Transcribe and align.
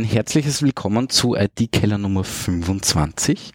ein 0.00 0.04
herzliches 0.04 0.62
Willkommen 0.62 1.10
zu 1.10 1.36
IT-Keller 1.36 1.98
Nummer 1.98 2.24
25. 2.24 3.52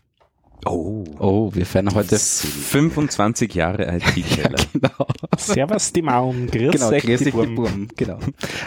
Oh. 0.66 1.04
Oh, 1.18 1.50
wir 1.56 1.66
feiern 1.66 1.92
heute 1.96 2.20
25 2.20 3.56
Jahre 3.56 3.98
IT-Keller. 3.98 4.60
genau. 4.74 5.08
Servus 5.38 5.92
die 5.92 6.04
Maum, 6.04 6.46
grüß 6.46 6.72
Genau, 6.74 6.92
grüß 6.92 7.22
die 7.22 7.32
Burm. 7.32 7.56
Burm. 7.56 7.88
Genau. 7.98 8.20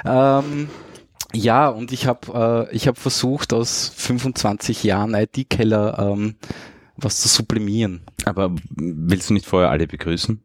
ähm, 0.04 0.68
ja, 1.32 1.68
und 1.68 1.92
ich 1.92 2.08
habe 2.08 2.68
äh, 2.68 2.74
ich 2.74 2.88
habe 2.88 2.98
versucht, 2.98 3.52
aus 3.52 3.92
25 3.94 4.82
Jahren 4.82 5.14
IT-Keller 5.14 6.00
ähm, 6.00 6.34
was 6.96 7.20
zu 7.20 7.28
sublimieren. 7.28 8.00
Aber 8.24 8.56
willst 8.74 9.30
du 9.30 9.34
nicht 9.34 9.46
vorher 9.46 9.70
alle 9.70 9.86
begrüßen? 9.86 10.42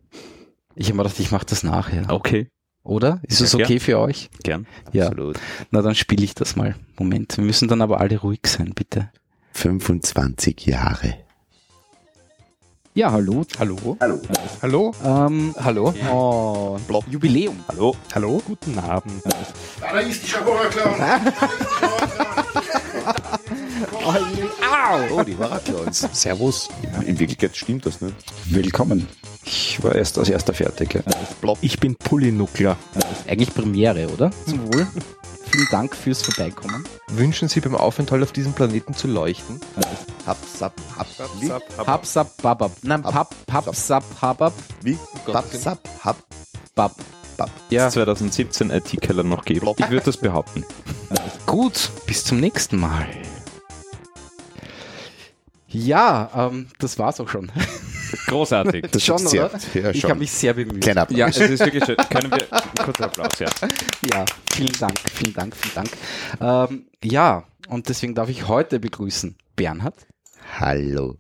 Ich 0.76 0.88
habe 0.88 0.98
mir 0.98 1.04
gedacht, 1.04 1.20
ich 1.20 1.32
mache 1.32 1.48
das 1.48 1.64
nachher. 1.64 2.06
Okay, 2.10 2.50
Oder? 2.84 3.20
Ist 3.24 3.40
Ja, 3.40 3.46
es 3.46 3.56
okay 3.56 3.80
für 3.80 3.98
euch? 4.00 4.30
gern. 4.44 4.68
Ja. 4.92 5.08
Absolut. 5.08 5.40
Na, 5.72 5.82
dann 5.82 5.96
spiele 5.96 6.24
ich 6.24 6.36
das 6.36 6.56
mal. 6.56 6.76
Moment, 7.00 7.38
wir 7.38 7.44
müssen 7.46 7.68
dann 7.68 7.82
aber 7.82 8.00
alle 8.02 8.18
ruhig 8.20 8.42
sein, 8.46 8.74
bitte. 8.76 9.10
25 9.54 10.66
Jahre. 10.66 11.16
Ja, 12.96 13.12
hallo. 13.12 13.44
Hallo? 13.58 13.98
Hallo? 14.62 14.94
Ähm, 15.04 15.56
hallo. 15.60 15.94
Oh, 16.12 16.78
Jubiläum. 17.10 17.58
Hallo. 17.68 17.96
Hallo? 18.14 18.40
Guten 18.46 18.78
Abend. 18.78 19.24
Da 19.80 20.00
ist 20.00 20.24
die 20.28 20.30
Horrorclown. 24.04 25.12
Oh, 25.12 25.24
die 25.24 25.38
Waraclons. 25.40 26.08
Servus. 26.12 26.70
In 27.06 27.20
Wirklichkeit 27.20 27.56
stimmt 27.56 27.86
das 27.86 28.02
nicht. 28.02 28.16
Willkommen. 28.46 29.08
Ich 29.46 29.82
war 29.84 29.96
erst 29.96 30.18
als 30.18 30.30
erster 30.30 30.54
fertig. 30.54 30.94
Ja. 30.96 31.54
Ich 31.62 31.80
bin 31.80 31.96
Pullinuckler. 31.96 32.78
Eigentlich 33.28 33.54
Premiere, 33.54 34.08
oder? 34.10 34.32
Zum 34.46 34.66
Wohl. 34.74 34.88
Vielen 35.50 35.68
Dank 35.70 35.96
fürs 35.96 36.22
Vorbeikommen. 36.24 36.84
Wünschen 37.10 37.48
Sie 37.48 37.60
beim 37.60 37.76
Aufenthalt 37.76 38.24
auf 38.24 38.32
diesem 38.32 38.54
Planeten 38.54 38.94
zu 38.96 39.08
leuchten? 39.08 39.60
Hab, 40.26 40.38
sap, 40.46 40.74
hab, 40.98 41.08
wie? 41.40 41.50
Papsap, 41.78 42.42
babab. 42.42 42.72
Nein, 42.82 43.04
pap, 43.04 43.36
papsap, 43.46 44.04
habab, 44.22 44.54
Wie? 44.82 44.98
Hab, 45.32 45.46
sap, 45.54 45.80
hab, 46.04 46.18
bab. 46.74 46.96
bab. 47.38 47.52
Ja, 47.70 47.90
2017 47.90 48.72
IT-Keller 48.72 49.24
noch 49.24 49.46
geben. 49.46 49.68
Ich 49.78 49.90
würde 49.90 50.06
das 50.06 50.18
behaupten. 50.18 50.66
gut. 51.46 51.92
Bis 52.08 52.24
zum 52.24 52.40
nächsten 52.40 52.78
Mal. 52.80 53.06
Ja, 55.74 56.50
ähm, 56.52 56.68
das 56.80 57.00
war's 57.00 57.20
auch 57.20 57.28
schon. 57.28 57.52
Großartig. 58.28 58.86
Das 58.92 59.04
schon, 59.04 59.16
ist 59.18 59.30
sehr, 59.30 59.46
oder? 59.46 59.60
Ja, 59.74 59.90
ich 59.90 60.04
habe 60.04 60.20
mich 60.20 60.32
sehr 60.32 60.54
bemüht. 60.54 60.82
Kleiner 60.82 61.02
Applaus. 61.02 61.18
Ja, 61.18 61.28
es 61.28 61.38
ist 61.40 61.60
wirklich 61.60 61.84
schön. 61.84 61.98
Können 61.98 62.32
wir 62.32 62.46
kurzer 62.84 63.06
Applaus, 63.06 63.40
ja. 63.40 63.50
Ja, 64.14 64.26
vielen 64.52 64.72
Dank, 64.80 65.00
vielen 65.12 65.34
Dank, 65.34 65.56
vielen 65.56 65.74
Dank. 65.74 66.70
Ähm, 66.72 66.86
ja, 67.04 67.44
und 67.68 67.90
deswegen 67.90 68.14
darf 68.14 68.30
ich 68.30 68.48
heute 68.48 68.80
begrüßen 68.80 69.36
Bernhard. 69.56 70.06
Hallo. 70.60 71.18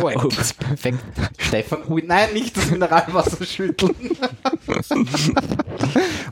Oh, 0.00 0.08
er 0.08 0.24
ist 0.26 0.58
perfekt. 0.58 0.98
Stefan, 1.38 1.78
ui, 1.88 2.02
nein, 2.06 2.32
nicht 2.32 2.56
das 2.56 2.70
Mineralwasser 2.70 3.44
schütteln. 3.44 3.94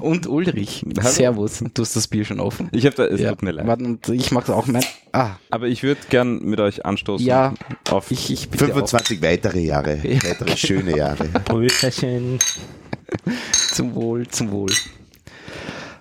und 0.00 0.26
Ulrich. 0.26 0.84
Hallo. 0.98 1.08
Servus. 1.10 1.64
Du 1.74 1.82
hast 1.82 1.94
das 1.96 2.08
Bier 2.08 2.24
schon 2.24 2.40
offen. 2.40 2.68
Ich 2.72 2.84
habe 2.86 2.96
da, 2.96 3.04
es 3.06 3.20
ja. 3.20 3.30
tut 3.30 3.42
mir 3.42 3.52
leid. 3.52 3.66
Warte, 3.66 3.84
und 3.84 4.08
ich 4.08 4.32
mache 4.32 4.54
auch 4.54 4.66
mein. 4.66 4.84
Ah, 5.12 5.36
Aber 5.50 5.68
ich 5.68 5.82
würde 5.82 6.00
gern 6.10 6.40
mit 6.42 6.60
euch 6.60 6.84
anstoßen. 6.84 7.26
ja, 7.26 7.54
Auf 7.90 8.10
ich, 8.10 8.30
ich 8.32 8.48
bitte 8.48 8.66
25 8.66 9.22
weitere 9.22 9.60
Jahre. 9.60 9.96
Ja. 10.02 10.22
Weitere 10.24 10.56
schöne 10.56 10.96
Jahre. 10.96 11.24
Prösterchen. 11.44 12.38
Zum 13.72 13.94
Wohl, 13.94 14.26
zum 14.28 14.50
Wohl. 14.50 14.72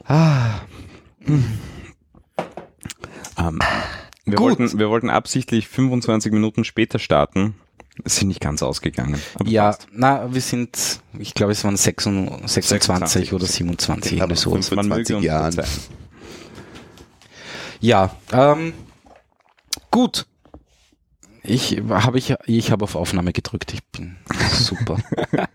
Ah, 0.06 0.62
Ähm, 3.38 3.60
wir, 4.26 4.36
Gut. 4.36 4.60
wollten, 4.60 4.80
wir 4.80 4.90
wollten 4.90 5.10
absichtlich 5.10 5.68
25 5.68 6.32
Minuten 6.32 6.64
später 6.64 7.00
starten. 7.00 7.56
Es 8.06 8.16
sind 8.18 8.30
nicht 8.30 8.40
ganz 8.40 8.64
ausgegangen. 8.64 9.20
Aber 9.36 9.50
ja, 9.50 9.66
passt. 9.68 9.88
na, 9.92 10.34
wir 10.34 10.42
sind, 10.42 11.02
ich 11.20 11.34
glaube, 11.34 11.52
es 11.52 11.64
waren 11.64 11.76
26, 11.78 12.48
26 12.66 13.34
oder 13.34 13.46
27, 13.46 14.22
Aber 14.22 14.32
irgendwie 14.32 14.42
so. 14.42 14.52
fünf- 14.52 14.72
Man 14.72 14.88
möge 14.88 15.06
25 15.06 15.16
uns 15.18 15.26
Jahren. 15.26 15.56
Ja, 17.82 18.16
ähm, 18.32 18.74
gut. 19.90 20.26
Ich 21.44 21.82
habe 21.90 22.20
ich, 22.20 22.36
ich 22.46 22.72
habe 22.72 22.84
auf 22.84 22.96
Aufnahme 22.96 23.34
gedrückt. 23.34 23.74
Ich 23.74 23.84
bin 23.86 24.18
super. 24.54 24.98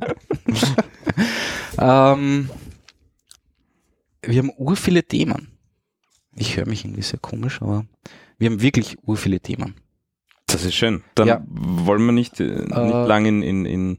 ähm, 1.79 2.51
wir 4.23 4.39
haben 4.39 4.51
ur 4.57 4.77
viele 4.77 5.05
Themen. 5.05 5.53
Ich 6.35 6.57
höre 6.57 6.67
mich 6.67 6.85
irgendwie 6.85 7.03
sehr 7.03 7.21
komisch, 7.21 7.63
aber 7.63 7.87
wir 8.39 8.51
haben 8.51 8.61
wirklich 8.63 8.97
ur 9.03 9.17
viele 9.17 9.41
Themen. 9.41 9.75
Das 10.47 10.65
ist 10.65 10.75
schön. 10.75 11.03
Dann 11.17 11.29
Ja. 11.29 11.43
wollen 11.49 12.05
wir 12.07 12.13
nicht, 12.13 12.39
äh, 12.41 12.45
nicht 12.45 12.71
Äh, 12.73 13.07
lang 13.07 13.27
in, 13.27 13.43
in, 13.43 13.67
in, 13.67 13.99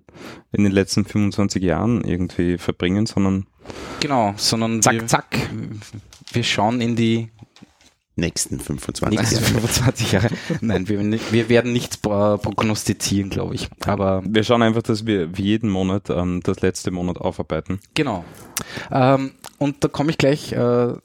in 0.54 0.64
den 0.64 0.72
letzten 0.72 1.04
25 1.06 1.62
Jahren 1.62 2.04
irgendwie 2.04 2.58
verbringen, 2.58 3.06
sondern 3.06 3.48
Genau, 4.00 4.34
sondern 4.38 4.82
zack, 4.82 4.94
wir, 4.94 5.08
zack. 5.08 5.26
wir 6.32 6.44
schauen 6.44 6.80
in 6.82 6.96
die 6.96 7.30
Nächsten 8.20 8.60
25 8.60 9.20
nächsten 9.20 9.36
Jahre. 9.36 9.46
25 9.46 10.12
Jahre. 10.12 10.30
Nein, 10.62 10.88
wir, 10.90 11.00
wir 11.32 11.50
werden 11.50 11.72
nichts 11.72 11.98
pro- 11.98 12.38
prognostizieren, 12.40 13.30
glaube 13.30 13.54
ich. 13.54 13.70
Aber 13.86 14.24
Wir 14.26 14.44
schauen 14.44 14.64
einfach, 14.64 14.82
dass 14.82 15.06
wir 15.06 15.38
wie 15.38 15.44
jeden 15.44 15.70
Monat 15.70 16.10
ähm, 16.10 16.42
das 16.44 16.62
letzte 16.62 16.90
Monat 16.90 17.18
aufarbeiten. 17.20 17.80
Genau. 17.94 18.26
Ähm, 18.90 19.34
und 19.60 19.84
da 19.84 19.88
komme 19.88 20.10
ich 20.10 20.18
gleich. 20.18 20.52
Äh, 20.52 20.58
ah, 20.58 20.98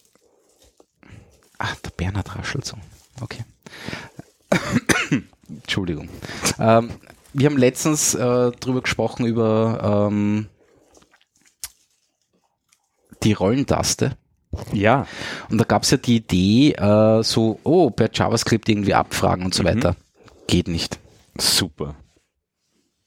der 1.85 1.91
Bernhard 1.99 2.35
raschelt 2.37 2.65
so. 2.65 2.77
Okay. 3.21 3.45
Entschuldigung. 5.49 6.09
Ähm, 6.59 6.91
wir 7.33 7.47
haben 7.47 7.57
letztens 7.57 8.15
äh, 8.15 8.51
drüber 8.53 8.83
gesprochen 8.83 9.27
über 9.27 10.09
ähm, 10.11 10.49
die 13.23 13.33
Rollentaste. 13.33 14.17
Ja. 14.73 15.07
Und 15.49 15.59
da 15.59 15.65
gab 15.65 15.85
es 15.85 15.91
ja 15.91 15.97
die 15.97 16.17
Idee, 16.17 16.73
äh, 16.73 17.23
so, 17.23 17.59
oh, 17.65 17.91
per 17.91 18.11
JavaScript 18.13 18.69
irgendwie 18.69 18.95
abfragen 18.95 19.45
und 19.45 19.55
so 19.55 19.63
Mhm. 19.63 19.67
weiter. 19.69 19.97
Geht 20.47 20.69
nicht. 20.69 20.99
Super. 21.39 21.95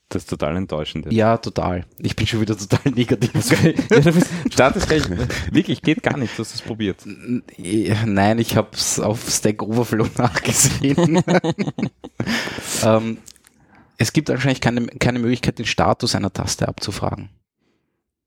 Das 0.08 0.22
ist 0.22 0.30
total 0.30 0.56
enttäuschend. 0.56 1.06
jetzt. 1.06 1.14
Ja, 1.14 1.36
total. 1.36 1.84
Ich 1.98 2.14
bin 2.14 2.26
schon 2.28 2.40
wieder 2.40 2.56
total 2.56 2.92
negativ. 2.92 3.32
ja, 3.90 4.00
du 4.00 4.50
Start 4.52 4.76
ist. 4.76 4.88
Wirklich, 5.52 5.82
geht 5.82 6.02
gar 6.02 6.16
nicht. 6.16 6.38
Du 6.38 6.44
hast 6.44 6.54
es 6.54 6.62
probiert. 6.62 7.02
Nein, 7.04 8.38
ich 8.38 8.56
habe 8.56 8.68
es 8.72 9.00
auf 9.00 9.28
Stack 9.28 9.62
Overflow 9.62 10.06
nachgesehen. 10.16 11.22
ähm, 12.84 13.18
es 13.98 14.12
gibt 14.12 14.28
wahrscheinlich 14.28 14.60
keine, 14.60 14.86
keine 14.86 15.18
Möglichkeit, 15.18 15.58
den 15.58 15.66
Status 15.66 16.14
einer 16.14 16.32
Taste 16.32 16.68
abzufragen. 16.68 17.30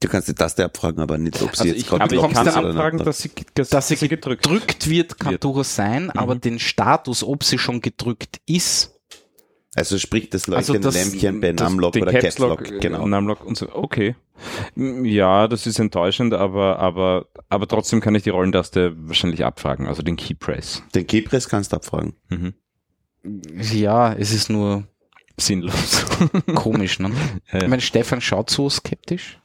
Du 0.02 0.08
kannst 0.08 0.28
die 0.30 0.34
Taste 0.34 0.64
abfragen, 0.66 1.02
aber 1.02 1.18
nicht, 1.18 1.42
ob 1.42 1.56
sie 1.56 1.62
Also 1.62 1.66
jetzt 1.66 1.78
ich- 1.82 1.88
gerade 1.88 2.04
Aber 2.04 2.30
kann 2.34 2.46
dann 2.46 2.66
anfragen, 2.66 2.98
oder 2.98 3.06
dass 3.06 3.20
sie, 3.20 3.32
dass, 3.54 3.70
Dass 3.70 3.88
sie 3.90 3.96
gedrückt 4.08 4.44
Gedrückt 4.44 4.90
wird, 4.90 5.20
kann 5.20 5.38
durchaus 5.40 5.76
sein, 5.76 6.10
aber 6.12 6.36
Mhm. 6.36 6.42
den 6.42 6.60
Status, 6.60 7.24
ob 7.24 7.44
sie 7.44 7.58
schon 7.58 7.82
gedrückt 7.82 8.40
ist, 8.46 8.99
Also 9.76 9.98
sprich 10.00 10.30
das 10.30 10.50
Also 10.50 10.74
leuchtende 10.74 10.82
das- 10.82 10.96
Lämpchen 11.12 11.42
bei 11.42 11.52
Das- 11.54 11.70
Numlock 11.70 11.94
den 11.94 12.04
oder 12.04 12.12
Caps 12.14 12.40
Lock. 12.40 12.68
Lock, 12.70 12.82
Genau. 12.82 13.08
Numlock 13.08 13.46
und 13.46 13.56
so. 13.58 13.70
Okay. 13.74 14.16
Ja, 14.76 15.48
das 15.48 15.68
ist 15.68 15.80
enttäuschend, 15.80 16.34
aber, 16.34 16.80
aber, 16.80 17.28
aber 17.50 17.68
trotzdem 17.68 18.00
kann 18.02 18.16
ich 18.16 18.24
die 18.24 18.30
Rollentaste 18.30 18.96
wahrscheinlich 18.98 19.44
abfragen, 19.46 19.86
also 19.86 20.02
den 20.02 20.16
Key 20.16 20.34
Press. 20.34 20.82
Den 20.96 21.06
Keypress 21.06 21.50
kannst 21.50 21.72
du 21.74 21.76
abfragen. 21.76 22.14
Mhm. 22.30 22.54
ja, 23.62 24.14
es 24.14 24.32
ist 24.32 24.50
nur 24.50 24.86
Sinnlos. 25.38 26.06
komisch. 26.56 27.00
Ne? 27.00 27.12
Ja. 27.52 27.62
Ich 27.64 27.68
meine, 27.68 27.82
Stefan 27.82 28.22
schaut 28.22 28.50
so 28.50 28.70
skeptisch. 28.70 29.40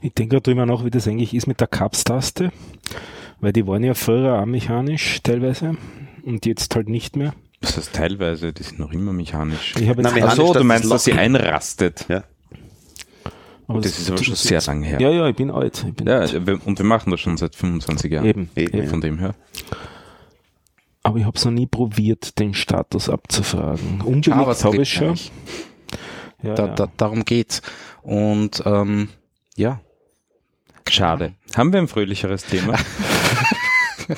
Ich 0.00 0.14
denke 0.14 0.36
gerade 0.36 0.42
drüber 0.42 0.66
nach, 0.66 0.84
wie 0.84 0.90
das 0.90 1.06
eigentlich 1.06 1.34
ist 1.34 1.46
mit 1.46 1.60
der 1.60 1.66
Caps-Taste. 1.68 2.50
Weil 3.40 3.52
die 3.52 3.66
waren 3.66 3.84
ja 3.84 3.94
früher 3.94 4.40
auch 4.40 4.46
mechanisch 4.46 5.20
teilweise 5.22 5.76
und 6.24 6.44
jetzt 6.46 6.74
halt 6.74 6.88
nicht 6.88 7.16
mehr. 7.16 7.34
Das 7.60 7.76
heißt 7.76 7.92
teilweise, 7.92 8.52
die 8.52 8.62
sind 8.62 8.78
noch 8.78 8.92
immer 8.92 9.12
mechanisch. 9.12 9.74
Ich 9.78 9.88
habe 9.88 10.02
Na, 10.02 10.16
jetzt 10.16 10.36
so, 10.36 10.52
dass 10.52 10.62
du 10.62 10.64
meinst, 10.64 10.84
das 10.84 10.90
dass 10.90 11.04
sie 11.04 11.12
einrastet. 11.12 12.06
Ja. 12.08 12.22
aber 13.66 13.80
Das 13.80 13.98
ist 13.98 14.10
aber 14.10 14.22
schon 14.22 14.34
sehr 14.36 14.60
lang 14.62 14.82
her. 14.82 15.00
Ja, 15.00 15.10
ja, 15.10 15.28
ich 15.28 15.34
bin 15.36 15.50
alt. 15.50 15.84
Ich 15.88 15.94
bin 15.94 16.06
Ja, 16.06 16.18
alt. 16.20 16.34
und 16.34 16.78
wir 16.78 16.86
machen 16.86 17.10
das 17.10 17.20
schon 17.20 17.36
seit 17.36 17.56
25 17.56 18.12
Jahren. 18.12 18.26
Eben, 18.26 18.50
Eben. 18.54 18.86
Von 18.86 19.00
dem 19.00 19.18
her. 19.18 19.34
Aber 21.02 21.18
ich 21.18 21.24
habe 21.24 21.36
es 21.36 21.44
noch 21.44 21.52
nie 21.52 21.66
probiert, 21.66 22.38
den 22.38 22.54
Status 22.54 23.08
abzufragen. 23.08 24.02
Unbedingt 24.02 24.36
habe 24.64 24.76
ich 24.82 24.92
schon. 24.92 25.14
Ja, 26.42 26.54
Da, 26.54 26.66
ja. 26.66 26.74
da, 26.74 26.88
darum 26.96 27.24
geht's. 27.24 27.62
Und 28.02 28.62
ähm, 28.66 29.08
ja, 29.56 29.80
Schade. 30.90 31.34
Haben 31.54 31.72
wir 31.72 31.80
ein 31.80 31.88
fröhlicheres 31.88 32.44
Thema? 32.44 32.74
Na, 34.08 34.14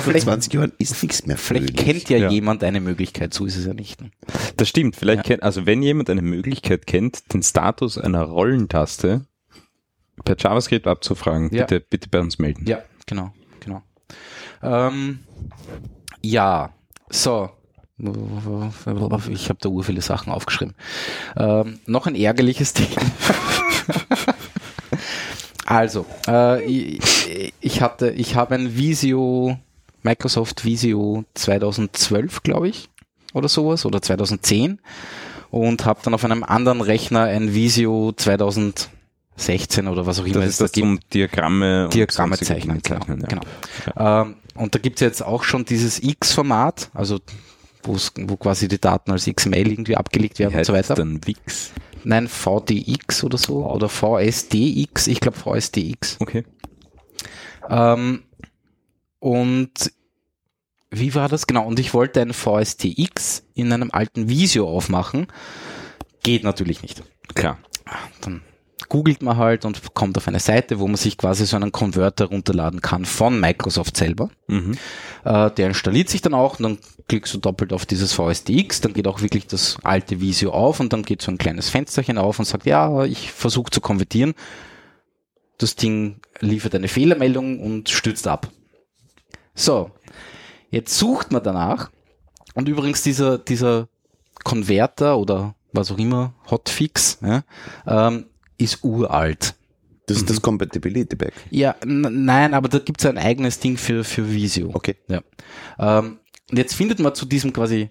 vielleicht- 0.00 0.24
25 0.24 0.52
Jahren 0.52 0.72
ist 0.78 1.02
nichts 1.02 1.26
mehr 1.26 1.36
vielleicht 1.36 1.78
fröhlich. 1.78 1.84
kennt 1.84 2.10
ja, 2.10 2.18
Ja. 2.18 2.30
jemand 2.30 2.62
eine 2.64 2.80
Möglichkeit, 2.80 3.32
so 3.34 3.46
ist 3.46 3.56
es 3.56 3.64
ja 3.66 3.74
nicht. 3.74 4.00
ne? 4.02 4.10
Das 4.56 4.68
stimmt. 4.68 4.96
Vielleicht 4.96 5.18
Ja. 5.18 5.22
kennt, 5.22 5.42
also 5.42 5.66
wenn 5.66 5.82
jemand 5.82 6.10
eine 6.10 6.22
Möglichkeit 6.22 6.86
kennt, 6.86 7.32
den 7.32 7.42
Status 7.42 7.98
einer 7.98 8.22
Rollentaste 8.22 9.26
per 10.24 10.36
JavaScript 10.38 10.86
abzufragen, 10.86 11.52
Ja. 11.54 11.62
bitte, 11.64 11.80
bitte 11.80 12.08
bei 12.08 12.20
uns 12.20 12.38
melden. 12.38 12.66
Ja, 12.66 12.82
genau, 13.06 13.32
genau. 13.60 13.82
Ähm, 14.62 15.20
ja, 16.22 16.70
so. 17.10 17.50
Ich 17.98 19.48
habe 19.48 19.58
da 19.58 19.68
ur 19.70 19.82
viele 19.82 20.02
Sachen 20.02 20.30
aufgeschrieben. 20.30 20.74
Ähm, 21.34 21.80
noch 21.86 22.06
ein 22.06 22.14
ärgerliches 22.14 22.74
Thema. 22.74 23.00
also, 25.66 26.06
äh, 26.28 26.64
ich, 26.64 27.52
ich 27.60 27.80
hatte, 27.82 28.10
ich 28.10 28.36
habe 28.36 28.54
ein 28.54 28.76
Visio, 28.76 29.58
Microsoft 30.02 30.64
Visio 30.64 31.24
2012, 31.34 32.42
glaube 32.42 32.68
ich, 32.68 32.88
oder 33.34 33.48
sowas, 33.48 33.84
oder 33.84 34.00
2010 34.00 34.78
und 35.50 35.84
habe 35.84 36.00
dann 36.02 36.14
auf 36.14 36.24
einem 36.24 36.44
anderen 36.44 36.80
Rechner 36.80 37.22
ein 37.24 37.52
Visio 37.54 38.12
2016 38.16 38.88
oder 39.88 40.06
was 40.06 40.20
auch 40.20 40.24
immer 40.24 40.34
Das 40.34 40.44
es 40.44 40.50
ist 40.50 40.60
da 40.60 40.64
das 40.64 40.72
gibt. 40.72 40.86
zum 40.86 41.00
Diagramme, 41.12 41.88
Diagramme 41.92 42.38
zeichnen, 42.38 42.80
Dinge 42.82 43.00
genau. 43.00 43.18
ja. 43.18 43.40
genau. 43.84 44.22
Ähm, 44.22 44.36
und 44.54 44.74
da 44.74 44.78
gibt's 44.78 45.00
jetzt 45.00 45.22
auch 45.22 45.44
schon 45.44 45.64
dieses 45.64 46.02
X-Format, 46.02 46.90
also 46.94 47.20
wo 47.82 48.36
quasi 48.36 48.68
die 48.68 48.80
Daten 48.80 49.12
als 49.12 49.26
XML 49.26 49.68
irgendwie 49.68 49.96
abgelegt 49.96 50.38
Wie 50.38 50.44
werden 50.44 50.54
und 50.54 50.58
heißt 50.58 50.66
so 50.68 50.72
weiter. 50.72 50.94
dann 50.94 51.24
Wix? 51.26 51.72
Nein, 52.08 52.28
VDX 52.28 53.24
oder 53.24 53.36
so 53.36 53.66
oder 53.66 53.88
VSDX, 53.88 55.08
ich 55.08 55.18
glaube 55.18 55.36
VSDX. 55.36 56.18
Okay. 56.20 56.44
Ähm, 57.68 58.22
und 59.18 59.90
wie 60.88 61.16
war 61.16 61.28
das? 61.28 61.48
Genau, 61.48 61.66
und 61.66 61.80
ich 61.80 61.94
wollte 61.94 62.20
ein 62.20 62.32
VSTX 62.32 63.42
in 63.54 63.72
einem 63.72 63.90
alten 63.90 64.28
Visio 64.28 64.68
aufmachen. 64.68 65.26
Geht 66.22 66.44
natürlich 66.44 66.80
nicht. 66.80 67.02
Klar. 67.34 67.58
Dann 68.20 68.42
googelt 68.88 69.22
man 69.22 69.36
halt 69.36 69.64
und 69.64 69.94
kommt 69.94 70.16
auf 70.16 70.28
eine 70.28 70.40
Seite, 70.40 70.78
wo 70.78 70.86
man 70.86 70.96
sich 70.96 71.18
quasi 71.18 71.46
so 71.46 71.56
einen 71.56 71.72
Konverter 71.72 72.26
runterladen 72.26 72.80
kann 72.80 73.04
von 73.04 73.40
Microsoft 73.40 73.96
selber. 73.96 74.30
Mhm. 74.46 74.76
Äh, 75.24 75.50
der 75.50 75.68
installiert 75.68 76.08
sich 76.08 76.22
dann 76.22 76.34
auch 76.34 76.58
und 76.58 76.62
dann 76.62 76.78
klickst 77.08 77.34
du 77.34 77.38
doppelt 77.38 77.72
auf 77.72 77.86
dieses 77.86 78.12
VSTX, 78.12 78.80
dann 78.80 78.92
geht 78.92 79.06
auch 79.06 79.20
wirklich 79.22 79.46
das 79.46 79.78
alte 79.82 80.20
Visio 80.20 80.52
auf 80.52 80.80
und 80.80 80.92
dann 80.92 81.02
geht 81.02 81.22
so 81.22 81.30
ein 81.30 81.38
kleines 81.38 81.68
Fensterchen 81.68 82.18
auf 82.18 82.38
und 82.38 82.44
sagt, 82.44 82.66
ja, 82.66 83.04
ich 83.04 83.32
versuche 83.32 83.70
zu 83.70 83.80
konvertieren. 83.80 84.34
Das 85.58 85.76
Ding 85.76 86.20
liefert 86.40 86.74
eine 86.74 86.88
Fehlermeldung 86.88 87.60
und 87.60 87.88
stürzt 87.88 88.28
ab. 88.28 88.50
So, 89.54 89.90
jetzt 90.70 90.98
sucht 90.98 91.32
man 91.32 91.42
danach 91.42 91.90
und 92.54 92.68
übrigens 92.68 93.02
dieser, 93.02 93.38
dieser 93.38 93.88
Konverter 94.44 95.18
oder 95.18 95.54
was 95.72 95.90
auch 95.90 95.98
immer, 95.98 96.34
Hotfix, 96.50 97.18
ja, 97.22 97.42
ähm, 97.86 98.26
ist 98.58 98.82
uralt. 98.84 99.54
Das 100.06 100.18
ist 100.18 100.30
das 100.30 100.40
Compatibility 100.40 101.16
Pack. 101.16 101.32
Ja, 101.50 101.74
nein, 101.84 102.54
aber 102.54 102.68
da 102.68 102.78
gibt's 102.78 103.04
ein 103.06 103.18
eigenes 103.18 103.58
Ding 103.58 103.76
für, 103.76 104.04
für 104.04 104.30
Visio. 104.30 104.70
Okay. 104.72 104.94
Ja. 105.08 105.20
Ähm, 105.78 106.20
und 106.48 106.58
jetzt 106.58 106.74
findet 106.74 107.00
man 107.00 107.14
zu 107.14 107.26
diesem 107.26 107.52
quasi 107.52 107.90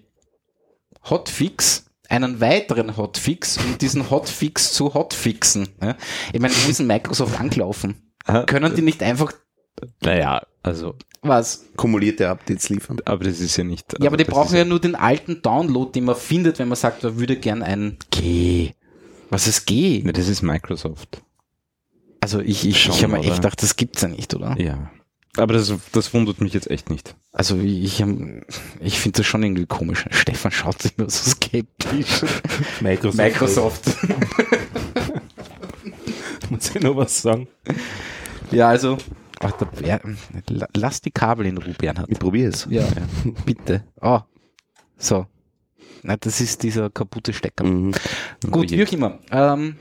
Hotfix 1.08 1.84
einen 2.08 2.40
weiteren 2.40 2.96
Hotfix, 2.96 3.58
um 3.58 3.76
diesen 3.78 4.10
Hotfix 4.10 4.72
zu 4.72 4.94
hotfixen. 4.94 5.68
Ja? 5.82 5.96
Ich 6.32 6.40
meine, 6.40 6.54
wo 6.54 6.70
ist 6.70 6.78
denn 6.78 6.86
Microsoft 6.86 7.38
angelaufen? 7.38 8.12
Können 8.46 8.74
die 8.74 8.82
nicht 8.82 9.02
einfach 9.02 9.32
Naja, 10.02 10.42
also, 10.62 10.94
was? 11.22 11.66
Kumulierte 11.76 12.28
Updates 12.28 12.68
liefern. 12.70 12.98
aber 13.04 13.24
das 13.24 13.40
ist 13.40 13.56
ja 13.56 13.64
nicht. 13.64 13.94
Ja, 14.00 14.08
aber 14.08 14.16
die 14.16 14.24
das 14.24 14.32
brauchen 14.34 14.54
ist 14.54 14.58
ja 14.58 14.64
nur 14.64 14.80
den 14.80 14.94
alten 14.94 15.42
Download, 15.42 15.92
den 15.92 16.04
man 16.04 16.16
findet, 16.16 16.58
wenn 16.58 16.68
man 16.68 16.76
sagt, 16.76 17.04
er 17.04 17.18
würde 17.18 17.36
gern 17.36 17.62
ein 17.62 17.98
G. 18.10 18.72
Was 19.30 19.46
ist 19.46 19.66
G? 19.66 20.02
Ne, 20.04 20.12
das 20.12 20.28
ist 20.28 20.42
Microsoft. 20.42 21.22
Also 22.20 22.40
ich, 22.40 22.66
ich, 22.66 22.80
Schon, 22.82 22.94
ich 22.94 23.02
habe 23.02 23.12
mir 23.14 23.20
echt 23.20 23.34
gedacht, 23.36 23.62
das 23.62 23.76
gibt's 23.76 24.02
ja 24.02 24.08
nicht, 24.08 24.34
oder? 24.34 24.58
Ja. 24.60 24.90
Aber 25.36 25.52
das, 25.52 25.72
das 25.92 26.14
wundert 26.14 26.40
mich 26.40 26.54
jetzt 26.54 26.70
echt 26.70 26.88
nicht. 26.88 27.14
Also 27.32 27.58
ich, 27.58 28.02
ich 28.80 28.98
finde 28.98 29.18
das 29.18 29.26
schon 29.26 29.42
irgendwie 29.42 29.66
komisch. 29.66 30.06
Stefan 30.10 30.50
schaut 30.50 30.76
immer 30.96 31.10
so 31.10 31.30
skeptisch. 31.30 32.22
Microsoft. 32.80 33.16
Microsoft. 33.18 33.84
Muss 36.50 36.74
ich 36.74 36.80
noch 36.82 36.96
was 36.96 37.20
sagen? 37.22 37.48
ja, 38.50 38.68
also. 38.68 38.96
Ach, 39.40 39.52
da, 39.52 39.66
Ber- 39.66 40.00
la- 40.48 40.68
lass 40.74 41.00
die 41.02 41.10
Kabel 41.10 41.46
in 41.46 41.58
Ruhe, 41.58 41.74
Bernhard. 41.76 42.08
Ich 42.10 42.18
probiere 42.18 42.48
es. 42.50 42.66
Ja, 42.70 42.86
bitte. 43.44 43.84
Oh, 44.00 44.20
so. 44.96 45.26
Na, 46.06 46.16
das 46.16 46.40
ist 46.40 46.62
dieser 46.62 46.88
kaputte 46.90 47.32
Stecker. 47.32 47.64
Mhm. 47.64 47.92
Gut, 48.50 48.70
wie 48.70 48.84
auch 48.86 48.92
immer. 48.92 49.18
Ähm, 49.30 49.76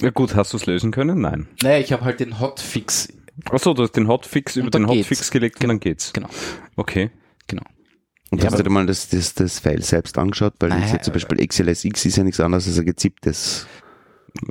Ja 0.00 0.10
gut, 0.10 0.36
hast 0.36 0.52
du 0.52 0.56
es 0.56 0.66
lösen 0.66 0.90
können? 0.92 1.20
Nein. 1.20 1.48
naja, 1.62 1.78
ich 1.78 1.92
habe 1.92 2.04
halt 2.04 2.20
den 2.20 2.38
Hotfix. 2.38 3.08
Achso, 3.50 3.74
du 3.74 3.82
hast 3.82 3.92
den 3.96 4.06
Hotfix 4.08 4.56
über 4.56 4.70
den 4.70 4.86
geht's. 4.86 4.98
Hotfix 5.10 5.30
gelegt 5.30 5.62
und 5.62 5.68
dann 5.68 5.80
geht's. 5.80 6.12
Genau, 6.12 6.28
Okay. 6.76 7.10
genau. 7.48 7.62
Und 8.30 8.42
Ja, 8.42 8.50
hast 8.50 8.58
du 8.58 8.62
dir 8.62 8.70
mal 8.70 8.84
das, 8.86 9.08
das, 9.08 9.34
das 9.34 9.58
File 9.58 9.82
selbst 9.82 10.16
angeschaut? 10.18 10.54
Weil 10.60 10.68
Nein, 10.68 10.82
ich 10.84 10.90
sehe 10.90 11.00
zum 11.00 11.12
Beispiel 11.14 11.44
XLSX 11.46 12.04
ist 12.06 12.16
ja 12.16 12.22
nichts 12.24 12.38
anderes 12.40 12.66
als 12.68 12.78
ein 12.78 12.84
gezipptes 12.86 13.66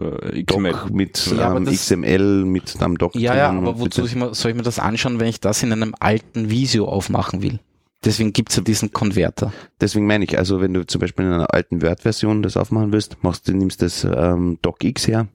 Äh, 0.01 0.43
Doc 0.43 0.57
XML. 0.57 0.75
mit 0.91 1.25
Ja, 1.27 1.55
ähm, 1.55 1.65
das- 1.65 1.75
XML, 1.75 2.43
mit 2.45 2.81
einem 2.81 2.97
Doc 2.97 3.15
Ja, 3.15 3.35
ja, 3.35 3.49
aber 3.51 3.79
wozu 3.79 4.01
soll 4.01 4.07
ich, 4.07 4.15
mir, 4.15 4.33
soll 4.33 4.51
ich 4.51 4.57
mir 4.57 4.63
das 4.63 4.79
anschauen, 4.79 5.19
wenn 5.19 5.27
ich 5.27 5.39
das 5.39 5.61
in 5.63 5.71
einem 5.71 5.93
alten 5.99 6.49
Visio 6.49 6.87
aufmachen 6.89 7.41
will? 7.43 7.59
Deswegen 8.05 8.31
gibt's 8.31 8.55
ja 8.55 8.61
diesen 8.61 8.91
Konverter. 8.93 9.51
Deswegen 9.81 10.05
meine 10.05 10.23
ich, 10.23 10.37
also 10.37 10.61
wenn 10.61 10.73
du 10.73 10.85
zum 10.85 11.01
Beispiel 11.01 11.25
in 11.25 11.31
einer 11.33 11.53
alten 11.53 11.81
Word-Version 11.81 12.43
das 12.43 12.55
aufmachen 12.55 12.91
willst, 12.91 13.17
machst 13.23 13.47
du, 13.47 13.53
nimmst 13.53 13.81
das 13.81 14.03
ähm, 14.03 14.59
DocX 14.61 15.07
her, 15.07 15.27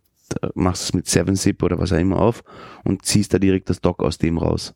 machst 0.55 0.85
es 0.85 0.95
mit 0.95 1.07
7-Zip 1.07 1.63
oder 1.63 1.79
was 1.79 1.93
auch 1.93 1.99
immer 1.99 2.19
auf 2.21 2.45
und 2.85 3.05
ziehst 3.05 3.35
da 3.35 3.39
direkt 3.39 3.69
das 3.69 3.81
Doc 3.81 4.01
aus 4.03 4.19
dem 4.19 4.39
raus. 4.39 4.75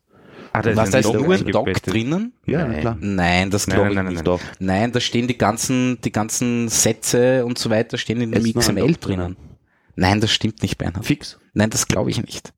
Ah, 0.53 0.61
da 0.61 0.75
Was, 0.75 0.91
da 0.91 0.99
ist 0.99 1.05
nur 1.13 1.23
ein 1.33 1.45
Dock 1.45 1.67
eingebettet. 1.67 1.93
drinnen? 1.93 2.33
Ja, 2.45 2.65
Nein. 2.67 2.79
klar. 2.81 2.97
Nein, 2.99 3.51
das 3.51 3.67
Nein, 3.67 3.75
glaube 3.75 3.89
ich 3.89 3.95
nein, 3.95 4.05
nein, 4.05 4.13
nicht. 4.15 4.27
Doch. 4.27 4.41
Nein, 4.59 4.91
da 4.91 4.99
stehen 4.99 5.27
die 5.27 5.37
ganzen, 5.37 5.99
die 6.01 6.11
ganzen 6.11 6.67
Sätze 6.69 7.45
und 7.45 7.57
so 7.57 7.69
weiter 7.69 7.97
stehen 7.97 8.21
in 8.21 8.31
dem 8.31 8.45
Ist 8.45 8.55
XML 8.55 8.75
Doc 8.87 9.01
drinnen. 9.01 9.19
drinnen. 9.35 9.37
Nein, 9.95 10.21
das 10.21 10.31
stimmt 10.31 10.61
nicht, 10.61 10.77
Bernhard. 10.77 11.05
Fix. 11.05 11.39
Nein, 11.53 11.69
das 11.69 11.87
glaube 11.87 12.09
ich 12.11 12.21
nicht. 12.21 12.53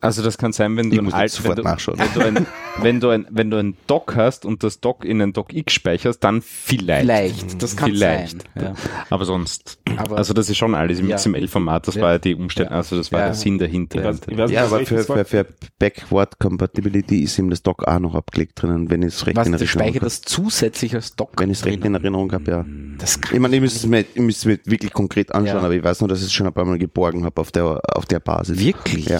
Also 0.00 0.22
das 0.22 0.38
kann 0.38 0.52
sein, 0.52 0.76
wenn 0.76 0.90
du 0.90 1.00
ein 1.12 1.28
sofort 1.28 1.58
wenn 1.58 1.64
du. 1.64 1.98
Wenn 1.98 2.14
du, 2.14 2.20
ein, 2.38 2.46
wenn, 2.80 3.00
du 3.00 3.08
ein, 3.08 3.26
wenn 3.30 3.50
du 3.50 3.56
ein 3.56 3.76
Dock 3.88 4.14
hast 4.14 4.44
und 4.44 4.62
das 4.62 4.78
Dock 4.78 5.04
in 5.04 5.20
ein 5.20 5.32
Dock 5.32 5.52
X 5.52 5.72
speicherst, 5.72 6.22
dann 6.22 6.40
vielleicht. 6.40 7.00
Vielleicht, 7.02 7.62
das 7.62 7.76
kann 7.76 7.90
Vielleicht. 7.90 8.42
sein. 8.54 8.62
Ja. 8.62 8.74
Aber 9.10 9.24
sonst. 9.24 9.78
Aber- 9.96 10.16
also 10.18 10.34
das 10.34 10.48
ist 10.50 10.56
schon 10.56 10.76
alles 10.76 11.00
im 11.00 11.08
Ja. 11.08 11.16
XML-Format. 11.16 11.88
Das 11.88 11.96
Ja. 11.96 12.02
war 12.02 12.12
ja 12.12 12.18
die 12.18 12.36
Umstellung, 12.36 12.70
also 12.72 12.96
das 12.96 13.10
war 13.10 13.20
Ja. 13.20 13.26
der 13.26 13.34
Sinn 13.34 13.58
dahinter. 13.58 13.98
Ich 13.98 14.04
weiß, 14.04 14.20
ich 14.28 14.38
weiß 14.38 14.50
Ja, 14.52 14.64
aber 14.66 14.86
für, 14.86 15.02
für, 15.02 15.24
für 15.24 15.46
Backward 15.80 16.38
Compatibility 16.38 17.22
ist 17.24 17.36
ihm 17.38 17.50
das 17.50 17.64
Doc 17.64 17.82
auch 17.88 17.98
noch 17.98 18.14
abgelegt 18.14 18.62
drinnen, 18.62 18.90
wenn 18.90 19.02
ich 19.02 19.14
es 19.14 19.26
recht 19.26 19.36
Was, 19.36 19.48
in 19.48 19.54
Erinnerung 19.54 19.88
habe. 19.88 19.98
das 20.00 20.20
zusätzlich 20.22 20.94
als 20.94 21.16
Dock 21.16 21.32
Wenn 21.38 21.50
ich 21.50 21.58
es 21.58 21.64
recht 21.66 21.84
in? 21.84 21.94
Erinnerung 21.94 22.30
habe, 22.32 22.50
ja. 22.50 22.64
Das 22.98 23.20
kann 23.20 23.34
Ich 23.34 23.40
meine, 23.40 23.56
ich 23.56 23.60
müsste 23.62 23.78
es 23.80 23.86
mir, 23.86 24.00
ich 24.14 24.20
müsste 24.20 24.52
es 24.52 24.64
mir 24.64 24.70
wirklich 24.72 24.92
konkret 24.92 25.34
anschauen, 25.34 25.56
Ja. 25.58 25.64
aber 25.64 25.74
ich 25.74 25.82
weiß 25.82 26.00
nur, 26.02 26.08
dass 26.08 26.20
ich 26.20 26.26
es 26.26 26.32
schon 26.32 26.46
ein 26.46 26.52
paar 26.52 26.64
Mal 26.64 26.78
geborgen 26.78 27.24
habe 27.24 27.40
auf 27.40 27.50
der, 27.50 27.80
auf 27.96 28.06
der 28.06 28.20
Basis. 28.20 28.60
Wirklich? 28.60 29.06
Ja. 29.06 29.18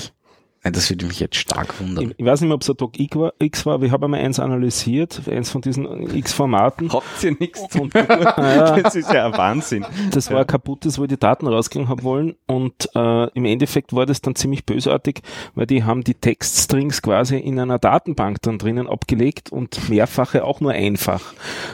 Das 0.70 0.90
würde 0.90 1.06
mich 1.06 1.20
jetzt 1.20 1.36
stark 1.36 1.80
wundern. 1.80 2.10
Ich, 2.10 2.14
ich 2.18 2.24
weiß 2.26 2.40
nicht 2.40 2.48
mehr, 2.48 2.54
ob 2.56 2.62
es 2.62 2.70
ein 2.70 2.76
Doc 2.76 2.98
X 2.98 3.16
war, 3.16 3.32
X 3.38 3.66
war, 3.66 3.74
aber 3.74 3.86
ich 3.86 3.92
habe 3.92 4.06
einmal 4.06 4.20
eins 4.20 4.38
analysiert, 4.40 5.20
eins 5.30 5.50
von 5.50 5.60
diesen 5.60 5.86
X-Formaten. 6.14 6.92
Habt 6.92 7.22
ihr 7.24 7.36
nichts 7.38 7.66
zu 7.68 7.88
ja, 7.94 8.76
Das 8.82 8.94
ist 8.94 9.12
ja 9.12 9.26
ein 9.26 9.36
Wahnsinn. 9.36 9.84
das 10.10 10.30
war 10.30 10.40
ein 10.40 10.46
kaputtes, 10.46 10.98
wo 10.98 11.02
ich 11.04 11.08
die 11.08 11.16
Daten 11.18 11.46
rausgehen 11.46 11.88
haben 11.88 12.02
wollen. 12.02 12.34
Und 12.46 12.88
äh, 12.94 13.28
im 13.30 13.44
Endeffekt 13.44 13.92
war 13.94 14.06
das 14.06 14.20
dann 14.20 14.34
ziemlich 14.34 14.64
bösartig, 14.66 15.20
weil 15.54 15.66
die 15.66 15.84
haben 15.84 16.02
die 16.04 16.14
Textstrings 16.14 17.02
quasi 17.02 17.36
in 17.38 17.58
einer 17.58 17.78
Datenbank 17.78 18.42
dann 18.42 18.58
drinnen 18.58 18.88
abgelegt 18.88 19.50
und 19.52 19.88
mehrfache 19.88 20.44
auch 20.44 20.60
nur 20.60 20.72
einfach. 20.72 21.22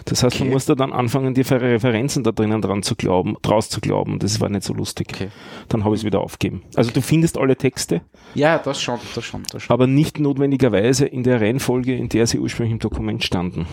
Das 0.04 0.22
heißt, 0.22 0.34
Okay. 0.34 0.44
man 0.44 0.52
musste 0.54 0.74
dann 0.74 0.92
anfangen, 0.92 1.34
die 1.34 1.42
Referenzen 1.42 2.24
da 2.24 2.32
drinnen 2.32 2.60
dran 2.60 2.82
zu 2.82 2.96
glauben, 2.96 3.36
draus 3.42 3.68
zu 3.68 3.80
glauben. 3.80 4.18
Das 4.18 4.40
war 4.40 4.48
nicht 4.48 4.64
so 4.64 4.74
lustig. 4.74 5.08
Okay. 5.14 5.28
Dann 5.68 5.84
habe 5.84 5.94
ich 5.94 6.00
es 6.00 6.04
wieder 6.04 6.20
aufgegeben. 6.20 6.62
Also 6.74 6.90
du 6.90 7.00
findest 7.00 7.38
alle 7.38 7.54
Texte, 7.56 8.00
Ja, 8.34 8.58
das 8.58 8.82
schon, 8.84 9.00
das 9.14 9.24
schon, 9.24 9.42
das 9.50 9.62
schon. 9.64 9.74
aber 9.74 9.86
nicht 9.86 10.18
notwendigerweise 10.20 11.06
in 11.06 11.22
der 11.24 11.40
Reihenfolge, 11.40 11.94
in 11.96 12.08
der 12.08 12.26
sie 12.26 12.38
ursprünglich 12.38 12.72
im 12.72 12.78
Dokument 12.78 13.24
standen. 13.24 13.66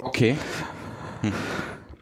Okay. 0.00 0.36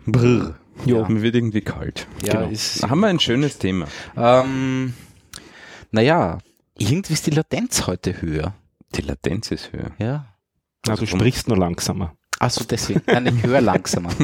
Brr. 0.07 0.55
Ja. 0.85 1.09
Mir 1.09 1.23
wird 1.23 1.35
irgendwie 1.37 1.61
kalt. 1.63 2.07
Ja, 2.25 2.41
Genau. 2.41 2.51
ist, 2.51 2.83
Da 2.83 2.91
haben 2.91 3.01
wir 3.01 3.07
ein 3.09 3.21
schönes 3.21 3.59
Thema. 3.59 3.87
ähm, 4.17 4.93
naja, 5.93 6.39
irgendwie 6.77 7.13
ist 7.15 7.27
die 7.27 7.31
Latenz 7.31 7.87
heute 7.87 8.21
höher. 8.21 8.55
Die 8.97 9.03
Latenz 9.03 9.51
ist 9.51 9.73
höher. 9.73 9.93
Ja. 9.99 10.27
Na, 10.87 10.93
Also 10.93 11.05
du 11.05 11.11
sprichst 11.11 11.49
nur 11.49 11.57
langsamer. 11.57 12.15
Achso, 12.41 12.65
deswegen. 12.69 13.01
Nein, 13.07 13.39
ich 13.39 13.47
höre 13.47 13.61
langsamer. 13.61 14.11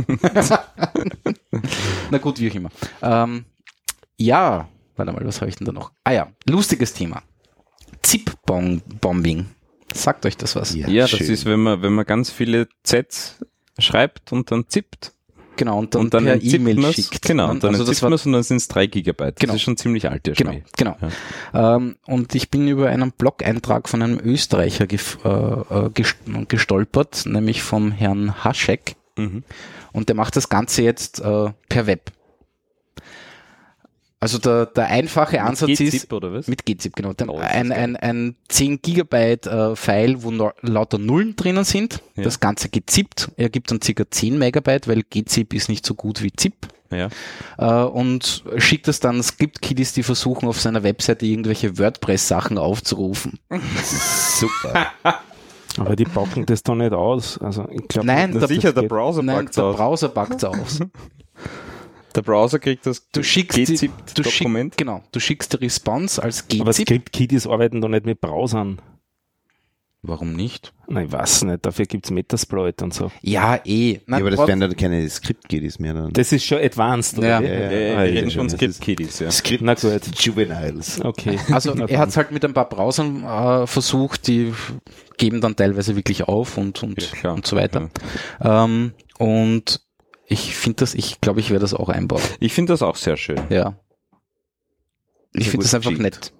Na 2.10 2.18
gut, 2.18 2.38
wie 2.40 2.50
auch 2.50 2.54
immer. 2.54 2.70
Ähm, 3.02 3.44
ja, 4.16 4.68
warte 4.96 5.12
mal, 5.12 5.24
was 5.24 5.40
habe 5.40 5.48
ich 5.48 5.56
denn 5.56 5.66
da 5.66 5.72
noch? 5.72 5.92
Ah 6.04 6.12
ja, 6.12 6.28
lustiges 6.48 6.92
Thema. 6.92 7.22
Zip-Bombing. 8.02 9.46
Sagt 9.92 10.24
euch 10.26 10.36
das 10.36 10.56
was? 10.56 10.74
Ja, 10.74 10.86
das 11.02 11.10
schön. 11.10 11.28
ist, 11.30 11.44
wenn 11.46 11.60
man, 11.60 11.82
wenn 11.82 11.92
man 11.92 12.04
ganz 12.06 12.30
viele 12.30 12.68
Zs 12.84 13.38
schreibt 13.78 14.32
und 14.32 14.50
dann 14.50 14.68
zippt. 14.68 15.12
genau, 15.56 15.78
und 15.78 15.94
dann, 15.94 16.02
und 16.02 16.14
dann 16.14 16.24
per 16.24 16.40
E-Mail 16.42 16.76
man's, 16.76 16.94
schickt. 16.94 17.22
Genau, 17.22 17.50
und 17.50 17.64
dann 17.64 17.72
also 17.74 17.84
das 17.84 18.00
war 18.02 18.10
man 18.10 18.14
es 18.16 18.24
und 18.26 18.32
dann 18.32 18.42
sind 18.44 18.58
es 18.58 18.68
drei 18.68 18.86
Gigabyte. 18.86 19.40
Genau. 19.40 19.52
Das 19.52 19.56
ist 19.56 19.62
schon 19.62 19.76
ziemlich 19.76 20.08
alt, 20.08 20.26
der 20.26 20.34
Genau, 20.34 20.52
Schmäh. 20.52 20.62
genau. 20.76 20.96
Ähm, 21.54 21.96
und 22.06 22.34
ich 22.34 22.50
bin 22.50 22.68
über 22.68 22.88
einen 22.88 23.10
Blog-Eintrag 23.12 23.88
von 23.88 24.02
einem 24.02 24.20
Österreicher 24.20 24.84
äh, 24.90 24.94
äh, 24.94 24.98
gest- 25.90 26.46
gestolpert, 26.48 27.24
nämlich 27.26 27.62
vom 27.62 27.90
Herrn 27.90 28.44
Haschek. 28.44 28.94
Mhm. 29.16 29.42
Und 29.92 30.08
der 30.08 30.14
macht 30.16 30.36
das 30.36 30.48
Ganze 30.48 30.82
jetzt 30.82 31.20
äh, 31.20 31.50
per 31.68 31.86
Web. 31.86 32.12
Also 34.22 34.36
der, 34.36 34.66
der 34.66 34.88
einfache 34.88 35.42
Ansatz 35.42 35.70
ist 35.70 35.78
GZIP 35.78 36.12
oder 36.12 36.32
was? 36.34 36.46
mit 36.46 36.66
GZIP, 36.66 36.94
genau. 36.94 37.10
Oh, 37.10 37.12
das 37.14 37.26
ist 37.26 37.40
ein, 37.40 37.72
ein, 37.72 37.96
ein 37.96 38.36
10 38.48 38.82
Gigabyte 38.82 39.46
äh, 39.46 39.74
File, 39.74 40.22
wo 40.22 40.30
no, 40.30 40.52
lauter 40.60 40.98
Nullen 40.98 41.36
drinnen 41.36 41.64
sind. 41.64 42.02
Ja. 42.16 42.24
Das 42.24 42.38
Ganze 42.38 42.68
gezippt. 42.68 43.30
Er 43.38 43.48
gibt 43.48 43.70
dann 43.70 43.80
circa 43.80 44.04
10 44.08 44.38
Megabyte, 44.38 44.88
weil 44.88 45.04
GZIP 45.04 45.54
ist 45.54 45.70
nicht 45.70 45.86
so 45.86 45.94
gut 45.94 46.22
wie 46.22 46.30
ZIP 46.32 46.68
ja. 46.90 47.08
äh, 47.56 47.84
und 47.84 48.44
schickt 48.58 48.88
es 48.88 49.00
dann 49.00 49.22
Script-Kiddies, 49.22 49.94
die 49.94 50.02
versuchen 50.02 50.48
auf 50.48 50.60
seiner 50.60 50.82
Webseite 50.82 51.24
irgendwelche 51.24 51.78
WordPress-Sachen 51.78 52.58
aufzurufen. 52.58 53.38
Super. 54.38 54.88
Aber 55.78 55.96
die 55.96 56.04
packen 56.04 56.44
das 56.44 56.62
doch 56.62 56.74
nicht 56.74 56.92
aus. 56.92 57.38
Also 57.38 57.66
ich 57.70 57.88
glaube, 57.88 58.06
Nein, 58.06 58.32
der, 58.32 58.48
sicher, 58.48 58.72
der. 58.72 58.82
Browser 58.82 59.22
nein, 59.22 59.36
packt's 59.36 59.54
der 59.54 59.64
aus. 59.64 59.76
Browser 59.76 60.08
packt 60.08 60.44
aus. 60.44 60.80
Der 62.20 62.24
Browser 62.32 62.58
kriegt 62.58 62.84
das 62.84 63.08
Du 63.12 63.22
schickst, 63.22 63.56
die, 63.56 63.64
du, 63.64 63.72
schick, 63.78 63.90
GZIP-Dokument. 64.04 64.76
genau, 64.76 65.02
du 65.10 65.20
schickst 65.20 65.54
die 65.54 65.56
Response 65.56 66.22
als 66.22 66.44
Aber 66.60 66.70
GZIP. 66.72 66.86
Script-Kiddies 66.88 67.46
arbeiten 67.46 67.80
doch 67.80 67.88
nicht 67.88 68.04
mit 68.04 68.20
Browsern. 68.20 68.82
Warum 70.02 70.34
nicht? 70.34 70.74
Nein, 70.86 71.06
ich 71.06 71.12
weiß 71.12 71.44
nicht. 71.44 71.64
Dafür 71.64 71.86
gibt's 71.86 72.10
Metasploit 72.10 72.82
und 72.82 72.92
so. 72.92 73.10
Ja, 73.22 73.58
eh. 73.64 73.92
Ja, 73.94 73.98
Nein, 74.06 74.20
aber 74.20 74.30
das 74.32 74.46
wären 74.46 74.60
dann 74.60 74.76
keine 74.76 75.08
Script-Kiddies 75.08 75.78
mehr. 75.78 75.94
Dann. 75.94 76.12
Das 76.12 76.30
ist 76.30 76.44
schon 76.44 76.58
advanced, 76.58 77.16
oder? 77.16 77.28
Ja. 77.28 77.40
wie? 77.40 77.46
Ja, 77.46 77.52
ja, 77.52 77.70
Ja, 77.70 77.70
ja, 77.70 77.98
Ah, 77.98 78.04
wir 78.04 78.12
ja, 78.12 79.30
Script 79.30 79.60
ja. 79.62 79.66
Na 79.66 79.72
gut. 79.74 80.02
Juveniles. 80.20 81.00
Okay. 81.02 81.38
Also 81.50 81.72
er 81.72 81.98
hat 81.98 82.10
es 82.10 82.18
halt 82.18 82.32
mit 82.32 82.44
ein 82.44 82.52
paar 82.52 82.68
Browsern 82.68 83.24
äh, 83.24 83.66
versucht, 83.66 84.26
die 84.26 84.52
geben 85.16 85.40
dann 85.40 85.56
teilweise 85.56 85.96
wirklich 85.96 86.24
auf 86.24 86.58
und, 86.58 86.82
und, 86.82 87.00
Ja, 87.00 87.08
klar. 87.18 87.34
und 87.34 87.46
so 87.46 87.56
weiter. 87.56 87.88
Ähm, 88.42 88.92
und 89.18 89.80
ich 90.30 90.54
finde 90.56 90.76
das, 90.76 90.94
ich 90.94 91.20
glaube, 91.20 91.40
ich 91.40 91.50
werde 91.50 91.62
das 91.62 91.74
auch 91.74 91.88
einbauen. 91.88 92.22
Ich 92.38 92.52
finde 92.52 92.72
das 92.72 92.82
auch 92.82 92.96
sehr 92.96 93.16
schön. 93.16 93.40
Ja. 93.50 93.74
Ich 95.32 95.50
finde 95.50 95.64
das 95.64 95.74
einfach 95.74 95.90
nett. 95.92 96.32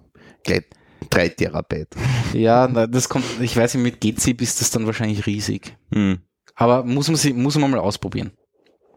Gleich 0.45 0.65
drei 1.11 1.29
Terabyte. 1.29 1.97
Ja, 2.33 2.69
na, 2.73 2.87
das 2.87 3.09
kommt, 3.09 3.25
ich 3.41 3.57
weiß 3.57 3.75
nicht, 3.75 3.83
mit 3.83 4.01
GZIP 4.01 4.43
ist 4.43 4.61
das 4.61 4.71
dann 4.71 4.87
wahrscheinlich 4.87 5.27
riesig. 5.27 5.77
Hm. 5.93 6.21
Aber 6.55 6.85
muss 6.85 7.09
man 7.09 7.17
sie, 7.17 7.33
muss 7.33 7.57
man 7.59 7.71
mal 7.71 7.81
ausprobieren. 7.81 8.33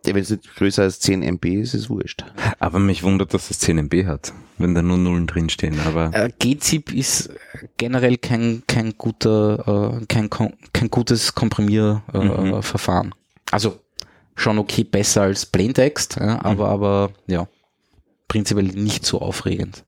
Ja, 0.05 0.13
Wenn 0.13 0.21
es 0.21 0.29
nicht 0.29 0.55
größer 0.55 0.83
als 0.83 0.99
10 0.99 1.23
MB 1.23 1.45
ist, 1.61 1.73
ist 1.73 1.81
es 1.83 1.89
wurscht. 1.89 2.25
Aber 2.59 2.77
mich 2.77 3.03
wundert, 3.03 3.33
dass 3.33 3.49
es 3.49 3.59
10 3.59 3.77
MB 3.77 4.05
hat, 4.05 4.33
wenn 4.57 4.75
da 4.75 4.81
nur 4.81 4.97
Nullen 4.97 5.27
drinstehen. 5.27 5.79
Aber 5.87 6.11
Äh, 6.13 6.29
GZIP 6.37 6.91
ist 6.93 7.29
generell 7.77 8.17
kein, 8.17 8.63
kein 8.67 8.97
guter, 8.97 9.99
äh, 10.01 10.05
kein, 10.07 10.29
kein 10.29 10.89
gutes 10.91 11.33
Komprimierverfahren. 11.33 13.07
Äh, 13.07 13.15
Mhm. 13.15 13.19
Also 13.51 13.79
schon 14.35 14.57
okay, 14.59 14.83
besser 14.83 15.23
als 15.23 15.45
Plaintext, 15.45 16.17
ja, 16.19 16.43
aber, 16.43 16.69
aber 16.69 17.11
ja, 17.27 17.47
prinzipiell 18.27 18.65
nicht 18.67 19.05
so 19.05 19.21
aufregend. 19.21 19.83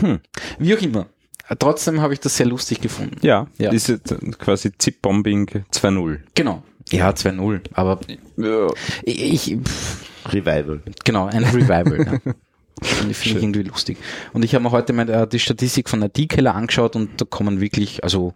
Hm. 0.00 0.20
Wie 0.58 0.74
auch 0.76 0.80
immer. 0.80 1.06
Äh, 1.48 1.56
Trotzdem 1.58 2.00
habe 2.00 2.14
ich 2.14 2.20
das 2.20 2.36
sehr 2.36 2.46
lustig 2.46 2.80
gefunden. 2.80 3.18
ja, 3.22 3.46
Ja. 3.58 3.70
ist 3.72 3.88
jetzt 3.88 4.14
quasi 4.38 4.70
ZIP-Bombing 4.76 5.46
2.0. 5.72 6.20
Genau. 6.34 6.62
Ja, 6.90 7.10
2.0. 7.10 7.60
Aber 7.74 8.00
Ja. 8.36 8.68
ich, 9.02 9.50
ich 9.50 9.58
pff, 9.62 10.04
Revival. 10.32 10.82
Genau, 11.04 11.26
ein 11.26 11.44
Revival. 11.44 12.06
ja. 12.24 12.32
Finde 12.82 13.14
find 13.14 13.36
ich 13.36 13.42
irgendwie 13.44 13.62
lustig. 13.62 13.96
Und 14.32 14.44
ich 14.44 14.54
habe 14.56 14.64
mir 14.64 14.72
heute 14.72 14.92
mal 14.92 15.08
äh, 15.08 15.26
die 15.28 15.38
Statistik 15.38 15.88
von 15.88 16.00
der 16.00 16.08
D-Keller 16.08 16.54
angeschaut 16.56 16.96
und 16.96 17.20
da 17.20 17.24
kommen 17.24 17.60
wirklich, 17.60 18.02
also 18.02 18.34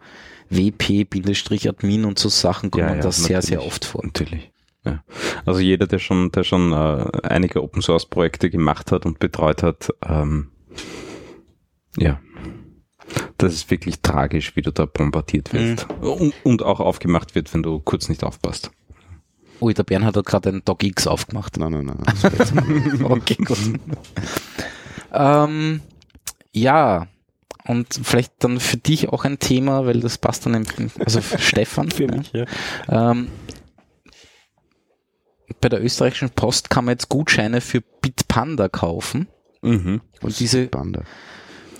WP-Admin 0.51 2.05
und 2.05 2.19
so 2.19 2.29
Sachen 2.29 2.71
kommen 2.71 2.87
Ja, 2.89 2.95
ja, 2.97 3.01
da 3.01 3.11
sehr, 3.11 3.43
sehr 3.43 3.65
oft 3.65 3.85
vor. 3.85 4.05
Natürlich. 4.05 4.53
Ja. 4.87 5.03
Also 5.45 5.61
jeder, 5.61 5.87
der 5.87 5.99
schon, 5.99 6.31
der 6.33 6.45
schon 6.45 6.73
äh, 6.73 7.11
einige 7.25 7.63
Open 7.63 7.83
Source 7.83 8.07
Projekte 8.07 8.51
gemacht 8.51 8.93
hat 8.93 9.05
und 9.05 9.19
betreut 9.19 9.63
hat, 9.63 9.93
ähm, 10.07 10.49
ja, 11.99 12.21
das 13.39 13.53
ist 13.53 13.71
wirklich 13.71 14.01
tragisch, 14.01 14.57
wie 14.57 14.63
du 14.63 14.73
da 14.73 14.87
bombardiert 14.87 15.53
wirst 15.53 15.87
und, 16.01 16.35
und 16.43 16.63
auch 16.63 16.81
aufgemacht 16.81 17.35
wird, 17.35 17.53
wenn 17.53 17.63
du 17.63 17.81
kurz 17.81 18.09
nicht 18.09 18.25
aufpasst. 18.25 18.71
Ui, 19.61 19.73
der 19.73 19.85
Bernhard 19.85 20.17
hat 20.17 20.27
gerade 20.27 20.51
einen 20.51 20.65
DocX 20.65 21.07
aufgemacht. 21.07 21.57
Nein, 21.57 21.73
nein, 21.73 21.87
nein. 21.87 23.05
okay, 23.05 23.37
gut. 23.37 23.59
ähm, 25.13 25.81
ja, 26.53 27.07
und 27.67 28.01
vielleicht 28.03 28.33
dann 28.41 28.61
für 28.61 28.77
dich 28.77 29.09
auch 29.09 29.25
ein 29.25 29.39
Thema, 29.39 29.87
weil 29.87 30.01
das 30.01 30.19
passt 30.19 30.47
dann, 30.47 30.55
im, 30.55 30.91
also 31.05 31.21
für 31.21 31.39
Stefan. 31.39 31.91
Für 31.97 32.05
ja. 32.05 32.17
mich, 32.17 32.33
ja. 32.33 32.45
Ähm, 32.89 33.29
bei 35.61 35.69
der 35.69 35.83
österreichischen 35.83 36.31
Post 36.31 36.71
kann 36.71 36.85
man 36.85 36.93
jetzt 36.93 37.09
Gutscheine 37.09 37.61
für 37.61 37.81
Bitpanda 38.03 38.69
kaufen. 38.69 39.29
Mhm. 39.63 40.01
Und 40.21 40.39
diese 40.39 40.67
Panda. 40.67 41.03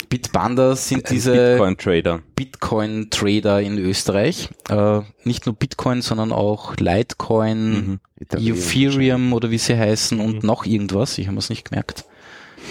Bitpanda 0.09 0.77
sind 0.77 1.11
diese 1.11 1.33
Bitcoin 1.33 1.77
Trader. 1.77 2.23
Bitcoin-Trader 2.37 3.61
in 3.61 3.79
Österreich. 3.79 4.51
Äh, 4.69 5.01
nicht 5.25 5.47
nur 5.47 5.55
Bitcoin, 5.57 6.01
sondern 6.03 6.33
auch 6.33 6.77
Litecoin, 6.77 7.73
Mhm. 7.73 8.01
Ethereum 8.19 9.33
oder 9.33 9.51
wie 9.51 9.59
sie 9.59 9.77
heißen 9.77 10.21
und 10.21 10.43
noch 10.45 10.65
irgendwas. 10.65 11.19
Ich 11.19 11.27
habe 11.29 11.39
es 11.39 11.51
nicht 11.51 11.69
gemerkt. 11.71 12.05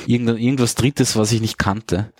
Irgend, 0.07 0.29
irgendwas 0.39 0.75
Drittes, 0.75 1.15
was 1.15 1.31
ich 1.31 1.41
nicht 1.41 1.57
kannte. 1.57 2.11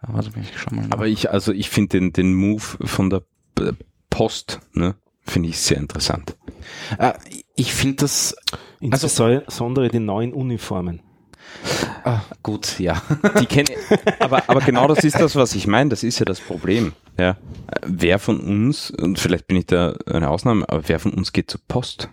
Aber 0.00 0.14
warte 0.14 0.30
mal, 0.30 0.42
ich. 0.42 0.92
Aber 0.92 1.06
ich, 1.06 1.30
also 1.30 1.52
ich 1.52 1.70
finde 1.70 1.98
den, 2.00 2.12
den 2.12 2.34
Move 2.34 2.62
von 2.84 3.10
der 3.10 3.22
Post, 4.10 4.60
ne, 4.72 4.96
finde 5.24 5.48
ich 5.48 5.58
sehr 5.58 5.78
interessant. 5.78 6.36
äh, 6.98 7.12
ich 7.56 7.72
finde 7.72 7.96
das 7.96 8.34
Also- 8.80 9.24
Insbesondere 9.26 9.88
die 9.88 9.98
neuen 10.00 10.32
Uniformen. 10.32 11.00
ah, 12.04 12.20
gut, 12.42 12.78
ja. 12.80 13.00
Die 13.40 13.46
kenne 13.46 13.70
aber, 14.20 14.48
aber 14.48 14.60
genau 14.60 14.88
das 14.88 15.04
ist 15.04 15.20
das, 15.20 15.36
was 15.36 15.54
ich 15.54 15.66
meine. 15.66 15.90
Das 15.90 16.02
ist 16.02 16.18
ja 16.18 16.24
das 16.24 16.40
Problem. 16.40 16.92
Ja. 17.18 17.36
Wer 17.86 18.18
von 18.18 18.40
uns, 18.40 18.90
und 18.90 19.18
vielleicht 19.18 19.46
bin 19.48 19.56
ich 19.58 19.66
da 19.66 19.94
eine 20.06 20.30
Ausnahme, 20.30 20.68
aber 20.68 20.88
wer 20.88 20.98
von 20.98 21.12
uns 21.12 21.32
geht 21.32 21.50
zur 21.50 21.60
Post? 21.68 22.08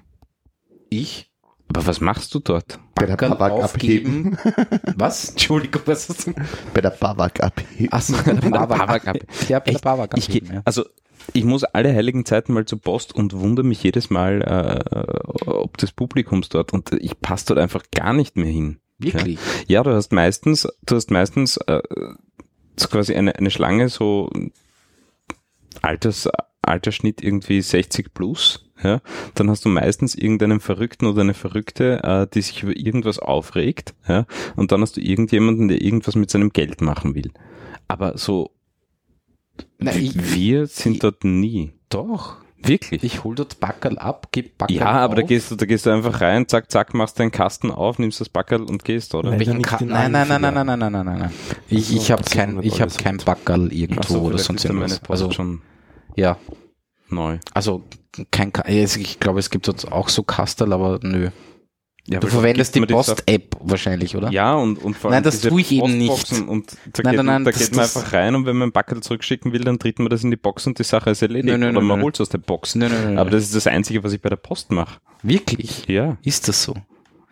Ich 0.89 1.28
Aber 1.69 1.85
was 1.85 2.01
machst 2.01 2.33
du 2.33 2.39
dort? 2.39 2.79
Bei 2.95 3.05
der 3.05 3.15
Babak 3.15 3.63
abheben. 3.63 4.38
Was? 4.95 5.29
Entschuldigung, 5.29 5.83
was 5.85 6.09
hast 6.09 6.27
du? 6.27 6.33
Bei 6.73 6.81
der 6.81 6.89
Babak 6.89 7.41
abheben. 7.41 7.93
Achso, 7.93 8.13
bei 8.25 8.33
der 8.33 8.49
Babak. 8.49 9.25
Ja, 9.47 9.59
bei 9.59 9.71
der? 9.71 9.79
Babak. 9.79 10.17
Ich 10.17 10.27
geh, 10.27 10.41
also 10.65 10.83
ich 11.33 11.43
muss 11.45 11.63
alle 11.63 11.93
heiligen 11.93 12.25
Zeiten 12.25 12.53
mal 12.53 12.65
zur 12.65 12.81
Post 12.81 13.13
und 13.13 13.33
wundere 13.33 13.65
mich 13.65 13.83
jedes 13.83 14.09
Mal, 14.09 14.41
äh, 14.41 15.45
ob 15.45 15.77
des 15.77 15.91
Publikums 15.91 16.49
dort 16.49 16.73
und 16.73 16.91
ich 16.93 17.19
passe 17.21 17.45
dort 17.47 17.59
einfach 17.59 17.83
gar 17.91 18.13
nicht 18.13 18.35
mehr 18.35 18.51
hin. 18.51 18.79
Wirklich? 18.97 19.39
Ja, 19.67 19.83
du 19.83 19.91
hast 19.91 20.11
meistens, 20.11 20.67
du 20.85 20.95
hast 20.95 21.11
meistens 21.11 21.57
äh, 21.67 21.81
so 22.77 22.88
quasi 22.88 23.13
eine, 23.13 23.35
eine 23.35 23.51
Schlange 23.51 23.89
so 23.89 24.29
Alters, 25.81 26.27
Altersschnitt 26.61 27.23
irgendwie 27.23 27.61
60 27.61 28.13
plus. 28.13 28.68
Ja, 28.81 29.01
dann 29.36 29.50
hast 29.50 29.65
du 29.65 29.69
meistens 29.69 30.15
irgendeinen 30.15 30.59
Verrückten 30.62 31.05
oder 31.05 31.21
eine 31.21 31.33
Verrückte, 31.33 32.01
äh, 32.03 32.27
die 32.33 32.41
sich 32.41 32.63
über 32.63 32.75
irgendwas 32.77 33.19
aufregt, 33.19 33.93
ja, 34.07 34.25
und 34.55 34.71
dann 34.71 34.81
hast 34.81 34.95
du 34.98 35.01
irgendjemanden, 35.01 35.67
der 35.67 35.81
irgendwas 35.81 36.15
mit 36.15 36.29
seinem 36.29 36.51
Geld 36.51 36.79
machen 36.81 37.13
will. 37.15 37.31
Aber 37.89 38.17
so, 38.17 38.51
w- 39.79 39.89
ich- 40.00 40.33
wir 40.36 40.67
sind 40.67 40.93
ich- 40.93 41.00
dort 41.00 41.24
nie. 41.25 41.74
Doch. 41.89 42.38
Wirklich. 42.62 43.03
Ich 43.05 43.24
hol 43.24 43.36
dort 43.36 43.62
Backerl 43.62 43.98
ab, 43.98 44.33
geb 44.33 44.57
Backerl 44.57 44.75
ja, 44.75 44.88
aber 44.88 45.15
da 45.15 45.21
auf. 45.21 45.27
gehst 45.29 45.50
du, 45.50 45.55
da 45.55 45.65
gehst 45.65 45.86
du 45.86 45.91
einfach 45.91 46.19
rein, 46.19 46.45
zack, 46.48 46.69
zack, 46.69 46.93
machst 46.93 47.17
deinen 47.17 47.31
Kasten 47.31 47.71
auf, 47.71 48.00
nimmst 48.00 48.19
das 48.19 48.27
Backerl 48.27 48.63
und 48.63 48.83
gehst, 48.83 49.15
oder? 49.15 49.29
Nein. 49.31 49.62
Nein, 49.62 50.12
nein, 50.12 50.12
nein, 50.12 50.41
nein, 50.41 50.53
nein, 50.53 50.65
nein, 50.65 50.79
nein, 50.79 50.91
nein, 50.91 51.05
nein. 51.19 51.31
Ich, 51.69 51.88
Also, 51.88 51.95
ich 51.95 52.12
habe 52.12 52.24
kein, 52.24 52.59
ich 52.63 52.81
habe 52.81 52.91
kein. 52.93 53.17
Backerl 53.17 53.71
irgendwo 53.71 54.03
so, 54.13 54.21
oder 54.24 54.38
sonst 54.38 54.65
irgendwas. 54.65 55.01
Also 55.09 55.31
schon 55.31 55.62
ja, 56.17 56.38
neu. 57.09 57.39
also 57.53 57.83
kein, 58.31 58.51
ich 58.67 59.19
glaube, 59.19 59.39
es 59.39 59.49
gibt 59.49 59.67
dort 59.67 59.91
auch 59.91 60.09
so 60.09 60.23
Kastel, 60.23 60.73
aber 60.73 60.99
nö. 61.01 61.29
Ja, 62.07 62.19
Du 62.19 62.27
verwendest 62.27 62.73
die 62.73 62.81
Post-App 62.81 63.55
wahrscheinlich, 63.59 64.15
oder? 64.15 64.31
Ja, 64.31 64.55
und, 64.55 64.77
und 64.83 64.95
vor 64.97 65.11
Nein, 65.11 65.17
allem 65.17 65.23
das 65.25 65.35
diese 65.41 65.49
tue 65.49 65.61
ich 65.61 65.71
eben 65.73 65.95
nicht. 65.95 66.31
Und 66.47 66.71
da 66.93 67.03
Nein, 67.03 67.11
geht, 67.11 67.17
nein, 67.17 67.25
nein, 67.25 67.43
da 67.45 67.51
das- 67.51 67.59
geht 67.59 67.71
man 67.75 67.81
das- 67.83 67.95
einfach 67.95 68.13
rein 68.13 68.33
und 68.33 68.47
wenn 68.47 68.57
man 68.57 68.69
ein 68.69 68.71
Backel 68.71 69.01
zurückschicken 69.01 69.53
will, 69.53 69.63
dann 69.63 69.77
tritt 69.77 69.99
man 69.99 70.09
das 70.09 70.23
in 70.23 70.31
die 70.31 70.38
Box 70.38 70.65
und 70.65 70.79
die 70.79 70.83
Sache 70.83 71.11
ist 71.11 71.21
erledigt. 71.21 71.49
Nein, 71.51 71.59
nein, 71.59 71.69
Oder 71.71 71.79
nein, 71.81 71.88
man 71.88 71.97
nein. 71.99 72.05
holt 72.05 72.15
es 72.15 72.21
aus 72.21 72.29
der 72.29 72.39
Box. 72.39 72.73
Nein, 72.73 72.89
nein, 72.91 73.03
nein, 73.03 73.17
Aber 73.19 73.29
nein. 73.29 73.33
das 73.39 73.43
ist 73.43 73.55
das 73.55 73.67
Einzige, 73.67 74.03
was 74.03 74.13
ich 74.13 74.21
bei 74.21 74.29
der 74.29 74.38
Post 74.38 74.71
mache. 74.71 74.99
Wirklich? 75.21 75.85
Ja. 75.88 76.17
Ist 76.23 76.47
das 76.47 76.63
so? 76.63 76.73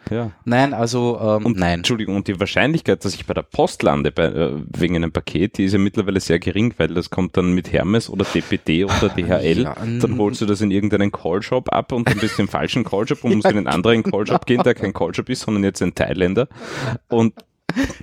Ja. 0.09 0.31
Nein, 0.45 0.73
also 0.73 1.19
ähm, 1.21 1.45
Und, 1.45 1.57
nein. 1.57 1.79
Entschuldigung, 1.79 2.15
und 2.15 2.27
die 2.27 2.39
Wahrscheinlichkeit, 2.39 3.03
dass 3.05 3.13
ich 3.13 3.25
bei 3.25 3.33
der 3.33 3.41
Post 3.43 3.83
lande 3.83 4.11
bei, 4.11 4.25
äh, 4.25 4.51
wegen 4.77 4.95
einem 4.95 5.11
Paket, 5.11 5.57
die 5.57 5.65
ist 5.65 5.73
ja 5.73 5.79
mittlerweile 5.79 6.19
sehr 6.19 6.39
gering, 6.39 6.73
weil 6.77 6.89
das 6.89 7.09
kommt 7.09 7.37
dann 7.37 7.53
mit 7.53 7.71
Hermes 7.71 8.09
oder 8.09 8.25
DPD 8.25 8.85
oder 8.85 9.09
DHL. 9.09 9.63
Ja, 9.63 9.75
dann 9.75 10.17
holst 10.17 10.41
du 10.41 10.45
das 10.45 10.61
in 10.61 10.71
irgendeinen 10.71 11.11
Callshop 11.11 11.71
ab 11.73 11.91
und 11.91 12.09
dann 12.09 12.17
bist 12.19 12.37
du 12.37 12.43
im 12.43 12.47
falschen 12.47 12.83
Callshop 12.83 13.23
und 13.23 13.35
musst 13.35 13.49
in 13.49 13.57
einen 13.57 13.67
anderen 13.67 14.03
Callshop 14.03 14.45
gehen, 14.45 14.63
der 14.63 14.75
kein 14.75 14.93
Callshop 14.93 15.29
ist, 15.29 15.41
sondern 15.41 15.63
jetzt 15.63 15.81
ein 15.81 15.93
Thailänder. 15.95 16.47
Und 17.09 17.33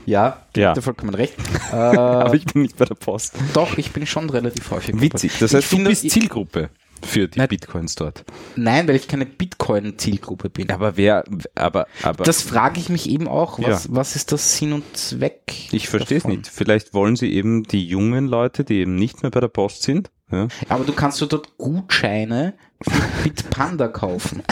Ja, 0.06 0.42
Ja. 0.56 0.75
ihr 0.76 0.82
vollkommen 0.82 1.14
recht. 1.14 1.34
Äh, 1.73 1.76
aber 1.76 2.34
ich 2.34 2.44
bin 2.44 2.62
nicht 2.62 2.76
bei 2.76 2.84
der 2.84 2.94
Post. 2.94 3.34
doch, 3.54 3.76
ich 3.78 3.90
bin 3.90 4.06
schon 4.06 4.30
relativ 4.30 4.70
häufig. 4.70 5.00
Witzig. 5.00 5.32
Das 5.40 5.54
heißt, 5.54 5.73
du 5.73 5.82
bist 5.82 6.08
Zielgruppe 6.08 6.68
für 7.04 7.28
die 7.28 7.38
Nein. 7.38 7.49
Bitcoins 7.49 7.94
dort. 7.94 8.25
Nein, 8.56 8.88
weil 8.88 8.96
ich 8.96 9.06
keine 9.08 9.26
Bitcoin-Zielgruppe 9.26 10.50
bin. 10.50 10.70
Aber 10.70 10.96
wer, 10.96 11.25
aber, 11.54 11.87
aber. 12.02 12.25
Das 12.25 12.42
frage 12.42 12.80
ich 12.80 12.88
mich 12.88 13.08
eben 13.08 13.28
auch. 13.28 13.58
Was, 13.61 13.84
Ja. 13.84 13.90
was 13.96 14.16
ist 14.16 14.32
das 14.32 14.56
Sinn 14.56 14.73
und 14.73 14.84
Zweck? 14.96 15.42
ich 15.73 15.88
verstehe 15.88 16.18
es 16.18 16.25
nicht. 16.26 16.46
Vielleicht 16.49 16.94
wollen 16.94 17.16
sie 17.16 17.32
eben 17.32 17.62
die 17.64 17.87
jungen 17.87 18.26
Leute, 18.26 18.64
die 18.64 18.76
eben 18.80 18.94
nicht 18.96 19.23
mehr 19.23 19.30
bei 19.30 19.40
der 19.40 19.49
Post 19.49 19.82
sind, 19.82 20.11
ja, 20.32 20.49
Aber 20.68 20.84
du 20.84 20.92
kannst 20.92 21.20
du 21.20 21.26
dort 21.26 21.58
Gutscheine 21.58 22.54
für 22.80 23.02
Bitpanda 23.23 23.88
kaufen, 23.88 24.42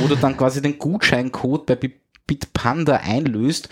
wo 0.00 0.08
du 0.08 0.16
dann 0.16 0.36
quasi 0.36 0.60
den 0.60 0.78
Gutscheincode 0.78 1.66
bei 1.66 1.76
Bi- 1.76 2.00
Bitpanda 2.26 2.96
einlöst 2.96 3.68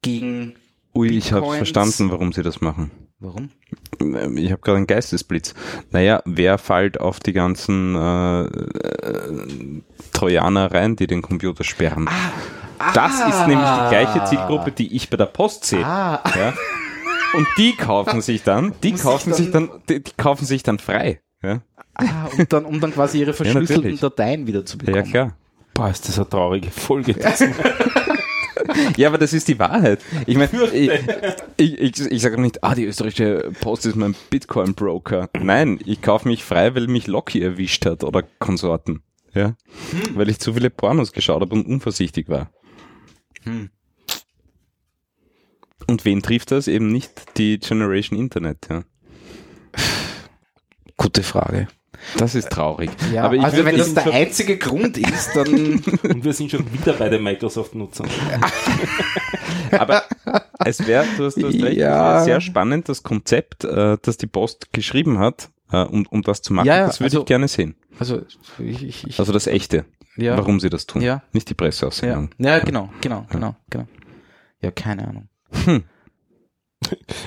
gegen 0.00 0.54
Ui, 0.94 1.08
ich 1.08 1.32
habe 1.32 1.54
verstanden, 1.56 2.10
warum 2.10 2.32
sie 2.32 2.42
das 2.42 2.60
machen. 2.60 2.90
Warum? 3.22 3.50
Ähm, 4.00 4.36
Ich 4.36 4.50
habe 4.52 4.60
gerade 4.60 4.76
einen 4.78 4.86
Geistesblitz. 4.86 5.54
Naja, 5.90 6.22
wer 6.24 6.58
fällt 6.58 7.00
auf 7.00 7.20
die 7.20 7.32
ganzen 7.32 7.94
äh, 7.94 8.42
äh, 8.44 9.82
Trojaner 10.12 10.72
rein, 10.72 10.96
die 10.96 11.06
den 11.06 11.22
Computer 11.22 11.64
sperren? 11.64 12.08
Das 12.94 13.12
ist 13.20 13.46
nämlich 13.46 13.68
die 13.68 13.88
gleiche 13.90 14.24
Zielgruppe, 14.24 14.72
die 14.72 14.94
ich 14.96 15.08
bei 15.08 15.16
der 15.16 15.26
Post 15.26 15.64
sehe. 15.64 15.84
Ah, 15.86 16.22
Ja? 16.36 16.52
Und 17.34 17.46
die 17.56 17.74
kaufen 17.76 18.20
sich 18.20 18.42
dann, 18.42 18.74
die 18.82 18.92
kaufen 18.92 19.32
sich 19.32 19.50
dann- 19.50 19.68
dann, 19.68 19.80
die, 19.88 20.02
die 20.02 20.12
kaufen 20.18 20.44
sich 20.44 20.62
dann 20.64 20.78
frei. 20.78 21.20
Ja, 21.42 21.60
ah, 21.94 22.04
um 22.36 22.46
dann, 22.48 22.64
um 22.66 22.80
dann 22.80 22.92
quasi 22.92 23.20
ihre 23.20 23.32
verschlüsselten 23.34 23.76
natürlich. 23.84 24.00
Dateien 24.00 24.46
wieder 24.46 24.66
zu 24.66 24.76
ja 24.78 24.84
bekommen. 24.84 25.10
klar. 25.10 25.36
Boah, 25.74 25.88
ist 25.88 26.06
das 26.06 26.18
eine 26.18 26.28
traurige 26.28 26.70
Folge. 26.70 27.14
Ja, 28.96 29.08
aber 29.08 29.18
das 29.18 29.32
ist 29.32 29.48
die 29.48 29.58
Wahrheit. 29.58 30.00
Ich 30.26 30.36
meine, 30.36 30.50
ich, 30.72 30.90
ich, 31.56 31.80
ich, 31.80 32.00
ich 32.00 32.22
sage 32.22 32.40
nicht, 32.40 32.62
ah, 32.62 32.74
die 32.74 32.84
österreichische 32.84 33.50
Post 33.60 33.86
ist 33.86 33.96
mein 33.96 34.14
Bitcoin-Broker. 34.30 35.30
Nein, 35.40 35.78
ich 35.84 36.02
kaufe 36.02 36.28
mich 36.28 36.44
frei, 36.44 36.74
weil 36.74 36.86
mich 36.86 37.06
Locky 37.06 37.42
erwischt 37.42 37.86
hat 37.86 38.04
oder 38.04 38.22
Konsorten. 38.38 39.02
Ja, 39.34 39.56
weil 40.14 40.28
ich 40.28 40.40
zu 40.40 40.52
viele 40.52 40.68
Pornos 40.68 41.12
geschaut 41.12 41.40
habe 41.40 41.54
und 41.54 41.66
unvorsichtig 41.66 42.28
war. 42.28 42.50
Hm. 43.44 43.70
Und 45.86 46.04
wen 46.04 46.22
trifft 46.22 46.50
das? 46.50 46.68
Eben 46.68 46.92
nicht 46.92 47.38
die 47.38 47.58
Generation 47.58 48.18
Internet. 48.18 48.68
Ja. 48.70 48.84
Gute 50.96 51.22
Frage. 51.22 51.68
Das 52.18 52.34
ist 52.34 52.50
traurig. 52.50 52.90
Ja, 53.12 53.24
aber 53.24 53.34
ich 53.34 53.42
also 53.42 53.64
wenn 53.64 53.76
das 53.76 53.94
der 53.94 54.12
einzige 54.12 54.56
Grund 54.58 54.98
ist, 54.98 55.34
dann 55.36 55.46
Und 56.02 56.24
wir 56.24 56.32
sind 56.32 56.50
schon 56.50 56.70
wieder 56.72 56.94
bei 56.94 57.08
den 57.08 57.22
Microsoft-Nutzern. 57.22 58.08
Aber 59.72 60.02
es 60.64 60.86
wäre, 60.86 61.04
du 61.16 61.24
hast, 61.24 61.36
du 61.36 61.46
hast 61.46 61.54
recht, 61.62 61.76
Ja. 61.78 62.22
sehr 62.24 62.40
spannend, 62.40 62.88
das 62.88 63.02
Konzept, 63.02 63.64
äh, 63.64 63.96
das 64.02 64.16
die 64.18 64.26
Post 64.26 64.72
geschrieben 64.72 65.18
hat, 65.18 65.50
äh, 65.70 65.82
um, 65.84 66.06
um 66.06 66.22
das 66.22 66.42
zu 66.42 66.52
machen. 66.52 66.66
Ja, 66.66 66.76
ja, 66.78 66.86
das 66.86 67.00
würde 67.00 67.06
also- 67.06 67.20
ich 67.20 67.26
gerne 67.26 67.48
sehen. 67.48 67.74
also 67.98 68.22
ich, 68.58 68.82
ich, 68.82 69.06
ich 69.06 69.18
Also 69.18 69.32
das 69.32 69.46
Echte. 69.46 69.84
ja, 70.16 70.36
Warum 70.36 70.60
sie 70.60 70.68
das 70.70 70.86
tun. 70.86 71.02
Ja. 71.02 71.22
Nicht 71.32 71.48
die 71.48 71.52
ja, 71.54 71.56
Presseaussendung. 71.56 72.30
ja, 72.38 72.58
genau, 72.58 72.90
genau, 73.00 73.26
genau, 73.30 73.56
genau. 73.70 73.86
Ja, 74.60 74.70
keine 74.70 75.08
Ahnung. 75.08 75.28
Hm. 75.64 75.84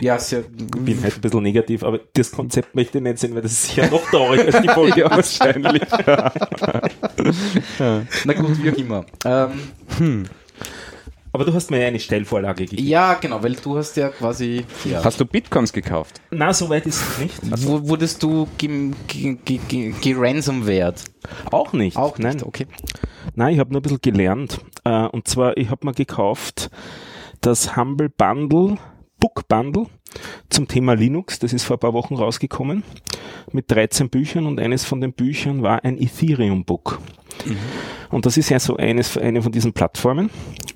Ja, 0.01 0.19
sehr, 0.19 0.41
Ich 0.41 0.71
bin 0.71 1.01
halt 1.01 1.15
ein 1.15 1.21
bisschen 1.21 1.43
negativ, 1.43 1.83
aber 1.83 1.99
das 2.13 2.31
Konzept 2.31 2.75
möchte 2.75 2.97
ich 2.97 3.03
nicht 3.03 3.19
sehen, 3.19 3.33
weil 3.35 3.41
das 3.41 3.51
ist 3.53 3.67
sicher 3.67 3.89
noch 3.89 4.01
trauriger 4.09 4.45
als 4.45 4.61
die 4.61 4.67
Folge. 4.69 5.01
Ja, 5.01 5.11
wahrscheinlich. 5.11 5.83
na 8.25 8.33
gut, 8.33 8.63
wie 8.63 8.71
auch 8.71 8.77
immer. 8.77 9.05
Ähm, 9.25 10.25
Aber 11.31 11.45
du 11.45 11.53
hast 11.53 11.69
mir 11.71 11.81
ja 11.81 11.87
eine 11.87 11.99
Stellvorlage 11.99 12.65
gegeben. 12.65 12.87
ja, 12.87 13.15
genau, 13.15 13.41
weil 13.43 13.55
du 13.55 13.77
hast 13.77 13.97
ja 13.97 14.09
quasi, 14.09 14.63
ja. 14.85 15.03
Hast 15.03 15.19
du 15.19 15.25
Bitcoins 15.25 15.73
gekauft? 15.73 16.21
Na, 16.31 16.53
so 16.53 16.69
weit 16.69 16.85
ist 16.85 17.01
es 17.01 17.17
nicht. 17.19 17.35
Wo, 17.67 17.87
wurdest 17.89 18.23
du 18.23 18.47
geransomwert? 20.01 21.03
Auch 21.51 21.73
nicht. 21.73 21.97
Auch 21.97 22.17
Nein. 22.17 22.35
nicht, 22.35 22.45
okay. 22.45 22.67
Nein, 23.35 23.53
ich 23.55 23.59
habe 23.59 23.71
nur 23.71 23.79
ein 23.79 23.83
bisschen 23.83 24.01
gelernt. 24.01 24.59
Äh, 24.83 25.07
und 25.07 25.27
zwar, 25.27 25.57
ich 25.57 25.69
habe 25.69 25.85
mir 25.85 25.93
gekauft 25.93 26.69
das 27.41 27.75
Humble 27.75 28.09
Bundle, 28.09 28.77
Book 29.19 29.47
Bundle 29.47 29.85
zum 30.49 30.67
Thema 30.67 30.93
Linux. 30.93 31.39
Das 31.39 31.53
ist 31.53 31.63
vor 31.63 31.77
ein 31.77 31.79
paar 31.79 31.93
Wochen 31.93 32.15
rausgekommen 32.15 32.83
mit 33.51 33.69
13 33.71 34.09
Büchern 34.09 34.45
und 34.45 34.59
eines 34.59 34.85
von 34.85 35.01
den 35.01 35.13
Büchern 35.13 35.61
war 35.61 35.83
ein 35.83 35.97
Ethereum 36.01 36.65
Book. 36.65 36.99
Und 38.09 38.25
das 38.25 38.37
ist 38.37 38.49
ja 38.49 38.59
so 38.59 38.77
eines, 38.77 39.17
eine 39.17 39.41
von 39.41 39.51
diesen 39.51 39.73
Plattformen. 39.73 40.29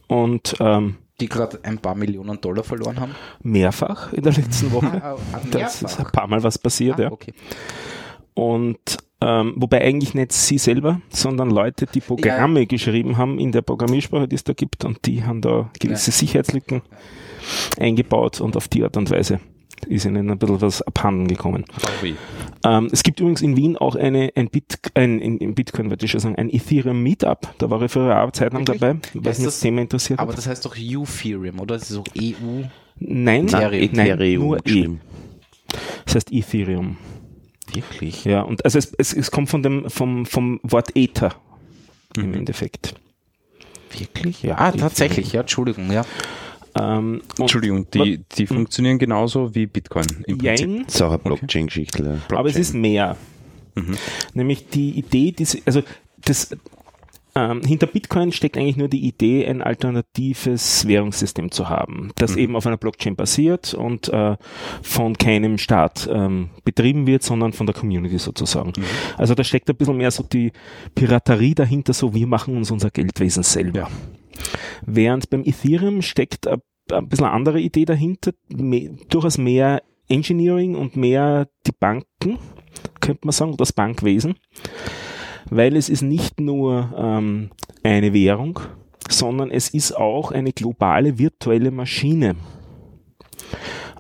Und 0.07 0.55
ähm, 0.59 0.95
Die 1.19 1.27
gerade 1.29 1.59
ein 1.63 1.77
paar 1.79 1.95
Millionen 1.95 2.39
Dollar 2.41 2.63
verloren 2.63 2.99
haben. 2.99 3.15
mehrfach 3.41 4.11
in 4.13 4.23
der 4.23 4.33
letzten 4.33 4.71
Woche. 4.71 5.01
Ah, 5.03 5.17
ah, 5.33 5.39
Das 5.51 5.81
ist 5.81 5.99
ein 5.99 6.07
paar 6.11 6.27
Mal 6.27 6.41
was 6.43 6.57
passiert, 6.57 6.99
Ah, 6.99 7.03
ja. 7.03 7.11
okay. 7.11 7.33
Und 8.33 8.79
ähm, 9.21 9.53
wobei 9.57 9.81
eigentlich 9.81 10.13
nicht 10.13 10.31
sie 10.31 10.57
selber, 10.57 11.01
sondern 11.09 11.49
Leute, 11.49 11.85
die 11.87 11.99
Programme 11.99 12.65
geschrieben 12.65 13.17
haben 13.17 13.37
in 13.37 13.51
der 13.51 13.61
Programmiersprache, 13.61 14.27
die 14.27 14.35
es 14.35 14.43
da 14.45 14.53
gibt, 14.53 14.85
und 14.85 15.05
die 15.05 15.23
haben 15.23 15.41
da 15.41 15.69
gewisse 15.79 16.11
Sicherheitslücken 16.11 16.81
eingebaut 17.79 18.41
und 18.41 18.55
auf 18.55 18.67
die 18.67 18.83
Art 18.83 18.97
und 18.97 19.09
Weise 19.09 19.39
ist 19.87 20.05
ihnen 20.05 20.29
ein 20.29 20.37
bisschen 20.37 20.61
was 20.61 20.81
abhanden 20.81 21.27
gekommen. 21.27 21.63
Ähm, 22.65 22.89
es 22.91 23.03
gibt 23.03 23.19
übrigens 23.19 23.41
in 23.41 23.55
Wien 23.55 23.77
auch 23.77 23.95
eine, 23.95 24.31
ein, 24.35 24.49
Bit, 24.49 24.79
ein, 24.93 25.21
ein, 25.21 25.39
ein 25.41 25.55
Bitcoin, 25.55 25.89
würde 25.89 26.03
ich 26.05 26.11
schon 26.11 26.19
sagen, 26.19 26.35
ein 26.35 26.49
Ethereum 26.49 27.01
Meetup. 27.01 27.47
Da 27.57 27.69
war 27.69 27.81
ich 27.81 27.91
für 27.91 28.13
eine 28.13 28.31
Zeit 28.33 28.53
lang 28.53 28.65
dabei, 28.65 28.97
weil 29.13 29.33
mich 29.33 29.43
das- 29.43 29.59
Thema 29.61 29.81
interessiert 29.81 30.19
Aber 30.19 30.31
hat. 30.31 30.37
das 30.37 30.47
heißt 30.47 30.65
doch 30.65 30.75
Ethereum, 30.75 31.59
oder? 31.59 31.77
Das 31.77 31.89
ist 31.89 31.97
auch 31.97 32.05
EU. 32.17 32.63
Nein, 32.97 33.45
Ethereum. 33.45 33.89
nein, 33.93 34.07
Ethereum 34.07 34.43
nur 34.43 34.65
E. 34.65 34.89
Das 36.05 36.15
heißt 36.15 36.33
Ethereum. 36.33 36.97
Wirklich? 37.73 38.25
Ja, 38.25 38.41
und 38.41 38.65
also 38.65 38.79
es, 38.79 38.91
es, 38.97 39.13
es 39.13 39.31
kommt 39.31 39.49
von 39.49 39.63
dem, 39.63 39.89
vom, 39.89 40.25
vom 40.25 40.59
Wort 40.63 40.95
Ether 40.95 41.35
im 42.17 42.33
Endeffekt. 42.33 42.95
Wirklich? 43.97 44.43
Ja, 44.43 44.57
ah, 44.57 44.71
tatsächlich, 44.71 45.33
ja, 45.33 45.41
Entschuldigung, 45.41 45.91
ja. 45.91 46.03
Ähm, 46.79 47.21
Entschuldigung, 47.37 47.87
die, 47.91 48.21
die 48.37 48.47
funktionieren 48.47 48.97
genauso 48.99 49.53
wie 49.53 49.65
Bitcoin 49.65 50.05
im 50.27 50.37
Prinzip. 50.37 50.59
Jein, 50.67 50.83
Das 50.85 50.95
ist 50.95 51.01
auch 51.01 51.09
eine 51.09 51.19
Blockchain-Geschichte. 51.19 52.21
ja. 52.29 52.37
aber 52.37 52.49
es 52.49 52.55
ist 52.55 52.73
mehr. 52.73 53.17
Nämlich 54.33 54.67
die 54.67 54.97
Idee, 54.97 55.31
diese, 55.31 55.59
also 55.65 55.83
das, 56.25 56.49
ähm, 57.35 57.61
hinter 57.61 57.87
Bitcoin 57.87 58.31
steckt 58.31 58.57
eigentlich 58.57 58.77
nur 58.77 58.87
die 58.87 59.05
Idee, 59.07 59.47
ein 59.47 59.61
alternatives 59.61 60.87
Währungssystem 60.87 61.51
zu 61.51 61.69
haben, 61.69 62.11
das 62.15 62.35
eben 62.35 62.55
auf 62.55 62.65
einer 62.65 62.77
Blockchain 62.77 63.15
basiert 63.15 63.73
und 63.73 64.09
äh, 64.09 64.35
von 64.81 65.17
keinem 65.17 65.57
Staat 65.57 66.09
ähm, 66.11 66.49
betrieben 66.65 67.07
wird, 67.07 67.23
sondern 67.23 67.53
von 67.53 67.67
der 67.67 67.75
Community 67.75 68.17
sozusagen. 68.17 68.73
Also 69.17 69.35
da 69.35 69.43
steckt 69.43 69.69
ein 69.69 69.75
bisschen 69.77 69.97
mehr 69.97 70.11
so 70.11 70.23
die 70.23 70.51
Piraterie 70.95 71.55
dahinter, 71.55 71.93
so 71.93 72.13
wir 72.13 72.27
machen 72.27 72.57
uns 72.57 72.71
unser 72.71 72.89
Geldwesen 72.89 73.43
selber. 73.43 73.89
Während 74.85 75.29
beim 75.29 75.43
Ethereum 75.45 76.01
steckt 76.01 76.47
ein, 76.47 76.61
ein 76.91 77.07
bisschen 77.07 77.25
andere 77.25 77.59
Idee 77.59 77.85
dahinter, 77.85 78.31
me, 78.49 78.97
durchaus 79.09 79.37
mehr 79.37 79.81
Engineering 80.07 80.75
und 80.75 80.95
mehr 80.95 81.47
die 81.65 81.71
Banken, 81.71 82.39
könnte 82.99 83.25
man 83.25 83.31
sagen, 83.31 83.57
das 83.57 83.73
Bankwesen, 83.73 84.35
weil 85.49 85.75
es 85.75 85.89
ist 85.89 86.01
nicht 86.01 86.39
nur 86.39 86.93
ähm, 86.97 87.51
eine 87.83 88.13
Währung, 88.13 88.59
sondern 89.09 89.51
es 89.51 89.69
ist 89.69 89.93
auch 89.93 90.31
eine 90.31 90.51
globale 90.51 91.17
virtuelle 91.17 91.71
Maschine. 91.71 92.35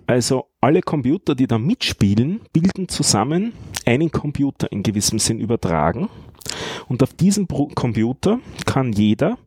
Also 0.05 0.45
alle 0.59 0.81
Computer, 0.81 1.35
die 1.35 1.47
da 1.47 1.59
mitspielen, 1.59 2.41
bilden 2.51 2.87
zusammen 2.87 3.53
einen 3.85 4.11
Computer 4.11 4.71
in 4.71 4.81
gewissem 4.81 5.19
Sinn 5.19 5.39
übertragen. 5.39 6.09
Und 6.87 7.03
auf 7.03 7.13
diesem 7.13 7.47
Computer 7.47 8.39
kann 8.65 8.91
jeder, 8.91 9.37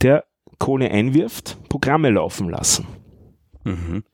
der 0.00 0.24
Kohle 0.58 0.90
einwirft, 0.90 1.56
Programme 1.68 2.10
laufen 2.10 2.48
lassen. 2.48 2.86
Mhm. 3.64 4.04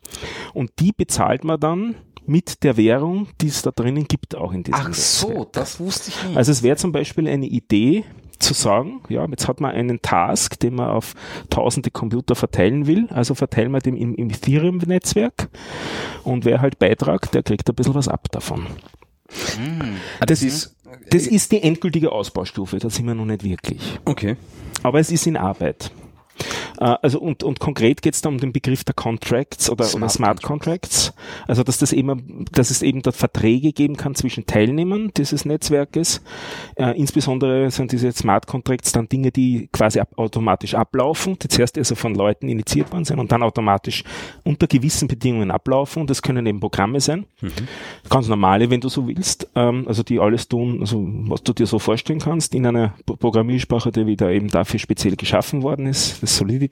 Und 0.52 0.72
die 0.78 0.92
bezahlt 0.92 1.44
man 1.44 1.61
dann 1.61 1.94
mit 2.26 2.62
der 2.62 2.76
Währung, 2.76 3.28
die 3.40 3.48
es 3.48 3.62
da 3.62 3.70
drinnen 3.70 4.07
gibt, 4.09 4.35
auch 4.35 4.52
in 4.52 4.62
diesem 4.62 4.80
Ach 4.80 4.94
so, 4.94 5.28
Netzwerk. 5.28 5.52
das 5.52 5.80
wusste 5.80 6.11
ich 6.11 6.24
nicht. 6.24 6.37
Also 6.37 6.52
es 6.52 6.62
wäre 6.62 6.76
zum 6.76 6.92
Beispiel 6.92 7.28
eine 7.28 7.46
Idee 7.46 8.04
zu 8.38 8.54
sagen, 8.54 9.00
ja, 9.09 9.24
jetzt 9.26 9.46
hat 9.48 9.61
man 9.61 9.72
einen 9.72 10.02
Task, 10.02 10.59
den 10.59 10.74
man 10.74 10.90
auf 10.90 11.14
tausende 11.50 11.90
Computer 11.90 12.35
verteilen 12.35 12.87
will, 12.87 13.07
also 13.11 13.35
verteilen 13.35 13.70
wir 13.72 13.80
den 13.80 13.96
im, 13.96 14.14
im 14.14 14.30
Ethereum-Netzwerk 14.30 15.48
und 16.24 16.44
wer 16.44 16.61
halt 16.61 16.78
beitragt, 16.78 17.35
der 17.35 17.42
kriegt 17.42 17.68
ein 17.68 17.74
bisschen 17.74 17.94
was 17.94 18.09
ab 18.09 18.28
davon. 18.33 18.66
Hm. 19.57 19.96
Das 20.26 20.42
ist, 20.42 20.76
das 21.11 21.26
ist 21.26 21.52
die 21.52 21.62
endgültige 21.62 22.12
Ausbaustufe, 22.12 22.78
da 22.78 22.90
sind 22.90 23.07
wir 23.07 23.14
noch 23.14 23.24
nicht 23.24 23.44
wirklich. 23.44 23.98
Okay. 24.04 24.37
Aber 24.83 25.00
es 25.00 25.11
ist 25.11 25.26
in 25.26 25.37
Arbeit. 25.37 25.90
Äh, 26.78 26.96
also 27.02 27.20
und, 27.20 27.42
und 27.42 27.60
konkret 27.60 28.02
geht 28.02 28.14
es 28.14 28.22
da 28.22 28.28
um 28.28 28.38
den 28.38 28.52
Begriff 28.52 28.84
der 28.84 28.94
Contracts 28.94 29.70
oder 29.70 29.84
Smart 29.84 30.02
oder 30.02 30.08
Smart 30.10 30.42
Contracts. 30.42 31.14
Also 31.46 31.62
dass 31.62 31.78
das 31.78 31.92
eben, 31.92 32.44
dass 32.52 32.70
es 32.70 32.82
eben 32.82 33.02
dort 33.02 33.16
Verträge 33.16 33.72
geben 33.72 33.96
kann 33.96 34.14
zwischen 34.14 34.46
Teilnehmern 34.46 35.10
dieses 35.16 35.44
Netzwerkes. 35.44 36.22
Äh, 36.76 36.98
insbesondere 36.98 37.70
sind 37.70 37.92
diese 37.92 38.12
Smart 38.12 38.46
Contracts 38.46 38.92
dann 38.92 39.08
Dinge, 39.08 39.30
die 39.30 39.68
quasi 39.72 40.00
ab, 40.00 40.08
automatisch 40.16 40.74
ablaufen, 40.74 41.38
die 41.40 41.48
zuerst 41.48 41.78
also 41.78 41.94
von 41.94 42.14
Leuten 42.14 42.48
initiiert 42.48 42.92
worden 42.92 43.04
sind 43.04 43.18
und 43.18 43.30
dann 43.32 43.42
automatisch 43.42 44.04
unter 44.44 44.66
gewissen 44.66 45.08
Bedingungen 45.08 45.50
ablaufen. 45.50 46.00
Und 46.00 46.10
das 46.10 46.22
können 46.22 46.46
eben 46.46 46.60
Programme 46.60 47.00
sein. 47.00 47.26
Ganz 48.08 48.28
normale, 48.28 48.70
wenn 48.70 48.80
du 48.80 48.88
so 48.88 49.06
willst. 49.06 49.48
Ähm, 49.54 49.87
also 49.87 50.02
die 50.02 50.18
alles 50.18 50.48
tun, 50.48 50.78
also 50.80 51.04
was 51.28 51.42
du 51.42 51.52
dir 51.52 51.66
so 51.66 51.78
vorstellen 51.78 52.20
kannst, 52.20 52.54
in 52.54 52.66
einer 52.66 52.94
Pro- 53.06 53.16
Programmiersprache, 53.16 53.90
die 53.92 54.06
wieder 54.06 54.30
eben 54.30 54.48
dafür 54.48 54.80
speziell 54.80 55.16
geschaffen 55.16 55.62
worden 55.62 55.87
ist, 55.87 56.22
das 56.22 56.37
Solidity. 56.37 56.63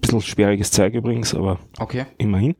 Bisschen 0.00 0.20
schwieriges 0.20 0.70
Zeug 0.70 0.94
übrigens, 0.94 1.34
aber 1.34 1.58
Okay. 1.78 2.06
immerhin. 2.18 2.56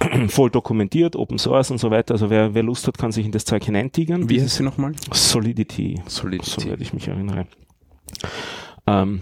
Voll 0.28 0.50
dokumentiert, 0.50 1.14
Open 1.16 1.38
Source 1.38 1.70
und 1.70 1.78
so 1.78 1.90
weiter. 1.90 2.14
Also 2.14 2.30
wer, 2.30 2.54
wer 2.54 2.62
Lust 2.62 2.86
hat, 2.86 2.96
kann 2.98 3.12
sich 3.12 3.26
in 3.26 3.32
das 3.32 3.44
Zeug 3.44 3.64
hineintigern. 3.64 4.28
Wie 4.30 4.40
heißt 4.40 4.56
sie 4.56 4.62
nochmal? 4.62 4.92
Solidity, 5.12 6.00
Solidity. 6.06 6.60
soweit 6.60 6.80
ich 6.80 6.92
mich 6.94 7.08
erinnere. 7.08 7.46
Ähm, 8.86 9.20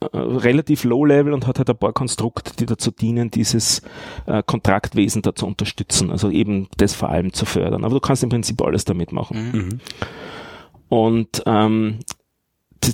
äh, 0.00 0.16
relativ 0.16 0.84
low 0.84 1.04
level 1.04 1.32
und 1.32 1.46
hat 1.46 1.58
halt 1.58 1.70
ein 1.70 1.76
paar 1.76 1.92
Konstrukte, 1.92 2.52
die 2.56 2.66
dazu 2.66 2.90
dienen, 2.92 3.30
dieses 3.30 3.82
äh, 4.26 4.42
Kontraktwesen 4.44 5.22
da 5.22 5.34
zu 5.34 5.46
unterstützen, 5.46 6.10
also 6.10 6.30
eben 6.30 6.68
das 6.76 6.94
vor 6.94 7.08
allem 7.08 7.32
zu 7.32 7.44
fördern. 7.44 7.84
Aber 7.84 7.94
du 7.94 8.00
kannst 8.00 8.22
im 8.22 8.28
Prinzip 8.28 8.62
alles 8.62 8.84
damit 8.84 9.12
machen. 9.12 9.50
Mhm. 9.52 9.80
Und 10.88 11.42
ähm, 11.46 11.98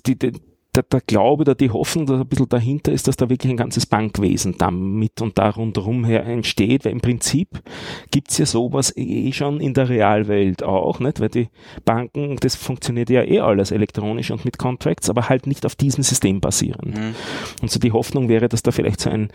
die, 0.07 0.19
die, 0.19 0.33
der, 0.75 0.83
der 0.83 1.01
Glaube 1.01 1.43
oder 1.43 1.55
die 1.55 1.71
Hoffnung, 1.71 2.07
dass 2.07 2.21
ein 2.21 2.29
bisschen 2.29 2.49
dahinter 2.49 2.93
ist, 2.93 3.09
dass 3.09 3.17
da 3.17 3.29
wirklich 3.31 3.51
ein 3.51 3.57
ganzes 3.57 3.87
Bankwesen 3.87 4.57
damit 4.59 5.21
und 5.23 5.39
da 5.39 5.51
rundherum 5.51 6.05
her 6.05 6.25
entsteht, 6.27 6.85
weil 6.85 6.93
im 6.93 7.01
Prinzip 7.01 7.63
gibt's 8.11 8.39
ja 8.39 8.47
sowas 8.47 8.95
eh 8.97 9.33
schon 9.33 9.61
in 9.61 9.75
der 9.75 9.89
Realwelt 9.89 10.63
auch, 10.63 11.01
nicht? 11.01 11.21
Weil 11.21 11.31
die 11.31 11.49
Banken, 11.85 12.37
das 12.37 12.55
funktioniert 12.55 13.11
ja 13.11 13.23
eh 13.23 13.41
alles 13.41 13.71
elektronisch 13.71 14.31
und 14.31 14.45
mit 14.45 14.59
Contracts, 14.59 15.09
aber 15.09 15.29
halt 15.29 15.47
nicht 15.47 15.65
auf 15.65 15.75
diesem 15.75 16.05
System 16.05 16.41
basierend. 16.41 16.97
Mhm. 16.97 17.15
Und 17.63 17.71
so 17.71 17.81
die 17.81 17.93
Hoffnung 17.93 18.29
wäre, 18.29 18.49
dass 18.49 18.63
da 18.63 18.71
vielleicht 18.71 19.01
so 19.01 19.11
ein 19.11 19.31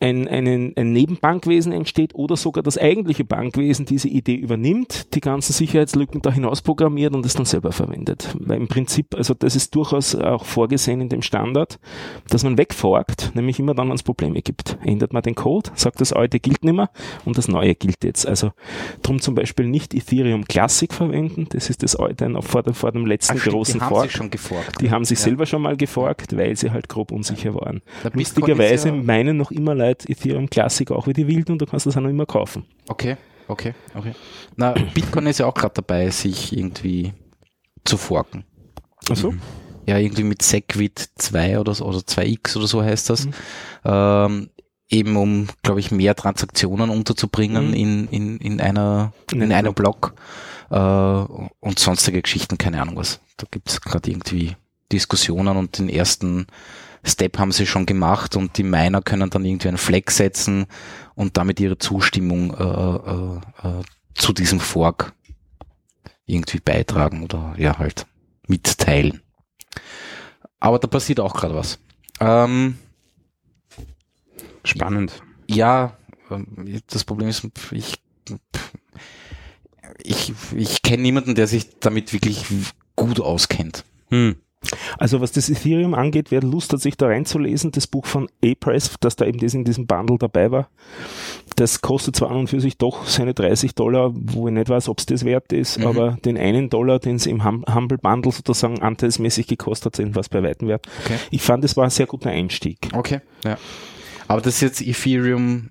ein, 0.00 0.28
ein, 0.28 0.72
ein 0.76 0.92
Nebenbankwesen 0.92 1.72
entsteht 1.72 2.14
oder 2.14 2.36
sogar 2.36 2.62
das 2.62 2.78
eigentliche 2.78 3.24
Bankwesen 3.24 3.86
diese 3.86 4.08
Idee 4.08 4.34
übernimmt, 4.34 5.14
die 5.14 5.20
ganzen 5.20 5.52
Sicherheitslücken 5.52 6.22
da 6.22 6.30
hinaus 6.32 6.62
programmiert 6.62 7.14
und 7.14 7.24
es 7.26 7.34
dann 7.34 7.44
selber 7.46 7.72
verwendet. 7.72 8.34
Weil 8.38 8.58
im 8.58 8.68
Prinzip, 8.68 9.14
also 9.14 9.34
das 9.34 9.56
ist 9.56 9.74
durchaus 9.74 10.14
auch 10.14 10.44
vorgesehen 10.44 11.00
in 11.00 11.08
dem 11.08 11.22
Standard, 11.22 11.78
dass 12.28 12.44
man 12.44 12.58
wegforkt, 12.58 13.32
nämlich 13.34 13.58
immer 13.58 13.74
dann, 13.74 13.88
wenn 13.88 13.94
es 13.96 14.02
Probleme 14.02 14.42
gibt. 14.42 14.78
Ändert 14.84 15.12
man 15.12 15.22
den 15.22 15.34
Code, 15.34 15.70
sagt 15.74 16.00
das 16.00 16.12
alte 16.12 16.40
gilt 16.40 16.64
nicht 16.64 16.74
mehr 16.74 16.90
und 17.24 17.38
das 17.38 17.48
neue 17.48 17.74
gilt 17.74 18.04
jetzt. 18.04 18.26
Also 18.26 18.52
drum 19.02 19.20
zum 19.20 19.34
Beispiel 19.34 19.66
nicht 19.66 19.94
Ethereum 19.94 20.44
Classic 20.44 20.92
verwenden, 20.92 21.46
das 21.50 21.70
ist 21.70 21.82
das 21.82 21.96
alte 21.96 22.28
vor 22.40 22.62
dem, 22.62 22.74
vor 22.74 22.92
dem 22.92 23.06
letzten 23.06 23.36
Ach, 23.36 23.40
stimmt, 23.40 23.54
großen 23.54 23.74
die 23.74 23.80
haben 23.80 23.88
Fork. 23.88 24.02
sich 24.04 24.12
schon 24.12 24.30
geforkt. 24.30 24.80
Die 24.80 24.90
haben 24.90 25.04
sich 25.04 25.18
Ja. 25.18 25.24
selber 25.24 25.46
schon 25.46 25.62
mal 25.62 25.76
geforkt, 25.76 26.36
weil 26.36 26.56
sie 26.56 26.70
halt 26.70 26.88
grob 26.88 27.12
unsicher 27.12 27.54
waren. 27.54 27.80
Lustigerweise 28.12 28.88
ja- 28.88 28.94
meinen 28.94 29.36
noch 29.36 29.50
immer 29.50 29.74
Leute 29.78 30.08
Ethereum 30.08 30.48
Classic 30.50 30.90
auch 30.90 31.06
wie 31.06 31.12
die 31.12 31.26
Wilden 31.26 31.52
und 31.52 31.62
du 31.62 31.66
kannst 31.66 31.86
das 31.86 31.96
auch 31.96 32.00
noch 32.00 32.10
immer 32.10 32.26
kaufen. 32.26 32.64
Okay, 32.88 33.16
okay, 33.48 33.74
okay. 33.94 34.12
Na, 34.56 34.72
Bitcoin 34.94 35.26
ist 35.26 35.38
ja 35.38 35.46
auch 35.46 35.54
gerade 35.54 35.74
dabei, 35.74 36.10
sich 36.10 36.56
irgendwie 36.56 37.12
zu 37.84 37.96
forken. 37.96 38.44
Achso? 39.08 39.34
Ja, 39.86 39.96
irgendwie 39.98 40.24
mit 40.24 40.42
Segwit 40.42 41.08
2 41.16 41.58
oder, 41.60 41.72
so- 41.74 41.86
oder 41.86 41.98
2x 42.00 42.56
oder 42.58 42.66
so 42.66 42.82
heißt 42.82 43.08
das. 43.08 43.24
Mhm. 43.26 43.32
Ähm, 43.84 44.50
eben 44.90 45.16
um, 45.16 45.46
glaube 45.62 45.80
ich, 45.80 45.90
mehr 45.90 46.14
Transaktionen 46.14 46.90
unterzubringen 46.90 47.68
Mhm. 47.68 47.74
in, 47.74 48.08
in, 48.08 48.38
in 48.38 48.60
einer, 48.60 49.12
In 49.32 49.40
in, 49.42 49.52
einem 49.52 49.72
Block. 49.74 50.14
Äh, 50.70 50.76
und 50.78 51.78
sonstige 51.78 52.20
Geschichten, 52.20 52.58
keine 52.58 52.82
Ahnung 52.82 52.96
was. 52.96 53.20
Da 53.38 53.46
gibt's 53.50 53.80
gerade 53.80 54.10
irgendwie 54.10 54.56
Diskussionen 54.92 55.56
und 55.56 55.78
den 55.78 55.88
ersten 55.88 56.46
Step 57.08 57.38
haben 57.38 57.52
sie 57.52 57.66
schon 57.66 57.86
gemacht 57.86 58.36
und 58.36 58.56
die 58.58 58.62
Miner 58.62 59.02
können 59.02 59.30
dann 59.30 59.44
irgendwie 59.44 59.68
einen 59.68 59.78
Flag 59.78 60.10
setzen 60.10 60.66
und 61.14 61.36
damit 61.36 61.60
ihre 61.60 61.78
Zustimmung 61.78 62.54
äh, 62.54 62.62
äh, 62.62 63.78
äh, 63.80 63.82
zu 64.14 64.32
diesem 64.32 64.60
Fork 64.60 65.12
irgendwie 66.26 66.60
beitragen 66.60 67.24
oder 67.24 67.54
ja 67.56 67.78
halt 67.78 68.06
mitteilen. 68.46 69.22
Aber 70.60 70.78
da 70.78 70.88
passiert 70.88 71.20
auch 71.20 71.34
gerade 71.34 71.54
was. 71.54 71.78
Ähm, 72.20 72.78
Spannend. 74.64 75.22
ja, 75.46 75.96
ähm, 76.30 76.80
das 76.88 77.04
Problem 77.04 77.28
ist, 77.28 77.46
ich, 77.70 77.94
ich, 80.02 80.32
ich 80.54 80.82
kenne 80.82 81.02
niemanden, 81.02 81.34
der 81.34 81.46
sich 81.46 81.78
damit 81.80 82.12
wirklich 82.12 82.44
gut 82.96 83.20
auskennt. 83.20 83.84
Hm. 84.10 84.36
Also 84.98 85.20
was 85.20 85.32
das 85.32 85.48
Ethereum 85.48 85.94
angeht, 85.94 86.30
wer 86.30 86.42
Lust 86.42 86.72
hat, 86.72 86.80
sich 86.80 86.96
da 86.96 87.06
reinzulesen, 87.06 87.70
das 87.70 87.86
Buch 87.86 88.06
von 88.06 88.28
A-Press, 88.44 88.96
das 89.00 89.16
da 89.16 89.24
eben 89.24 89.38
das 89.38 89.54
in 89.54 89.64
diesem 89.64 89.86
Bundle 89.86 90.18
dabei 90.18 90.50
war, 90.50 90.68
das 91.56 91.80
kostet 91.80 92.16
zwar 92.16 92.30
an 92.30 92.38
und 92.38 92.50
für 92.50 92.60
sich 92.60 92.76
doch 92.76 93.06
seine 93.06 93.34
30 93.34 93.74
Dollar, 93.74 94.10
wo 94.14 94.48
ich 94.48 94.54
nicht 94.54 94.68
weiß, 94.68 94.88
ob 94.88 94.98
es 94.98 95.06
das 95.06 95.24
wert 95.24 95.52
ist, 95.52 95.78
Mhm. 95.78 95.86
aber 95.86 96.18
den 96.24 96.36
einen 96.36 96.70
Dollar, 96.70 96.98
den 96.98 97.16
es 97.16 97.26
im 97.26 97.44
Hum 97.44 97.64
Humble 97.72 97.98
Bundle 97.98 98.32
sozusagen 98.32 98.82
anteilsmäßig 98.82 99.46
gekostet 99.46 99.94
hat, 99.94 99.98
den 99.98 100.14
was 100.14 100.28
bei 100.28 100.42
weitem 100.42 100.68
wert. 100.68 100.86
Okay. 101.04 101.18
Ich 101.30 101.42
fand, 101.42 101.64
es 101.64 101.76
war 101.76 101.84
ein 101.84 101.90
sehr 101.90 102.06
guter 102.06 102.30
Einstieg. 102.30 102.88
Okay, 102.92 103.20
ja. 103.44 103.56
Aber 104.26 104.40
das 104.40 104.56
ist 104.56 104.60
jetzt 104.60 104.80
Ethereum 104.82 105.70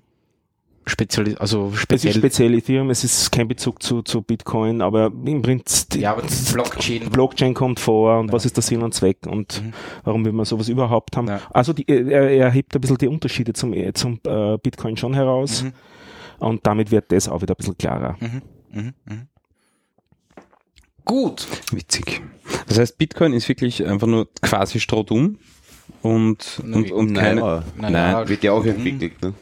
speziell, 0.88 1.36
also 1.38 1.68
Es 1.68 1.74
ist 1.74 1.80
speziell. 1.82 2.14
speziell 2.14 2.54
Ethereum, 2.54 2.90
es 2.90 3.04
ist 3.04 3.30
kein 3.32 3.46
Bezug 3.48 3.82
zu, 3.82 4.02
zu 4.02 4.22
Bitcoin, 4.22 4.80
aber 4.82 5.12
im 5.24 5.42
Prinzip 5.42 5.94
ja, 5.96 6.12
aber 6.12 6.22
Blockchain. 6.52 7.08
Blockchain 7.10 7.54
kommt 7.54 7.80
vor 7.80 8.18
und 8.20 8.28
Ja. 8.28 8.32
was 8.32 8.44
ist 8.44 8.56
der 8.56 8.62
Sinn 8.62 8.82
und 8.82 8.94
Zweck 8.94 9.18
und 9.26 9.62
Mhm. 9.62 9.72
warum 10.04 10.24
will 10.24 10.32
man 10.32 10.44
sowas 10.44 10.68
überhaupt 10.68 11.16
haben. 11.16 11.28
Ja. 11.28 11.40
Also 11.50 11.72
die, 11.72 11.86
er, 11.88 12.30
er 12.30 12.50
hebt 12.50 12.74
ein 12.74 12.80
bisschen 12.80 12.98
die 12.98 13.08
Unterschiede 13.08 13.52
zum, 13.52 13.74
zum 13.94 14.20
äh, 14.26 14.58
Bitcoin 14.58 14.96
schon 14.96 15.14
heraus 15.14 15.62
Mhm. 15.64 15.72
und 16.38 16.66
damit 16.66 16.90
wird 16.90 17.12
das 17.12 17.28
auch 17.28 17.40
wieder 17.42 17.54
ein 17.54 17.58
bisschen 17.58 17.78
klarer. 17.78 18.16
Mhm. 18.20 18.42
Mhm. 18.72 18.94
Mhm. 19.06 19.28
Gut. 21.04 21.46
Witzig. 21.72 22.20
Das 22.66 22.78
heißt, 22.78 22.98
Bitcoin 22.98 23.32
ist 23.32 23.48
wirklich 23.48 23.86
einfach 23.86 24.06
nur 24.06 24.28
quasi 24.42 24.78
strohdumm 24.78 25.38
und, 26.02 26.60
und, 26.62 26.90
und 26.92 27.14
keine. 27.14 27.40
Nein, 27.40 27.62
Nein, 27.78 27.92
Nein, 27.92 28.28
wird 28.28 28.42
ja 28.42 28.52
auch 28.52 28.64
entwickelt. 28.64 29.20
Ne? 29.22 29.32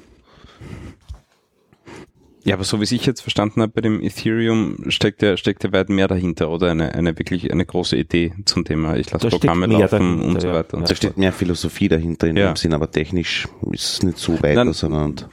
Ja, 2.47 2.55
aber 2.55 2.63
so 2.65 2.81
wie 2.81 2.85
ich 2.85 3.05
jetzt 3.05 3.23
verstanden 3.23 3.61
habe, 3.61 3.73
bei 3.73 3.81
dem 3.81 4.01
Ethereum 4.01 4.77
steckt 4.89 5.21
ja, 5.21 5.37
steckt 5.37 5.65
ja 5.65 5.73
weit 5.73 5.89
mehr 5.89 6.07
dahinter 6.07 6.49
oder 6.49 6.71
eine, 6.71 6.95
eine 6.95 7.19
wirklich 7.19 7.51
eine 7.53 7.67
große 7.67 7.97
Idee 7.97 8.33
zum 8.45 8.65
Thema, 8.65 8.97
ich 8.97 9.11
lasse 9.11 9.25
Da 9.29 9.31
Programme 9.37 9.67
laufen 9.67 9.91
dahinter, 9.91 10.25
und 10.27 10.41
so 10.41 10.47
ja. 10.49 10.55
weiter 10.55 10.75
und 10.77 10.83
Ja. 10.83 10.87
so 10.87 10.93
Da 10.93 10.97
steht 10.97 11.11
fort. 11.11 11.19
mehr 11.19 11.33
Philosophie 11.33 11.89
dahinter 11.89 12.29
in 12.29 12.37
Ja. 12.37 12.53
dem 12.53 12.57
Sinn, 12.57 12.73
aber 12.73 12.89
technisch 12.89 13.49
ist 13.73 13.95
es 13.95 14.03
nicht 14.05 14.19
so 14.19 14.41
weit 14.43 14.55
Nein. 14.55 14.69
auseinander. 14.69 15.29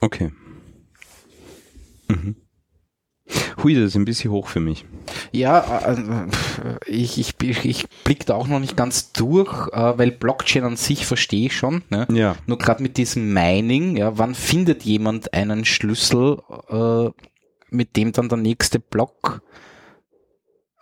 Okay. 0.00 0.30
Mhm. 2.08 2.36
Hui, 3.62 3.74
das 3.74 3.84
ist 3.84 3.94
ein 3.96 4.04
bisschen 4.04 4.30
hoch 4.30 4.48
für 4.48 4.60
mich. 4.60 4.84
Ja, 5.32 5.60
äh, 5.86 5.92
äh, 5.94 6.26
ich, 6.86 7.18
ich, 7.18 7.34
ich, 7.42 7.64
ich 7.64 7.86
blick 8.04 8.26
da 8.26 8.34
auch 8.34 8.46
noch 8.48 8.60
nicht 8.60 8.76
ganz 8.76 9.12
durch, 9.12 9.68
äh, 9.72 9.96
weil 9.98 10.10
Blockchain 10.10 10.64
an 10.64 10.76
sich 10.76 11.06
verstehe 11.06 11.46
ich 11.46 11.56
schon. 11.56 11.82
Ne? 11.88 12.06
Ja. 12.12 12.36
Nur 12.46 12.58
gerade 12.58 12.82
mit 12.82 12.96
diesem 12.98 13.32
Mining, 13.32 13.96
ja, 13.96 14.18
wann 14.18 14.34
findet 14.34 14.82
jemand 14.84 15.32
einen 15.32 15.64
Schlüssel, 15.64 16.38
äh, 16.68 17.10
mit 17.70 17.96
dem 17.96 18.12
dann 18.12 18.28
der 18.28 18.38
nächste 18.38 18.78
Block 18.78 19.40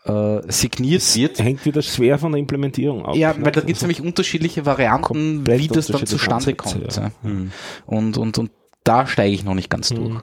äh, 0.04 0.40
signiert 0.50 1.14
wird? 1.14 1.38
Hängt 1.38 1.64
wieder 1.64 1.82
schwer 1.82 2.18
von 2.18 2.32
der 2.32 2.40
Implementierung 2.40 3.06
ab. 3.06 3.14
Ja, 3.14 3.32
ne? 3.34 3.44
weil 3.44 3.52
da 3.52 3.60
gibt 3.60 3.70
es 3.70 3.76
Also, 3.78 3.86
nämlich 3.86 4.00
unterschiedliche 4.02 4.66
Varianten, 4.66 5.04
Komplett 5.36 5.60
wie 5.60 5.68
das 5.68 5.86
dann 5.86 6.04
zustande 6.06 6.54
kommt. 6.54 6.96
ja. 6.96 7.02
Ja. 7.04 7.10
Hm. 7.22 7.52
Und, 7.86 8.18
und, 8.18 8.38
und 8.38 8.50
da 8.82 9.06
steige 9.06 9.32
ich 9.32 9.44
noch 9.44 9.54
nicht 9.54 9.70
ganz 9.70 9.92
Mhm. 9.92 9.96
durch. 9.96 10.20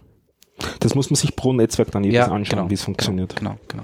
Das 0.79 0.95
muss 0.95 1.09
man 1.09 1.15
sich 1.15 1.35
pro 1.35 1.53
Netzwerk 1.53 1.91
dann 1.91 2.03
jedes 2.03 2.17
Ja, 2.17 2.25
anschauen, 2.25 2.43
genau, 2.59 2.69
wie 2.69 2.73
es 2.75 2.83
funktioniert. 2.83 3.35
Genau, 3.35 3.57
genau. 3.67 3.83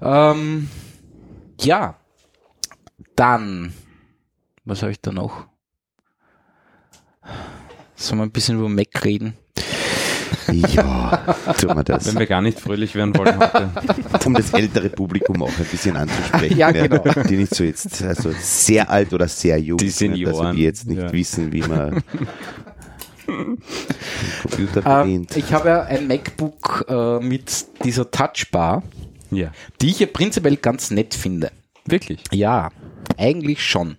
Ähm, 0.00 0.68
ja, 1.60 1.96
dann, 3.16 3.72
was 4.64 4.82
habe 4.82 4.92
ich 4.92 5.00
da 5.00 5.12
noch? 5.12 5.46
Sollen 7.96 8.18
wir 8.20 8.24
ein 8.26 8.32
bisschen 8.32 8.58
über 8.58 8.68
Mac 8.68 9.04
reden? 9.04 9.34
Ja, 10.52 11.34
tun 11.58 11.74
wir 11.74 11.84
das. 11.84 12.06
Wenn 12.06 12.18
wir 12.18 12.26
gar 12.26 12.42
nicht 12.42 12.60
fröhlich 12.60 12.94
werden 12.94 13.16
wollen 13.16 13.38
heute. 13.38 13.70
Um 14.26 14.34
das 14.34 14.52
ältere 14.52 14.90
Publikum 14.90 15.42
auch 15.42 15.58
ein 15.58 15.64
bisschen 15.64 15.96
anzusprechen. 15.96 16.58
Ja, 16.58 16.70
genau. 16.70 17.02
Die 17.28 17.36
nicht 17.36 17.54
so 17.54 17.64
jetzt, 17.64 18.02
also 18.02 18.30
sehr 18.38 18.90
alt 18.90 19.14
oder 19.14 19.26
sehr 19.26 19.58
jung 19.58 19.78
Die 19.78 19.88
sind, 19.88 20.12
also 20.12 20.24
Senioren. 20.24 20.56
die 20.56 20.62
jetzt 20.62 20.86
nicht 20.86 21.00
Ja. 21.00 21.12
wissen, 21.12 21.50
wie 21.52 21.62
man 21.62 22.02
Computer 23.26 24.82
Ähm, 24.84 25.02
bedient. 25.24 25.36
ich 25.36 25.52
habe 25.52 25.68
ja 25.68 25.82
ein 25.84 26.06
MacBook 26.06 26.84
äh, 26.88 27.20
mit 27.20 27.66
dieser 27.84 28.10
Touchbar, 28.10 28.82
Ja. 29.30 29.52
die 29.80 29.88
ich 29.90 30.00
ja 30.00 30.06
prinzipiell 30.06 30.56
ganz 30.56 30.90
nett 30.90 31.14
finde. 31.14 31.50
Wirklich? 31.86 32.22
Ja, 32.32 32.70
eigentlich 33.18 33.62
schon. 33.64 33.96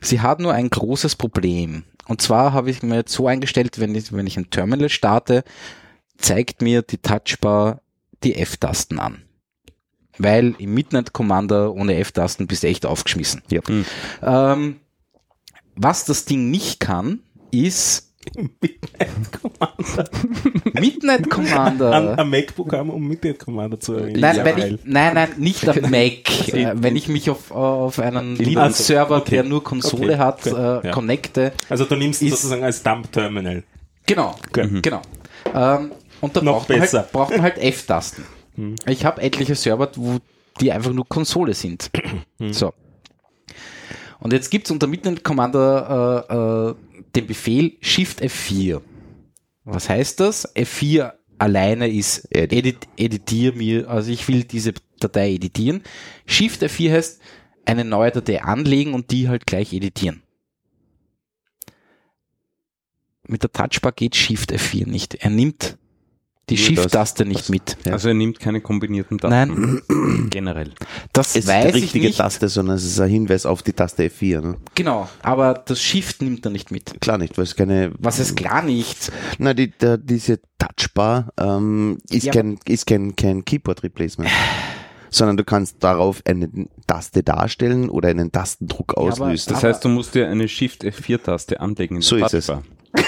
Sie 0.00 0.20
hat 0.20 0.40
nur 0.40 0.52
ein 0.54 0.70
großes 0.70 1.16
Problem. 1.16 1.84
Und 2.08 2.22
zwar 2.22 2.52
habe 2.52 2.70
ich 2.70 2.82
mir 2.82 2.96
jetzt 2.96 3.12
so 3.12 3.26
eingestellt, 3.26 3.78
wenn 3.78 3.94
ich, 3.94 4.12
wenn 4.12 4.26
ich 4.26 4.36
ein 4.36 4.50
Terminal 4.50 4.88
starte, 4.88 5.44
zeigt 6.18 6.62
mir 6.62 6.82
die 6.82 6.98
Touchbar 6.98 7.80
die 8.24 8.34
F-Tasten 8.36 8.98
an. 8.98 9.22
Weil 10.18 10.54
im 10.58 10.74
Midnight 10.74 11.12
Commander 11.12 11.72
ohne 11.72 11.94
F-Tasten 11.96 12.46
bist 12.46 12.62
du 12.62 12.66
echt 12.66 12.84
aufgeschmissen. 12.84 13.42
Ja. 13.50 13.60
Hm. 13.66 13.84
Ähm, 14.22 14.76
was 15.76 16.04
das 16.04 16.24
Ding 16.26 16.50
nicht 16.50 16.80
kann, 16.80 17.20
ist 17.52 18.09
Midnight 20.74 21.22
An, 21.24 21.28
Commander. 21.30 22.18
am 22.18 22.30
MacBook 22.30 22.72
haben, 22.72 22.90
um 22.90 23.06
Midnight 23.06 23.38
Commander 23.38 23.80
zu 23.80 23.94
erinnern. 23.94 24.20
Nein, 24.20 24.36
Ja, 24.36 24.56
ich, 24.66 24.78
nein, 24.84 25.14
nein, 25.14 25.28
nicht 25.38 25.66
am 25.68 25.80
Mac. 25.90 26.48
äh, 26.54 26.72
wenn 26.74 26.96
ich 26.96 27.08
mich 27.08 27.30
auf, 27.30 27.50
auf 27.50 27.98
einen 27.98 28.36
Linux-Server, 28.36 29.18
okay. 29.18 29.30
der 29.36 29.44
nur 29.44 29.64
Konsole 29.64 30.12
Okay, 30.14 30.18
hat, 30.18 30.42
gut, 30.42 30.52
äh, 30.52 30.86
ja. 30.86 30.90
connecte. 30.92 31.52
Also 31.68 31.84
du 31.84 31.96
nimmst 31.96 32.22
ist- 32.22 32.30
sozusagen 32.32 32.62
als 32.64 32.82
Dump-Terminal. 32.82 33.62
Genau, 34.06 34.34
Mhm. 34.56 34.82
genau. 34.82 35.02
Ähm, 35.54 35.92
und 36.20 36.36
da 36.36 36.42
Noch 36.42 36.66
braucht 36.66 36.68
man, 36.68 36.80
halt, 36.80 37.12
braucht 37.12 37.30
man 37.30 37.42
halt 37.42 37.58
F-Tasten. 37.58 38.24
Mhm. 38.56 38.74
Ich 38.86 39.04
habe 39.04 39.22
etliche 39.22 39.54
Server, 39.54 39.90
wo 39.96 40.18
die 40.60 40.72
einfach 40.72 40.92
nur 40.92 41.08
Konsole 41.08 41.54
sind. 41.54 41.90
Mhm. 42.38 42.52
So. 42.52 42.72
Und 44.18 44.32
jetzt 44.34 44.50
gibt's 44.50 44.70
unter 44.70 44.86
Midnight 44.86 45.24
Commander 45.24 46.26
äh, 46.28 46.34
äh, 46.34 46.74
den 47.14 47.26
Befehl 47.26 47.76
Shift 47.80 48.22
F4. 48.22 48.80
Was 49.64 49.88
heißt 49.88 50.20
das? 50.20 50.54
F4 50.54 51.12
alleine 51.38 51.88
ist 51.88 52.26
Edit. 52.30 52.52
edit, 52.52 52.88
editier 52.96 53.52
mir, 53.52 53.88
also 53.88 54.10
ich 54.10 54.26
will 54.28 54.44
diese 54.44 54.74
Datei 54.98 55.32
editieren. 55.34 55.82
Shift 56.26 56.62
F4 56.62 56.92
heißt 56.92 57.20
eine 57.64 57.84
neue 57.84 58.10
Datei 58.10 58.42
anlegen 58.42 58.94
und 58.94 59.10
die 59.10 59.28
halt 59.28 59.46
gleich 59.46 59.72
editieren. 59.72 60.22
Mit 63.26 63.42
der 63.42 63.52
Touchbar 63.52 63.92
geht 63.92 64.16
Shift 64.16 64.52
F4 64.52 64.88
nicht. 64.88 65.14
Er 65.14 65.30
nimmt 65.30 65.78
die 66.50 66.56
Shift-Taste 66.56 67.24
das- 67.24 67.28
nicht 67.28 67.40
das- 67.40 67.48
mit. 67.48 67.76
Ja. 67.84 67.92
Also 67.92 68.08
er 68.08 68.14
nimmt 68.14 68.38
keine 68.40 68.60
kombinierten 68.60 69.18
Daten. 69.18 69.80
Nein, 69.88 70.28
Generell. 70.30 70.72
das 71.12 71.30
Es 71.36 71.44
ist 71.44 71.48
die 71.48 71.68
ich 71.68 71.74
richtige 71.74 72.06
nicht. 72.08 72.18
Taste, 72.18 72.48
sondern 72.48 72.76
es 72.76 72.84
ist 72.84 73.00
ein 73.00 73.08
Hinweis 73.08 73.46
auf 73.46 73.62
die 73.62 73.72
Taste 73.72 74.04
F4. 74.04 74.40
Ne? 74.40 74.56
Genau, 74.74 75.08
aber 75.22 75.54
das 75.54 75.80
Shift 75.80 76.22
nimmt 76.22 76.44
er 76.44 76.50
nicht 76.50 76.70
mit. 76.70 77.00
Klar 77.00 77.18
nicht, 77.18 77.36
weil 77.38 77.44
es 77.44 77.56
keine. 77.56 77.92
Was 77.98 78.18
ist 78.18 78.36
klar 78.36 78.62
nicht? 78.62 79.10
Na, 79.38 79.54
die, 79.54 79.70
der, 79.70 79.96
diese 79.98 80.40
Touchbar 80.58 81.32
ähm, 81.38 81.98
ist, 82.10 82.24
Ja, 82.24 82.32
kein, 82.32 82.58
ist 82.66 82.86
kein, 82.86 83.16
kein 83.16 83.44
Keyboard-Replacement. 83.44 84.30
sondern 85.12 85.36
du 85.36 85.42
kannst 85.44 85.82
darauf 85.82 86.22
eine 86.24 86.48
Taste 86.86 87.22
darstellen 87.24 87.88
oder 87.90 88.10
einen 88.10 88.30
Tastendruck 88.30 88.94
auslösen. 88.96 89.52
Das 89.52 89.58
Aber- 89.64 89.68
heißt, 89.74 89.84
du 89.84 89.88
musst 89.88 90.14
dir 90.14 90.28
eine 90.28 90.46
Shift 90.48 90.84
F4-Taste 90.84 91.60
anlegen. 91.60 91.96
in 91.96 92.02
So 92.02 92.16
der 92.16 92.26
ist 92.26 92.34
es. 92.34 92.46
Touchbar. 92.46 92.62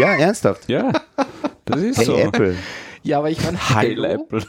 ja, 0.00 0.14
ernsthaft. 0.16 0.68
Ja, 0.68 0.92
das 1.66 1.80
ist 1.82 1.98
Hey 1.98 2.04
so. 2.06 2.16
Apple, 2.16 2.56
Ja, 3.02 3.18
aber 3.18 3.30
ich 3.30 3.42
meine, 3.44 3.58
Heil. 3.70 4.04
Apple. 4.04 4.42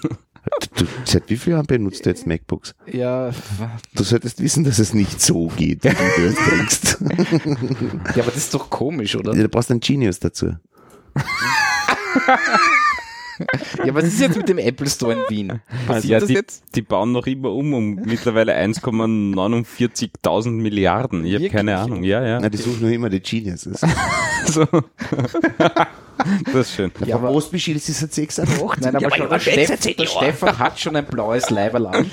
du, 0.76 0.86
seit 1.04 1.30
wie 1.30 1.36
vielen 1.38 1.58
Jahren 1.58 1.66
benutzt 1.68 2.06
du 2.06 2.10
jetzt 2.10 2.26
MacBooks? 2.26 2.74
Ja, 2.92 3.32
Du 3.96 4.04
solltest 4.04 4.42
wissen, 4.42 4.64
dass 4.64 4.80
es 4.80 4.94
nicht 4.94 5.22
so 5.22 5.48
geht, 5.58 5.84
wie 5.84 5.90
du 5.90 6.28
es 6.28 6.36
denkst. 6.50 6.98
ja, 8.16 8.24
aber 8.24 8.32
das 8.32 8.38
ist 8.38 8.54
doch 8.54 8.70
komisch, 8.70 9.16
oder? 9.16 9.34
Ja, 9.36 9.44
du 9.44 9.50
brauchst 9.50 9.70
einen 9.72 9.82
Genius 9.82 10.20
dazu. 10.20 10.54
Ja, 13.86 13.94
was 13.94 14.06
ist 14.06 14.20
jetzt 14.20 14.36
mit 14.36 14.50
dem 14.50 14.58
Apple 14.58 14.90
Store 14.90 15.14
in 15.14 15.20
Wien? 15.30 15.62
Passiert 15.86 16.06
Ja, 16.12 16.20
das 16.20 16.28
die, 16.28 16.34
jetzt? 16.34 16.64
die 16.76 16.82
bauen 16.82 17.12
noch 17.12 17.28
immer 17.28 17.52
um 17.52 17.72
um 17.76 17.94
mittlerweile 17.96 18.56
1,49.000 18.58 20.50
Milliarden. 20.50 21.24
Ich 21.24 21.36
habe 21.36 21.50
keine 21.50 21.78
Ahnung. 21.78 22.04
Ja, 22.04 22.26
ja. 22.26 22.40
Na, 22.40 22.50
die 22.50 22.58
suchen 22.58 22.82
nur 22.82 22.90
immer 22.90 23.10
die 23.10 23.20
Geniuses. 23.22 23.82
So. 24.48 24.66
das 26.46 26.56
ist 26.56 26.74
schön. 26.76 26.92
Ja, 27.06 27.16
aber- 27.16 27.28
Postbeschied 27.30 27.76
ist 27.78 27.88
seit 27.88 28.14
86. 28.14 28.82
Nein, 28.82 28.96
aber 28.96 29.16
schon, 29.16 29.30
der, 29.30 29.40
Steff, 29.40 29.80
der 29.96 30.06
Stefan 30.06 30.58
hat 30.60 30.80
schon 30.80 30.96
ein 30.96 31.06
blaues 31.06 31.50
Leiberl 31.50 31.88
an. 31.88 32.10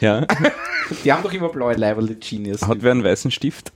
Ja. 0.00 0.26
Die 1.04 1.12
haben 1.12 1.22
doch 1.22 1.32
immer 1.32 1.48
blaue 1.48 1.74
Leiberl, 1.74 2.06
die 2.08 2.16
Genius. 2.18 2.62
Hat 2.66 2.78
wer 2.80 2.90
einen 2.90 3.04
weißen 3.04 3.30
Stift? 3.30 3.72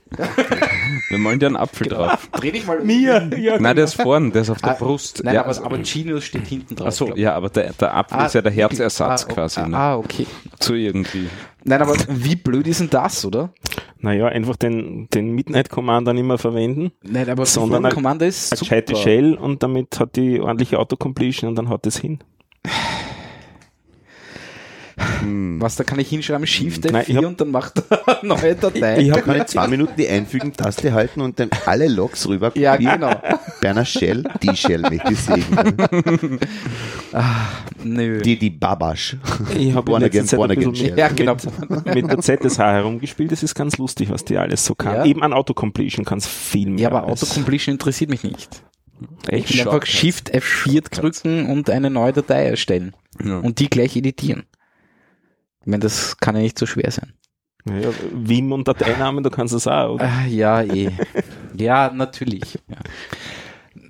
Wir 1.07 1.17
malen 1.17 1.39
dir 1.39 1.45
einen 1.45 1.55
Apfel 1.55 1.87
drauf. 1.87 2.27
Dreh 2.33 2.51
dich 2.51 2.65
mal 2.67 2.79
um. 2.79 2.85
Mir, 2.87 3.29
ja, 3.37 3.57
Nein, 3.57 3.75
der 3.77 3.85
ist 3.85 3.93
vorne, 3.93 4.31
der 4.31 4.41
ist 4.41 4.49
auf 4.49 4.59
der 4.59 4.71
Ah, 4.71 4.73
Brust. 4.73 5.21
Nein, 5.23 5.35
ja. 5.35 5.45
aber, 5.45 5.57
aber 5.65 5.77
Genius 5.77 6.25
steht 6.25 6.45
hinten 6.47 6.75
drauf. 6.75 6.87
Achso, 6.87 7.15
ja, 7.15 7.33
aber 7.33 7.49
der, 7.49 7.71
der 7.71 7.95
Apfel 7.95 8.17
Ah, 8.19 8.25
ist 8.25 8.33
ja 8.35 8.41
der? 8.41 8.51
Herzersatz 8.51 9.25
ah, 9.29 9.33
quasi. 9.33 9.61
Ah, 9.61 9.67
ne? 9.67 9.77
ah, 9.77 9.95
okay. 9.95 10.27
So 10.59 10.73
irgendwie. 10.73 11.29
Nein, 11.67 11.81
aber 11.81 11.95
wie 12.07 12.35
blöd 12.35 12.67
ist 12.67 12.79
denn 12.79 12.91
das, 12.91 13.25
oder? 13.25 13.51
Naja, 13.97 14.27
einfach 14.27 14.55
den, 14.55 15.09
den 15.09 15.31
Midnight 15.31 15.69
Commander 15.69 16.13
nicht 16.13 16.25
mehr 16.25 16.37
verwenden. 16.37 16.91
Nein, 17.01 17.27
aber 17.27 17.47
Sondern 17.47 17.89
Commander 17.89 18.27
ist 18.27 18.53
Eine 18.53 18.59
gescheite 18.59 18.93
super. 18.93 19.03
Shell 19.03 19.33
und 19.33 19.63
damit 19.63 19.99
hat 19.99 20.15
die 20.15 20.39
ordentliche 20.39 20.77
Autocompletion 20.77 21.49
und 21.49 21.55
dann 21.55 21.69
hat 21.69 21.87
es 21.87 21.97
hin. 21.97 22.19
Was, 25.59 25.75
da 25.75 25.83
kann 25.83 25.99
ich 25.99 26.09
hinschreiben, 26.09 26.45
Shift 26.47 26.85
Nein, 26.85 27.03
F4 27.03 27.09
ich 27.09 27.17
hab- 27.17 27.25
und 27.25 27.41
dann 27.41 27.51
macht 27.51 27.83
er 27.89 28.07
eine 28.21 28.27
neue 28.27 28.55
Datei. 28.55 28.99
Ich 28.99 29.11
Da 29.11 29.25
habe 29.25 29.37
ich 29.37 29.45
zwei 29.45 29.67
Minuten 29.67 29.93
die 29.97 30.07
Einfügen-Taste 30.07 30.93
halten 30.93 31.21
und 31.21 31.39
dann 31.39 31.49
alle 31.65 31.87
Logs 31.87 32.27
rüber 32.27 32.51
ja, 32.55 32.75
genau. 32.75 33.11
Berner 33.61 33.85
Shell, 33.85 34.23
die 34.41 34.55
Shell 34.55 34.81
möchte 34.81 35.13
ich 35.13 35.19
sehen. 35.19 36.39
Nö. 37.83 38.21
Die, 38.21 38.37
die 38.37 38.49
Babasch. 38.49 39.17
ich 39.57 39.73
hab 39.73 39.85
Born 39.85 40.03
again, 40.03 40.25
Zeit 40.25 40.37
born 40.37 40.51
again 40.51 40.75
Shell. 40.75 40.97
ja, 40.97 41.07
genau. 41.09 41.35
mit, 41.85 41.95
mit 41.95 42.09
der 42.09 42.19
ZSH 42.19 42.59
herumgespielt. 42.59 43.31
Das 43.31 43.43
ist 43.43 43.55
ganz 43.55 43.77
lustig, 43.77 44.09
was 44.09 44.25
die 44.25 44.37
alles 44.37 44.65
so 44.65 44.75
kann. 44.75 44.95
Ja. 44.95 45.05
Eben 45.05 45.23
an 45.23 45.33
Autocompletion 45.33 46.05
kann 46.05 46.17
es 46.17 46.27
viel 46.27 46.69
mehr. 46.69 46.83
Ja, 46.83 46.89
aber 46.89 47.07
Autocompletion 47.07 47.73
interessiert 47.73 48.09
mich 48.09 48.23
nicht. 48.23 48.63
Echt 49.27 49.49
Ich 49.49 49.57
will 49.57 49.67
einfach 49.67 49.85
Shift 49.85 50.33
F4 50.33 50.89
drücken 50.89 51.47
und 51.47 51.69
eine 51.69 51.89
neue 51.89 52.13
Datei 52.13 52.45
erstellen. 52.45 52.93
Ja. 53.23 53.39
Und 53.39 53.59
die 53.59 53.69
gleich 53.69 53.95
editieren. 53.95 54.43
Ich 55.65 55.71
meine, 55.71 55.81
das 55.81 56.17
kann 56.17 56.35
ja 56.35 56.43
nicht 56.43 56.59
so 56.59 56.67
schwer 56.67 56.91
sein. 56.91 57.13
Ja, 57.67 57.89
Vim 58.13 58.51
und 58.51 58.67
Dateinamen, 58.67 59.23
du 59.23 59.31
kannst 59.31 59.51
das 59.51 59.65
auch. 59.65 59.95
Oder? 59.95 60.05
Ah, 60.05 60.25
ja, 60.27 60.61
eh. 60.61 60.91
ja, 61.57 61.89
natürlich. 61.91 62.59
Ja, 62.67 62.77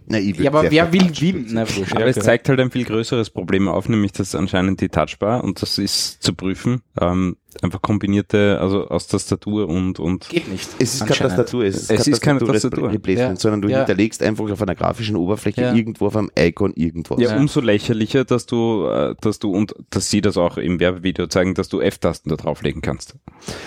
Na, 0.08 0.20
ich 0.20 0.38
ja 0.38 0.52
aber 0.52 0.70
wer 0.70 0.94
will 0.94 1.10
Vim? 1.20 1.48
Na, 1.50 1.62
wurscht. 1.62 1.96
Aber 1.96 2.06
es 2.06 2.18
zeigt 2.18 2.48
halt 2.48 2.60
ein 2.60 2.70
viel 2.70 2.84
größeres 2.86 3.32
Problem 3.32 3.68
auf, 3.68 3.90
nämlich 3.90 4.12
dass 4.12 4.36
anscheinend 4.36 4.80
die 4.82 4.90
Touchbar, 4.90 5.44
und 5.44 5.62
das 5.62 5.78
ist 5.80 6.22
zu 6.22 6.34
prüfen, 6.34 6.82
ähm, 7.02 7.38
einfach 7.62 7.82
kombinierte, 7.82 8.60
also 8.62 8.88
aus 8.88 9.08
Tastatur 9.08 9.68
und, 9.68 10.00
und 10.00 10.30
Geht 10.30 10.48
nicht. 10.48 10.70
Es 10.78 10.96
ist 10.96 11.06
keine. 11.08 11.20
Tastatur, 11.30 11.64
es 11.64 11.76
ist, 11.76 11.92
Es 11.92 12.08
ist 12.08 12.22
keine 12.22 12.40
Tastatur-. 12.40 12.92
Replacement, 12.92 13.38
Ja. 13.38 13.42
sondern 13.42 13.62
du 13.64 13.70
Ja. 13.70 13.78
hinterlegst 13.80 14.22
einfach 14.22 14.50
auf 14.52 14.62
einer 14.62 14.76
grafischen 14.76 15.16
Oberfläche 15.16 15.62
Ja. 15.62 15.74
irgendwo 15.74 16.08
auf 16.08 16.16
einem 16.16 16.30
Icon 16.38 16.74
irgendwas. 16.76 17.20
ja, 17.20 17.32
Ja. 17.32 17.38
umso 17.38 17.62
lächerlicher, 17.62 18.26
dass 18.26 18.46
du, 18.46 18.86
äh, 18.88 19.16
dass 19.22 19.40
du, 19.40 19.52
und 19.52 19.74
dass 19.90 20.10
sie 20.12 20.22
das 20.22 20.38
auch 20.38 20.58
im 20.58 20.80
Werbevideo 20.80 21.28
zeigen, 21.28 21.56
dass 21.56 21.68
du 21.70 21.82
F-Tasten 21.82 22.30
da 22.30 22.36
drauflegen 22.36 22.82
kannst. 22.82 23.16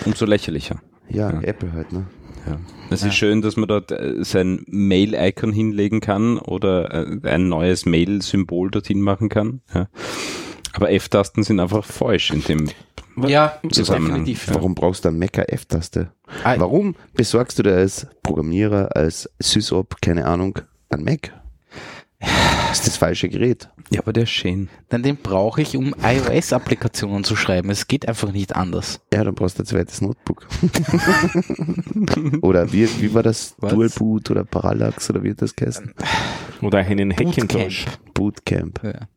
Umso 0.04 0.24
lächerlicher. 0.24 0.80
Ja, 1.08 1.32
Ja. 1.32 1.40
Apple 1.40 1.72
halt, 1.72 1.92
ne? 1.92 2.04
Ja. 2.48 2.58
Es 2.90 3.02
ist 3.02 3.14
schön, 3.14 3.42
dass 3.42 3.56
man 3.56 3.68
dort 3.68 3.90
äh, 3.92 4.24
sein 4.24 4.64
Mail-Icon 4.66 5.52
hinlegen 5.52 6.00
kann 6.00 6.38
oder 6.38 6.92
äh, 6.92 7.28
ein 7.28 7.48
neues 7.48 7.84
Mail-Symbol 7.86 8.70
dorthin 8.70 9.00
machen 9.02 9.28
kann. 9.28 9.60
Ja. 9.74 9.88
Aber 10.72 10.90
F-Tasten 10.92 11.42
sind 11.42 11.60
einfach 11.60 11.84
falsch 11.84 12.30
in 12.30 12.42
dem 12.44 12.68
Ja, 13.26 13.58
Zusammenhang. 13.70 14.24
definitiv. 14.24 14.54
Warum 14.54 14.74
brauchst 14.74 15.04
du 15.04 15.08
eine 15.08 15.18
Mecker 15.18 15.52
F-Taste? 15.52 16.12
Ah, 16.44 16.54
Warum 16.58 16.94
besorgst 17.14 17.58
du 17.58 17.62
dir 17.64 17.74
als 17.74 18.06
Programmierer, 18.22 18.94
als 18.96 19.28
SysOp, 19.40 20.00
keine 20.00 20.24
Ahnung, 20.26 20.58
ein 20.88 21.02
Mac? 21.04 21.32
Das 22.20 22.78
ist 22.80 22.86
das 22.86 22.96
falsche 22.96 23.28
Gerät. 23.28 23.68
Ja, 23.90 24.00
aber 24.00 24.12
der 24.12 24.24
ist 24.24 24.30
schön. 24.30 24.68
Denn 24.92 25.02
den 25.02 25.16
brauche 25.16 25.62
ich, 25.62 25.76
um 25.76 25.94
iOS-Applikationen 26.02 27.24
zu 27.24 27.36
schreiben. 27.36 27.70
Es 27.70 27.88
geht 27.88 28.06
einfach 28.06 28.32
nicht 28.32 28.54
anders. 28.54 29.00
Ja, 29.12 29.24
dann 29.24 29.34
brauchst 29.34 29.58
du 29.58 29.62
ein 29.62 29.66
zweites 29.66 30.00
Notebook. 30.02 30.46
oder 32.42 32.72
wie, 32.72 32.88
wie 33.00 33.14
war 33.14 33.22
das? 33.22 33.54
Was? 33.58 33.72
Dual 33.72 33.88
Boot 33.90 34.30
oder 34.30 34.44
Parallax 34.44 35.08
oder 35.10 35.22
wie 35.22 35.30
hat 35.30 35.42
das 35.42 35.54
geheißen? 35.56 35.94
Oder 36.62 36.78
einen 36.78 37.12
Hackintosh. 37.12 37.86
Bootcamp. 38.14 38.80
Ja. 38.82 39.08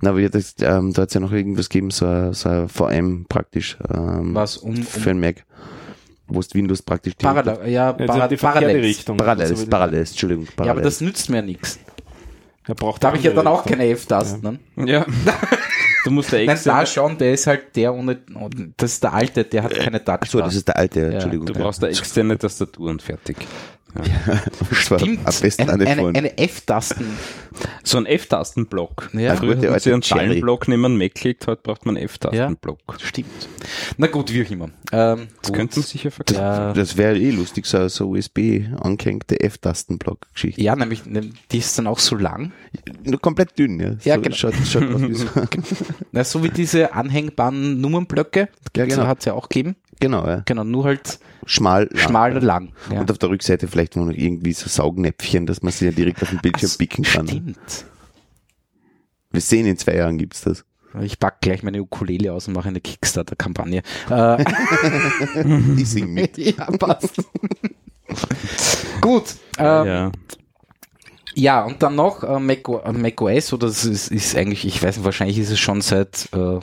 Na, 0.00 0.10
aber 0.10 0.28
das, 0.28 0.56
ähm, 0.60 0.92
da 0.92 1.02
hat 1.02 1.08
es 1.08 1.14
ja 1.14 1.20
noch 1.20 1.32
irgendwas 1.32 1.68
gegeben, 1.68 1.90
so 1.90 2.06
ein, 2.06 2.32
so 2.32 2.48
ein 2.48 2.68
VM 2.68 3.26
praktisch. 3.28 3.78
Ähm, 3.92 4.34
Was 4.34 4.56
um, 4.56 4.76
Für 4.76 5.10
um 5.10 5.16
ein 5.16 5.20
Mac. 5.20 5.44
Wo 6.26 6.40
du 6.40 6.46
Windows 6.54 6.82
praktisch 6.82 7.14
die- 7.16 7.24
Parallel, 7.24 7.58
ja, 7.70 7.90
Ja, 7.90 7.92
para, 7.92 8.28
die 8.28 8.36
verkehrte 8.36 8.66
Parallels. 8.66 9.04
Parallels, 9.04 9.66
Parallels, 9.66 10.10
Entschuldigung. 10.10 10.46
Parallels. 10.46 10.66
Ja, 10.66 10.72
aber 10.72 10.80
das 10.80 11.00
nützt 11.02 11.28
mir 11.30 11.42
nichts. 11.42 11.78
Er 12.66 12.74
braucht 12.74 13.02
Da 13.02 13.08
habe 13.08 13.18
ich 13.18 13.24
ja 13.24 13.32
dann 13.32 13.46
auch 13.46 13.64
keine 13.64 13.86
F-Tasten. 13.88 14.58
Ne? 14.76 14.86
Ja. 14.90 15.06
Du 16.04 16.10
musst 16.10 16.32
der 16.32 16.44
Nein, 16.44 16.58
da 16.62 16.84
schon, 16.84 17.16
der 17.16 17.32
ist 17.32 17.46
halt 17.46 17.74
der 17.74 17.94
ohne, 17.94 18.18
das 18.76 18.92
ist 18.92 19.02
der 19.02 19.14
alte, 19.14 19.42
der 19.42 19.62
hat 19.62 19.74
keine 19.74 20.02
Ach 20.04 20.26
so, 20.26 20.32
Touchbar. 20.32 20.42
das 20.42 20.54
ist 20.54 20.68
der 20.68 20.76
alte, 20.76 21.12
Entschuldigung. 21.14 21.46
du 21.46 21.54
ja. 21.54 21.60
brauchst 21.60 21.82
eine 21.82 21.92
externe 21.96 22.36
Tastatur 22.36 22.90
und 22.90 23.00
fertig. 23.00 23.38
Das 24.70 24.90
war 24.90 24.98
Stimmt. 24.98 25.20
am 25.26 25.34
besten 25.40 25.62
eine, 25.70 25.86
eine, 25.86 26.02
eine, 26.06 26.18
eine 26.18 26.38
F-Tasten. 26.38 27.06
So 27.84 27.98
ein 27.98 28.06
F-Tastenblock. 28.06 29.10
Ja. 29.12 29.36
Früher 29.36 29.72
hat 29.72 29.82
sie 29.82 29.92
einen 29.92 30.02
Cherry. 30.02 30.26
Ballenblock 30.28 30.66
neben 30.68 30.84
einen 30.84 30.98
Mac 30.98 31.14
gelegt, 31.14 31.46
heute 31.46 31.62
braucht 31.62 31.86
man 31.86 31.96
einen 31.96 32.04
F-Tastenblock. 32.06 32.78
Stimmt. 33.00 33.28
Na 33.96 34.06
gut, 34.08 34.32
wie 34.32 34.44
auch 34.44 34.50
immer. 34.50 34.70
Ähm, 34.92 35.28
Das 35.40 35.48
gut. 35.50 35.56
könnten 35.56 35.82
sicher 35.82 36.10
verkaufen. 36.10 36.40
ja, 36.40 36.72
Das 36.72 36.96
wäre 36.96 37.16
eh 37.18 37.30
lustig, 37.30 37.66
so, 37.66 37.86
so 37.88 38.10
USB 38.10 38.62
angehängte 38.80 39.38
F-Tastenblock-Geschichte. 39.40 40.60
ja, 40.60 40.74
nämlich, 40.74 41.02
die 41.52 41.58
ist 41.58 41.78
dann 41.78 41.86
auch 41.86 41.98
so 42.00 42.16
lang. 42.16 42.52
Nur 43.04 43.20
komplett 43.20 43.56
dünn, 43.58 43.78
ja. 43.78 43.90
Ja, 44.04 44.16
so, 44.16 44.22
genau. 44.22 44.34
Schaut, 44.36 44.54
schaut 44.66 44.94
aus 44.94 45.02
wie 45.02 45.14
so. 45.14 45.26
Na, 46.12 46.24
so 46.24 46.42
wie 46.42 46.48
diese 46.48 46.92
anhängbaren 46.94 47.80
Nummernblöcke. 47.80 48.48
Ja, 48.76 48.86
genau. 48.86 49.06
Hat 49.06 49.20
es 49.20 49.26
ja 49.26 49.34
auch 49.34 49.48
gegeben. 49.48 49.76
Genau, 50.00 50.26
ja. 50.26 50.42
Genau, 50.44 50.64
nur 50.64 50.84
halt 50.84 51.20
Schmal. 51.46 51.88
lang. 51.92 51.98
schmal 51.98 52.36
und 52.36 52.42
lang. 52.42 52.72
Ja. 52.92 53.00
Und 53.00 53.10
auf 53.10 53.18
der 53.18 53.28
Rückseite 53.30 53.68
vielleicht 53.68 53.83
noch 53.96 54.10
irgendwie 54.10 54.52
so 54.52 54.68
Saugnäpfchen, 54.68 55.46
dass 55.46 55.62
man 55.62 55.72
sie 55.72 55.86
ja 55.86 55.90
direkt 55.90 56.22
auf 56.22 56.30
dem 56.30 56.40
Bildschirm 56.40 56.70
Ach, 56.72 56.78
picken 56.78 57.04
kann. 57.04 57.28
Stimmt. 57.28 57.84
Wir 59.30 59.40
sehen, 59.40 59.66
in 59.66 59.76
zwei 59.76 59.96
Jahren 59.96 60.18
gibt's 60.18 60.42
das. 60.42 60.64
Ich 61.02 61.18
pack 61.18 61.40
gleich 61.40 61.62
meine 61.64 61.82
Ukulele 61.82 62.32
aus 62.32 62.46
und 62.46 62.54
mache 62.54 62.68
eine 62.68 62.80
Kickstarter-Kampagne. 62.80 63.82
Äh, 64.08 64.44
Ich 65.76 65.88
sing 65.88 66.12
mit. 66.12 66.38
ja, 66.38 66.66
passt. 66.66 67.16
Gut. 69.00 69.24
Ähm, 69.58 69.86
ja. 69.86 70.12
Ja, 71.36 71.64
und 71.64 71.82
dann 71.82 71.96
noch 71.96 72.22
äh, 72.22 72.38
Mac, 72.38 72.68
äh, 72.68 72.92
Mac 72.92 73.20
OS, 73.20 73.52
oder 73.52 73.66
das 73.66 73.84
ist, 73.84 74.12
ist 74.12 74.36
eigentlich, 74.36 74.64
ich 74.64 74.80
weiß 74.80 74.98
nicht, 74.98 75.04
wahrscheinlich 75.04 75.38
ist 75.38 75.50
es 75.50 75.58
schon 75.58 75.80
seit 75.80 76.28
äh, 76.32 76.60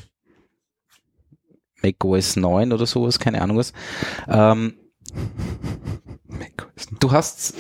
Mac 1.84 2.06
OS 2.06 2.38
9 2.38 2.72
oder 2.72 2.86
sowas, 2.86 3.20
keine 3.20 3.42
Ahnung 3.42 3.58
was. 3.58 3.74
Ähm, 4.30 4.76
du 7.00 7.12
hast 7.12 7.56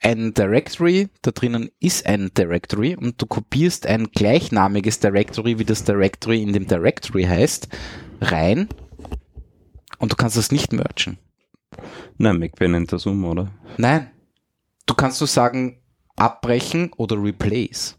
ein 0.00 0.32
Directory, 0.32 1.08
da 1.22 1.30
drinnen 1.30 1.70
ist 1.80 2.06
ein 2.06 2.30
Directory 2.36 2.96
und 2.96 3.20
du 3.20 3.26
kopierst 3.26 3.86
ein 3.86 4.10
gleichnamiges 4.10 5.00
Directory, 5.00 5.58
wie 5.58 5.64
das 5.64 5.84
Directory 5.84 6.42
in 6.42 6.52
dem 6.52 6.66
Directory 6.66 7.24
heißt, 7.24 7.68
rein 8.20 8.68
und 9.98 10.12
du 10.12 10.16
kannst 10.16 10.36
das 10.36 10.52
nicht 10.52 10.72
mergen. 10.72 11.18
Nein, 12.16 12.38
MacBay 12.38 12.68
nennt 12.68 12.92
das 12.92 13.06
um, 13.06 13.24
oder? 13.24 13.50
Nein. 13.76 14.10
Du 14.86 14.94
kannst 14.94 15.20
nur 15.20 15.28
sagen, 15.28 15.80
abbrechen 16.16 16.92
oder 16.96 17.22
replace. 17.22 17.97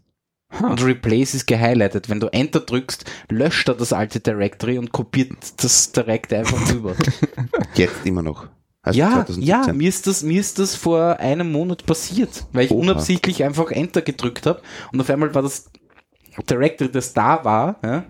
Und 0.62 0.84
replace 0.84 1.34
ist 1.34 1.46
gehighlightet. 1.46 2.08
Wenn 2.08 2.18
du 2.20 2.26
Enter 2.28 2.60
drückst, 2.60 3.04
löscht 3.30 3.68
er 3.68 3.74
das 3.74 3.92
alte 3.92 4.20
Directory 4.20 4.78
und 4.78 4.90
kopiert 4.92 5.32
das 5.62 5.92
direkt 5.92 6.32
einfach 6.32 6.72
rüber. 6.74 6.94
Jetzt 7.74 8.04
immer 8.04 8.22
noch. 8.22 8.46
Also 8.82 8.98
ja, 8.98 9.10
2017. 9.26 9.42
ja, 9.46 9.72
mir 9.72 9.88
ist 9.88 10.06
das, 10.06 10.22
mir 10.22 10.40
ist 10.40 10.58
das 10.58 10.74
vor 10.74 11.18
einem 11.20 11.52
Monat 11.52 11.84
passiert, 11.86 12.46
weil 12.52 12.64
ich 12.64 12.70
Oha. 12.70 12.80
unabsichtlich 12.80 13.44
einfach 13.44 13.70
Enter 13.70 14.00
gedrückt 14.02 14.46
habe 14.46 14.62
und 14.92 15.00
auf 15.00 15.10
einmal 15.10 15.34
war 15.34 15.42
das 15.42 15.70
Directory, 16.48 16.90
das 16.90 17.12
da 17.12 17.44
war, 17.44 17.76
ja, 17.84 18.04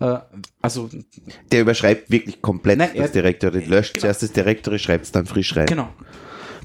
äh, 0.00 0.18
also 0.60 0.90
Der 1.52 1.60
überschreibt 1.60 2.10
wirklich 2.10 2.42
komplett 2.42 2.78
Nein, 2.78 2.90
er- 2.94 3.02
das 3.04 3.12
Directory. 3.12 3.64
Löscht 3.66 3.94
Genau. 3.94 4.02
zuerst 4.02 4.22
das 4.24 4.32
Directory, 4.32 4.78
schreibt 4.80 5.04
es 5.04 5.12
dann 5.12 5.26
frisch 5.26 5.54
rein. 5.54 5.66
genau. 5.66 5.88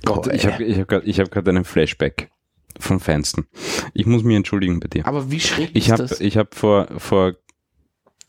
Gott, 0.06 0.34
ich 0.34 0.48
habe 0.48 0.64
ich 0.64 0.80
hab 0.80 0.92
ich 1.06 1.20
hab 1.20 1.30
gerade 1.30 1.52
einen 1.52 1.64
Flashback 1.64 2.32
vom 2.80 3.00
Feinsten. 3.00 3.48
Ich 3.94 4.06
muss 4.06 4.24
mich 4.24 4.36
entschuldigen 4.36 4.80
bei 4.80 4.88
dir. 4.88 5.08
Aber 5.08 5.32
wie 5.32 5.40
schräg 5.40 5.72
Ich 5.74 5.88
ist 5.88 5.92
habe 5.92 6.04
das? 6.04 6.20
ich 6.20 6.38
hab 6.38 6.56
vor, 6.56 6.88
vor 6.98 7.34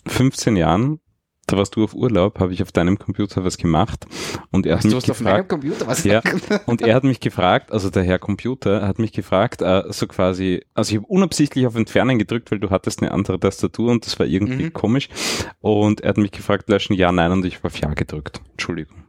15 0.07 0.57
Jahren, 0.57 0.99
da 1.47 1.57
warst 1.57 1.75
du 1.77 1.83
auf 1.85 1.93
Urlaub, 1.95 2.39
habe 2.39 2.53
ich 2.53 2.63
auf 2.63 2.71
deinem 2.73 2.99
Computer 2.99 3.45
was 3.45 3.59
gemacht 3.59 4.07
und 4.53 4.65
er 4.65 4.77
hat 4.79 4.85
mich 4.85 4.95
was 4.95 5.11
auf 5.11 5.21
meinem 5.21 5.33
gefragt, 5.35 5.49
Computer? 5.49 5.87
Was? 5.89 6.05
Ja, 6.05 6.23
und 6.67 6.83
er 6.83 6.95
hat 6.95 7.03
mich 7.05 7.19
gefragt, 7.21 7.73
also 7.73 7.91
der 7.91 8.05
Herr 8.05 8.19
Computer 8.21 8.87
hat 8.87 8.99
mich 9.01 9.13
gefragt, 9.13 9.61
äh, 9.61 9.83
so 9.91 10.07
quasi, 10.07 10.65
also 10.75 10.93
ich 10.93 10.97
habe 10.99 11.07
unabsichtlich 11.09 11.67
auf 11.67 11.75
Entfernen 11.75 12.19
gedrückt, 12.19 12.51
weil 12.53 12.61
du 12.61 12.71
hattest 12.71 13.03
eine 13.03 13.11
andere 13.13 13.39
Tastatur 13.41 13.91
und 13.91 14.07
das 14.07 14.19
war 14.19 14.27
irgendwie 14.27 14.65
Mhm. 14.67 14.73
komisch. 14.73 15.09
Und 15.61 16.01
er 16.03 16.11
hat 16.11 16.17
mich 16.17 16.31
gefragt, 16.31 16.69
löschen 16.69 16.95
ja, 16.95 17.11
nein 17.13 17.33
und 17.33 17.45
ich 17.45 17.57
habe 17.57 17.67
auf 17.69 17.79
ja 17.81 17.93
gedrückt. 17.93 18.41
Entschuldigung. 18.53 19.05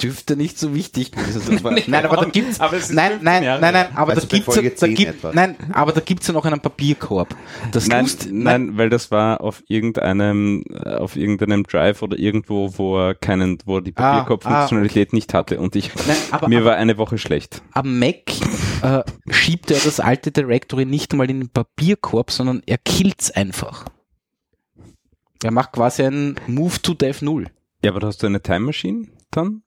Dürfte 0.00 0.34
nicht 0.36 0.58
so 0.58 0.74
wichtig 0.74 1.12
gewesen 1.12 1.40
sein. 1.60 1.82
nein, 1.88 2.06
aber 2.06 2.16
da 2.16 2.24
gibt's, 2.24 2.58
Aber 2.58 2.72
nein, 2.72 2.80
15 2.80 3.22
nein, 3.22 3.42
Jahre 3.42 3.60
nein, 3.60 3.74
nein, 3.74 3.86
aber 3.96 4.12
Also 4.14 4.26
da 4.26 4.36
gibt's, 4.38 4.80
da 4.80 4.86
10 4.86 4.94
gibt, 4.94 5.34
nein, 5.34 5.56
aber 5.72 5.92
da 5.92 6.00
gibt's 6.00 6.26
ja 6.26 6.32
noch 6.32 6.46
einen 6.46 6.60
Papierkorb. 6.60 7.36
Das 7.72 7.86
Nein, 7.86 8.06
tust- 8.06 8.28
nein, 8.32 8.78
weil 8.78 8.88
das 8.88 9.10
war 9.10 9.42
auf 9.42 9.62
irgendeinem, 9.68 10.64
äh, 10.72 10.94
auf 10.94 11.16
irgendeinem 11.16 11.64
Drive 11.64 12.00
oder 12.02 12.18
irgendwo, 12.18 12.78
wo 12.78 12.98
er 12.98 13.14
keinen, 13.14 13.58
wo 13.66 13.76
er 13.76 13.82
die 13.82 13.92
Ah, 13.96 14.20
Papierkorb-Funktionalität 14.24 15.12
nicht 15.12 15.34
hatte 15.34 15.60
und 15.60 15.76
ich, 15.76 15.90
Nein, 16.06 16.16
aber, 16.30 16.48
mir 16.48 16.64
war 16.64 16.76
eine 16.76 16.96
Woche 16.96 17.18
schlecht. 17.18 17.60
am 17.72 17.98
Mac 17.98 18.22
äh, 18.82 19.02
schiebt 19.28 19.70
er 19.70 19.80
das 19.84 20.00
alte 20.00 20.30
Directory 20.30 20.86
nicht 20.86 21.12
mal 21.12 21.28
in 21.28 21.40
den 21.40 21.48
Papierkorb, 21.50 22.30
sondern 22.30 22.62
er 22.64 22.78
killt's 22.78 23.30
einfach. 23.30 23.84
Er 25.42 25.50
macht 25.50 25.72
quasi 25.72 26.02
einen 26.04 26.36
Move 26.46 26.80
to 26.82 26.94
Dev 26.94 27.22
0. 27.24 27.46
Ja, 27.84 27.92
aber 27.94 28.06
hast 28.06 28.22
du 28.22 28.26
eine 28.26 28.42
Time 28.42 28.60
Machine 28.66 29.06
dann? 29.38 29.62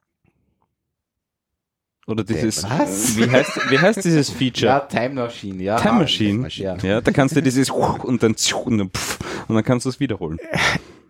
Oder 2.07 2.23
dieses, 2.23 2.63
Was? 2.63 3.15
wie 3.17 3.29
heißt, 3.29 3.71
wie 3.71 3.79
heißt 3.79 4.03
dieses 4.03 4.29
Feature? 4.38 4.88
Time 4.89 5.10
Machine, 5.12 5.63
ja. 5.63 5.77
Time 5.77 5.99
Machine. 5.99 6.47
Ja. 6.49 6.75
Ja, 6.77 7.01
da 7.01 7.12
kannst 7.12 7.36
du 7.36 7.41
dieses 7.41 7.69
und 7.69 8.21
dann 8.23 8.36
und 8.65 8.77
dann, 8.77 8.89
pff, 8.89 9.19
und 9.47 9.55
dann 9.55 9.63
kannst 9.63 9.86
du 9.86 9.89
es 9.89 9.99
wiederholen. 9.99 10.39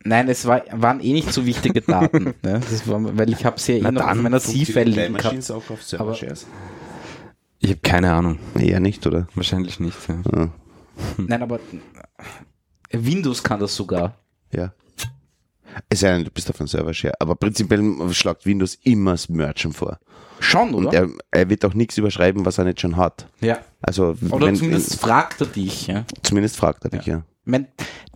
Nein, 0.03 0.27
es 0.29 0.45
war, 0.45 0.63
waren 0.71 0.99
eh 0.99 1.13
nicht 1.13 1.31
so 1.31 1.45
wichtige 1.45 1.81
Daten. 1.81 2.33
ne? 2.43 2.59
das 2.59 2.87
war, 2.87 3.17
weil 3.17 3.31
ich 3.31 3.45
habe 3.45 3.59
sie 3.59 3.77
ja 3.77 3.89
eh 3.89 3.91
noch 3.91 4.07
auf 4.07 4.15
meiner 4.15 4.39
C-File 4.39 4.89
liegen 4.89 5.13
gehabt. 5.15 5.51
auch 5.51 5.69
auf 5.69 5.93
Aber-? 5.97 6.17
Ich 7.59 7.69
habe 7.69 7.79
keine 7.81 8.11
Ahnung. 8.11 8.39
Eher 8.57 8.79
nicht, 8.79 9.05
oder? 9.05 9.27
Wahrscheinlich 9.35 9.79
nicht. 9.79 9.97
Ja. 10.07 10.21
Ja. 10.35 10.49
Nein, 11.17 11.41
aber 11.43 11.59
Windows 12.91 13.43
kann 13.43 13.59
das 13.59 13.75
sogar. 13.75 14.15
ja. 14.51 14.73
Es 15.89 16.01
sei 16.01 16.13
denn, 16.13 16.23
du 16.23 16.31
bist 16.31 16.49
auf 16.49 16.59
einem 16.59 16.67
Server-Share. 16.67 17.13
Aber 17.19 17.35
prinzipiell 17.35 17.81
schlagt 18.11 18.45
Windows 18.45 18.77
immer 18.83 19.11
das 19.11 19.29
Merchen 19.29 19.73
vor. 19.73 19.99
Schon, 20.39 20.73
oder? 20.73 20.87
Und 20.87 20.93
er, 20.93 21.07
er 21.31 21.49
wird 21.49 21.63
auch 21.65 21.73
nichts 21.73 21.97
überschreiben, 21.97 22.45
was 22.45 22.57
er 22.57 22.65
nicht 22.65 22.81
schon 22.81 22.97
hat. 22.97 23.27
ja. 23.41 23.59
Also, 23.83 24.15
Oder 24.29 24.47
wenn, 24.47 24.55
zumindest 24.55 24.99
fragt 24.99 25.41
er 25.41 25.47
dich. 25.47 25.87
Ja. 25.87 26.05
zumindest 26.21 26.55
fragt 26.55 26.83
er 26.85 26.91
dich, 26.91 27.05
ja. 27.07 27.17
Ich 27.17 27.30
mein, 27.43 27.67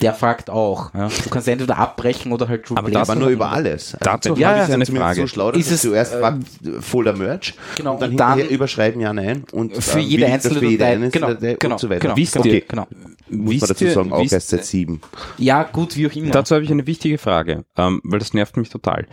der 0.01 0.13
fragt 0.13 0.49
auch. 0.49 0.93
Ja. 0.93 1.07
Du 1.07 1.29
kannst 1.29 1.47
entweder 1.47 1.77
abbrechen 1.77 2.31
oder 2.31 2.47
halt 2.47 2.69
Aber 2.71 2.88
replacen. 2.88 2.93
da 3.07 3.11
Aber 3.13 3.19
nur 3.19 3.29
über 3.29 3.49
alles. 3.51 3.95
Also 3.95 4.03
Dazu 4.03 4.35
dir 4.35 4.47
habe 4.49 4.59
ist 4.59 4.67
ich 4.69 4.73
eine 4.73 4.85
Frage. 4.85 5.21
So 5.21 5.27
schlau, 5.27 5.51
dass 5.51 5.61
Ist 5.61 5.71
es, 5.71 5.81
zuerst 5.81 6.13
äh, 6.13 6.19
fragt, 6.19 6.43
Folder 6.81 7.13
Merch 7.13 7.55
Genau, 7.77 7.93
und 7.93 8.01
dann 8.01 8.11
und 8.11 8.17
dann- 8.17 8.39
überschreiben 8.49 9.01
ja, 9.01 9.13
nein 9.13 9.43
und 9.51 9.75
Für 9.81 9.99
äh, 9.99 10.01
jede 10.01 10.25
einzelne 10.27 10.59
für 10.59 10.65
jede 10.65 10.83
Datei. 10.83 11.09
Genau, 11.09 11.27
Datei 11.29 11.55
genau, 11.59 11.75
und 11.75 11.79
so 11.79 11.89
weiter. 11.89 11.99
genau, 12.01 12.15
Wisst 12.17 12.33
genau, 12.33 12.45
ihr- 12.45 12.61
genau. 12.61 12.88
Muss 13.29 13.51
Wisst 13.53 13.61
man 13.61 13.67
dazu 13.69 13.88
sagen, 13.88 14.13
auch 14.13 14.21
wisst- 14.21 14.33
erst 14.33 14.49
seit 14.49 14.65
sieben. 14.65 15.01
Ja, 15.39 15.63
gut, 15.63 15.95
wie 15.97 16.07
auch 16.07 16.13
immer. 16.15 16.29
Dazu 16.31 16.53
habe 16.53 16.63
ich 16.63 16.71
eine 16.71 16.85
wichtige 16.85 17.17
Frage, 17.17 17.65
ähm, 17.77 18.01
weil 18.03 18.19
das 18.19 18.33
nervt 18.35 18.57
mich 18.57 18.69
total. 18.69 19.07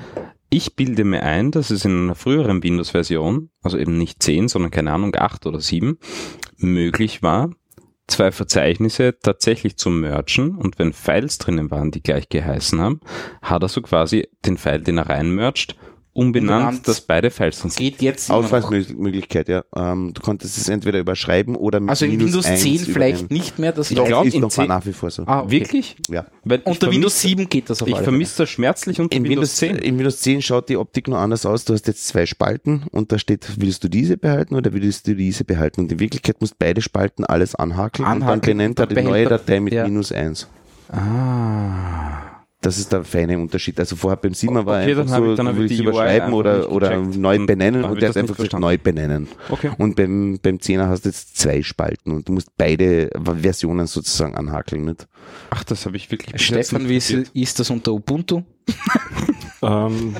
Ich 0.50 0.76
bilde 0.76 1.04
mir 1.04 1.22
ein, 1.22 1.50
dass 1.50 1.70
es 1.70 1.86
in 1.86 2.02
einer 2.04 2.14
früheren 2.14 2.62
Windows-Version, 2.62 3.48
also 3.62 3.78
eben 3.78 3.96
nicht 3.96 4.22
10, 4.22 4.48
sondern 4.48 4.70
keine 4.70 4.92
Ahnung, 4.92 5.14
8 5.16 5.46
oder 5.46 5.60
7, 5.60 5.96
möglich 6.58 7.22
war, 7.22 7.50
zwei 8.06 8.32
Verzeichnisse 8.32 9.18
tatsächlich 9.20 9.76
zu 9.76 9.90
mergen. 9.90 10.56
Und 10.56 10.78
wenn 10.78 10.92
Files 10.92 11.38
drinnen 11.38 11.70
waren, 11.70 11.90
die 11.90 12.02
gleich 12.02 12.28
geheißen 12.28 12.80
haben, 12.80 13.00
hat 13.42 13.62
er 13.62 13.68
so 13.68 13.82
quasi 13.82 14.28
den 14.44 14.56
File, 14.56 14.80
den 14.80 14.98
er 14.98 15.08
reinmergt, 15.08 15.76
umbenannt, 16.14 16.50
Umbenannt. 16.64 16.88
dass 16.88 17.00
beide 17.00 17.30
Files 17.30 17.60
sind. 17.60 17.74
geht 17.76 18.02
jetzt. 18.02 18.30
Auswahlmöglichkeit, 18.30 19.48
ja. 19.48 19.64
Ähm, 19.74 20.12
du 20.12 20.20
konntest 20.20 20.58
es 20.58 20.68
entweder 20.68 20.98
überschreiben 20.98 21.56
oder 21.56 21.80
mit 21.80 21.90
Also 21.90 22.04
in 22.04 22.12
minus 22.12 22.26
Windows 22.26 22.46
1 22.46 22.60
10 22.60 22.72
übernehmen. 22.74 22.92
vielleicht 22.94 23.30
nicht 23.30 23.58
mehr. 23.58 23.72
Das 23.72 23.90
Ich 23.90 23.96
glaube, 23.96 24.28
ist 24.28 24.34
in 24.34 24.40
noch 24.42 24.50
10 24.50 24.68
nach 24.68 24.84
wie 24.84 24.92
vor 24.92 25.10
so. 25.10 25.24
Ah, 25.26 25.40
okay. 25.40 25.50
Wirklich? 25.50 25.96
Ja. 26.10 26.26
Weil 26.44 26.60
Unter 26.64 26.90
Windows 26.90 27.14
vermisse- 27.14 27.28
7 27.28 27.48
geht 27.48 27.70
das 27.70 27.82
auf 27.82 27.88
Ich 27.88 27.96
vermisse 27.98 28.38
das 28.42 28.50
schmerzlich 28.50 29.00
unter 29.00 29.16
In 29.16 29.24
Windows 29.24 29.60
Windows, 29.62 29.80
10. 29.80 29.88
in 29.88 29.98
Windows 29.98 30.20
10 30.20 30.42
schaut 30.42 30.68
die 30.68 30.76
Optik 30.76 31.08
noch 31.08 31.18
anders 31.18 31.46
aus. 31.46 31.64
Du 31.64 31.72
hast 31.72 31.86
jetzt 31.86 32.06
zwei 32.06 32.26
Spalten 32.26 32.84
und 32.92 33.10
da 33.12 33.18
steht, 33.18 33.46
willst 33.58 33.82
du 33.84 33.88
diese 33.88 34.16
behalten 34.18 34.54
oder 34.54 34.72
willst 34.72 35.06
du 35.06 35.14
diese 35.16 35.44
behalten? 35.44 35.80
Und 35.82 35.92
in 35.92 35.98
Wirklichkeit 36.00 36.40
musst 36.40 36.58
beide 36.58 36.82
Spalten 36.82 37.24
alles 37.24 37.54
anhakeln, 37.54 38.06
und 38.06 38.20
dann 38.20 38.40
benennt 38.40 38.78
er 38.78 38.86
die 38.86 39.00
neue 39.00 39.26
Datei 39.26 39.60
mit 39.60 39.72
ja. 39.72 39.84
minus 39.84 40.12
1. 40.12 40.46
Ah. 40.90 42.11
Das 42.62 42.78
ist 42.78 42.92
der 42.92 43.04
feine 43.04 43.38
Unterschied. 43.38 43.78
Also 43.78 43.96
vorher 43.96 44.16
beim 44.16 44.32
Siemer 44.34 44.64
war 44.64 44.80
Okay, 44.82 44.92
einfach 44.98 45.16
so, 45.16 45.32
ich- 45.32 45.38
du 45.38 45.62
ich 45.64 45.80
überschreiben 45.80 46.32
oder, 46.32 46.70
oder 46.70 46.96
neu 46.96 47.44
benennen 47.44 47.84
und 47.84 48.00
der 48.00 48.08
hat 48.08 48.16
nicht 48.16 48.22
einfach 48.22 48.36
gesagt, 48.36 48.60
neu 48.60 48.78
benennen. 48.78 49.28
Okay. 49.50 49.72
Und 49.78 49.96
beim, 49.96 50.38
beim 50.40 50.56
10er 50.56 50.86
hast 50.86 51.04
du 51.04 51.08
jetzt 51.10 51.36
zwei 51.36 51.62
Spalten 51.62 52.12
und 52.12 52.28
du 52.28 52.32
musst 52.32 52.56
beide 52.56 53.10
Versionen 53.22 53.86
sozusagen 53.86 54.34
anhakeln. 54.36 54.84
Nicht? 54.84 55.06
Ach, 55.50 55.64
das 55.64 55.84
habe 55.86 55.96
ich 55.96 56.10
wirklich 56.10 56.40
Stefan, 56.42 56.88
wie 56.88 56.96
ist, 56.96 57.10
ist 57.10 57.58
das 57.60 57.68
unter 57.70 57.92
Ubuntu? 57.92 58.42
Ähm, 59.64 60.16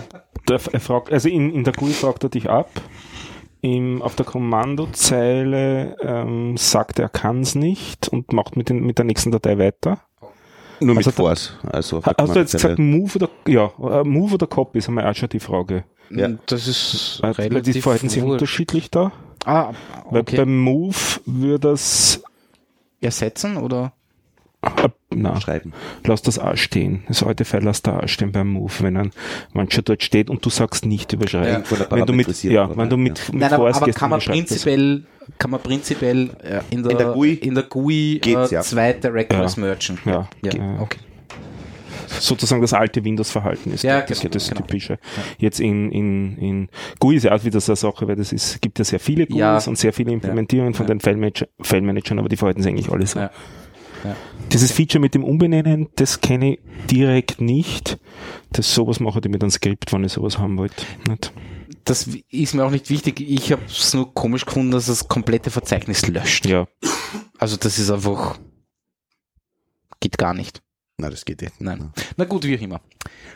der, 0.49 0.61
er 0.71 0.79
fragt, 0.81 1.13
also 1.13 1.29
in, 1.29 1.53
in 1.53 1.65
der 1.65 1.73
GUI 1.73 1.91
fragt 1.91 2.23
er 2.23 2.29
dich 2.31 2.49
ab. 2.49 2.71
Im, 3.61 4.01
auf 4.03 4.15
der 4.15 4.25
Kommandozeile 4.25 5.97
ähm, 6.01 6.57
sagt 6.57 6.99
er, 6.99 7.09
kann 7.09 7.41
es 7.41 7.55
nicht 7.55 8.09
und 8.09 8.33
macht 8.33 8.57
mit, 8.57 8.69
den, 8.69 8.85
mit 8.85 8.99
der 8.99 9.05
nächsten 9.05 9.31
Datei 9.33 9.59
weiter. 9.59 10.01
Nur 10.87 10.97
Also 10.97 11.09
mit 11.11 11.19
da- 11.19 11.23
Force. 11.23 11.53
Also 11.71 12.03
Hast 12.05 12.35
du 12.35 12.39
jetzt 12.41 12.53
gesagt 12.53 12.79
Move 12.79 13.13
oder, 13.17 13.29
ja, 13.47 13.71
äh, 13.81 14.05
Move 14.05 14.35
oder 14.35 14.47
Copy 14.47 14.79
ist 14.79 14.89
einmal 14.89 15.07
auch 15.09 15.15
schon 15.15 15.29
die 15.29 15.41
Frage. 15.41 15.85
Ja. 16.11 16.29
Das 16.47 16.69
ist 16.69 17.19
Weil 17.23 17.33
die 17.35 17.43
relativ 17.43 17.83
verhalten 17.83 18.09
sich 18.09 18.23
wurscht. 18.23 18.33
unterschiedlich 18.33 18.91
da. 18.91 19.13
Ah, 19.45 19.73
Weil 20.11 20.21
okay. 20.23 20.37
beim 20.37 20.59
Move 20.61 20.95
würde 21.27 21.59
das, 21.71 22.23
Ersetzen 23.01 23.57
oder? 23.57 23.93
äh, 24.63 24.89
na, 25.11 25.41
Schreiben. 25.41 25.73
lass 26.05 26.23
das 26.23 26.39
A 26.39 26.57
stehen. 26.57 27.03
Das 27.09 27.23
alte 27.25 27.45
File 27.45 27.65
lass 27.65 27.83
da 27.83 27.99
A 27.99 28.07
stehen 28.09 28.31
beim 28.31 28.49
Move, 28.49 28.73
wenn 28.81 28.97
ein 28.97 29.11
mancher 29.53 29.83
dort 29.83 30.03
steht 30.05 30.31
und 30.31 30.45
du 30.45 30.51
sagst 30.51 30.87
nicht 30.87 31.13
überschreiben. 31.13 31.65
Der 31.69 31.91
wenn 31.91 32.07
du 32.07 32.13
mit, 32.13 32.43
ja, 32.45 32.77
wenn 32.77 32.89
du 32.89 32.97
mit, 32.97 33.29
mit 33.33 33.41
Nein, 33.41 33.53
aber, 33.53 33.75
aber 33.75 33.91
kann 33.93 34.11
man 34.11 34.21
prinzipiell, 34.21 35.05
kann 35.39 35.51
man 35.51 35.61
prinzipiell 35.61 36.31
äh, 36.43 36.61
in, 36.71 36.83
der, 36.83 36.93
In 36.93 36.99
der 36.99 37.07
GUI 37.13 37.33
in 37.35 37.55
der 37.55 37.65
GUI 37.65 38.19
geht's, 38.23 38.51
äh, 38.53 38.55
ja. 38.57 38.61
zweite 38.63 39.13
Records 39.13 39.57
Ja. 39.57 39.63
mergen. 39.63 39.99
Ja, 40.05 40.29
ja. 40.43 40.53
ja. 40.55 40.81
okay. 40.81 40.99
sozusagen 42.21 42.61
das 42.61 42.73
alte 42.75 43.03
Windows-Verhalten 43.05 43.73
ist. 43.73 43.83
Ja, 43.85 44.03
das, 44.03 44.21
genau, 44.21 44.33
das 44.35 44.49
genau. 44.49 44.61
typische. 44.61 44.99
Jetzt 45.39 45.61
in, 45.61 45.91
in, 45.93 46.37
in 46.39 46.69
GUI 46.99 47.17
ist 47.17 47.25
ja 47.25 47.35
auch 47.35 47.45
wieder 47.45 47.61
so 47.61 47.73
eine 47.73 47.77
Sache, 47.77 48.07
weil 48.07 48.17
das 48.17 48.33
ist, 48.33 48.61
gibt 48.61 48.79
ja 48.79 48.85
sehr 48.85 49.01
viele 49.01 49.27
GUIs 49.27 49.39
Ja. 49.39 49.59
und 49.67 49.79
sehr 49.79 49.93
viele 49.93 50.13
Implementierungen 50.13 50.75
von 50.75 50.87
Ja. 50.87 50.95
den 50.95 51.01
File-Manager- 51.01 51.49
File-Managern, 51.61 52.19
aber 52.19 52.29
die 52.29 52.37
verhalten 52.37 52.63
sich 52.63 52.71
eigentlich 52.71 52.91
alle 52.91 53.07
so. 53.07 53.21
Ja. 54.05 54.17
Dieses 54.53 54.73
Feature 54.73 55.01
mit 55.01 55.15
dem 55.15 55.25
Umbenennen, 55.25 55.89
das 55.97 56.21
kenne 56.21 56.55
ich 56.55 56.61
direkt 56.91 57.41
nicht. 57.41 57.99
Das 58.51 58.75
sowas 58.75 59.01
mache 59.01 59.21
ich 59.23 59.31
mit 59.31 59.43
einem 59.43 59.51
Skript, 59.51 59.93
wenn 59.93 60.05
ich 60.05 60.13
sowas 60.13 60.39
haben 60.39 60.59
wollte. 60.59 60.85
Nicht? 61.09 61.33
Das 61.85 62.09
ist 62.31 62.55
mir 62.55 62.65
auch 62.65 62.71
nicht 62.71 62.91
wichtig. 62.91 63.21
Ich 63.21 63.51
habe 63.53 63.63
es 63.67 63.93
nur 63.95 64.13
komisch 64.15 64.45
gefunden, 64.45 64.71
dass 64.73 64.87
das 64.87 65.09
komplette 65.09 65.51
Verzeichnis 65.51 66.07
löscht. 66.09 66.47
Ja. 66.47 66.67
Also 67.39 67.57
das 67.57 67.79
ist 67.79 67.91
einfach 67.91 68.39
geht 70.01 70.19
gar 70.19 70.35
nicht. 70.35 70.63
Na, 70.99 71.09
das 71.11 71.25
geht 71.25 71.41
nicht. 71.41 71.61
Nein. 71.61 71.93
Na 72.17 72.25
gut, 72.25 72.45
wie 72.45 72.57
auch 72.57 72.61
immer. 72.61 72.81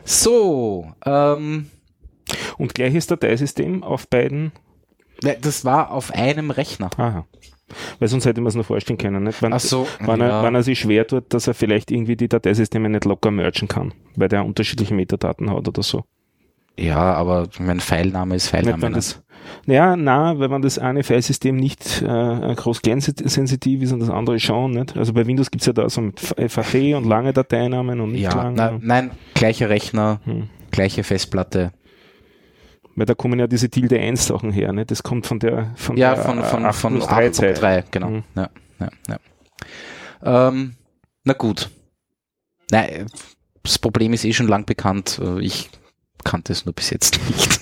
So, 0.04 0.92
ähm, 1.04 1.70
Und 2.58 2.74
gleiches 2.74 3.06
Dateisystem 3.06 3.82
auf 3.82 4.08
beiden. 4.08 4.52
ne, 5.22 5.38
das 5.40 5.64
war 5.64 5.90
auf 5.90 6.12
einem 6.12 6.50
Rechner. 6.50 6.90
Aha. 6.98 7.26
Weil 7.98 8.08
sonst 8.08 8.26
hätte 8.26 8.40
man 8.40 8.48
es 8.48 8.54
noch 8.54 8.66
vorstellen 8.66 8.98
können. 8.98 9.22
Nicht? 9.24 9.42
Wenn, 9.42 9.52
Ach 9.52 9.60
so, 9.60 9.86
wenn, 10.00 10.20
ja. 10.20 10.40
er, 10.40 10.42
wenn 10.44 10.54
er 10.54 10.62
sich 10.62 10.78
schwer 10.78 11.06
tut, 11.06 11.24
dass 11.34 11.46
er 11.48 11.54
vielleicht 11.54 11.90
irgendwie 11.90 12.16
die 12.16 12.28
Dateisysteme 12.28 12.88
nicht 12.88 13.04
locker 13.04 13.30
mergen 13.30 13.66
kann, 13.68 13.92
weil 14.14 14.28
der 14.28 14.44
unterschiedliche 14.44 14.94
Metadaten 14.94 15.50
hat 15.50 15.66
oder 15.68 15.82
so. 15.82 16.04
Ja, 16.78 16.98
aber 17.14 17.48
mein 17.58 17.80
Pfeilname 17.80 18.36
ist 18.36 18.52
Nicht, 18.52 18.62
Pfeilname. 18.64 18.90
ne? 18.90 18.96
das, 18.96 19.22
naja, 19.64 19.96
na, 19.96 20.38
weil 20.38 20.50
wenn 20.50 20.60
das 20.60 20.78
eine 20.78 21.02
Filesystem 21.02 21.56
nicht 21.56 22.02
äh, 22.02 22.54
groß 22.54 22.82
sensitiv 23.24 23.82
ist 23.82 23.92
und 23.92 24.00
das 24.00 24.10
andere 24.10 24.38
schon, 24.38 24.72
nicht? 24.72 24.94
Also 24.96 25.12
bei 25.14 25.26
Windows 25.26 25.50
gibt's 25.50 25.66
ja 25.66 25.72
da 25.72 25.88
so 25.88 26.02
mit 26.02 26.20
FAT 26.20 26.74
und 26.94 27.04
lange 27.06 27.32
Dateinamen 27.32 28.00
und 28.00 28.12
nicht 28.12 28.22
ja, 28.22 28.34
lange. 28.34 28.56
na, 28.56 28.78
nein, 28.80 29.10
gleicher 29.34 29.70
Rechner, 29.70 30.20
Hm. 30.24 30.48
gleiche 30.70 31.02
Festplatte. 31.02 31.72
Weil 32.96 33.06
da 33.06 33.14
kommen 33.14 33.38
ja 33.38 33.46
diese 33.46 33.68
Tilde 33.68 33.98
1 34.00 34.26
Sachen 34.26 34.50
her, 34.52 34.72
nicht? 34.72 34.90
Das 34.90 35.02
kommt 35.02 35.26
von 35.26 35.38
der 35.38 35.72
von 35.76 35.96
Ja, 35.96 36.14
der 36.14 36.24
von, 36.24 36.42
von, 36.42 36.64
8 36.64 36.74
von 36.74 36.92
plus 36.94 37.06
3 37.06 37.26
8 37.26 37.34
Zeit. 37.34 37.60
3, 37.60 37.84
genau. 37.90 38.08
Mhm. 38.10 38.24
Ja, 38.34 38.50
ja, 38.80 38.88
ja. 39.08 40.48
Ähm, 40.48 40.74
na 41.24 41.32
gut. 41.34 41.70
Nein, 42.70 43.06
das 43.62 43.78
Problem 43.78 44.12
ist 44.14 44.24
eh 44.24 44.32
schon 44.32 44.48
lang 44.48 44.64
bekannt. 44.64 45.20
Ich 45.40 45.68
kannte 46.24 46.52
es 46.52 46.64
nur 46.64 46.74
bis 46.74 46.90
jetzt 46.90 47.20
nicht. 47.28 47.60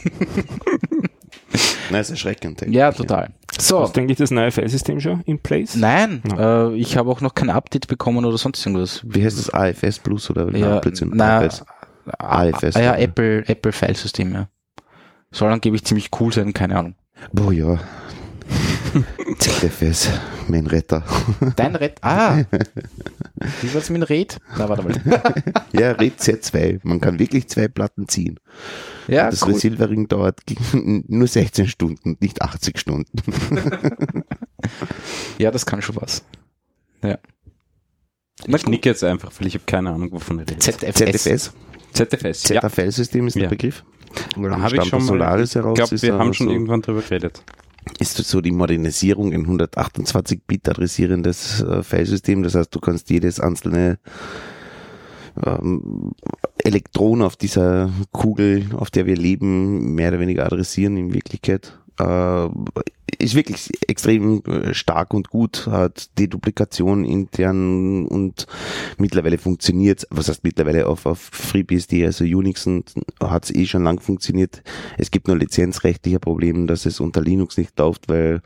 Nein, 1.91 2.01
ist 2.01 2.11
erschreckend. 2.11 2.61
denke 2.61 2.74
ja, 2.76 2.91
total. 2.93 3.30
So. 3.59 3.80
Hast 3.80 3.97
du 3.97 4.01
eigentlich 4.01 4.18
das 4.18 4.30
neue 4.30 4.51
Filesystem 4.51 5.01
schon 5.01 5.20
in 5.22 5.39
place? 5.39 5.76
Nein, 5.76 6.22
Ja. 6.28 6.68
äh, 6.68 6.74
ich 6.76 6.97
habe 6.97 7.11
auch 7.11 7.20
noch 7.20 7.35
kein 7.35 7.51
Update 7.51 7.87
bekommen 7.87 8.24
oder 8.24 8.37
sonst 8.39 8.64
irgendwas. 8.64 9.03
Wie 9.05 9.22
heißt 9.24 9.39
das? 9.39 9.51
AFS 9.51 9.99
Plus 9.99 10.30
oder 10.30 10.51
Ja, 10.57 10.80
na, 11.12 11.39
AFS. 11.41 11.64
Ah, 12.18 12.43
AFS, 12.43 12.76
ah, 12.76 12.80
ja? 12.82 12.97
Apple, 12.97 13.47
Apple 13.47 13.72
Filesystem, 13.72 14.32
ja. 14.35 14.49
Soll 15.35 15.51
angeblich 15.51 15.85
ziemlich 15.85 16.11
cool 16.20 16.32
sein, 16.32 16.53
keine 16.53 16.78
Ahnung. 16.78 16.95
Boah, 17.32 17.53
ja. 17.53 17.78
ZFS, 19.39 20.09
mein 20.47 20.68
Retter. 20.68 21.03
Dein 21.57 21.74
Red, 21.74 21.99
ah, 22.03 22.45
wie 23.61 23.74
war's 23.74 23.91
mit 23.91 24.03
dem 24.03 24.05
Red? 24.05 24.39
Na, 24.57 24.68
warte 24.68 24.85
mal. 24.85 24.95
Ja, 25.72 25.91
Red 25.91 26.20
Z2. 26.20 26.78
Man 26.85 27.01
kann 27.01 27.18
wirklich 27.18 27.49
zwei 27.49 27.66
Platten 27.66 28.07
ziehen. 28.07 28.39
Ja, 29.09 29.28
das 29.30 29.43
cool. 29.43 29.55
Resilvering 29.55 30.07
dauert 30.07 30.39
nur 30.72 31.26
16 31.26 31.66
Stunden, 31.66 32.16
nicht 32.20 32.41
80 32.43 32.78
Stunden. 32.78 33.18
Ja, 35.39 35.51
das 35.51 35.66
kann 35.66 35.82
schon 35.82 35.97
was. 35.97 36.24
Ja. 37.03 37.18
Ich 38.47 38.53
gut. 38.62 38.68
nicke 38.68 38.89
jetzt 38.89 39.03
einfach, 39.05 39.32
weil 39.39 39.49
ich 39.49 39.55
habe 39.55 39.64
keine 39.66 39.91
Ahnung, 39.91 40.11
wovon 40.12 40.39
er 40.39 40.49
redet. 40.49 40.62
ZFS. 40.62 40.95
ZFS, 40.95 41.53
ZFS. 41.93 42.49
Ja, 42.49 42.61
ZFL-System 42.62 43.26
ist 43.26 43.35
Ja. 43.35 43.43
der 43.43 43.49
Begriff. 43.49 43.85
Oder 44.39 44.61
habe 44.61 44.77
ich 44.77 44.85
schon 44.85 45.01
mal. 45.01 45.07
Solaris 45.07 45.55
heraus. 45.55 45.79
Ich 45.79 46.01
glaube, 46.01 46.03
wir 46.03 46.19
haben 46.19 46.35
schon 46.35 46.47
so, 46.49 46.53
irgendwann 46.53 46.83
drüber 46.83 47.03
geredet. 47.03 47.43
ist 47.99 48.19
das 48.19 48.31
so 48.31 48.41
die 48.41 48.53
Modernisierung 48.53 49.33
in 49.33 49.47
128-Bit 49.47 50.69
adressierendes 50.69 51.62
äh, 51.62 51.83
Filesystem. 51.83 52.43
Das 52.43 52.55
heißt, 52.55 52.75
du 52.75 52.81
kannst 52.81 53.11
jedes 53.11 53.41
einzelne 53.41 53.99
ähm, 55.45 56.12
Elektron 56.59 57.23
auf 57.23 57.37
dieser 57.37 57.91
Kugel, 58.12 58.67
auf 58.77 58.91
der 58.91 59.07
wir 59.07 59.17
leben, 59.17 59.95
mehr 59.95 60.11
oder 60.11 60.21
weniger 60.21 60.47
adressieren 60.47 60.97
in 60.97 61.12
Wirklichkeit. 61.12 61.79
Äh, 61.99 62.49
ist 63.25 63.35
wirklich 63.35 63.70
extrem 63.89 64.43
äh, 64.45 64.75
stark 64.75 65.14
und 65.14 65.31
gut, 65.31 65.66
hat 65.66 66.18
Deduplikation 66.18 67.05
intern 67.05 68.07
und 68.07 68.47
mittlerweile 68.99 69.39
funktioniert, 69.39 70.07
was 70.11 70.29
heißt 70.29 70.45
mittlerweile 70.45 70.87
auf, 70.87 71.07
auf 71.07 71.18
FreeBSD, 71.18 72.05
also 72.05 72.25
Unix 72.25 72.68
hat 73.20 73.45
es 73.45 73.55
eh 73.55 73.66
schon 73.66 73.85
lang 73.85 74.01
funktioniert. 74.01 74.62
Es 74.99 75.11
gibt 75.11 75.29
nur 75.29 75.39
lizenzrechtliche 75.39 76.20
Probleme, 76.20 76.66
dass 76.66 76.87
es 76.87 77.01
unter 77.01 77.20
Linux 77.20 77.57
nicht 77.57 77.79
läuft, 77.79 78.09
weil 78.09 78.43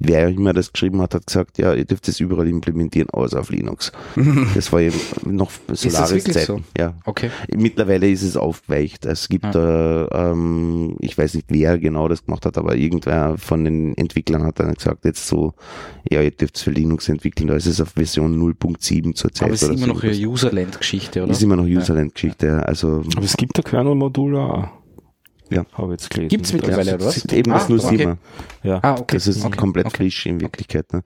wer 0.00 0.28
immer 0.28 0.52
das 0.52 0.72
geschrieben 0.72 1.00
hat, 1.02 1.14
hat 1.14 1.26
gesagt, 1.26 1.58
ja, 1.58 1.74
ihr 1.74 1.84
dürft 1.84 2.08
es 2.08 2.18
überall 2.20 2.48
implementieren, 2.48 3.10
außer 3.10 3.38
auf 3.38 3.50
Linux. 3.50 3.92
das 4.54 4.72
war 4.72 4.80
eben 4.80 4.98
noch 5.24 5.52
das 5.66 5.82
Solaris 5.82 6.10
wirklich 6.10 6.34
Zeit. 6.34 6.46
so? 6.46 6.60
Ja. 6.76 6.94
Okay. 7.04 7.30
Mittlerweile 7.54 8.08
ist 8.08 8.22
es 8.22 8.36
aufgeweicht. 8.36 9.04
Es 9.04 9.28
gibt, 9.28 9.54
äh, 9.54 10.04
ähm, 10.04 10.96
ich 11.00 11.16
weiß 11.16 11.34
nicht, 11.34 11.46
wer 11.50 11.78
genau 11.78 12.08
das 12.08 12.24
gemacht 12.24 12.46
hat, 12.46 12.56
aber 12.56 12.76
irgendwer 12.76 13.36
von 13.36 13.64
den 13.64 13.96
Entwicklern 13.96 14.42
hat 14.42 14.58
dann 14.58 14.74
gesagt, 14.74 15.04
jetzt 15.04 15.28
so, 15.28 15.52
ja, 16.10 16.22
ihr 16.22 16.30
dürft 16.30 16.56
es 16.56 16.62
für 16.62 16.70
Linux 16.70 17.08
entwickeln, 17.10 17.48
da 17.48 17.54
ist 17.54 17.66
es 17.66 17.80
auf 17.80 17.90
Version 17.90 18.40
0.7 18.40 19.14
zurzeit. 19.14 19.46
Aber 19.46 19.54
es 19.54 19.62
ist 19.62 19.68
immer 19.68 19.78
so 19.80 19.86
noch 19.86 20.02
eine 20.02 20.12
Userland-Geschichte, 20.12 21.22
oder? 21.22 21.32
Ist 21.32 21.42
immer 21.42 21.56
noch 21.56 21.66
Userland-Geschichte, 21.66 22.46
ja. 22.46 22.58
also 22.60 23.02
Aber 23.14 23.24
es 23.24 23.36
gibt 23.36 23.58
ein 23.58 23.64
Kernel-Modul 23.64 24.36
auch. 24.36 24.79
Ja. 25.50 25.66
Habe 25.72 25.94
ich 25.94 26.00
jetzt 26.00 26.10
gelesen. 26.10 26.28
Gibt's 26.28 26.52
mittlerweile, 26.52 26.94
oder 26.94 27.06
was? 27.06 27.16
ist 27.16 27.32
eben 27.32 27.52
das 27.52 27.64
Ah, 27.64 27.68
nur 27.68 27.84
okay. 27.84 27.96
Sima. 27.96 28.18
Ja. 28.62 28.78
Ah, 28.82 28.92
okay. 28.94 29.16
Das 29.16 29.26
ist 29.26 29.44
okay. 29.44 29.56
komplett 29.56 29.86
okay. 29.86 29.96
frisch 29.96 30.26
in 30.26 30.40
Wirklichkeit. 30.40 30.92
Ne? 30.92 31.02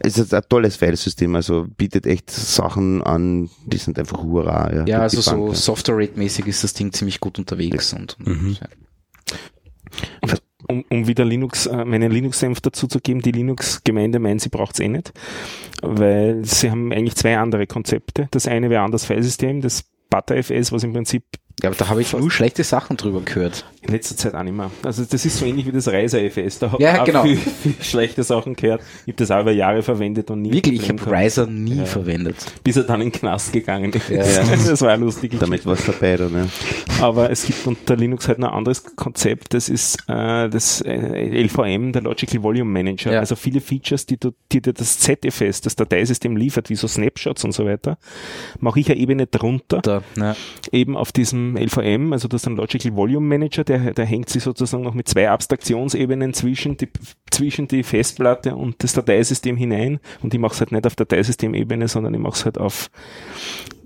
Es 0.00 0.18
ist 0.18 0.34
ein 0.34 0.42
tolles 0.48 0.76
Filesystem, 0.76 1.34
also 1.36 1.66
bietet 1.76 2.06
echt 2.06 2.30
Sachen 2.30 3.02
an, 3.02 3.48
die 3.66 3.76
sind 3.76 3.98
einfach 3.98 4.22
hurra. 4.22 4.72
Ja, 4.74 4.84
Ja, 4.86 4.98
also 5.00 5.20
so 5.20 5.48
ja. 5.48 5.54
Software-Rate-mäßig 5.54 6.46
ist 6.46 6.64
das 6.64 6.74
Ding 6.74 6.92
ziemlich 6.92 7.20
gut 7.20 7.38
unterwegs 7.38 7.92
und, 7.92 8.16
und 8.18 8.42
Mhm. 8.42 8.56
ja. 8.60 8.68
um, 10.68 10.84
um 10.90 11.06
wieder 11.06 11.24
Linux, 11.24 11.66
äh, 11.66 11.84
meinen 11.84 12.10
Linux-Senf 12.10 12.60
dazu 12.60 12.86
zu 12.86 13.00
geben, 13.00 13.20
die 13.20 13.32
Linux-Gemeinde 13.32 14.18
meint, 14.18 14.40
sie 14.40 14.48
braucht's 14.48 14.80
eh 14.80 14.88
nicht, 14.88 15.12
weil 15.82 16.44
sie 16.44 16.70
haben 16.70 16.92
eigentlich 16.92 17.16
zwei 17.16 17.36
andere 17.38 17.66
Konzepte. 17.66 18.28
Das 18.30 18.46
eine 18.48 18.70
wäre 18.70 18.82
anders 18.82 19.04
Filesystem, 19.04 19.60
das 19.60 19.84
ButterFS, 20.10 20.72
was 20.72 20.82
im 20.84 20.92
Prinzip 20.92 21.24
ja, 21.62 21.68
aber 21.70 21.76
da 21.76 21.88
habe 21.88 22.02
ich 22.02 22.12
nur 22.12 22.30
schlechte 22.30 22.64
Sachen 22.64 22.96
drüber 22.96 23.20
gehört. 23.22 23.64
in 23.80 23.92
letzter 23.92 24.16
Zeit 24.16 24.34
auch 24.34 24.42
nicht 24.42 24.56
mehr. 24.56 24.70
Also 24.82 25.04
das 25.04 25.24
ist 25.26 25.38
so 25.38 25.44
ähnlich 25.44 25.66
wie 25.66 25.72
das 25.72 25.86
Reiser-FS. 25.88 26.58
Da 26.58 26.72
habe 26.72 26.82
Ja, 26.82 26.94
ich 26.94 27.00
auch 27.00 27.04
genau. 27.04 27.22
viel, 27.22 27.36
viel 27.36 27.74
schlechte 27.80 28.22
Sachen 28.22 28.56
gehört. 28.56 28.80
Ich 29.06 29.12
habe 29.12 29.16
das 29.18 29.30
auch 29.30 29.42
über 29.42 29.52
Jahre 29.52 29.82
verwendet 29.82 30.30
und 30.30 30.42
nie. 30.42 30.52
Wirklich, 30.52 30.82
ich 30.82 30.88
habe 30.88 31.00
Riser 31.10 31.46
nie 31.46 31.76
Ja. 31.76 31.84
verwendet. 31.84 32.36
Bis 32.64 32.76
er 32.76 32.84
dann 32.84 33.02
in 33.02 33.10
den 33.10 33.18
Knast 33.20 33.52
gegangen 33.52 33.92
ist. 33.92 34.08
Ja, 34.10 34.24
ja. 34.24 34.42
Das 34.68 34.80
war 34.82 34.90
eine 34.92 35.04
lustige 35.04 35.36
Damit 35.36 35.64
was 35.66 35.84
dabei 35.84 36.16
dann, 36.16 36.34
ja. 36.34 36.46
Aber 37.02 37.30
es 37.30 37.44
gibt 37.46 37.66
unter 37.66 37.94
Linux 37.96 38.26
halt 38.26 38.38
noch 38.38 38.48
ein 38.48 38.54
anderes 38.54 38.82
Konzept, 38.96 39.52
das 39.54 39.68
ist 39.68 39.98
äh, 40.08 40.48
das 40.48 40.80
äh, 40.80 41.42
LVM, 41.44 41.92
der 41.92 42.02
Logical 42.02 42.42
Volume 42.42 42.70
Manager. 42.70 43.12
Ja. 43.12 43.20
Also 43.20 43.36
viele 43.36 43.60
Features, 43.60 44.06
die, 44.06 44.16
du, 44.16 44.32
die 44.50 44.62
dir 44.62 44.72
das 44.72 44.98
ZFS, 44.98 45.60
das 45.60 45.76
Dateisystem 45.76 46.36
liefert, 46.36 46.70
wie 46.70 46.76
so 46.76 46.88
Snapshots 46.88 47.44
und 47.44 47.52
so 47.52 47.64
weiter, 47.66 47.98
mache 48.60 48.80
ich 48.80 48.90
eine 48.90 48.98
Ebene 48.98 49.26
drunter, 49.26 49.80
Da, 49.82 50.02
ja. 50.16 50.34
eben 50.72 50.96
auf 50.96 51.12
diesem 51.12 51.43
LVM, 51.52 52.12
also 52.12 52.28
das 52.28 52.42
ist 52.42 52.46
ein 52.46 52.56
Logical 52.56 52.96
Volume 52.96 53.26
Manager, 53.26 53.64
der, 53.64 53.92
der 53.92 54.04
hängt 54.04 54.28
sich 54.28 54.42
sozusagen 54.42 54.82
noch 54.82 54.94
mit 54.94 55.08
zwei 55.08 55.28
Abstraktionsebenen 55.28 56.32
zwischen 56.32 56.76
die, 56.76 56.88
zwischen 57.30 57.68
die 57.68 57.82
Festplatte 57.82 58.56
und 58.56 58.82
das 58.82 58.94
Dateisystem 58.94 59.56
hinein. 59.56 60.00
Und 60.22 60.34
ich 60.34 60.40
mache 60.40 60.54
es 60.54 60.60
halt 60.60 60.72
nicht 60.72 60.86
auf 60.86 60.96
Dateisystemebene, 60.96 61.88
sondern 61.88 62.14
ich 62.14 62.20
mache 62.20 62.34
es 62.34 62.44
halt 62.44 62.58
auf 62.58 62.90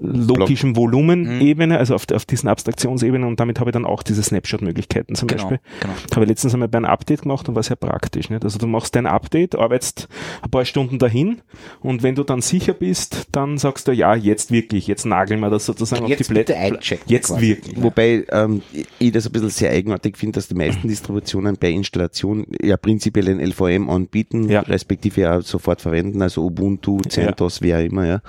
logischem 0.01 0.77
Volumenebene, 0.77 1.79
also 1.79 1.95
auf, 1.95 2.05
auf 2.13 2.25
diesen 2.25 2.49
Abstraktionsebenen 2.49 3.27
und 3.27 3.41
damit 3.41 3.59
habe 3.61 3.71
ich 3.71 3.73
dann 3.73 3.85
auch 3.85 4.03
diese 4.03 4.23
Snapshot-Möglichkeiten 4.23 5.15
zum 5.15 5.29
Genau, 5.29 5.43
Beispiel. 5.43 5.61
genau. 5.81 5.93
Habe 6.15 6.25
ich 6.25 6.29
letztens 6.29 6.55
einmal 6.55 6.69
bei 6.69 6.79
einem 6.79 6.87
Update 6.87 7.23
gemacht 7.23 7.49
und 7.49 7.55
war 7.55 7.63
sehr 7.63 7.77
praktisch. 7.77 8.31
Nicht? 8.31 8.45
Also 8.45 8.59
du 8.59 8.67
machst 8.67 8.95
dein 8.95 9.07
Update, 9.07 9.57
arbeitest 9.57 10.09
ein 10.43 10.51
paar 10.51 10.65
Stunden 10.65 10.99
dahin 10.99 11.41
und 11.81 12.03
wenn 12.03 12.15
du 12.15 12.23
dann 12.25 12.41
sicher 12.41 12.75
bist, 12.75 13.27
dann 13.33 13.59
sagst 13.59 13.89
du, 13.89 13.93
ja, 13.93 14.15
jetzt 14.15 14.51
wirklich, 14.51 14.87
jetzt 14.87 15.05
nageln 15.05 15.41
wir 15.41 15.51
das 15.51 15.67
sozusagen 15.67 16.07
Jetzt 16.07 16.21
auf 16.23 16.27
die 16.29 16.33
Plätze. 16.35 16.53
bitte 16.53 16.59
einchecken 16.59 17.05
Jetzt 17.09 17.29
quasi. 17.29 17.41
Wirklich. 17.49 17.83
Wobei 17.83 18.25
ähm, 18.31 18.63
ich 18.99 19.13
das 19.13 19.27
ein 19.27 19.33
bisschen 19.33 19.51
sehr 19.51 19.71
eigenartig 19.71 20.17
finde, 20.17 20.37
dass 20.37 20.49
die 20.49 20.55
meisten 20.55 20.87
Distributionen 20.89 21.57
bei 21.59 21.71
Installation 21.71 22.47
ja 22.63 22.77
prinzipiell 22.77 23.29
ein 23.29 23.41
LVM 23.41 23.91
anbieten, 23.91 24.49
Ja. 24.49 24.61
respektive 24.61 25.21
ja 25.23 25.41
sofort 25.41 25.81
verwenden, 25.81 26.23
also 26.23 26.45
Ubuntu, 26.45 27.01
CentOS, 27.09 27.63
wer 27.63 27.85
immer, 27.85 28.07
ja. 28.07 28.21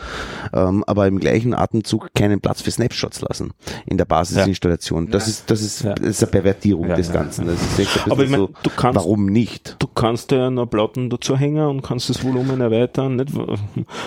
Ähm, 0.53 0.83
aber 0.87 1.07
im 1.07 1.19
gleichen 1.19 1.53
Atemzug 1.59 2.09
keinen 2.13 2.39
Platz 2.41 2.61
für 2.61 2.71
Snapshots 2.71 3.21
lassen 3.21 3.51
in 3.85 3.97
der 3.97 4.05
Basisinstallation. 4.05 5.09
Das 5.11 5.27
ist, 5.27 5.49
das 5.51 5.61
ist, 5.61 5.83
Ja. 5.83 5.93
das 5.95 6.07
ist 6.07 6.23
eine 6.23 6.31
Pervertierung 6.31 6.89
Ja, 6.89 6.95
des 6.95 7.07
ja, 7.07 7.13
Ganzen. 7.13 7.47
Das 7.47 7.55
ist 7.61 7.79
echt 7.79 8.05
ein 8.05 8.11
Aber 8.11 8.23
ich 8.23 8.29
mein, 8.29 8.39
so, 8.39 8.49
du 8.63 8.69
kannst- 8.75 8.95
warum 8.95 9.25
nicht? 9.27 9.75
Du 9.79 9.87
kannst 9.87 10.31
ja 10.31 10.49
noch 10.49 10.65
Platten 10.67 11.09
dazu 11.09 11.37
hängen 11.37 11.65
und 11.67 11.81
kannst 11.81 12.09
das 12.09 12.23
Volumen 12.23 12.61
erweitern. 12.61 13.15
Nicht? 13.17 13.29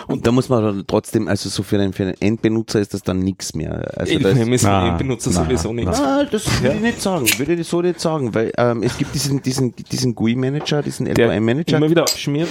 Und 0.07 0.26
da 0.26 0.32
muss 0.32 0.48
man 0.48 0.62
dann 0.64 0.84
trotzdem, 0.86 1.28
also 1.28 1.48
so 1.48 1.62
für 1.62 1.78
den, 1.78 1.92
für 1.92 2.05
den 2.05 2.20
Endbenutzer 2.20 2.80
ist 2.80 2.94
das 2.94 3.03
dann 3.03 3.18
nichts 3.20 3.55
mehr. 3.55 3.92
Also 3.96 4.14
LVM 4.14 4.53
ist 4.53 4.62
Na, 4.64 4.92
ich 4.92 4.98
benutze 4.98 5.30
na, 5.32 5.44
sowieso 5.44 5.72
nicht. 5.72 5.88
Ah, 5.88 6.24
das 6.30 6.62
würde 6.62 6.76
ich 6.76 6.82
nicht 6.82 7.03
sagen, 7.03 7.26
würde 7.38 7.55
ich 7.55 7.66
so 7.66 7.82
nicht 7.82 8.00
sagen, 8.00 8.34
weil 8.34 8.53
ähm, 8.59 8.82
es 8.82 8.96
gibt 8.98 9.14
diesen, 9.14 9.42
diesen, 9.42 9.74
diesen 9.90 10.14
GUI-Manager, 10.14 10.82
diesen 10.82 11.07
Der 11.07 11.28
LVM-Manager, 11.28 11.76
immer 11.76 11.90
wieder 11.90 12.03
abschmiert. 12.03 12.48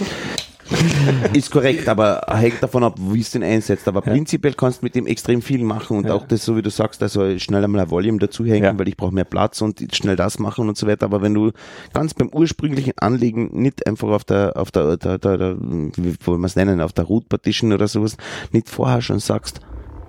ist 1.33 1.51
korrekt, 1.51 1.87
aber 1.89 2.21
hängt 2.29 2.61
davon 2.61 2.83
ab, 2.83 2.95
wie 2.99 3.19
es 3.19 3.31
den 3.31 3.43
einsetzt. 3.43 3.87
Aber 3.87 4.01
prinzipiell 4.01 4.53
kannst 4.53 4.81
du 4.81 4.85
mit 4.85 4.95
dem 4.95 5.07
extrem 5.07 5.41
viel 5.41 5.63
machen 5.63 5.97
und 5.97 6.07
Ja. 6.07 6.13
auch 6.13 6.25
das, 6.27 6.45
so 6.45 6.55
wie 6.55 6.61
du 6.61 6.69
sagst, 6.69 7.01
also 7.03 7.37
schnell 7.39 7.63
einmal 7.63 7.81
ein 7.81 7.89
Volume 7.91 8.19
dazuhängen, 8.19 8.63
Ja. 8.63 8.79
weil 8.79 8.87
ich 8.87 8.97
brauche 8.97 9.13
mehr 9.13 9.25
Platz 9.25 9.61
und 9.61 9.83
schnell 9.93 10.15
das 10.15 10.39
machen 10.39 10.67
und 10.69 10.77
so 10.77 10.87
weiter. 10.87 11.05
Aber 11.05 11.21
wenn 11.21 11.33
du 11.33 11.51
ganz 11.93 12.13
beim 12.13 12.29
ursprünglichen 12.29 12.93
Anlegen 12.97 13.49
nicht 13.61 13.85
einfach 13.87 14.09
auf 14.09 14.23
der, 14.23 14.53
auf 14.55 14.71
der, 14.71 14.97
der, 14.97 15.17
der, 15.17 15.37
der 15.37 15.57
wie 15.59 16.15
wollen 16.25 16.41
wir 16.41 16.47
es 16.47 16.55
nennen, 16.55 16.81
auf 16.81 16.93
der 16.93 17.05
Root 17.05 17.29
Partition 17.29 17.73
oder 17.73 17.87
sowas, 17.87 18.17
nicht 18.51 18.69
vorher 18.69 19.01
schon 19.01 19.19
sagst, 19.19 19.59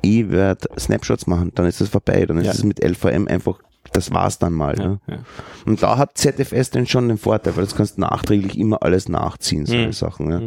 ich 0.03 0.31
werde 0.31 0.69
Snapshots 0.79 1.27
machen, 1.27 1.53
dann 1.55 1.67
ist 1.67 1.81
das 1.81 1.89
vorbei, 1.89 2.25
dann 2.27 2.39
ist 2.39 2.47
Ja. 2.47 2.53
es 2.53 2.65
mit 2.65 2.81
LVM 2.83 3.29
einfach, 3.29 3.59
das 3.93 4.13
war's 4.13 4.39
dann 4.39 4.53
mal. 4.53 4.79
Ja, 4.79 4.87
ne? 4.89 5.01
ja. 5.09 5.19
Und 5.67 5.83
da 5.83 5.97
hat 5.99 6.17
ZFS 6.19 6.71
dann 6.71 6.87
schon 6.87 7.09
den 7.09 7.19
Vorteil, 7.19 7.57
weil 7.57 7.65
das 7.65 7.75
kannst 7.77 7.97
du 7.97 8.01
nachträglich 8.03 8.57
immer 8.59 8.83
alles 8.83 9.09
nachziehen, 9.09 9.67
solche 9.67 9.87
Mhm. 9.89 9.93
Sachen. 9.93 10.31
Ja. 10.31 10.41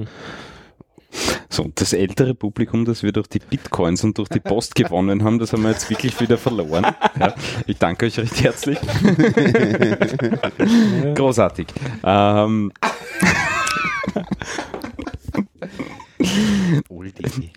So, 1.50 1.72
das 1.76 1.94
ältere 1.94 2.36
Publikum, 2.36 2.84
das 2.84 3.02
wir 3.02 3.14
durch 3.14 3.28
die 3.28 3.40
Bitcoins 3.40 4.04
und 4.04 4.18
durch 4.18 4.28
die 4.28 4.42
Post 4.42 4.76
gewonnen 4.76 5.24
haben, 5.24 5.40
das 5.40 5.54
haben 5.54 5.64
wir 5.64 5.70
jetzt 5.72 5.90
wirklich 5.90 6.20
wieder 6.20 6.38
verloren. 6.38 6.86
Ja, 7.18 7.34
ich 7.68 7.78
danke 7.78 8.08
euch 8.08 8.20
recht 8.20 8.44
herzlich. 8.44 8.78
Großartig. 11.16 11.68
Ähm, 12.04 12.74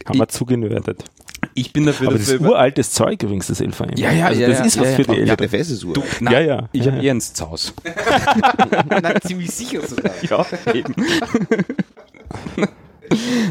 Haben 0.06 0.18
wir 0.18 0.28
zugenördet. 0.28 1.04
Ich 1.60 1.72
bin 1.72 1.86
dafür, 1.86 2.08
Aber 2.08 2.18
das 2.18 2.28
ist 2.28 2.40
uraltes 2.40 2.90
Zeug 2.92 3.22
übrigens, 3.22 3.46
das 3.48 3.60
LVM. 3.60 3.96
Ja, 3.96 4.12
ja, 4.12 4.26
also 4.26 4.40
ja, 4.40 4.48
das 4.48 4.58
ja, 4.60 4.64
ist 4.64 4.80
was 4.80 4.88
ja, 4.90 4.96
für 4.96 5.02
ja. 5.02 5.06
die 5.14 5.20
Ja, 5.20 5.26
Älteren. 5.32 5.50
ZFS 5.50 5.70
ist. 5.70 5.82
Du, 5.82 6.02
nein, 6.20 6.32
Ja, 6.34 6.40
ja. 6.40 6.68
Ich 6.72 6.84
Ja, 6.84 6.92
habe 6.92 7.02
ja. 7.02 7.12
eh 7.14 7.16
ein 7.16 7.22
Haus. 7.40 7.74
Nein, 9.02 9.14
ziemlich 9.26 9.50
sicher 9.50 9.86
sogar. 9.86 10.12
Ja, 10.22 10.46
eben. 10.74 10.94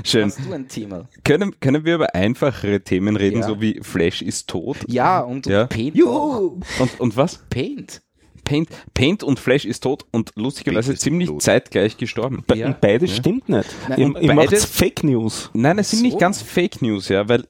Schön. 0.03 0.25
Hast 0.25 0.39
du 0.47 0.53
ein 0.53 0.67
Thema? 0.67 1.07
Können, 1.23 1.59
können 1.59 1.83
wir 1.83 1.95
über 1.95 2.13
einfachere 2.13 2.79
Themen 2.81 3.15
reden, 3.15 3.39
Ja. 3.41 3.47
so 3.47 3.59
wie 3.59 3.79
Flash 3.81 4.21
ist 4.21 4.47
tot? 4.47 4.77
Ja, 4.87 5.21
und, 5.21 5.47
und 5.47 5.51
Ja. 5.51 5.65
Paint 5.65 6.01
auch. 6.05 6.57
Und, 6.79 6.99
und 6.99 7.17
was? 7.17 7.39
Paint. 7.49 8.01
Paint, 8.43 8.69
Paint 8.93 9.23
und 9.23 9.39
Flash 9.39 9.65
ist 9.65 9.81
tot 9.83 10.05
und 10.11 10.31
lustigerweise 10.35 10.95
ziemlich 10.95 11.27
tot. 11.27 11.41
zeitgleich 11.41 11.97
gestorben. 11.97 12.43
Be 12.47 12.55
Ja. 12.55 12.67
Und 12.67 12.79
beides 12.81 13.15
stimmt 13.15 13.49
nicht. 13.49 13.67
Nein, 13.89 13.99
ihr 13.99 14.21
ihr 14.21 14.33
macht 14.33 14.51
beides- 14.51 14.63
Fake 14.65 15.03
News. 15.03 15.49
Nein, 15.53 15.79
es 15.79 15.89
sind 15.89 15.99
So? 15.99 16.05
nicht 16.05 16.19
ganz 16.19 16.41
Fake 16.41 16.81
News, 16.81 17.09
ja, 17.09 17.27
weil, 17.27 17.45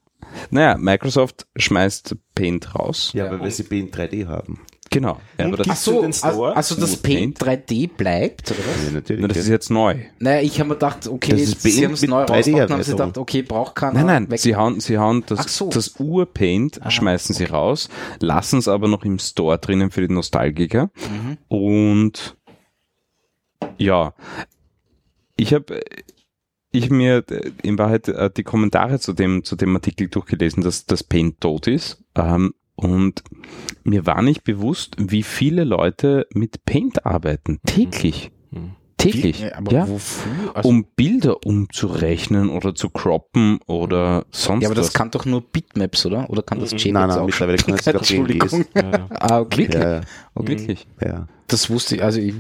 naja, 0.49 0.77
Microsoft 0.77 1.47
schmeißt 1.55 2.15
Paint 2.35 2.75
raus. 2.75 3.11
Ja, 3.13 3.27
aber 3.27 3.39
weil 3.39 3.51
sie 3.51 3.63
in 3.63 3.91
3D 3.91 4.27
haben. 4.27 4.61
Genau. 4.89 5.19
Ja, 5.37 5.45
Und 5.45 5.53
aber 5.55 5.63
das, 5.63 5.83
So, 5.83 6.01
den 6.01 6.05
also, 6.05 6.29
Store? 6.29 6.55
also 6.55 6.75
das 6.79 6.97
Paint 6.97 7.39
3D 7.39 7.89
bleibt, 7.95 8.51
oder 8.51 8.59
was? 8.59 8.85
Ja, 8.85 8.91
natürlich. 8.91 9.21
na, 9.21 9.27
das 9.27 9.37
ist 9.37 9.49
jetzt 9.49 9.69
neu. 9.69 9.95
Naja, 10.19 10.41
ich 10.41 10.59
habe 10.59 10.69
mir 10.69 10.75
gedacht, 10.75 11.07
okay, 11.07 11.31
Das 11.31 11.41
ist 11.41 11.61
sie 11.61 11.69
Paint 11.71 11.85
haben 11.85 11.93
es 11.93 12.01
neu 12.03 12.23
3D 12.23 12.29
rausgebracht, 12.35 12.71
haben 12.71 12.83
sie 12.83 12.91
gedacht, 12.91 13.17
okay, 13.17 13.41
braucht 13.41 13.75
keiner. 13.75 13.93
Nein, 13.95 14.05
nein, 14.05 14.31
weg. 14.31 14.39
sie 14.39 14.55
hauen, 14.55 14.79
sie 14.79 14.97
hauen 14.97 15.23
das, 15.27 15.57
so. 15.57 15.69
das 15.69 15.99
Ur-Paint, 15.99 16.79
schmeißen 16.87 17.35
sie 17.35 17.45
raus, 17.45 17.89
lassen 18.19 18.59
es 18.59 18.67
aber 18.67 18.87
noch 18.87 19.03
im 19.03 19.19
Store 19.19 19.57
drinnen 19.57 19.91
für 19.91 20.07
die 20.07 20.13
Nostalgiker. 20.13 20.89
Mhm. 20.95 21.37
Und 21.49 22.37
ja, 23.77 24.13
ich 25.35 25.53
habe 25.53 25.81
ich 26.77 26.89
mir 26.89 27.23
äh, 27.29 27.51
in 27.63 27.77
Wahrheit 27.77 28.07
äh, 28.07 28.29
die 28.35 28.43
Kommentare 28.43 28.99
zu 28.99 29.13
dem, 29.13 29.43
zu 29.43 29.55
dem 29.55 29.75
Artikel 29.75 30.07
durchgelesen, 30.07 30.63
dass 30.63 30.85
das 30.85 31.03
Paint 31.03 31.41
tot 31.41 31.67
ist. 31.67 32.03
Ähm, 32.15 32.53
und 32.75 33.23
mir 33.83 34.05
war 34.05 34.21
nicht 34.21 34.43
bewusst, 34.43 34.95
wie 34.99 35.23
viele 35.23 35.63
Leute 35.63 36.27
mit 36.33 36.63
Paint 36.65 37.05
arbeiten. 37.05 37.59
Täglich. 37.65 38.31
Mhm. 38.51 38.71
Täglich. 38.97 39.41
Ja, 39.41 39.55
aber 39.57 39.71
ja. 39.71 39.87
wofür? 39.87 40.55
Also, 40.55 40.69
Um 40.69 40.85
Bilder 40.95 41.45
umzurechnen 41.45 42.49
oder 42.49 42.73
zu 42.73 42.89
croppen 42.89 43.59
oder 43.67 44.25
sonst 44.31 44.63
ja, 44.63 44.69
aber 44.69 44.75
das 44.75 44.87
was. 44.87 44.93
kann 44.93 45.11
doch 45.11 45.25
nur 45.25 45.41
Bitmaps, 45.41 46.05
oder? 46.07 46.27
Oder 46.31 46.41
kann 46.41 46.59
das 46.59 46.71
JPEGs 46.71 46.93
Nein, 46.93 47.09
nein, 47.09 47.17
auch? 47.19 47.25
mittlerweile 47.27 47.57
kann 47.57 47.75
das 47.75 47.85
sogar 47.85 48.01
PNGs. 48.01 48.09
Entschuldigung. 48.53 48.65
Ja, 48.75 48.91
ja. 48.91 49.07
Ah, 49.11 49.39
okay. 49.39 49.69
Ja, 49.71 49.91
ja, 49.97 50.01
Oh, 50.33 50.47
wirklich? 50.47 50.87
ja. 50.99 51.27
Das 51.47 51.69
wusste 51.69 51.95
ich, 51.97 52.03
also 52.03 52.19
ich, 52.19 52.33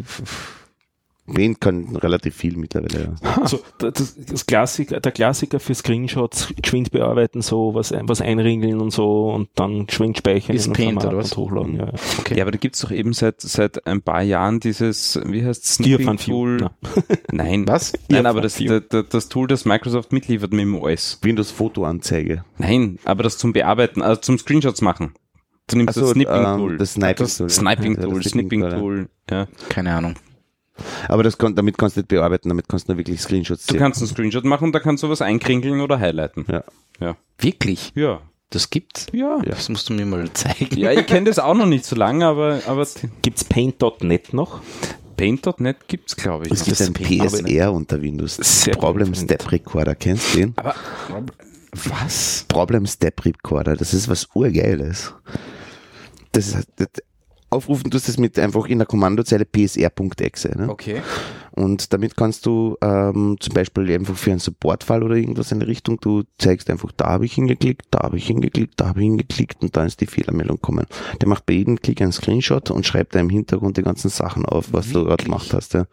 Paint 1.33 1.59
kann 1.61 1.95
relativ 1.97 2.35
viel 2.35 2.57
mittlerweile. 2.57 3.15
Ja. 3.21 3.37
Also 3.41 3.59
das, 3.79 4.15
das 4.15 4.45
Klassiker, 4.45 4.99
der 4.99 5.11
Klassiker 5.11 5.59
für 5.59 5.75
Screenshots, 5.75 6.53
geschwind 6.61 6.91
bearbeiten, 6.91 7.41
so 7.41 7.73
was, 7.73 7.91
ein- 7.91 8.07
was 8.09 8.21
einringeln 8.21 8.79
und 8.81 8.91
so 8.91 9.29
und 9.29 9.49
dann 9.55 9.85
geschwind 9.87 10.17
speichern 10.17 10.55
Ist 10.55 10.67
ein 10.67 10.73
Paint, 10.73 11.05
oder 11.05 11.17
was? 11.17 11.31
und 11.33 11.37
hochladen. 11.37 11.75
Ja, 11.75 11.85
ja. 12.29 12.35
Ja, 12.37 12.43
aber 12.43 12.51
da 12.51 12.57
gibt's 12.57 12.79
doch 12.79 12.91
eben 12.91 13.13
seit, 13.13 13.41
seit 13.41 13.85
ein 13.85 14.01
paar 14.01 14.21
Jahren 14.23 14.59
dieses, 14.59 15.19
wie 15.25 15.45
heißt 15.45 15.79
Gear 15.83 15.99
Snipping. 15.99 16.17
Tool? 16.17 16.57
Na. 16.57 16.71
Nein. 17.31 17.67
Was? 17.67 17.93
Nein, 18.09 18.25
aber 18.25 18.41
das, 18.41 18.57
das, 18.89 19.05
das 19.09 19.29
Tool, 19.29 19.47
das 19.47 19.65
Microsoft 19.65 20.11
mitliefert 20.13 20.51
mit 20.51 20.61
dem 20.61 20.75
OS. 20.75 21.19
Windows 21.21 21.51
Fotoanzeige. 21.51 22.43
Nein, 22.57 22.99
aber 23.05 23.23
das 23.23 23.37
zum 23.37 23.53
Bearbeiten, 23.53 24.01
also 24.01 24.21
zum 24.21 24.37
Screenshots 24.37 24.81
machen. 24.81 25.13
Du 25.69 25.75
nimmst 25.77 25.95
so, 25.95 26.01
das 26.01 26.11
Snipping 26.11 26.43
Tool. 26.57 26.77
das 26.77 26.93
Sniping 26.93 27.15
das 27.17 27.37
Tool. 27.37 27.49
Sniping 27.49 27.95
Tool, 28.01 28.21
das 28.21 28.31
Snipping 28.31 28.61
Tool, 28.61 28.69
ja. 28.71 28.77
Tool, 28.79 29.09
ja. 29.29 29.47
keine 29.69 29.93
Ahnung. 29.93 30.15
Aber 31.07 31.23
das 31.23 31.37
damit 31.37 31.77
kannst 31.77 31.95
du 31.95 32.01
nicht 32.01 32.09
bearbeiten, 32.09 32.49
damit 32.49 32.67
kannst 32.69 32.87
du 32.87 32.93
nur 32.93 32.97
wirklich 32.99 33.21
Screenshots 33.21 33.65
Du 33.65 33.73
sehen. 33.73 33.79
kannst 33.79 34.01
einen 34.01 34.07
Screenshot 34.09 34.45
machen 34.45 34.65
und 34.65 34.71
da 34.73 34.79
kannst 34.79 35.03
du 35.03 35.09
was 35.09 35.21
einkringeln 35.21 35.81
oder 35.81 35.99
highlighten. 35.99 36.45
Ja. 36.49 36.63
Ja. 36.99 37.17
Wirklich? 37.37 37.91
Ja. 37.95 38.21
Das 38.49 38.69
gibt's? 38.69 39.07
Ja. 39.11 39.39
Das 39.43 39.67
musst 39.67 39.89
du 39.89 39.93
mir 39.93 40.05
mal 40.05 40.31
zeigen. 40.33 40.77
Ja, 40.77 40.91
ich 40.91 41.05
kenne 41.05 41.25
das 41.25 41.37
auch 41.37 41.53
noch 41.53 41.65
nicht 41.65 41.83
so 41.85 41.95
lange, 41.95 42.25
aber, 42.25 42.61
aber 42.65 42.87
Gibt's 43.21 43.43
Paint.net 43.43 44.33
noch? 44.33 44.61
Paint.net 45.17 45.87
gibt's, 45.87 46.15
glaube 46.15 46.45
ich. 46.45 46.51
Es 46.53 46.63
gibt 46.63 46.79
ein 46.81 46.93
PSR 46.93 47.73
unter 47.73 48.01
Windows. 48.01 48.35
Sehr 48.37 48.75
Problem. 48.75 49.13
Step 49.15 49.51
Recorder, 49.51 49.95
kennst 49.95 50.33
du 50.33 50.39
den? 50.39 50.53
Aber 50.55 50.75
was? 51.73 52.45
Problem 52.47 52.85
Step 52.85 53.25
Recorder, 53.25 53.75
das 53.75 53.93
ist 53.93 54.07
was 54.07 54.27
urgeiles. 54.33 55.13
Das 56.31 56.47
ist, 56.47 56.67
das, 56.77 56.87
aufrufen 57.49 57.89
tust 57.91 58.07
du 58.07 58.11
das 58.11 58.19
mit 58.19 58.37
einfach 58.39 58.65
in 58.67 58.79
der 58.79 58.87
Kommandozeile 58.87 59.45
psr.exe. 59.45 60.57
Ne? 60.57 60.69
Okay. 60.69 61.01
Und 61.57 61.91
damit 61.91 62.15
kannst 62.15 62.45
du 62.45 62.77
ähm, 62.81 63.37
zum 63.39 63.53
Beispiel 63.55 63.91
einfach 63.91 64.15
für 64.15 64.29
einen 64.29 64.39
Supportfall 64.39 65.01
oder 65.01 65.15
irgendwas 65.15 65.51
in 65.51 65.59
die 65.59 65.65
Richtung, 65.65 65.99
du 65.99 66.21
zeigst 66.37 66.69
einfach, 66.69 66.91
da 66.95 67.07
habe 67.07 67.25
ich 67.25 67.33
hingeklickt, 67.33 67.87
da 67.89 68.01
habe 68.03 68.17
ich 68.17 68.27
hingeklickt, 68.27 68.79
da 68.79 68.89
habe 68.89 68.99
ich 68.99 69.05
hingeklickt 69.05 69.63
und 69.63 69.75
dann 69.75 69.87
ist 69.87 69.99
die 69.99 70.05
Fehlermeldung 70.05 70.61
kommen. 70.61 70.85
Der 71.19 71.27
macht 71.27 71.47
bei 71.47 71.55
jedem 71.55 71.79
Klick 71.79 71.99
einen 72.01 72.11
Screenshot 72.11 72.69
und 72.69 72.85
schreibt 72.85 73.15
da 73.15 73.19
im 73.19 73.29
Hintergrund 73.29 73.77
die 73.77 73.81
ganzen 73.81 74.09
Sachen 74.09 74.45
auf, 74.45 74.71
was 74.71 74.91
du 74.91 75.05
gerade 75.05 75.23
gemacht 75.23 75.51
hast. 75.51 75.73
Ja. 75.73 75.87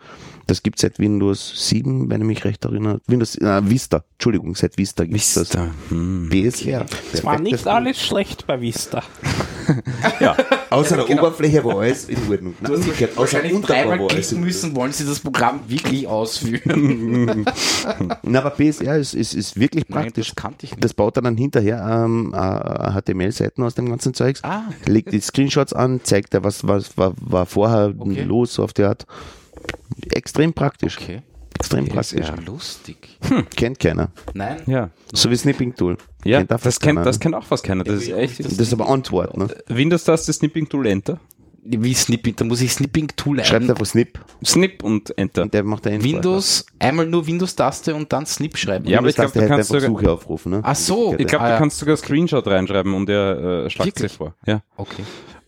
Das 0.46 0.62
gibt 0.62 0.78
seit 0.78 0.98
Windows 0.98 1.68
7, 1.68 2.10
wenn 2.10 2.20
ich 2.20 2.26
mich 2.26 2.44
recht 2.44 2.64
erinnere. 2.66 3.00
Windows 3.06 3.36
äh, 3.36 3.62
Vista, 3.64 4.04
Entschuldigung, 4.12 4.54
seit 4.54 4.76
Vista 4.76 5.04
gibt's 5.04 5.32
das. 5.34 5.48
Vista. 5.48 5.70
Hm. 5.88 6.28
PSR. 6.30 6.84
Es 7.12 7.24
war 7.24 7.40
nicht 7.40 7.66
alles 7.66 7.98
schlecht 8.00 8.46
bei 8.46 8.60
Vista. 8.60 9.02
Außer 10.70 10.96
der 10.96 11.18
Oberfläche 11.18 11.64
war 11.64 11.80
alles 11.80 12.08
in 12.08 12.18
Ordnung. 12.28 12.54
Du 12.60 12.76
hast 12.76 13.16
wahrscheinlich 13.16 13.54
Unterbau 13.54 13.74
dreimal 13.74 13.98
war 14.00 14.10
alles 14.10 14.28
klicken 14.28 14.44
müssen, 14.44 14.76
wollen 14.76 14.92
sie 14.92 15.06
das 15.06 15.20
Programm 15.20 15.53
wirklich 15.66 16.06
ausführen. 16.06 17.44
Na, 18.22 18.40
aber 18.40 18.50
PSR 18.50 18.96
ist, 18.96 19.14
ist, 19.14 19.34
ist 19.34 19.58
wirklich 19.58 19.88
Nein, 19.88 20.02
praktisch. 20.04 20.28
das 20.28 20.36
kannte 20.36 20.66
ich 20.66 20.72
nicht. 20.72 20.84
Das 20.84 20.94
baut 20.94 21.16
er 21.16 21.22
dann 21.22 21.36
hinterher 21.36 22.04
ähm, 22.04 22.32
äh, 22.34 23.00
HTML-Seiten 23.00 23.62
aus 23.62 23.74
dem 23.74 23.88
ganzen 23.88 24.14
Zeugs, 24.14 24.42
Ah. 24.44 24.62
legt 24.86 25.12
die 25.12 25.20
Screenshots 25.20 25.72
an, 25.72 26.00
zeigt 26.04 26.34
er, 26.34 26.44
was, 26.44 26.66
was 26.66 26.96
war, 26.96 27.12
war 27.20 27.46
vorher 27.46 27.94
Okay. 27.98 28.22
los, 28.22 28.54
so 28.54 28.64
auf 28.64 28.72
die 28.72 28.84
Art. 28.84 29.06
Extrem 30.12 30.52
praktisch. 30.52 30.98
Okay. 31.00 31.22
Extrem 31.56 31.88
Das 31.88 32.12
ist 32.12 32.20
praktisch. 32.20 32.44
ja 32.46 32.52
lustig. 32.52 33.18
Kennt 33.56 33.78
keiner. 33.78 34.08
Nein. 34.34 34.56
Ja. 34.66 34.90
So 35.12 35.30
wie 35.30 35.36
Snipping 35.36 35.74
Tool. 35.74 35.96
Ja, 36.24 36.38
Kennt 36.38 36.52
auch 36.52 36.60
das 36.60 36.80
keiner. 36.80 36.94
kennt, 37.02 37.06
das 37.06 37.20
kennt 37.20 37.34
auch 37.36 37.44
fast 37.44 37.62
keiner. 37.64 37.84
Das 37.84 38.02
ist 38.02 38.10
echt. 38.10 38.40
Das 38.44 38.52
ist 38.58 38.72
aber 38.72 38.88
Antwort, 38.88 39.36
ne? 39.36 39.46
Windows-Taste, 39.68 40.32
Snipping 40.32 40.68
Tool, 40.68 40.86
Enter. 40.86 41.20
Wie 41.66 41.94
Snipping, 41.94 42.36
da 42.36 42.44
muss 42.44 42.60
ich 42.60 42.72
Snipping-Tool 42.72 43.42
Schreibt 43.42 43.64
ein. 43.64 43.70
einfach 43.70 43.86
Snip 43.86 44.18
Snip 44.44 44.82
und 44.84 45.16
Enter. 45.16 45.42
und 45.42 45.54
der 45.54 45.64
macht 45.64 45.86
einen 45.86 46.04
Windows, 46.04 46.66
einmal 46.78 47.06
nur 47.06 47.26
Windows-Taste 47.26 47.94
und 47.94 48.12
dann 48.12 48.26
Snip 48.26 48.58
schreiben. 48.58 48.86
Ja, 48.86 48.98
aber 48.98 49.08
ich 49.08 49.14
glaub, 49.14 49.32
der 49.32 49.42
du 49.42 49.48
kannst 49.48 49.70
sogar- 49.70 49.88
Suche 49.88 50.12
aufrufen. 50.12 50.52
Ne? 50.52 50.60
Ach 50.62 50.76
so. 50.76 51.14
Ich 51.18 51.26
glaube, 51.26 51.44
Ah, 51.44 51.48
du 51.48 51.52
ja. 51.54 51.58
kannst 51.58 51.78
sogar 51.78 51.96
Screenshot 51.96 52.46
reinschreiben 52.46 52.92
und 52.92 53.08
er 53.08 53.64
äh, 53.64 53.70
schlagt 53.70 53.86
Wirklich? 53.88 54.10
sich 54.12 54.18
vor. 54.18 54.34
Ja. 54.46 54.62
Okay, 54.76 55.02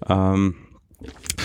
Ähm, 0.09 0.55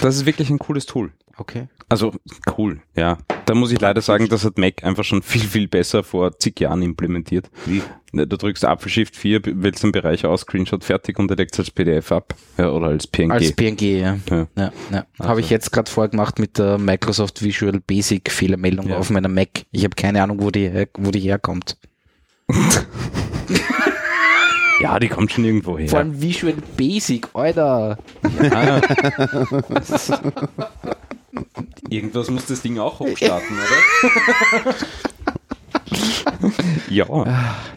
das 0.01 0.15
ist 0.15 0.25
wirklich 0.25 0.49
ein 0.49 0.59
cooles 0.59 0.85
Tool. 0.85 1.11
okay. 1.37 1.67
Also 1.91 2.13
cool, 2.57 2.79
ja. 2.95 3.17
Da 3.45 3.53
muss 3.53 3.71
ich 3.73 3.81
leider 3.81 4.01
sagen, 4.01 4.29
das 4.29 4.45
hat 4.45 4.57
Mac 4.57 4.81
einfach 4.83 5.03
schon 5.03 5.21
viel, 5.21 5.41
viel 5.41 5.67
besser 5.67 6.03
vor 6.03 6.37
zig 6.39 6.57
Jahren 6.61 6.81
implementiert. 6.81 7.49
Wie? 7.65 7.81
Du 8.13 8.25
drückst 8.37 8.63
Apfel 8.65 8.89
Shift 8.89 9.15
4, 9.17 9.41
wählst 9.61 9.83
einen 9.83 9.91
Bereich 9.91 10.25
aus, 10.25 10.41
Screenshot 10.41 10.83
fertig 10.85 11.19
und 11.19 11.29
er 11.31 11.37
legt 11.37 11.57
als 11.59 11.69
PDF 11.69 12.11
ab. 12.13 12.33
Ja, 12.57 12.69
oder 12.71 12.87
als 12.87 13.07
PNG. 13.07 13.31
Als 13.31 13.51
PNG, 13.53 13.81
ja. 13.99 14.17
Ja. 14.29 14.47
ja, 14.57 14.71
ja. 14.91 15.05
Habe 15.19 15.41
ich 15.41 15.49
jetzt 15.49 15.71
gerade 15.71 15.91
vorgemacht 15.91 16.39
mit 16.39 16.57
der 16.57 16.77
Microsoft 16.77 17.43
Visual 17.43 17.79
Basic 17.85 18.31
Fehlermeldung 18.31 18.87
Ja. 18.89 18.97
auf 18.97 19.09
meiner 19.09 19.29
Mac. 19.29 19.49
Ich 19.71 19.83
habe 19.83 19.95
keine 19.95 20.23
Ahnung, 20.23 20.41
wo 20.41 20.49
die, 20.49 20.87
wo 20.97 21.11
die 21.11 21.19
herkommt. 21.19 21.77
ja, 24.81 24.97
die 24.99 25.07
kommt 25.09 25.31
schon 25.31 25.43
irgendwo 25.45 25.77
her. 25.77 25.89
Vor 25.89 25.99
allem 25.99 26.21
Visual 26.21 26.53
Basic, 26.77 27.27
Alter. 27.33 27.97
Ah. 28.49 28.81
Irgendwas 31.91 32.29
muss 32.29 32.45
das 32.45 32.61
Ding 32.61 32.79
auch 32.79 32.99
hochstarten, 33.01 33.57
oder? 34.63 34.75
ja. 36.89 37.05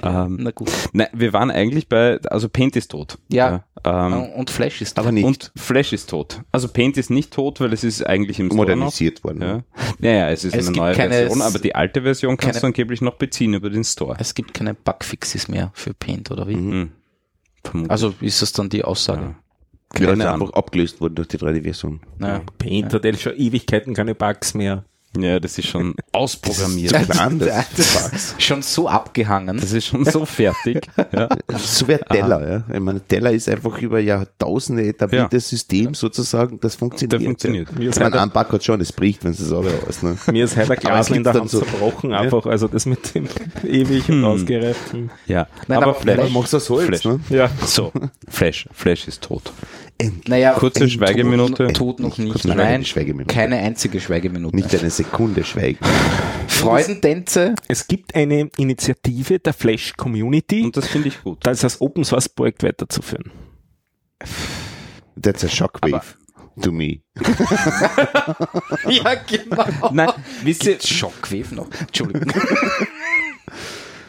ähm, 0.02 0.36
Na 0.40 0.50
gut. 0.52 0.70
nein, 0.92 1.08
wir 1.12 1.32
waren 1.32 1.50
eigentlich 1.50 1.88
bei, 1.88 2.20
also 2.30 2.48
Paint 2.48 2.76
ist 2.76 2.90
tot. 2.92 3.18
Ja. 3.28 3.64
Ja, 3.84 4.06
ähm, 4.06 4.30
Und 4.34 4.50
Flash 4.50 4.80
ist 4.82 4.98
Aber 4.98 5.10
nicht 5.12 5.24
und 5.24 5.52
Flash 5.56 5.92
ist 5.92 6.10
tot. 6.10 6.42
Also 6.52 6.68
Paint 6.68 6.96
ist 6.96 7.10
nicht 7.10 7.32
tot, 7.32 7.60
weil 7.60 7.72
es 7.72 7.82
ist 7.84 8.06
eigentlich 8.06 8.38
im 8.38 8.46
Store 8.46 8.60
noch. 8.60 8.74
modernisiert 8.76 9.24
worden. 9.24 9.42
Ja. 9.42 9.62
Naja, 9.98 10.30
es 10.30 10.44
ist 10.44 10.54
Es 10.54 10.58
eine 10.58 10.74
gibt 10.74 10.76
neue 10.76 10.94
keine- 10.94 11.14
Version, 11.14 11.42
aber 11.42 11.58
die 11.58 11.74
alte 11.74 12.02
Version 12.02 12.36
kannst 12.36 12.60
keine- 12.60 12.60
du 12.60 12.66
angeblich 12.68 13.00
noch 13.00 13.14
beziehen 13.14 13.54
über 13.54 13.68
den 13.70 13.84
Store. 13.84 14.16
Es 14.18 14.34
gibt 14.34 14.54
keine 14.54 14.74
Bugfixes 14.74 15.48
mehr 15.48 15.70
für 15.74 15.92
Paint, 15.92 16.30
oder 16.30 16.46
wie? 16.48 16.56
Mhm. 16.56 16.92
Vermutlich. 17.64 17.90
Also 17.90 18.14
ist 18.20 18.42
das 18.42 18.52
dann 18.52 18.68
die 18.68 18.84
Aussage? 18.84 19.22
Ja. 19.22 19.34
Die 19.98 20.06
Ahnung. 20.06 20.26
einfach 20.26 20.50
abgelöst 20.54 21.00
worden 21.00 21.14
durch 21.14 21.28
die 21.28 21.38
3D-Version. 21.38 22.00
Ja. 22.20 22.42
Paint 22.58 22.92
hat 22.92 23.04
eh 23.04 23.14
schon 23.14 23.36
Ewigkeiten 23.36 23.94
keine 23.94 24.14
Bugs 24.14 24.54
mehr. 24.54 24.84
Ja, 25.16 25.38
das 25.40 25.58
ist 25.58 25.68
schon 25.68 25.94
ausprogrammiert. 26.12 26.92
Das 26.92 27.02
ist 27.02 27.10
plan, 27.10 27.38
das, 27.38 27.48
Das 27.76 28.12
ist 28.12 28.42
schon 28.42 28.62
so 28.62 28.88
abgehangen. 28.88 29.58
Das 29.60 29.72
ist 29.72 29.86
schon 29.86 30.04
so 30.04 30.24
fertig. 30.26 30.86
Ja. 31.12 31.28
so 31.56 31.86
wie 31.86 31.94
ein 31.94 32.00
Teller. 32.10 32.48
Ja. 32.68 32.74
Ich 32.74 32.80
meine, 32.80 33.00
Teller 33.00 33.30
ist 33.30 33.48
einfach 33.48 33.78
über 33.80 34.00
Jahrtausende 34.00 34.84
etabliertes 34.86 35.48
System 35.48 35.94
sozusagen. 35.94 36.58
Das 36.60 36.74
funktioniert. 36.74 37.12
Der 37.12 37.20
funktioniert. 37.20 37.68
Ja. 37.78 37.90
Ich 37.90 37.98
meine, 38.00 38.20
ein 38.20 38.30
Back 38.30 38.50
hat 38.52 38.64
schon, 38.64 38.78
das 38.80 38.90
bricht, 38.92 39.22
wenn 39.24 39.30
es 39.32 39.38
das 39.38 39.48
sauber 39.48 39.70
aus. 39.88 40.02
Ne? 40.02 40.16
Mir 40.32 40.44
ist 40.44 40.56
heute 40.56 40.72
es 40.74 40.80
Glas 40.80 41.10
in 41.10 41.22
der 41.22 41.34
Hand 41.34 41.50
so- 41.50 41.60
zerbrochen, 41.60 42.12
einfach, 42.12 42.46
also 42.46 42.66
das 42.68 42.86
mit 42.86 43.14
dem 43.14 43.28
ewig 43.64 44.08
und 44.08 44.16
Hm. 44.16 44.24
ausgereiften. 44.24 45.10
ja. 45.26 45.46
Nein, 45.68 45.78
aber 45.78 45.92
aber 45.92 45.94
Flash. 46.00 46.16
Flash- 46.16 46.32
Machst 46.32 46.52
du 46.52 46.56
das 46.56 46.70
Holz, 46.70 46.86
Flash. 46.86 47.04
ne? 47.04 47.20
Ja. 47.28 47.50
So, 47.66 47.92
Flash. 48.28 48.68
Flash 48.72 49.06
ist 49.08 49.22
tot. 49.22 49.52
Endlich. 49.98 50.28
Naja, 50.28 50.52
Kurze 50.54 50.88
Schweigeminute. 50.88 51.68
Tot, 51.68 51.76
tot 51.76 52.00
noch 52.00 52.18
nicht. 52.18 52.32
Kurze 52.32 52.48
Nein, 52.48 52.84
Schweigeminute. 52.84 53.32
keine 53.32 53.58
einzige 53.58 54.00
Schweigeminute. 54.00 54.56
Nicht 54.56 54.74
eine 54.74 54.90
Sekunde 54.90 55.44
schweigen. 55.44 55.78
Freudentänze. 56.48 57.54
Es 57.68 57.86
gibt 57.86 58.14
eine 58.14 58.50
Initiative 58.56 59.38
der 59.38 59.52
Flash 59.52 59.92
Community, 59.96 60.62
Und 60.64 60.76
das 60.76 60.88
finde 60.88 61.08
ich 61.08 61.22
gut. 61.22 61.38
das 61.42 61.62
als 61.62 61.80
Open 61.80 62.04
Source 62.04 62.28
Projekt 62.28 62.62
weiterzuführen. 62.64 63.30
That's 65.20 65.44
a 65.44 65.48
shockwave 65.48 66.02
to 66.60 66.72
me. 66.72 67.00
ja, 68.88 69.14
genau. 69.26 69.90
Nein, 69.92 70.10
wisst 70.42 70.64
ihr, 70.66 70.78
Schockwave 70.80 71.54
noch. 71.54 71.68
Entschuldigung. 71.80 72.32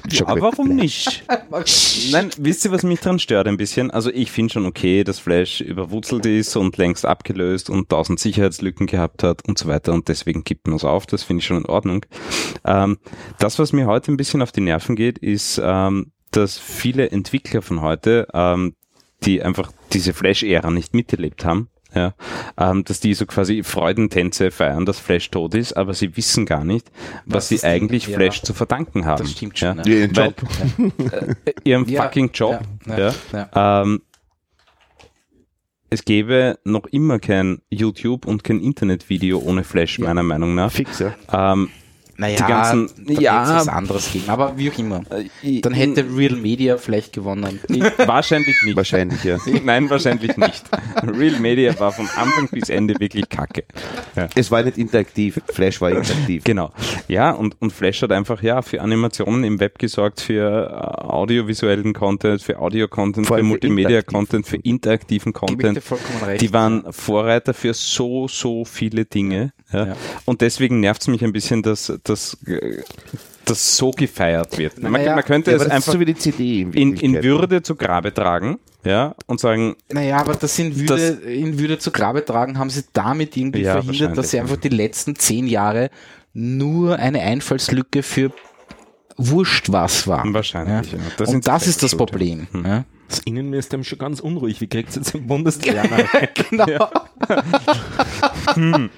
ja, 0.10 0.26
warum 0.28 0.76
nicht? 0.76 1.24
Nein, 2.12 2.30
wisst 2.38 2.66
ihr, 2.66 2.72
was 2.72 2.84
mich 2.84 3.00
dran 3.00 3.20
stört 3.20 3.48
ein 3.48 3.58
bisschen? 3.58 3.92
Also 3.92 4.12
ich 4.12 4.32
finde 4.32 4.54
schon 4.54 4.66
okay, 4.66 5.04
dass 5.04 5.20
Flash 5.20 5.62
überwurzelt 5.62 6.26
ist 6.26 6.56
und 6.56 6.78
längst 6.78 7.06
abgelöst 7.06 7.70
und 7.70 7.90
tausend 7.90 8.20
Sicherheitslücken 8.20 8.88
gehabt 8.88 9.24
hat 9.24 9.48
und 9.48 9.58
so 9.58 9.68
weiter 9.68 9.94
und 9.94 10.08
deswegen 10.08 10.44
gibt 10.44 10.68
man 10.68 10.76
es 10.76 10.84
auf, 10.84 11.06
das 11.06 11.24
finde 11.24 11.42
ich 11.42 11.48
schon 11.48 11.58
in 11.58 11.66
Ordnung. 11.66 12.06
Ähm, 12.66 12.98
das, 13.40 13.60
was 13.60 13.74
mir 13.74 13.88
heute 13.88 14.12
ein 14.12 14.18
bisschen 14.18 14.42
auf 14.42 14.52
die 14.52 14.62
Nerven 14.62 14.96
geht, 14.96 15.18
ist, 15.18 15.62
ähm, 15.64 16.12
dass 16.32 16.58
viele 16.58 17.12
Entwickler 17.12 17.62
von 17.62 17.82
heute, 17.82 18.28
ähm, 18.34 18.76
die 19.24 19.42
einfach 19.42 19.72
diese 19.94 20.14
Flash-Ära 20.14 20.70
nicht 20.70 20.94
miterlebt 20.94 21.46
haben, 21.46 21.70
ja, 21.96 22.14
ähm, 22.58 22.84
dass 22.84 23.00
die 23.00 23.14
so 23.14 23.26
quasi 23.26 23.64
Freudentänze 23.64 24.52
feiern, 24.52 24.86
dass 24.86 25.00
Flash 25.00 25.32
tot 25.32 25.56
ist, 25.56 25.76
aber 25.76 25.94
sie 25.94 26.16
wissen 26.18 26.46
gar 26.46 26.64
nicht, 26.64 26.92
was, 27.26 27.50
Was 27.52 27.62
sie 27.62 27.68
eigentlich 27.68 28.08
ja. 28.08 28.18
Flash 28.18 28.42
zu 28.44 28.54
verdanken 28.54 29.06
haben. 29.06 29.24
Das 29.24 29.32
stimmt 29.32 29.58
schon. 29.58 29.78
Ja. 29.78 29.84
Ja. 29.86 29.96
Ihren 29.96 30.16
Weil, 30.16 30.26
Job. 30.28 30.44
äh, 31.46 31.54
ihrem 31.64 31.86
Ja, 31.88 32.04
fucking 32.04 32.32
Job. 32.34 32.60
ja, 32.86 32.98
Ja, 32.98 33.14
ja, 33.32 33.50
ja. 33.56 33.82
Ähm, 33.84 34.02
es 35.90 36.04
gäbe 36.04 36.60
noch 36.64 36.86
immer 36.88 37.20
kein 37.20 37.62
YouTube 37.70 38.26
und 38.26 38.44
kein 38.44 38.60
Internetvideo 38.60 39.40
ohne 39.40 39.64
Flash, 39.64 40.00
meiner 40.00 40.24
Meinung 40.24 40.54
nach. 40.56 40.72
Fix, 40.72 41.00
ja. 41.00 41.16
Ähm, 41.32 41.70
Naja, 42.18 42.38
die 42.38 42.44
ganzen- 42.44 42.90
ja. 43.22 43.56
was 43.58 43.68
anderes 43.68 44.12
geben, 44.12 44.30
aber 44.30 44.58
wie 44.58 44.72
auch 44.72 44.78
immer. 44.78 45.02
äh, 45.44 45.60
Dann 45.62 45.74
hätte 45.74 46.06
Real 46.16 46.36
Media 46.36 46.78
vielleicht 46.78 47.14
gewonnen. 47.14 47.60
wahrscheinlich 48.06 48.56
nicht. 48.64 48.76
Wahrscheinlich, 48.78 49.24
ja. 49.24 49.38
Nein, 49.64 49.90
wahrscheinlich 49.90 50.38
nicht. 50.38 50.64
Real 51.04 51.40
Media 51.40 51.78
war 51.80 51.92
von 51.92 52.08
Anfang 52.16 52.48
bis 52.50 52.70
Ende 52.70 52.96
wirklich 53.00 53.28
kacke. 53.30 53.66
Es 54.36 54.50
war 54.52 54.64
nicht 54.64 54.78
interaktiv. 54.78 55.42
Flash 55.52 55.82
war 55.82 55.92
interaktiv. 55.92 56.44
Genau. 56.46 56.72
Ja, 57.08 57.32
und, 57.32 57.60
und 57.62 57.72
Flash 57.74 58.02
hat 58.02 58.12
einfach 58.12 58.42
ja 58.42 58.62
für 58.62 58.82
Animationen 58.82 59.44
im 59.44 59.60
Web 59.60 59.78
gesorgt, 59.80 60.22
für 60.22 60.70
äh, 60.70 61.06
audiovisuellen 61.06 61.94
Content, 61.94 62.42
für 62.42 62.60
Audio-Content, 62.60 63.28
für 63.28 63.44
Multimedia-Content, 63.44 64.48
für 64.48 64.58
interaktiven 64.58 65.34
Content. 65.34 65.82
vollkommen 65.84 66.24
recht. 66.24 66.42
Die 66.42 66.54
waren 66.54 66.86
Vorreiter 66.92 67.54
für 67.54 67.74
so, 67.74 68.28
so 68.28 68.64
viele 68.66 69.06
Dinge. 69.06 69.52
Ja. 69.72 69.88
Ja. 69.88 69.96
Und 70.26 70.42
deswegen 70.42 70.80
nervt 70.80 71.02
es 71.02 71.08
mich 71.08 71.24
ein 71.24 71.34
bisschen, 71.34 71.62
dass, 71.64 71.92
dass, 72.06 72.38
das 73.46 73.78
so 73.78 73.92
gefeiert 73.92 74.58
wird. 74.58 74.82
Man, 74.82 74.94
Naja, 74.94 75.16
man 75.16 75.24
könnte 75.24 75.52
Ja, 75.52 75.58
es 75.58 75.64
das 75.64 75.72
einfach 75.72 75.94
so 75.94 76.00
wie 76.00 76.06
die 76.06 76.16
CD 76.16 76.62
in, 76.62 76.72
in, 76.72 76.74
in 76.74 76.92
Wirklichkeit. 77.14 77.24
Würde 77.24 77.62
zu 77.64 77.76
Grabe 77.76 78.14
tragen 78.14 78.58
ja, 78.84 79.16
und 79.28 79.40
sagen, 79.40 79.76
Naja, 79.92 80.18
aber 80.18 80.36
das 80.36 80.58
in 80.60 80.78
Würde, 80.78 81.08
in 81.26 81.60
Würde 81.60 81.78
zu 81.80 81.92
Grabe 81.92 82.24
tragen, 82.24 82.58
haben 82.58 82.70
sie 82.70 82.84
damit 82.94 83.36
irgendwie 83.38 83.62
Ja, 83.62 83.82
verhindert, 83.82 84.18
dass 84.18 84.32
sie 84.32 84.40
einfach 84.40 84.58
die 84.58 84.70
letzten 84.70 85.16
zehn 85.16 85.48
Jahre 85.48 85.90
nur 86.34 86.98
eine 87.00 87.22
Einfallslücke 87.22 88.04
für 88.04 88.32
wurscht 89.18 89.72
was 89.72 90.08
war. 90.08 90.24
Wahrscheinlich, 90.28 90.92
ja. 90.92 91.00
Das 91.18 91.30
Und 91.30 91.48
das 91.48 91.68
ist 91.68 91.82
das 91.84 91.96
Problem. 91.96 92.48
Ja. 92.54 92.84
Das 93.08 93.20
Innenministerium 93.20 93.82
ist 93.82 93.88
schon 93.88 94.00
ganz 94.00 94.20
unruhig. 94.20 94.60
Wie 94.62 94.68
kriegt 94.68 94.90
es 94.90 94.96
jetzt 94.96 95.16
im 95.16 95.28
Bundesland? 95.28 95.90
genau. 96.50 96.90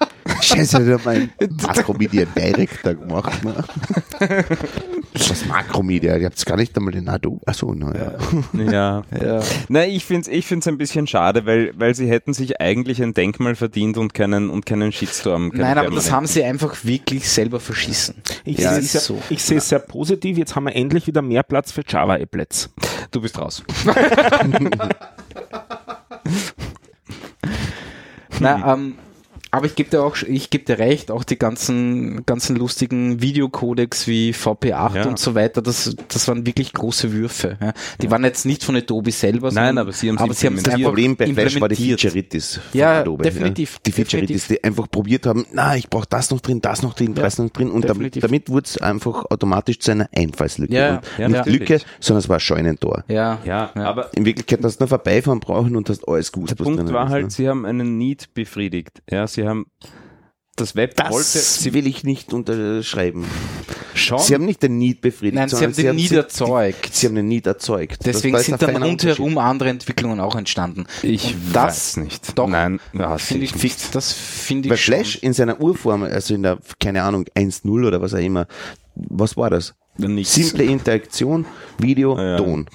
Scheiße, 0.41 0.84
der 0.86 0.95
hat 0.95 1.05
mein 1.05 1.30
Makromedia 1.61 2.25
Director 2.36 2.93
gemacht. 2.95 3.43
Ne? 3.43 3.55
Was 5.13 5.45
Makromedia? 5.45 6.17
Ihr 6.17 6.25
habt 6.25 6.45
gar 6.45 6.57
nicht 6.57 6.75
einmal 6.78 6.93
den 6.93 7.07
Ado. 7.09 7.39
Achso, 7.45 7.73
naja. 7.73 8.13
Ja. 8.53 9.03
Ja. 9.21 9.41
Nein, 9.69 9.89
ich 9.91 10.05
finde 10.05 10.21
es 10.21 10.28
ich 10.28 10.45
find's 10.45 10.67
ein 10.67 10.78
bisschen 10.78 11.07
schade, 11.07 11.45
weil, 11.45 11.73
weil 11.78 11.95
sie 11.95 12.07
hätten 12.09 12.34
sich 12.34 12.59
eigentlich 12.61 13.01
ein 13.01 13.13
Denkmal 13.13 13.55
verdient 13.55 13.97
und 13.97 14.13
keinen, 14.13 14.49
und 14.49 14.65
keinen 14.65 14.91
Shitstorm. 14.91 15.51
keinen 15.51 15.61
Nein, 15.61 15.78
aber 15.78 15.91
das 15.91 16.11
haben 16.11 16.28
sie 16.28 16.43
einfach 16.43 16.84
wirklich 16.84 17.30
selber 17.30 17.59
verschissen. 17.59 18.15
Ich 18.45 18.57
Ja, 18.59 18.71
sehe 18.73 18.80
es 18.80 18.91
sehr, 18.91 19.01
so. 19.01 19.21
ich 19.30 19.43
sehe 19.43 19.57
es 19.57 19.69
sehr 19.69 19.80
positiv. 19.80 20.38
Jetzt 20.38 20.55
haben 20.55 20.65
wir 20.65 20.75
endlich 20.75 21.07
wieder 21.07 21.21
mehr 21.21 21.43
Platz 21.43 21.71
für 21.71 21.84
Java-Applets. 21.88 22.69
Du 23.11 23.21
bist 23.21 23.38
raus. 23.39 23.63
Na, 28.39 28.73
ähm, 28.73 28.95
aber 29.51 29.65
ich 29.65 29.75
gebe 29.75 29.89
dir 29.89 30.01
auch, 30.03 30.15
ich 30.27 30.49
gebe 30.49 30.63
dir 30.65 30.79
recht, 30.79 31.11
auch 31.11 31.23
die 31.23 31.37
ganzen, 31.39 32.25
ganzen 32.25 32.55
lustigen 32.55 33.21
Videocodecs 33.21 34.07
wie 34.07 34.31
VP8 34.33 34.95
Ja. 34.95 35.05
und 35.07 35.19
so 35.19 35.35
weiter, 35.35 35.61
das, 35.61 35.95
das 36.07 36.27
waren 36.27 36.45
wirklich 36.45 36.73
große 36.73 37.11
Würfe. 37.13 37.57
Ja. 37.61 37.73
Die 38.01 38.11
waren 38.11 38.23
jetzt 38.23 38.45
nicht 38.45 38.63
von 38.63 38.75
Adobe 38.75 39.11
selber, 39.11 39.47
Nein, 39.51 39.67
sondern- 39.67 39.77
aber 39.79 39.91
sie 39.93 40.09
haben's 40.09 40.21
aber 40.21 40.33
sie 40.33 40.47
implementiert. 40.47 40.79
Das 40.79 40.83
Problem 40.87 41.15
bei 41.15 41.33
Flash 41.33 41.61
war 41.61 41.69
die. 41.69 41.75
Featureitis. 41.75 42.55
von 42.71 42.79
Ja, 42.79 42.99
Adobe, 43.01 43.23
definitiv, 43.23 43.79
Die 43.85 43.91
Featureitis, 43.91 44.47
die 44.47 44.63
einfach 44.63 44.89
probiert 44.89 45.25
haben, 45.25 45.45
na, 45.53 45.75
ich 45.75 45.89
brauche 45.89 46.07
das 46.09 46.29
noch 46.31 46.41
drin, 46.41 46.61
das 46.61 46.81
noch 46.83 46.93
drin, 46.93 47.13
das 47.13 47.37
noch 47.37 47.49
drin 47.49 47.69
und 47.71 47.83
damit, 47.83 48.15
definitiv. 48.15 48.21
damit 48.23 48.49
wurde 48.49 48.65
es 48.65 48.77
einfach 48.79 49.25
automatisch 49.29 49.79
zu 49.79 49.91
einer 49.91 50.09
Einfallslücke. 50.15 50.73
Ja, 50.73 50.97
und 50.97 51.33
ja, 51.33 51.43
nicht. 51.45 51.45
Lücke, 51.45 51.79
sondern 51.99 52.19
es 52.19 52.29
war 52.29 52.37
ein 52.37 52.39
Scheunentor. 52.41 53.03
Ja, 53.07 53.39
Ja, 53.45 53.71
aber 53.75 54.13
In 54.15 54.25
Wirklichkeit 54.25 54.59
hast 54.63 54.77
du 54.79 54.83
nur 54.83 54.89
vorbeifahren 54.89 55.39
brauchen 55.39 55.75
und 55.75 55.89
hast 55.89 56.07
alles 56.07 56.31
gut. 56.31 56.49
der 56.49 56.59
was 56.59 56.63
Punkt 56.65 56.91
war 56.91 57.05
ist, 57.05 57.11
halt, 57.11 57.23
ne? 57.25 57.31
sie 57.31 57.47
haben 57.47 57.65
einen 57.65 57.97
Need 57.97 58.33
befriedigt. 58.33 59.01
Ja, 59.09 59.27
sie 59.38 59.47
haben 59.47 59.65
das 60.55 60.75
Web 60.75 60.97
wollte, 60.99 61.15
Das 61.15 61.59
sie 61.59 61.73
will 61.73 61.85
ich 61.85 62.03
nicht 62.03 62.33
unterschreiben. 62.33 63.25
Schon. 63.93 64.17
Sie 64.19 64.33
haben 64.33 64.45
nicht 64.45 64.61
den 64.63 64.77
Need 64.79 65.01
befriedigt, 65.01 65.35
Nein, 65.35 65.49
sie 65.49 65.63
haben 65.63 65.73
den 65.75 65.95
Need 65.95 66.11
erzeugt. 66.11 66.93
Sie 66.95 67.05
haben 67.07 67.15
den 67.15 67.27
Need 67.27 67.45
erzeugt. 67.47 67.99
Deswegen 68.05 68.35
Das- 68.35 68.45
sind 68.47 68.61
dann 68.61 68.81
rundherum 68.81 69.38
andere 69.38 69.69
Entwicklungen 69.69 70.19
auch 70.19 70.35
entstanden. 70.35 70.85
ich 71.03 71.35
das 71.53 71.97
weiß 71.97 72.03
nicht. 72.03 72.38
Doch, 72.38 72.47
Nein, 72.47 72.79
ja, 72.93 73.17
finde 73.19 73.45
ich, 73.45 73.55
nicht. 73.61 73.93
das 73.95 74.13
finde 74.13 74.69
Weil 74.69 74.75
ich 74.77 74.83
schon. 74.83 74.95
Flash 74.95 75.15
in 75.17 75.33
seiner 75.33 75.59
Urform, 75.61 76.03
also 76.03 76.33
in 76.33 76.41
der, 76.43 76.57
keine 76.79 77.03
Ahnung, 77.03 77.25
1.0 77.35 77.85
oder 77.88 78.01
was 78.01 78.13
auch 78.15 78.19
immer, 78.19 78.47
was 78.95 79.38
war 79.38 79.49
das? 79.51 79.75
Nichts. 79.97 80.33
Simple 80.35 80.63
Interaktion, 80.63 81.45
Video, 81.79 82.17
Ja. 82.19 82.38
Ton. 82.38 82.67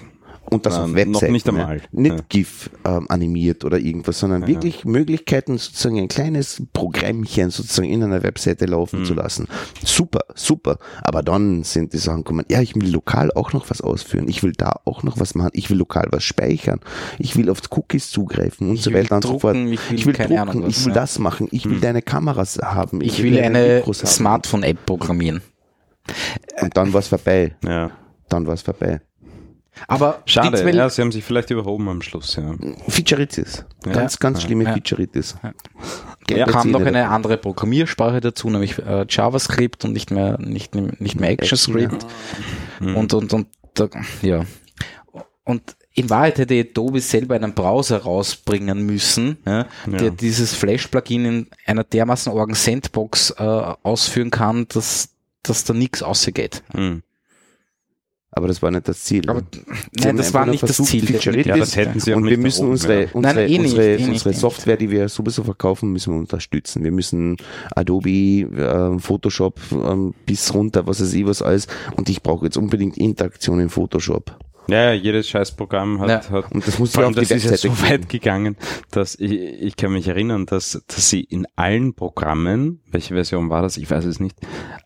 Und 0.52 0.66
das 0.66 0.74
Nein, 0.74 0.82
auf 0.82 0.88
noch 0.90 0.96
Webseiten. 0.96 1.32
nicht 1.32 1.48
einmal. 1.48 1.76
Ne? 1.76 1.82
Nicht 2.02 2.16
Ja. 2.18 2.24
GIF 2.28 2.70
ähm, 2.84 3.06
animiert 3.08 3.64
oder 3.64 3.78
irgendwas, 3.78 4.18
sondern 4.18 4.46
wirklich 4.46 4.84
Möglichkeiten, 4.84 5.58
sozusagen 5.58 5.98
ein 5.98 6.08
kleines 6.08 6.62
Programmchen 6.72 7.50
sozusagen 7.50 7.88
in 7.88 8.02
einer 8.02 8.22
Webseite 8.22 8.66
laufen 8.66 9.00
Mhm. 9.00 9.04
zu 9.04 9.14
lassen. 9.14 9.48
Super, 9.84 10.20
super. 10.34 10.78
Aber 11.02 11.22
dann 11.22 11.64
sind 11.64 11.92
die 11.92 11.98
Sachen 11.98 12.18
gekommen, 12.18 12.44
ja, 12.50 12.60
ich 12.60 12.74
will 12.74 12.90
lokal 12.90 13.32
auch 13.32 13.52
noch 13.52 13.70
was 13.70 13.80
ausführen. 13.80 14.28
Ich 14.28 14.42
will 14.42 14.52
da 14.52 14.76
auch 14.84 15.02
noch 15.02 15.18
was 15.18 15.34
machen. 15.34 15.50
Ich 15.54 15.70
will 15.70 15.78
lokal 15.78 16.08
was 16.10 16.24
speichern. 16.24 16.80
Ich 17.18 17.36
will 17.36 17.48
auf 17.50 17.60
Cookies 17.70 18.10
zugreifen 18.10 18.68
und 18.70 18.74
Ich 18.76 18.82
so 18.82 18.92
will 18.92 19.02
weiter 19.02 19.16
und 19.16 19.24
so 19.24 19.38
fort. 19.38 19.56
ich 19.56 20.06
will 20.06 20.12
keine 20.12 20.28
drucken, 20.36 20.40
Ahnung 20.50 20.62
was, 20.64 20.78
ich 20.78 20.84
will 20.84 20.92
ja. 20.92 21.00
das 21.00 21.18
machen. 21.18 21.48
Ich 21.50 21.68
will 21.68 21.80
deine 21.80 22.02
Kameras 22.02 22.58
haben. 22.62 23.00
ich 23.00 23.22
will 23.22 23.36
deine 23.36 23.82
eine. 23.86 23.94
Smartphone-App 23.94 24.84
programmieren. 24.86 25.40
Und 26.60 26.76
dann 26.76 26.92
war's 26.92 27.08
vorbei. 27.08 27.54
Ja. 27.64 27.90
Dann 28.28 28.46
war's 28.46 28.62
vorbei. 28.62 29.00
Aber 29.88 30.22
Schade, 30.26 30.70
ja, 30.70 30.88
sie 30.90 31.02
haben 31.02 31.12
sich 31.12 31.24
vielleicht 31.24 31.50
überhoben 31.50 31.88
am 31.88 32.02
Schluss, 32.02 32.36
ja. 32.36 32.54
Featureitis. 32.88 33.64
Ganz, 33.82 34.18
ganz 34.18 34.42
schlimme 34.42 34.64
Ja. 34.64 34.74
Featureitis. 34.74 35.36
Ja. 36.30 36.46
Kam 36.46 36.70
noch 36.70 36.84
eine 36.84 37.08
andere 37.08 37.36
Programmiersprache 37.36 38.20
dazu, 38.20 38.48
nämlich 38.48 38.78
äh, 38.78 39.06
JavaScript 39.08 39.84
und 39.84 39.92
nicht 39.92 40.10
mehr 40.10 40.38
nicht, 40.38 40.74
nicht 40.74 41.18
mehr 41.18 41.30
ActionScript 41.30 42.06
und 42.80 43.12
und 43.14 43.32
und 43.32 43.46
da, 43.74 43.88
ja 44.22 44.44
und 45.44 45.76
in 45.94 46.08
Wahrheit 46.08 46.38
hätte 46.38 46.58
Adobe 46.58 47.00
selber 47.00 47.34
einen 47.34 47.52
Browser 47.52 47.98
rausbringen 47.98 48.86
müssen, 48.86 49.38
ja, 49.44 49.66
der 49.86 50.10
dieses 50.10 50.54
Flash-Plugin 50.54 51.24
in 51.24 51.46
einer 51.66 51.84
dermaßen 51.84 52.32
orgen 52.32 52.54
Sandbox 52.54 53.30
äh, 53.30 53.42
ausführen 53.42 54.30
kann, 54.30 54.66
dass 54.68 55.10
dass 55.42 55.64
da 55.64 55.74
nichts 55.74 56.02
ausgeht. 56.02 56.62
Hm. 56.72 57.02
Aber 58.34 58.48
das 58.48 58.62
war 58.62 58.70
nicht 58.70 58.88
das 58.88 59.04
Ziel. 59.04 59.28
Aber 59.28 59.42
Sie 59.52 59.60
nein, 60.06 60.16
das 60.16 60.32
war 60.32 60.46
nicht 60.46 60.62
das 60.62 60.76
versucht, 60.76 60.88
Ziel. 60.88 61.06
Featureitis. 61.06 61.46
Ja, 61.46 61.56
das 61.58 61.76
hätten 61.76 62.00
sie 62.00 62.12
auch 62.14 62.16
und 62.16 62.22
nicht 62.24 62.30
wir 62.30 62.38
müssen 62.38 62.66
unsere, 62.68 63.08
unsere, 63.12 63.34
Nein, 63.34 63.48
eh 63.48 63.58
nicht, 63.58 63.60
unsere, 63.72 63.86
eh 63.94 63.96
nicht, 63.98 64.08
unsere 64.08 64.28
eh 64.30 64.32
nicht. 64.32 64.40
Software, 64.40 64.76
die 64.78 64.90
wir 64.90 65.08
sowieso 65.10 65.44
verkaufen, 65.44 65.92
müssen 65.92 66.14
wir 66.14 66.18
unterstützen. 66.18 66.82
Wir 66.82 66.92
müssen 66.92 67.36
Adobe, 67.76 68.08
äh, 68.10 68.98
Photoshop 68.98 69.60
ähm, 69.72 70.14
bis 70.24 70.52
runter, 70.54 70.86
was 70.86 71.00
weiß 71.02 71.12
ich 71.12 71.26
was 71.26 71.42
alles. 71.42 71.66
Und 71.96 72.08
ich 72.08 72.22
brauche 72.22 72.46
jetzt 72.46 72.56
unbedingt 72.56 72.96
Interaktion 72.96 73.60
in 73.60 73.68
Photoshop. 73.68 74.36
Ja, 74.68 74.84
ja, 74.84 74.92
jedes 74.92 75.28
Scheißprogramm 75.28 76.00
hat, 76.00 76.08
Ja. 76.08 76.30
hat 76.30 76.52
Und 76.52 76.66
das 76.66 76.78
muss 76.78 76.94
ja 76.94 77.08
die 77.08 77.14
das 77.16 77.30
ist 77.32 77.44
ja 77.44 77.56
so 77.56 77.68
weit 77.82 78.08
gegangen, 78.08 78.56
dass 78.92 79.16
ich, 79.16 79.32
ich 79.32 79.76
kann 79.76 79.92
mich 79.92 80.06
erinnern, 80.06 80.46
dass, 80.46 80.80
dass 80.86 81.10
sie 81.10 81.20
in 81.20 81.46
allen 81.56 81.94
Programmen, 81.94 82.80
welche 82.92 83.14
Version 83.14 83.50
war 83.50 83.62
das, 83.62 83.76
ich 83.76 83.90
weiß 83.90 84.04
es 84.04 84.20
nicht, 84.20 84.36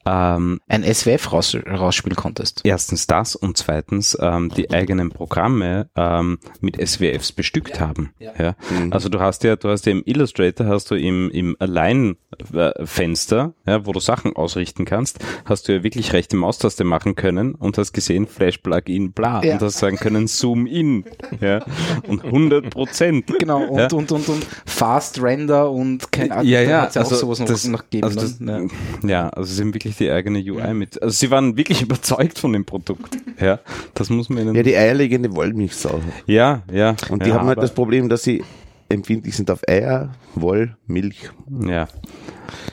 ähm, 0.07 0.61
Ein 0.69 0.83
SWF 0.85 1.33
raus, 1.33 1.57
rausspielen 1.69 2.17
konntest. 2.17 2.61
erstens 2.65 3.07
das 3.07 3.37
und 3.37 3.57
zweitens 3.57 4.17
ähm, 4.21 4.51
die 4.57 4.71
eigenen 4.71 5.11
Programme 5.11 5.89
ähm, 5.97 6.39
mit 6.61 6.77
SWFs 6.87 7.33
bestückt 7.33 7.81
haben. 7.81 8.11
Ja. 8.19 8.55
Also 8.91 9.09
du 9.09 9.21
hast 9.21 9.45
ja, 9.45 9.57
du 9.57 9.69
hast 9.69 9.87
ja 9.87 9.93
im 9.93 10.03
Illustrator, 10.07 10.67
hast 10.67 10.91
du 10.91 10.95
im, 10.95 11.31
im 11.31 11.57
Align-Fenster, 11.59 13.55
ja, 13.67 13.87
wo 13.87 13.93
du 13.93 14.01
Sachen 14.01 14.35
ausrichten 14.37 14.85
kannst, 14.85 15.19
hast 15.45 15.69
du 15.69 15.73
ja 15.75 15.83
wirklich 15.83 16.13
rechte 16.13 16.37
Maustaste 16.37 16.85
machen 16.85 17.15
können 17.15 17.55
und 17.55 17.79
hast 17.79 17.93
gesehen, 17.93 18.27
Flash-Plugin, 18.27 19.13
bla, 19.13 19.43
Ja. 19.45 19.55
und 19.55 19.63
hast 19.63 19.79
sagen 19.79 19.97
können, 19.97 20.27
Zoom 20.27 20.67
in, 20.67 21.05
ja, 21.41 21.65
und 22.07 22.25
100 22.25 22.71
Prozent. 22.71 23.27
Genau, 23.39 23.63
und, 23.65 23.79
Ja. 23.79 23.89
und, 23.93 24.13
und, 24.13 24.29
und 24.29 24.47
Fast 24.65 25.21
Render 25.23 25.71
und 25.71 26.11
kein 26.13 26.29
Ja, 26.29 26.37
da 26.37 26.43
ja, 26.43 26.63
ja 26.63 26.89
auch 26.91 26.97
also 26.97 27.15
sowas 27.17 27.39
noch, 27.41 27.47
das, 27.47 27.67
noch 27.67 27.89
gegeben. 28.01 28.19
also 28.19 28.21
das, 28.21 28.39
dann, 28.39 28.71
ja. 29.03 29.09
ja, 29.09 29.29
also 29.31 29.53
sie 29.53 29.63
haben 29.63 29.75
wirklich 29.75 29.97
die 29.97 30.11
eigene 30.11 30.39
UI 30.41 30.75
mit, 30.75 31.01
also 31.03 31.13
sie 31.15 31.31
waren 31.31 31.57
wirklich 31.57 31.83
überzeugt 31.89 32.39
von 32.39 32.53
dem 32.53 32.65
Produkt, 32.65 33.17
ja, 33.41 33.61
das 33.95 34.11
muss 34.11 34.29
man 34.29 34.43
ihnen, 34.43 34.55
Ja, 34.55 34.63
die 34.63 34.77
eierlegende 34.77 35.35
Wollmilchsau. 35.35 36.01
ja, 36.27 36.63
ja. 36.73 36.97
Und 37.11 37.25
die 37.25 37.31
ja, 37.31 37.37
haben 37.37 37.47
halt 37.47 37.59
aber- 37.59 37.67
das 37.67 37.75
Problem, 37.75 38.09
dass 38.09 38.23
sie 38.23 38.43
empfindlich 38.89 39.35
sind 39.37 39.51
auf 39.51 39.61
Eier, 39.69 40.13
Woll, 40.37 40.77
Milch. 40.87 41.31
Ja. 41.67 41.83
Aber 41.83 41.91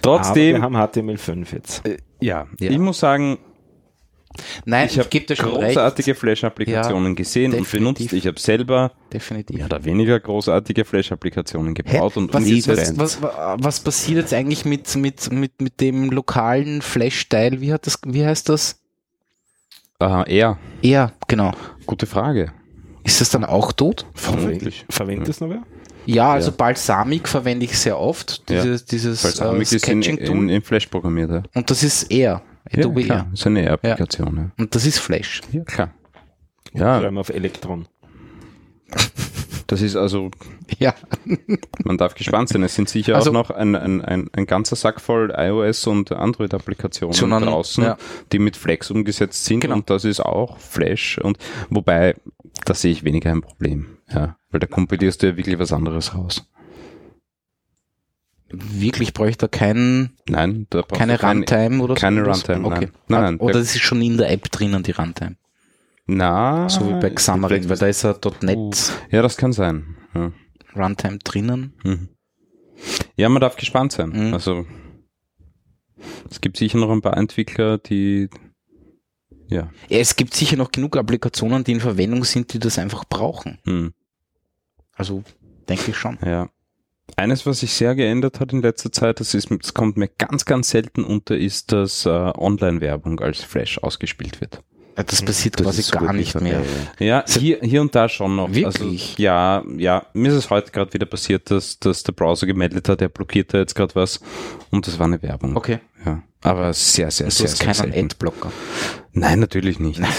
Trotzdem, 0.01 0.57
wir 0.57 0.61
haben 0.61 0.75
HTML5 0.75 1.53
jetzt. 1.53 1.87
äh, 1.87 1.97
ja, 2.21 2.45
Ja. 2.59 2.69
ich 2.69 2.77
muss 2.77 2.99
sagen, 2.99 3.39
Nein, 4.65 4.87
ich 4.87 4.97
ich, 4.97 4.99
habe 4.99 5.09
recht. 5.13 5.37
großartige 5.37 6.15
Flash-Applikationen 6.15 7.15
gesehen 7.15 7.53
und 7.53 7.69
benutzt. 7.69 8.11
Ich 8.13 8.27
habe 8.27 8.39
selber 8.39 8.91
Definitiv. 9.11 9.57
mehr 9.57 9.65
oder 9.65 9.83
weniger 9.85 10.19
großartige 10.19 10.85
Flash-Applikationen 10.85 11.73
gebaut 11.73 12.17
und 12.17 12.33
was, 12.33 12.43
was, 12.67 12.97
was, 12.97 13.21
was 13.21 13.79
passiert 13.79 14.19
jetzt 14.19 14.33
eigentlich 14.33 14.65
mit, 14.65 14.95
mit, 14.95 15.31
mit, 15.31 15.61
mit 15.61 15.81
dem 15.81 16.09
lokalen 16.11 16.81
Flash-Teil? 16.81 17.61
Wie, 17.61 17.71
hat 17.73 17.85
das, 17.87 17.99
wie 18.05 18.25
heißt 18.25 18.49
das? 18.49 18.79
Äh, 19.99 20.37
eher, 20.37 20.57
Ja, 20.81 21.11
genau. 21.27 21.51
gute 21.85 22.05
Frage. 22.05 22.51
Ist 23.03 23.21
das 23.21 23.29
dann 23.29 23.45
auch 23.45 23.71
tot? 23.71 24.05
Vermutlich. 24.13 24.85
Verwendet 24.89 25.27
das 25.29 25.41
noch 25.41 25.49
wer? 25.49 25.63
Ja, 26.05 26.33
also 26.33 26.51
Balsamic 26.51 27.27
verwende 27.29 27.65
ich 27.65 27.77
sehr 27.77 27.97
oft. 27.97 28.43
Ja. 28.49 28.61
Dieses, 28.61 28.85
dieses 28.85 29.21
Balsamic 29.21 29.59
äh, 29.71 29.75
ist 29.75 29.87
in, 29.87 30.01
Sketching-Tool. 30.01 30.35
in, 30.35 30.49
in 30.49 30.61
Flash 30.61 30.87
programmiert. 30.87 31.31
Ja, 31.31 31.43
Und 31.53 31.69
das 31.69 31.83
ist 31.83 32.11
Air. 32.11 32.41
Adobe 32.71 33.01
ja, 33.01 33.05
klar. 33.07 33.17
Air. 33.25 33.33
ist 33.33 33.47
eine 33.47 33.71
Applikation. 33.71 34.51
Und 34.57 34.75
das 34.75 34.85
ist 34.85 34.99
Flash. 34.99 35.41
Ja, 35.51 35.59
ja 35.59 35.63
klar. 35.65 35.93
Ja, 36.73 36.99
Schreiben 36.99 37.15
wir 37.15 37.21
auf 37.21 37.29
Elektron. 37.29 37.87
das 39.67 39.81
ist 39.81 39.95
also, 39.95 40.29
Ja. 40.79 40.93
man 41.83 41.97
darf 41.97 42.15
gespannt 42.15 42.49
sein. 42.49 42.63
Es 42.63 42.75
sind 42.75 42.89
sicher 42.89 43.15
Also- 43.15 43.29
auch 43.29 43.33
noch 43.33 43.49
ein, 43.51 43.75
ein, 43.75 44.01
ein, 44.01 44.29
ein 44.33 44.45
ganzer 44.45 44.75
Sack 44.75 45.01
voll 45.01 45.33
iOS 45.35 45.87
und 45.87 46.11
Android-Applikationen 46.11 47.43
draußen, 47.43 47.83
ja. 47.83 47.97
die 48.31 48.39
mit 48.39 48.55
Flex 48.57 48.91
umgesetzt 48.91 49.45
sind 49.45 49.61
Genau. 49.61 49.75
und 49.75 49.89
das 49.89 50.05
ist 50.05 50.19
auch 50.19 50.57
Flash 50.59 51.17
und 51.19 51.37
wobei, 51.69 52.15
da 52.65 52.73
sehe 52.73 52.91
ich 52.91 53.03
weniger 53.03 53.31
ein 53.31 53.41
Problem. 53.41 53.97
Ja, 54.13 54.37
weil 54.51 54.59
da 54.59 54.67
kompilierst 54.67 55.23
du 55.23 55.27
ja 55.27 55.37
wirklich 55.37 55.57
was 55.59 55.73
anderes 55.73 56.13
raus. 56.15 56.47
Wirklich 58.55 59.13
bräuchte 59.13 59.45
er 59.47 59.49
keinen, 59.49 60.15
Nein, 60.29 60.67
da 60.69 60.83
keine 60.83 61.19
Runtime 61.19 61.81
oder 61.83 61.95
so? 61.95 61.99
keine 62.01 62.23
Runtime? 62.23 62.65
Okay. 62.67 62.89
nein. 63.07 63.21
Nein. 63.23 63.37
Oder 63.37 63.53
das 63.59 63.73
ist 63.75 63.81
schon 63.81 64.01
in 64.01 64.17
der 64.17 64.29
App 64.31 64.51
drinnen, 64.51 64.83
die 64.83 64.91
Runtime. 64.91 65.37
Na, 66.05 66.69
So 66.69 66.87
wie 66.87 66.99
bei 66.99 67.09
Xamarin, 67.09 67.67
weil 67.69 67.77
da 67.77 67.87
ist 67.87 68.05
ein 68.05 68.15
.NET 68.41 68.93
ja, 69.09 69.21
das 69.23 69.37
kann 69.37 69.53
sein. 69.53 69.97
Ja. 70.13 70.31
Runtime 70.75 71.17
drinnen. 71.23 71.73
Mhm. 71.83 72.09
Ja, 73.15 73.29
man 73.29 73.41
darf 73.41 73.55
gespannt 73.55 73.91
sein. 73.91 74.09
Mhm. 74.09 74.33
Also 74.33 74.65
es 76.29 76.41
gibt 76.41 76.57
sicher 76.57 76.77
noch 76.77 76.91
ein 76.91 77.01
paar 77.01 77.17
Entwickler, 77.17 77.77
die 77.77 78.29
ja. 79.47 79.69
Ja, 79.89 79.97
es 79.99 80.15
gibt 80.15 80.33
sicher 80.33 80.57
noch 80.57 80.71
genug 80.71 80.97
Applikationen, 80.97 81.63
die 81.63 81.71
in 81.73 81.79
Verwendung 81.79 82.23
sind, 82.23 82.53
die 82.53 82.59
das 82.59 82.77
einfach 82.79 83.05
brauchen. 83.05 83.59
Hm, 83.65 83.93
Also 84.93 85.23
denke 85.69 85.91
ich 85.91 85.97
schon. 85.97 86.17
ja. 86.23 86.49
Eines, 87.15 87.45
was 87.45 87.59
sich 87.59 87.73
sehr 87.73 87.95
geändert 87.95 88.39
hat 88.39 88.53
in 88.53 88.61
letzter 88.61 88.91
Zeit, 88.91 89.19
das 89.19 89.33
ist, 89.33 89.49
das 89.51 89.73
kommt 89.73 89.97
mir 89.97 90.07
ganz, 90.07 90.45
ganz 90.45 90.69
selten 90.69 91.03
unter, 91.03 91.37
ist, 91.37 91.71
dass 91.71 92.05
äh, 92.05 92.09
Online-Werbung 92.09 93.19
als 93.19 93.43
Flash 93.43 93.77
ausgespielt 93.79 94.41
wird. 94.41 94.61
Ja, 94.97 95.03
Das 95.03 95.21
passiert 95.21 95.59
Das 95.59 95.65
quasi 95.65 95.81
so 95.81 95.97
gar 95.97 96.13
nicht 96.13 96.31
vorbei, 96.31 96.49
mehr. 96.49 96.61
ja. 96.99 97.05
Ja, 97.05 97.25
hier, 97.27 97.59
hier 97.61 97.81
und 97.81 97.93
da 97.95 98.07
schon 98.07 98.35
noch. 98.35 98.49
Wirklich? 98.53 98.65
Also, 99.11 99.21
ja, 99.21 99.63
ja. 99.77 100.05
Mir 100.13 100.29
ist 100.31 100.37
es 100.37 100.49
heute 100.49 100.71
gerade 100.71 100.93
wieder 100.93 101.05
passiert, 101.07 101.49
dass, 101.51 101.79
dass 101.79 102.03
der 102.03 102.13
Browser 102.13 102.45
gemeldet 102.45 102.87
hat, 102.89 103.01
er 103.01 103.09
blockiert 103.09 103.53
da 103.53 103.57
jetzt 103.57 103.73
gerade 103.75 103.95
was 103.95 104.19
und 104.71 104.85
das 104.87 104.97
war 104.99 105.07
eine 105.07 105.21
Werbung. 105.21 105.55
Okay. 105.57 105.79
Ja. 106.05 106.23
Aber 106.41 106.73
sehr, 106.73 107.09
sehr, 107.09 107.27
Du 107.27 107.31
sehr, 107.31 107.47
hast 107.47 107.57
sehr 107.57 107.65
keinen 107.67 107.75
selten. 107.93 108.05
Adblocker. 108.05 108.51
Nein, 109.13 109.39
natürlich 109.39 109.79
nicht. 109.79 110.01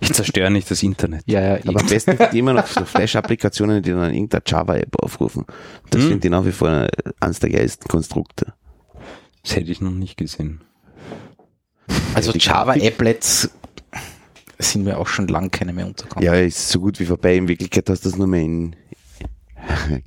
Ich 0.00 0.12
zerstöre 0.12 0.50
nicht 0.50 0.68
das 0.70 0.82
Internet. 0.82 1.22
Ja, 1.26 1.40
ja, 1.40 1.60
Aber 1.66 1.80
am 1.80 1.86
besten 1.86 2.16
sind 2.16 2.34
immer 2.34 2.52
noch 2.52 2.66
so 2.66 2.84
Flash-Applikationen, 2.84 3.82
die 3.82 3.90
dann 3.90 4.12
irgendeine 4.12 4.42
Java-App 4.44 4.96
aufrufen. 5.02 5.44
Das 5.90 6.02
Hm. 6.02 6.08
finde 6.10 6.26
ich 6.26 6.30
nach 6.32 6.44
wie 6.44 6.52
vor 6.52 6.88
eines 7.20 7.38
der 7.40 7.50
geilsten 7.50 7.86
Konstrukte. 7.88 8.54
Das 9.42 9.54
hätte 9.56 9.70
ich 9.70 9.80
noch 9.80 9.92
nicht 9.92 10.16
gesehen. 10.16 10.62
also 12.14 12.32
Java-Applets 12.32 13.50
sind 14.58 14.84
mir 14.84 14.98
auch 14.98 15.06
schon 15.06 15.28
lang 15.28 15.50
keine 15.50 15.72
mehr 15.72 15.86
untergekommen. 15.86 16.24
Ja, 16.24 16.34
ist 16.34 16.68
so 16.70 16.80
gut 16.80 16.98
wie 16.98 17.04
vorbei. 17.06 17.36
In 17.36 17.46
Wirklichkeit 17.48 17.88
hast 17.88 18.04
du 18.04 18.08
das 18.10 18.18
nur 18.18 18.26
mehr 18.26 18.40
in 18.42 18.74
gibt's 18.74 18.80
den 18.80 18.80
Begriff 18.80 19.30
noch? 19.30 19.45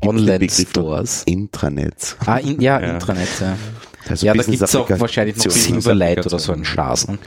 Online-Stores. 0.06 1.24
Intranets. 1.26 2.16
Ah, 2.26 2.38
in, 2.38 2.60
ja, 2.62 2.80
Ja. 2.80 2.94
Intranet, 2.94 3.28
ja. 3.40 3.58
Also 4.08 4.26
ja, 4.26 4.34
da 4.34 4.42
gibt's 4.44 4.48
auch 4.76 4.88
Business-Applikationen. 4.88 5.02
wahrscheinlich 5.02 5.36
noch 5.38 5.44
Business- 5.46 5.66
Silverlight 5.84 6.26
oder 6.26 6.40
so 6.40 6.52
einen 6.54 6.66
Schasen. 6.66 7.20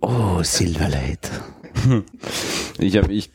Oh, 0.00 0.42
Silverlight. 0.42 1.30
Ich 2.78 2.96
habe 2.96 3.12
ich 3.12 3.30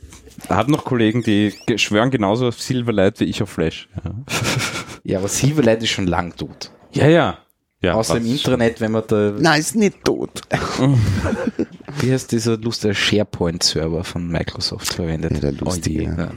hab 0.50 0.68
noch 0.68 0.84
Kollegen, 0.86 1.22
die 1.24 1.54
schwören 1.78 2.10
genauso 2.12 2.48
auf 2.48 2.60
Silverlight 2.62 3.20
wie 3.20 3.26
ich 3.26 3.42
auf 3.44 3.50
Flash. 3.50 3.88
Ja, 4.04 4.12
Ja, 5.04 5.20
aber 5.20 5.28
Silverlight 5.28 5.82
ist 5.84 5.90
schon 5.90 6.08
lang 6.08 6.36
tot. 6.36 6.72
ja. 6.92 7.08
Ja, 7.08 7.38
Ja, 7.82 7.94
Außer 7.94 8.18
im 8.18 8.26
Internet, 8.26 8.82
wenn 8.82 8.92
man 8.92 9.04
da, 9.08 9.34
Nein, 9.38 9.60
ist 9.60 9.76
nicht 9.76 10.04
tot. 10.04 10.42
wie 12.02 12.12
heißt 12.12 12.32
dieser 12.32 12.58
lustige 12.58 12.94
SharePoint-Server 12.96 14.04
von 14.04 14.28
Microsoft 14.28 14.94
verwendet? 14.94 15.34
Ja, 15.34 15.40
der 15.40 15.52
lustige, 15.54 16.02
je. 16.04 16.08
ja. 16.10 16.32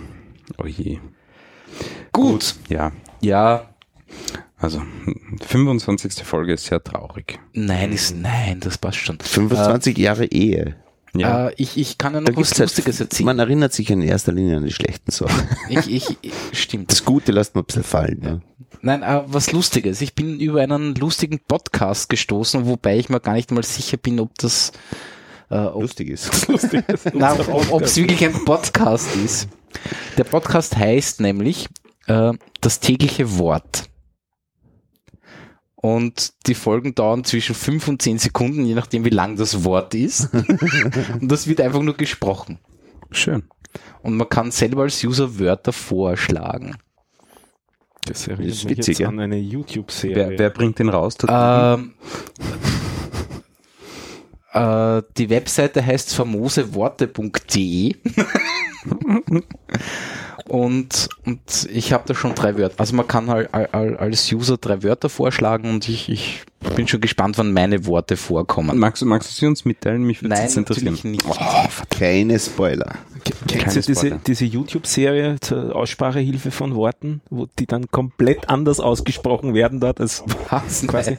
Oh 0.58 0.66
je. 0.66 0.98
Gut. 2.18 2.56
Ja, 2.68 2.90
Ja, 3.20 3.68
also 4.58 4.82
25. 5.46 6.24
Folge 6.24 6.54
ist 6.54 6.64
sehr 6.66 6.82
traurig. 6.82 7.38
nein, 7.52 7.92
ist, 7.92 8.16
nein, 8.16 8.58
das 8.60 8.76
passt 8.76 8.98
schon. 8.98 9.18
25 9.20 9.96
Jahre 9.98 10.26
Ehe. 10.26 10.74
Ja. 11.14 11.48
Äh, 11.48 11.54
ich, 11.58 11.76
ich 11.78 11.96
kann 11.96 12.14
ja 12.14 12.20
Da 12.20 12.30
noch 12.32 12.36
was 12.36 12.48
gibt's 12.48 12.60
halt- 12.60 12.70
Lustiges 12.70 13.00
erzählen. 13.00 13.26
Man 13.26 13.38
erinnert 13.38 13.72
sich 13.72 13.88
in 13.90 14.02
erster 14.02 14.32
Linie 14.32 14.56
an 14.56 14.64
die 14.64 14.72
schlechten 14.72 15.10
Sachen. 15.12 15.48
Ich, 15.68 15.88
ich, 15.90 16.18
ich, 16.22 16.32
stimmt. 16.52 16.90
Das 16.90 17.04
Gute 17.04 17.30
lässt 17.32 17.54
man 17.54 17.62
ein 17.62 17.66
bisschen 17.66 17.84
fallen. 17.84 18.20
Ja. 18.22 18.40
Nein, 18.82 19.02
äh, 19.04 19.22
was 19.26 19.52
Lustiges. 19.52 20.00
Ich 20.00 20.14
bin 20.14 20.40
über 20.40 20.60
einen 20.60 20.94
lustigen 20.96 21.38
Podcast 21.46 22.08
gestoßen, 22.08 22.66
wobei 22.66 22.98
ich 22.98 23.08
mir 23.08 23.20
gar 23.20 23.34
nicht 23.34 23.50
mal 23.52 23.62
sicher 23.62 23.96
bin, 23.96 24.18
ob 24.20 24.36
das, 24.38 24.72
äh, 25.50 25.56
ob, 25.58 25.82
Lustig 25.82 26.08
ist. 26.10 26.48
nein, 27.14 27.40
ob 27.48 27.72
ob 27.72 27.82
es 27.82 27.96
wirklich 27.96 28.24
ein 28.24 28.44
Podcast 28.44 29.14
ist. 29.16 29.48
Der 30.16 30.24
Podcast 30.24 30.76
heißt 30.76 31.20
nämlich 31.20 31.68
äh, 32.08 32.32
das 32.60 32.80
tägliche 32.80 33.38
Wort. 33.38 33.88
Und 35.76 36.32
die 36.46 36.54
Folgen 36.54 36.94
dauern 36.94 37.22
zwischen 37.22 37.54
fünf 37.54 37.86
und 37.86 38.02
zehn 38.02 38.18
Sekunden, 38.18 38.64
je 38.64 38.74
nachdem 38.74 39.04
wie 39.04 39.10
lang 39.10 39.36
das 39.36 39.62
Wort 39.62 39.94
ist. 39.94 40.28
und 41.20 41.30
das 41.30 41.46
wird 41.46 41.60
einfach 41.60 41.82
nur 41.82 41.96
gesprochen. 41.96 42.58
Schön. 43.12 43.44
Und 44.02 44.16
man 44.16 44.28
kann 44.28 44.50
selber 44.50 44.82
als 44.82 45.04
User 45.04 45.38
Wörter 45.38 45.72
vorschlagen. 45.72 46.76
Das 48.06 48.26
erinnert 48.26 48.48
ist 48.48 48.68
witzig, 48.68 48.88
jetzt 48.88 48.98
ja. 49.00 49.08
an 49.08 49.20
eine 49.20 49.38
YouTube-Serie. 49.38 50.30
Wer, 50.30 50.38
wer 50.38 50.50
bringt 50.50 50.78
den 50.78 50.88
raus? 50.88 51.16
Ähm, 51.28 51.94
äh, 54.52 55.02
die 55.16 55.30
Webseite 55.30 55.84
heißt 55.84 56.14
famoseworte.de 56.14 57.94
und, 60.46 61.08
und 61.26 61.40
ich 61.70 61.92
habe 61.92 62.04
da 62.06 62.14
schon 62.14 62.34
drei 62.34 62.56
Wörter. 62.56 62.76
Also 62.78 62.94
man 62.96 63.06
kann 63.06 63.28
halt 63.28 63.52
al- 63.52 63.68
al- 63.72 63.96
als 63.98 64.32
User 64.32 64.56
drei 64.56 64.82
Wörter 64.82 65.08
vorschlagen 65.10 65.68
und 65.68 65.88
ich, 65.88 66.08
ich 66.08 66.42
bin 66.74 66.88
schon 66.88 67.00
gespannt, 67.02 67.36
wann 67.38 67.52
meine 67.52 67.84
Worte 67.86 68.16
vorkommen. 68.16 68.78
magst, 68.78 69.02
du- 69.02 69.06
magst 69.06 69.28
du 69.30 69.34
sie 69.34 69.46
uns 69.46 69.64
mitteilen? 69.66 70.04
Mich 70.04 70.22
würde 70.22 70.34
Nein, 70.34 70.44
das 70.46 70.56
interessieren. 70.56 70.94
natürlich 70.94 71.22
nicht. 71.26 71.90
Keine 71.90 72.38
Spoiler. 72.38 72.94
Kennst 73.24 73.42
du 73.42 73.58
Keine 73.58 73.74
diese, 73.74 73.94
Spoiler. 73.94 74.20
diese 74.26 74.44
YouTube-Serie 74.46 75.36
zur 75.40 75.76
Aussprachehilfe 75.76 76.50
von 76.50 76.74
Worten, 76.74 77.20
wo 77.28 77.46
die 77.58 77.66
dann 77.66 77.90
komplett 77.90 78.48
anders 78.48 78.80
ausgesprochen 78.80 79.52
werden 79.54 79.80
dort 79.80 80.00
als 80.00 80.24
Was? 80.48 80.86
quasi? 80.86 81.18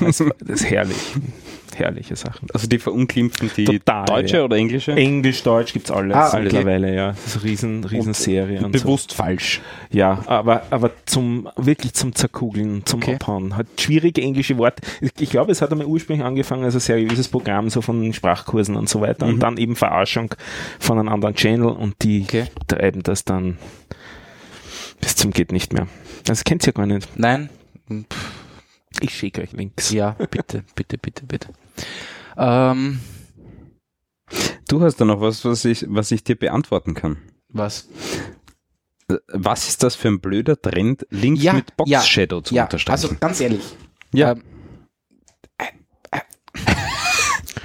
Das 0.00 0.20
ist 0.20 0.64
herrlich. 0.70 0.98
Herrliche 1.76 2.16
Sachen. 2.16 2.48
Also 2.52 2.66
die 2.66 2.78
verunglimpfen 2.78 3.50
die 3.56 3.64
Total, 3.64 4.04
deutsche 4.06 4.38
ja. 4.38 4.44
oder 4.44 4.56
englische? 4.56 4.92
Englisch, 4.92 5.42
Deutsch 5.42 5.72
gibt's 5.72 5.90
alles 5.90 6.14
Ah, 6.16 6.28
okay. 6.28 6.42
mittlerweile, 6.42 6.94
ja. 6.94 7.08
Das 7.12 7.26
ist 7.26 7.36
eine 7.36 7.44
riesen, 7.44 7.84
riesen 7.84 8.14
Serie. 8.14 8.64
und 8.64 8.76
so. 8.76 8.82
Bewusst 8.84 9.12
falsch. 9.14 9.60
Ja, 9.90 10.22
aber, 10.26 10.62
aber 10.70 10.90
zum, 11.06 11.48
wirklich 11.56 11.92
zum 11.94 12.14
Zerkugeln, 12.14 12.84
zum 12.84 13.00
Okay. 13.02 13.14
Abhauen. 13.16 13.56
Hat 13.56 13.66
schwierige 13.78 14.22
englische 14.22 14.56
Worte. 14.58 14.82
Ich, 15.00 15.30
glaube, 15.30 15.52
es 15.52 15.62
hat 15.62 15.70
einmal 15.72 15.86
ursprünglich 15.86 16.24
angefangen 16.26 16.64
als 16.64 16.74
ein 16.74 16.80
seriöses 16.80 17.28
Programm, 17.28 17.68
so 17.70 17.82
von 17.82 18.12
Sprachkursen 18.12 18.76
und 18.76 18.88
so 18.88 19.00
weiter. 19.00 19.26
Und 19.26 19.40
dann 19.40 19.56
eben 19.58 19.76
Verarschung 19.76 20.34
von 20.78 20.98
einem 20.98 21.08
anderen 21.08 21.34
Channel 21.34 21.68
und 21.68 22.02
die 22.02 22.22
Okay. 22.22 22.44
treiben 22.66 23.02
das 23.02 23.24
dann 23.24 23.58
bis 25.00 25.16
zum 25.16 25.30
geht 25.32 25.52
nicht 25.52 25.72
mehr. 25.72 25.86
Das 26.24 26.44
kennt 26.44 26.64
ihr 26.64 26.68
ja 26.68 26.72
gar 26.72 26.86
nicht. 26.86 27.08
Nein? 27.18 27.50
Ich 29.00 29.14
schicke 29.14 29.42
euch 29.42 29.52
Links. 29.52 29.90
Ja, 29.90 30.12
bitte, 30.12 30.64
bitte, 30.74 30.98
bitte, 30.98 31.26
bitte. 31.26 31.48
Ähm, 32.36 33.00
Du 34.68 34.80
hast 34.82 34.96
da 34.96 35.04
noch 35.04 35.20
was, 35.20 35.44
was 35.44 35.64
ich, 35.64 35.84
was 35.88 36.10
ich 36.10 36.24
dir 36.24 36.36
beantworten 36.36 36.94
kann. 36.94 37.18
was? 37.48 37.88
Was 39.28 39.68
ist 39.68 39.84
das 39.84 39.94
für 39.94 40.08
ein 40.08 40.20
blöder 40.20 40.60
Trend, 40.60 41.06
Links 41.10 41.40
Ja, 41.44 41.52
mit 41.52 41.76
Box 41.76 41.88
ja, 41.88 42.00
Shadow 42.02 42.40
zu 42.40 42.52
Ja, 42.56 42.64
unterstreichen? 42.64 42.90
also 43.04 43.14
ganz 43.20 43.40
ehrlich. 43.40 43.62
Ja. 44.12 44.32
Ähm, 44.32 44.42
äh, 45.58 45.64
äh, 46.10 46.20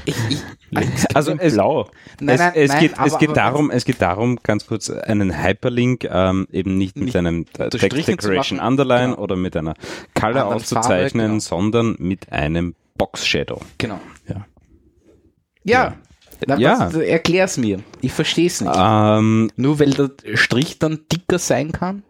ich, 0.05 0.15
ich, 0.29 0.37
Also 1.13 1.33
es, 1.37 1.53
Blau. 1.53 1.89
nein, 2.19 2.35
es, 2.35 2.39
nein, 2.39 2.51
es, 2.55 2.69
nein, 2.69 2.79
geht, 2.79 2.97
aber- 2.97 3.07
es 3.07 3.17
geht 3.17 3.29
aber- 3.29 3.35
darum, 3.35 3.71
es 3.71 3.85
geht 3.85 4.01
darum, 4.01 4.39
ganz 4.43 4.65
kurz 4.65 4.89
einen 4.89 5.43
Hyperlink 5.43 6.07
ähm, 6.09 6.47
eben 6.51 6.77
nicht 6.77 6.95
mit 6.95 7.05
Nicht 7.05 7.15
einem 7.17 7.45
Text 7.45 7.81
Decoration 8.07 8.57
machen. 8.59 8.67
Underline 8.67 9.09
Genau. 9.11 9.21
oder 9.23 9.35
mit 9.35 9.55
einer 9.57 9.73
Color 10.13 10.27
Anderen 10.41 10.53
auszuzeichnen, 10.55 10.83
Farbe, 10.83 11.27
genau. 11.27 11.39
sondern 11.39 11.95
mit 11.99 12.31
einem 12.31 12.75
Box 12.97 13.25
Shadow. 13.27 13.61
Genau. 13.77 13.99
Ja. 14.27 14.45
Ja. 15.63 15.95
Na, 16.47 16.57
Ja. 16.57 16.79
Was, 16.87 16.95
erklär's 16.95 17.57
mir. 17.57 17.81
Ich 18.01 18.13
versteh's 18.13 18.61
nicht. 18.61 18.73
Ähm, 18.75 19.51
Nur 19.57 19.79
weil 19.79 19.91
der 19.91 20.11
Strich 20.35 20.79
dann 20.79 21.01
dicker 21.11 21.37
sein 21.37 21.71
kann? 21.71 22.03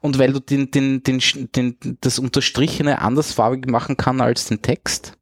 Und 0.00 0.18
weil 0.18 0.32
du 0.32 0.40
den, 0.40 0.70
den, 0.70 1.02
den, 1.02 1.20
den, 1.54 1.76
das 2.00 2.18
Unterstrichene 2.18 3.00
andersfarbig 3.02 3.66
machen 3.70 3.96
kann 3.96 4.20
als 4.22 4.46
den 4.46 4.62
Text? 4.62 5.12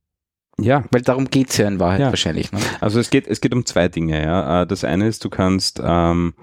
Ja, 0.58 0.84
Weil 0.92 1.02
darum 1.02 1.28
geht's 1.30 1.56
ja 1.56 1.66
in 1.68 1.80
Wahrheit 1.80 2.00
Ja. 2.00 2.08
wahrscheinlich. 2.08 2.52
Ne? 2.52 2.58
Also 2.80 3.00
es 3.00 3.10
geht, 3.10 3.26
es 3.26 3.40
geht 3.40 3.54
um 3.54 3.64
zwei 3.66 3.88
Dinge, 3.88 4.22
ja. 4.22 4.62
Äh, 4.62 4.66
Das 4.66 4.84
eine 4.84 5.08
ist, 5.08 5.24
du 5.24 5.30
kannst 5.30 5.80
ähm, 5.84 6.34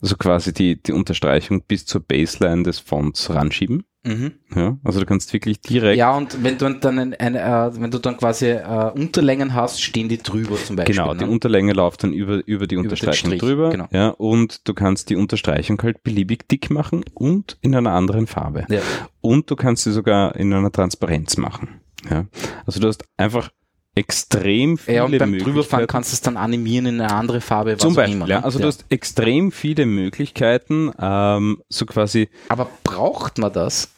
so 0.00 0.16
quasi 0.16 0.52
die, 0.54 0.82
die 0.82 0.92
Unterstreichung 0.92 1.62
bis 1.68 1.84
zur 1.86 2.00
Baseline 2.00 2.62
des 2.62 2.78
Fonts 2.78 3.28
ranschieben. 3.30 3.84
Mhm. 4.02 4.32
Ja. 4.56 4.78
Also 4.82 4.98
du 5.00 5.04
kannst 5.04 5.30
wirklich 5.34 5.60
direkt 5.60 5.98
Ja, 5.98 6.16
und 6.16 6.42
wenn 6.42 6.56
du 6.56 6.70
dann 6.72 6.98
ein, 6.98 7.14
ein, 7.14 7.34
äh, 7.34 7.70
wenn 7.78 7.90
du 7.90 7.98
dann 7.98 8.16
quasi 8.16 8.46
äh, 8.46 8.90
Unterlängen 8.94 9.52
hast, 9.52 9.82
stehen 9.82 10.08
die 10.08 10.16
drüber 10.16 10.56
zum 10.56 10.76
Beispiel. 10.76 10.94
Genau, 10.94 11.12
die 11.12 11.26
ne? 11.26 11.30
Unterlänge 11.30 11.74
läuft 11.74 12.02
dann 12.02 12.14
über, 12.14 12.40
über 12.46 12.66
die 12.66 12.76
den 12.76 12.78
Unterstreichung 12.84 13.36
drüber. 13.36 13.68
genau. 13.68 13.88
Ja, 13.90 14.08
und 14.08 14.66
du 14.66 14.72
kannst 14.72 15.10
die 15.10 15.16
Unterstreichung 15.16 15.78
halt 15.82 16.02
beliebig 16.02 16.48
dick 16.48 16.70
machen 16.70 17.04
und 17.12 17.58
in 17.60 17.74
einer 17.76 17.92
anderen 17.92 18.26
Farbe. 18.26 18.64
Ja. 18.70 18.80
Und 19.20 19.50
du 19.50 19.56
kannst 19.56 19.84
sie 19.84 19.92
sogar 19.92 20.34
in 20.34 20.50
einer 20.54 20.72
Transparenz 20.72 21.36
machen. 21.36 21.79
Ja. 22.08 22.26
Also 22.66 22.80
du 22.80 22.88
hast 22.88 23.04
einfach 23.16 23.50
extrem 23.94 24.78
viele 24.78 24.96
ja, 24.98 25.04
und 25.04 25.18
beim. 25.18 25.36
Drüberfahren 25.36 25.86
kannst 25.88 26.12
du 26.12 26.14
es 26.14 26.20
dann 26.20 26.36
animieren 26.36 26.86
in 26.86 27.00
eine 27.00 27.12
andere 27.12 27.40
Farbe, 27.40 27.72
was 27.74 27.80
Zum 27.80 27.94
Beispiel, 27.94 28.16
immer. 28.16 28.28
ja. 28.28 28.38
ne? 28.38 28.44
Also 28.44 28.58
du 28.60 28.66
hast 28.66 28.84
extrem 28.88 29.50
viele 29.52 29.84
Möglichkeiten, 29.84 30.92
ähm, 31.00 31.60
so 31.68 31.86
quasi 31.86 32.28
Aber 32.48 32.70
braucht 32.84 33.38
man 33.38 33.52
das? 33.52 33.90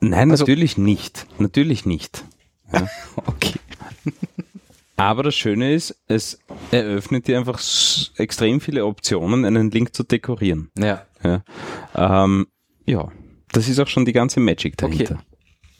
Nein, 0.00 0.30
Also- 0.30 0.44
natürlich 0.44 0.78
nicht. 0.78 1.26
Natürlich 1.38 1.84
nicht. 1.86 2.24
Okay. 3.26 3.54
Aber 4.96 5.22
das 5.22 5.34
Schöne 5.34 5.72
ist, 5.72 5.96
es 6.08 6.38
eröffnet 6.70 7.26
dir 7.26 7.38
einfach 7.38 7.58
extrem 8.16 8.60
viele 8.60 8.84
Optionen, 8.84 9.44
einen 9.46 9.70
Link 9.70 9.94
zu 9.94 10.02
dekorieren. 10.04 10.70
Ja. 10.78 11.06
Ja, 11.24 11.42
ähm, 11.94 12.46
ja. 12.86 13.08
das 13.52 13.68
ist 13.68 13.78
auch 13.80 13.88
schon 13.88 14.04
die 14.04 14.12
ganze 14.12 14.40
Magic 14.40 14.76
dahinter. 14.76 15.14
Da- 15.14 15.20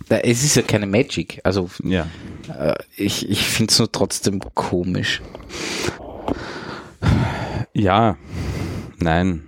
Es 0.09 0.42
ist 0.44 0.57
ja 0.57 0.62
keine 0.62 0.86
Magic. 0.86 1.40
Also 1.44 1.70
Ja. 1.82 2.07
äh, 2.48 2.74
ich, 2.96 3.28
ich 3.28 3.46
finde 3.46 3.70
es 3.70 3.78
nur 3.78 3.90
trotzdem 3.92 4.40
komisch. 4.55 5.22
Ja, 7.72 8.16
nein. 8.98 9.46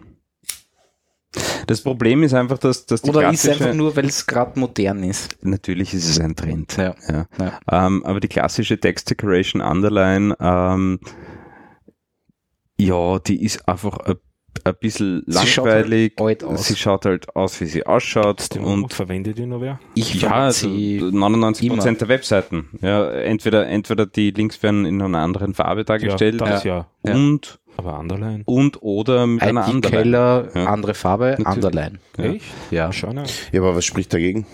Das 1.66 1.80
Problem 1.82 2.22
ist 2.22 2.34
einfach, 2.34 2.59
dass, 2.59 2.86
dass 2.86 3.03
die 3.03 3.11
Oder 3.11 3.30
ist 3.30 3.36
es 3.36 3.42
klassische, 3.44 3.64
einfach 3.64 3.76
nur, 3.76 3.96
weil 3.96 4.07
es 4.07 4.26
gerade 4.26 4.59
modern 4.59 5.03
ist? 5.03 5.38
natürlich 5.42 5.94
ist 5.94 6.09
es 6.09 6.20
ein 6.20 6.36
Trend. 6.36 6.76
Ja. 6.76 6.94
Ja. 7.09 7.26
Ja. 7.38 7.86
Ähm, 7.86 8.05
aber 8.05 8.20
die 8.20 8.28
klassische 8.28 8.78
Text 8.78 9.11
Decoration 9.11 9.62
Underline, 9.62 10.36
ähm, 10.40 11.00
ja, 12.78 13.18
die 13.20 13.42
ist 13.42 13.66
einfach 13.68 13.96
ein, 13.98 14.16
ein 14.64 14.74
bisschen 14.78 15.24
Sie 15.26 15.46
schaut 15.46 15.66
halt 15.66 15.88
langweilig. 15.88 16.12
alt 16.20 16.44
aus. 16.44 16.66
Sie 16.66 16.76
schaut 16.76 17.05
halt 17.05 17.34
aus, 17.34 17.61
wie 17.61 17.66
sie 17.66 17.86
ausschaut. 17.86 18.48
Und 18.57 18.84
Und 18.84 18.92
verwendet 18.92 19.38
die 19.38 19.46
noch 19.46 19.61
wer? 19.61 19.80
Ich 19.94 20.14
ja, 20.20 20.30
also 20.30 20.68
sie 20.68 21.00
99 21.03 21.66
immer. 21.66 21.76
Prozent 21.76 22.00
der 22.00 22.09
Webseiten. 22.09 22.68
Ja, 22.80 23.11
entweder, 23.11 23.66
entweder 23.66 24.07
die 24.07 24.30
Links 24.30 24.62
werden 24.62 24.84
in 24.84 25.00
einer 25.03 25.18
anderen 25.18 25.55
Farbe 25.55 25.84
dargestellt 25.84 26.40
Ja, 26.40 26.46
das 26.46 26.64
ja. 26.64 26.86
Ja. 27.05 27.14
und, 27.14 27.59
Aber 27.76 27.98
Underline. 27.98 28.42
und 28.44 28.82
oder 28.82 29.26
mit 29.26 29.42
einer 29.42 29.62
IT 29.62 29.74
anderen. 29.74 29.94
Keller, 29.94 30.48
Ja. 30.55 30.64
andere 30.66 30.94
Farbe, 30.94 31.36
Natürlich. 31.38 31.48
Underline. 31.64 31.98
Ja. 32.18 32.24
Echt? 32.24 32.44
Ja. 32.70 32.90
Mal. 33.12 33.24
Ja, 33.53 33.61
aber 33.62 33.74
was 33.76 33.84
spricht 33.84 34.12
dagegen? 34.12 34.46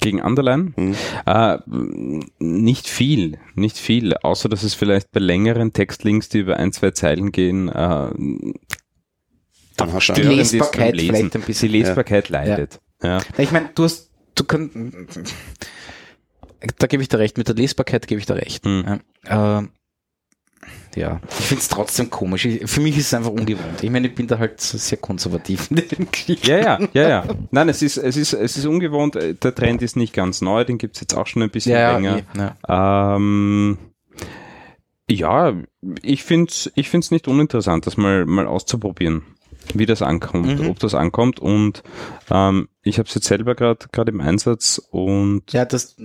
Gegen 0.00 0.22
Underline? 0.22 0.72
Hm. 0.76 0.94
Äh, 1.26 1.58
nicht 2.38 2.86
viel, 2.88 3.38
nicht 3.56 3.76
viel, 3.76 4.14
außer 4.14 4.48
dass 4.48 4.62
es 4.62 4.74
vielleicht 4.74 5.10
bei 5.10 5.18
längeren 5.18 5.72
Textlinks, 5.72 6.28
die 6.28 6.38
über 6.38 6.56
ein, 6.56 6.70
zwei 6.70 6.92
Zeilen 6.92 7.32
gehen, 7.32 7.68
äh, 7.68 8.10
Dann 9.78 9.92
hast 9.92 10.08
du 10.08 10.12
Die 10.12 10.22
Lesbarkeit 10.22 10.94
vielleicht 10.96 11.34
ein 11.34 11.40
bisschen. 11.42 11.70
Die 11.72 11.78
Lesbarkeit 11.78 12.28
leidet. 12.28 12.80
Ja. 13.02 13.20
Ich 13.38 13.50
meine, 13.52 13.70
du 13.74 13.84
hast, 13.84 14.10
du 14.34 14.44
kannst, 14.44 14.76
da 16.78 16.86
gebe 16.86 17.02
ich 17.02 17.08
dir 17.08 17.18
recht, 17.18 17.38
mit 17.38 17.48
der 17.48 17.54
Lesbarkeit 17.54 18.06
gebe 18.06 18.18
ich 18.20 18.26
dir 18.26 18.36
recht. 18.36 18.64
Hm. 18.66 19.00
Ja. 19.26 19.58
Ähm, 19.58 19.70
ja, 20.96 21.20
ich 21.28 21.46
finde 21.46 21.60
es 21.62 21.68
trotzdem 21.68 22.10
komisch. 22.10 22.44
Ich, 22.44 22.68
für 22.68 22.80
mich 22.80 22.98
ist 22.98 23.06
es 23.06 23.14
einfach 23.14 23.30
ungewohnt. 23.30 23.82
Ich 23.82 23.90
meine, 23.90 24.08
ich 24.08 24.14
bin 24.14 24.26
da 24.26 24.38
halt 24.38 24.60
sehr 24.60 24.98
konservativ 24.98 25.70
in 25.70 25.76
den 25.76 26.10
Geschichten. 26.10 26.46
Ja, 26.48 26.58
ja, 26.58 26.88
ja, 26.92 27.08
ja. 27.08 27.24
Nein, 27.52 27.68
es 27.68 27.82
ist, 27.82 27.96
es 27.98 28.16
ist, 28.16 28.32
es 28.32 28.56
ist 28.56 28.66
ungewohnt. 28.66 29.14
Der 29.14 29.54
Trend 29.54 29.80
ist 29.82 29.96
nicht 29.96 30.12
ganz 30.12 30.40
neu, 30.40 30.64
den 30.64 30.76
gibt's 30.78 31.00
jetzt 31.00 31.14
auch 31.14 31.26
schon 31.28 31.42
ein 31.42 31.50
bisschen 31.50 31.72
Ja, 31.72 31.96
länger. 31.96 32.18
eh, 32.18 32.22
ja. 32.66 33.16
Ähm, 33.16 33.78
ja, 35.08 35.54
ich 36.02 36.24
find's, 36.24 36.70
ich 36.74 36.88
find's 36.90 37.10
nicht 37.12 37.28
uninteressant, 37.28 37.86
das 37.86 37.96
mal, 37.96 38.26
mal 38.26 38.46
auszuprobieren, 38.46 39.22
wie 39.74 39.86
das 39.86 40.02
ankommt, 40.02 40.60
Mhm. 40.60 40.70
ob 40.70 40.78
das 40.78 40.94
ankommt. 40.94 41.38
Und 41.40 41.82
ähm, 42.30 42.68
ich 42.82 42.98
habe 42.98 43.08
es 43.08 43.14
jetzt 43.14 43.26
selber 43.26 43.54
gerade 43.54 43.86
gerade 43.92 44.10
im 44.12 44.20
Einsatz 44.20 44.80
und 44.90 45.52
Ja, 45.52 45.64
das, 45.64 45.96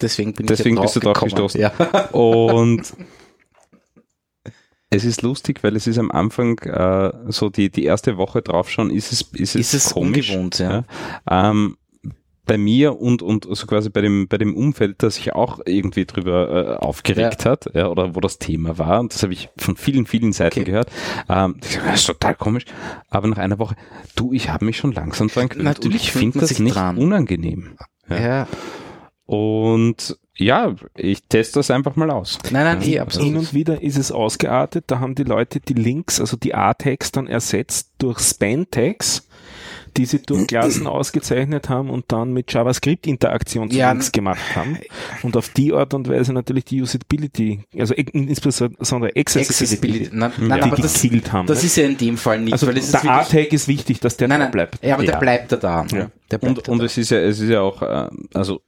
deswegen 0.00 0.34
bin 0.34 0.46
Deswegen 0.46 0.76
ich 0.76 0.80
ja 0.80 0.82
bist 0.82 0.96
du 0.96 1.00
drauf 1.00 1.20
gestoßen. 1.20 1.60
Ja. 1.60 1.70
Und 2.12 2.82
es 4.90 5.04
ist 5.04 5.22
lustig, 5.22 5.62
weil 5.62 5.76
es 5.76 5.86
ist 5.86 5.98
am 5.98 6.10
Anfang 6.10 6.58
äh, 6.60 7.10
so 7.28 7.50
die, 7.50 7.70
die 7.70 7.84
erste 7.84 8.16
Woche 8.16 8.42
drauf 8.42 8.70
schon, 8.70 8.90
ist 8.90 9.12
es, 9.12 9.22
ist 9.22 9.54
es, 9.56 9.72
Ist 9.72 9.74
es 9.74 9.92
komisch, 9.94 10.30
ungewohnt, 10.30 10.58
ja. 10.58 10.84
Ähm, 11.28 11.76
bei 12.46 12.58
mir 12.58 13.00
und, 13.00 13.22
und 13.22 13.46
so 13.50 13.66
quasi 13.66 13.88
bei 13.90 14.00
dem, 14.00 14.28
bei 14.28 14.36
dem 14.38 14.54
Umfeld, 14.56 15.02
das 15.02 15.14
sich 15.16 15.32
auch 15.34 15.60
irgendwie 15.64 16.04
drüber 16.04 16.76
äh, 16.80 16.84
aufgeregt 16.84 17.44
hat, 17.46 17.66
ja, 17.74 17.88
oder 17.88 18.14
wo 18.14 18.20
das 18.20 18.38
Thema 18.38 18.76
war, 18.78 19.00
und 19.00 19.14
das 19.14 19.22
habe 19.22 19.32
ich 19.32 19.48
von 19.56 19.76
vielen, 19.76 20.06
vielen 20.06 20.32
Seiten 20.32 20.60
Okay. 20.60 20.64
gehört, 20.64 20.90
ähm, 21.28 21.56
ich 21.64 21.78
das 21.78 22.00
ist 22.00 22.06
total 22.06 22.34
komisch, 22.34 22.64
aber 23.08 23.28
nach 23.28 23.38
einer 23.38 23.58
Woche, 23.58 23.76
du, 24.14 24.32
ich 24.32 24.50
habe 24.50 24.64
mich 24.66 24.76
schon 24.76 24.92
langsam 24.92 25.28
dran 25.28 25.48
gewöhnt 25.48 25.58
und 25.60 25.64
Natürlich 25.64 26.02
ich 26.08 26.12
gewöhnt 26.12 26.32
finde 26.34 26.38
das 26.40 26.48
sich 26.50 26.60
nicht 26.60 26.76
dran. 26.76 26.96
unangenehm. 26.98 27.76
Ja. 28.08 28.20
ja. 28.20 28.48
Und 29.26 30.18
ja, 30.36 30.74
ich 30.96 31.22
teste 31.28 31.60
das 31.60 31.70
einfach 31.70 31.96
mal 31.96 32.10
aus. 32.10 32.38
Nein, 32.50 32.64
nein, 32.64 32.82
eh, 32.82 32.84
Hin 32.86 33.00
absolut. 33.00 33.36
und 33.36 33.54
wieder 33.54 33.80
ist 33.82 33.96
es 33.96 34.12
ausgeartet, 34.12 34.84
da 34.88 35.00
haben 35.00 35.14
die 35.14 35.22
Leute 35.24 35.60
die 35.60 35.74
Links, 35.74 36.20
also 36.20 36.36
die 36.36 36.54
A-Tags 36.54 37.12
dann 37.12 37.26
ersetzt 37.26 37.92
durch 37.98 38.18
Span-Tags, 38.18 39.28
die 39.96 40.04
sie 40.06 40.20
durch 40.22 40.46
Klassen 40.48 40.86
ausgezeichnet 40.86 41.68
haben 41.68 41.90
und 41.90 42.06
dann 42.08 42.32
mit 42.32 42.52
JavaScript-Interaktion 42.52 43.70
zu 43.70 43.76
Ja, 43.76 43.90
Links 43.92 44.12
gemacht 44.12 44.40
haben. 44.56 44.78
Und 45.22 45.36
auf 45.36 45.48
die 45.50 45.72
Art 45.72 45.94
und 45.94 46.08
Weise 46.08 46.32
natürlich 46.32 46.64
die 46.64 46.82
Usability, 46.82 47.64
also 47.78 47.94
e- 47.94 48.04
insbesondere 48.12 49.12
Accessibility, 49.16 49.40
Accessibility. 49.40 50.10
Nein, 50.12 50.32
nein 50.38 50.60
die 50.60 50.66
aber 50.70 50.76
das, 50.82 51.00
gekillt 51.00 51.32
haben. 51.32 51.46
das 51.46 51.60
ne? 51.62 51.66
ist 51.66 51.76
ja 51.76 51.84
in 51.84 51.96
dem 51.96 52.16
Fall 52.16 52.40
nicht, 52.40 52.52
also 52.52 52.66
weil 52.66 52.76
es 52.78 52.84
ist 52.86 52.94
der 52.94 53.10
A-Tag 53.10 53.52
ist 53.52 53.68
wichtig, 53.68 54.00
dass 54.00 54.16
der 54.16 54.28
nein, 54.28 54.40
da 54.40 54.44
nein, 54.46 54.52
bleibt. 54.52 54.84
Ja, 54.84 54.94
aber 54.94 55.04
Ja. 55.04 55.12
der 55.12 55.18
bleibt 55.18 55.52
da 55.52 55.56
da. 55.56 55.86
Ja. 55.92 56.10
Der 56.30 56.38
bleibt 56.38 56.58
Und, 56.58 56.68
da 56.68 56.72
und 56.72 56.78
da. 56.78 56.84
es 56.84 56.98
ist 56.98 57.10
ja, 57.10 57.18
es 57.18 57.40
ist 57.40 57.48
ja 57.48 57.60
auch, 57.60 57.82
äh, 57.82 58.08
also 58.34 58.60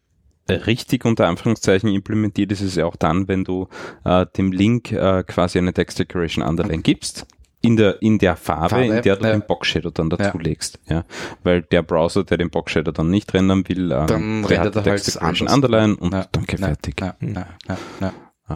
äh, 0.48 0.52
richtig 0.54 1.04
unter 1.04 1.26
Anführungszeichen 1.26 1.88
implementiert 1.92 2.52
ist 2.52 2.60
es 2.60 2.76
ja 2.76 2.86
auch 2.86 2.96
dann, 2.96 3.26
wenn 3.28 3.42
du 3.44 3.68
äh, 4.04 4.26
dem 4.36 4.52
Link 4.52 4.92
äh, 4.92 5.24
quasi 5.26 5.58
eine 5.58 5.72
Text 5.72 5.98
Decoration 5.98 6.44
Underline 6.44 6.82
gibst. 6.82 7.26
In 7.66 7.76
der, 7.76 8.00
in 8.02 8.18
der 8.18 8.36
Farbe, 8.36 8.68
Farbe, 8.70 8.84
in 8.86 9.02
der 9.02 9.16
du 9.16 9.24
ja. 9.26 9.32
den 9.32 9.42
Box-Shadow 9.46 9.90
dann 9.90 10.08
Ja. 10.10 10.16
dazu 10.16 10.38
legst. 10.38 10.78
Ja. 10.88 11.04
Weil 11.42 11.62
der 11.62 11.82
Browser, 11.82 12.24
der 12.24 12.38
den 12.38 12.50
Box-Shadow 12.50 12.92
dann 12.92 13.10
nicht 13.10 13.32
rendern 13.34 13.68
will, 13.68 13.92
ähm, 13.92 14.06
Dann 14.06 14.42
der 14.42 14.50
rendert 14.50 14.76
hat 14.76 14.86
er 14.86 14.92
halt 14.92 15.06
Decoration 15.06 15.48
anders. 15.48 15.54
Underline 15.54 15.96
und 15.96 16.12
Ja. 16.12 16.26
danke, 16.32 16.56
Ja, 16.58 16.66
fertig. 16.68 17.00
Ja, 17.00 17.16
ja, 17.20 17.28
ja, 17.28 17.46
ja. 17.68 17.78
ja. 18.00 18.12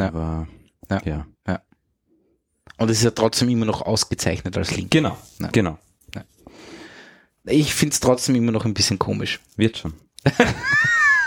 Aber, 0.06 0.48
Ja. 0.90 1.00
ja. 1.04 1.26
Und 2.78 2.88
es 2.90 2.98
ist 2.98 3.04
ja 3.04 3.10
trotzdem 3.10 3.48
immer 3.50 3.66
noch 3.66 3.82
ausgezeichnet 3.82 4.56
als 4.56 4.74
Link. 4.74 4.90
Genau, 4.90 5.18
Ja. 5.38 5.48
genau. 5.52 5.78
Ich 7.44 7.74
finde 7.74 7.94
es 7.94 8.00
trotzdem 8.00 8.34
immer 8.36 8.52
noch 8.52 8.64
ein 8.66 8.74
bisschen 8.74 8.98
komisch. 8.98 9.40
Wird 9.56 9.78
schon. 9.78 9.94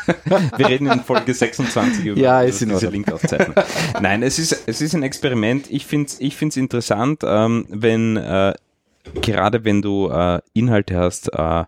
Wir 0.57 0.67
reden 0.69 0.87
in 0.87 1.01
Folge 1.01 1.33
26 1.33 2.05
über 2.05 2.19
Ja, 2.19 2.41
ist 2.41 2.61
in 2.61 2.69
diese 2.69 2.75
Ordnung. 2.87 2.91
Link-Auszeichnung. 2.93 3.55
Nein, 4.01 4.23
es 4.23 4.39
ist, 4.39 4.63
es 4.67 4.81
ist 4.81 4.93
ein 4.95 5.03
Experiment. 5.03 5.67
Ich 5.69 5.85
finde 5.85 6.07
es 6.07 6.19
ich 6.19 6.35
find's 6.35 6.57
interessant, 6.57 7.21
ähm, 7.25 7.65
wenn, 7.69 8.17
äh, 8.17 8.53
gerade 9.21 9.63
wenn 9.65 9.81
du 9.81 10.09
äh, 10.09 10.39
Inhalte 10.53 10.97
hast, 10.97 11.33
äh, 11.33 11.65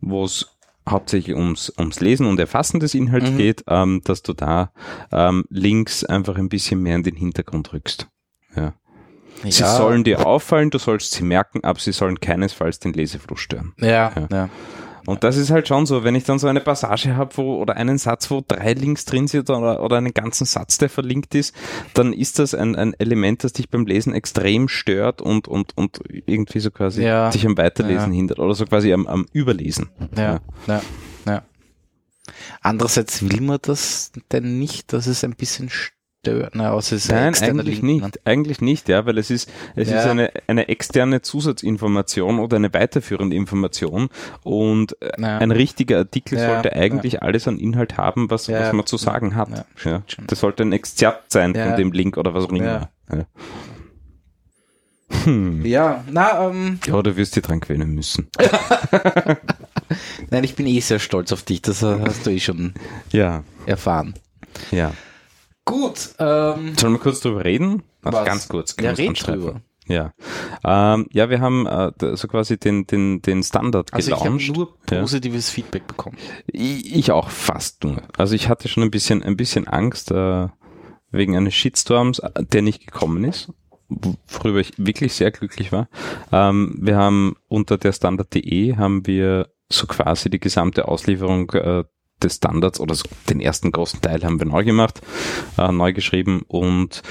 wo 0.00 0.24
es 0.24 0.46
hauptsächlich 0.88 1.36
ums, 1.36 1.70
ums 1.78 2.00
Lesen 2.00 2.26
und 2.26 2.40
Erfassen 2.40 2.80
des 2.80 2.94
Inhalts 2.94 3.30
Mhm. 3.30 3.36
geht, 3.36 3.64
ähm, 3.68 4.00
dass 4.04 4.22
du 4.22 4.32
da 4.32 4.72
ähm, 5.12 5.44
Links 5.50 6.02
einfach 6.04 6.36
ein 6.36 6.48
bisschen 6.48 6.80
mehr 6.82 6.96
in 6.96 7.02
den 7.02 7.14
Hintergrund 7.16 7.72
rückst. 7.72 8.08
Ja. 8.56 8.72
Sie 9.44 9.60
Ja. 9.62 9.76
sollen 9.76 10.02
dir 10.02 10.26
auffallen, 10.26 10.70
du 10.70 10.78
sollst 10.78 11.12
sie 11.12 11.22
merken, 11.22 11.60
aber 11.62 11.78
sie 11.78 11.92
sollen 11.92 12.18
keinesfalls 12.18 12.78
den 12.80 12.92
Lesefluss 12.92 13.38
stören. 13.40 13.72
Ja, 13.78 13.86
Ja. 14.16 14.28
ja. 14.32 14.48
Und 15.08 15.24
das 15.24 15.38
ist 15.38 15.50
halt 15.50 15.66
schon 15.66 15.86
so, 15.86 16.04
wenn 16.04 16.14
ich 16.14 16.24
dann 16.24 16.38
so 16.38 16.48
eine 16.48 16.60
Passage 16.60 17.16
habe, 17.16 17.34
wo 17.38 17.56
oder 17.62 17.76
einen 17.76 17.96
Satz, 17.96 18.30
wo 18.30 18.44
drei 18.46 18.74
Links 18.74 19.06
drin 19.06 19.26
sind 19.26 19.48
oder, 19.48 19.82
oder 19.82 19.96
einen 19.96 20.12
ganzen 20.12 20.44
Satz, 20.44 20.76
der 20.76 20.90
verlinkt 20.90 21.34
ist, 21.34 21.54
dann 21.94 22.12
ist 22.12 22.38
das 22.38 22.52
ein, 22.54 22.76
ein 22.76 22.92
Element, 22.98 23.42
das 23.42 23.54
dich 23.54 23.70
beim 23.70 23.86
Lesen 23.86 24.12
extrem 24.12 24.68
stört 24.68 25.22
und, 25.22 25.48
und, 25.48 25.74
und 25.78 26.00
irgendwie 26.26 26.60
so 26.60 26.70
quasi 26.70 27.04
Ja. 27.04 27.30
dich 27.30 27.46
am 27.46 27.56
Weiterlesen 27.56 28.12
Ja. 28.12 28.16
hindert 28.18 28.38
oder 28.38 28.54
so 28.54 28.66
quasi 28.66 28.92
am, 28.92 29.06
am 29.06 29.24
Überlesen. 29.32 29.88
Ja, 30.14 30.40
ja, 30.66 30.82
ja. 31.26 31.42
Andererseits 32.60 33.22
will 33.22 33.40
man 33.40 33.58
das 33.62 34.12
denn 34.30 34.58
nicht, 34.58 34.92
dass 34.92 35.06
es 35.06 35.24
ein 35.24 35.34
bisschen 35.36 35.70
stört. 35.70 35.97
Ist 36.32 37.10
ein 37.10 37.32
Nein, 37.32 37.34
eigentlich 37.42 37.80
Link, 37.80 38.02
ne? 38.02 38.06
nicht. 38.06 38.26
Eigentlich 38.26 38.60
nicht, 38.60 38.88
ja, 38.88 39.06
weil 39.06 39.18
es 39.18 39.30
ist, 39.30 39.50
es 39.76 39.90
Ja. 39.90 39.98
ist 40.00 40.06
eine, 40.06 40.30
eine 40.46 40.68
externe 40.68 41.22
Zusatzinformation 41.22 42.38
oder 42.38 42.56
eine 42.56 42.72
weiterführende 42.72 43.36
Information 43.36 44.08
und 44.42 45.00
äh, 45.02 45.10
Ja. 45.20 45.38
ein 45.38 45.50
richtiger 45.50 45.98
Artikel 45.98 46.38
Ja, 46.38 46.46
sollte 46.46 46.72
eigentlich 46.74 47.22
alles 47.22 47.48
an 47.48 47.58
Inhalt 47.58 47.96
haben, 47.96 48.30
was, 48.30 48.48
was 48.48 48.72
man 48.72 48.86
zu 48.86 48.96
sagen 48.96 49.34
hat. 49.36 49.48
Das 50.26 50.40
sollte 50.40 50.62
ein 50.62 50.72
Exzerpt 50.72 51.32
sein 51.32 51.54
von 51.54 51.76
dem 51.76 51.92
Link 51.92 52.16
oder 52.16 52.34
was 52.34 52.44
auch 52.44 52.52
immer. 52.52 52.90
Hm. 55.24 55.64
Ja, 55.64 56.04
na, 56.10 56.48
ähm, 56.50 56.78
ja, 56.86 57.00
du 57.02 57.16
wirst 57.16 57.34
dich 57.34 57.42
dran 57.42 57.60
gewöhnen 57.60 57.94
müssen. 57.94 58.28
nein, 60.30 60.44
ich 60.44 60.54
bin 60.54 60.66
eh 60.66 60.80
sehr 60.80 60.98
stolz 60.98 61.32
auf 61.32 61.42
dich, 61.42 61.62
das 61.62 61.82
äh, 61.82 61.98
hast 62.00 62.26
du 62.26 62.30
eh 62.30 62.38
schon 62.40 62.74
Ja, 63.10 63.42
erfahren. 63.66 64.14
ja. 64.70 64.92
Gut, 65.68 66.10
ähm, 66.18 66.72
Sollen 66.78 66.94
wir 66.94 66.98
kurz 66.98 67.20
drüber 67.20 67.44
reden? 67.44 67.82
Also 68.02 68.18
Was? 68.18 68.24
ganz 68.26 68.48
kurz. 68.48 68.74
ja, 68.80 68.92
red 68.92 69.26
drüber. 69.26 69.60
Ja. 69.86 70.12
Ähm, 70.64 71.06
ja, 71.12 71.28
wir 71.30 71.40
haben 71.40 71.66
äh, 71.66 71.92
so 72.16 72.26
quasi 72.28 72.58
den, 72.58 72.86
den, 72.86 73.20
den 73.22 73.42
Standard 73.42 73.92
Also 73.92 74.10
ich 74.10 74.16
habe 74.18 74.36
gelauncht. 74.38 74.56
nur 74.56 74.74
Ja. 74.90 75.00
positives 75.00 75.50
Feedback 75.50 75.86
bekommen. 75.86 76.16
Ich, 76.46 76.94
ich 76.94 77.12
auch 77.12 77.28
fast 77.30 77.84
nur. 77.84 78.02
Also 78.16 78.34
ich 78.34 78.48
hatte 78.48 78.68
schon 78.68 78.82
ein 78.82 78.90
bisschen, 78.90 79.22
ein 79.22 79.36
bisschen 79.36 79.66
Angst 79.68 80.10
äh, 80.10 80.48
wegen 81.10 81.36
eines 81.36 81.54
Shitstorms, 81.54 82.18
äh, 82.20 82.30
der 82.44 82.62
nicht 82.62 82.86
gekommen 82.86 83.24
ist, 83.24 83.50
worüber 83.88 84.60
ich 84.60 84.72
wirklich 84.78 85.12
sehr 85.14 85.30
glücklich 85.30 85.70
war. 85.72 85.88
Ähm, 86.32 86.76
wir 86.80 86.96
haben 86.96 87.36
unter 87.48 87.76
der 87.78 87.92
Standard.de 87.92 88.76
haben 88.76 89.06
wir 89.06 89.48
so 89.70 89.86
quasi 89.86 90.30
die 90.30 90.40
gesamte 90.40 90.88
Auslieferung 90.88 91.50
äh, 91.52 91.84
des 92.22 92.36
Standards 92.36 92.80
oder 92.80 92.96
den 93.28 93.40
ersten 93.40 93.70
großen 93.72 94.00
Teil 94.00 94.22
haben 94.24 94.38
wir 94.40 94.46
neu 94.46 94.64
gemacht, 94.64 95.00
äh, 95.56 95.70
neu 95.72 95.92
geschrieben 95.92 96.42
und 96.48 97.02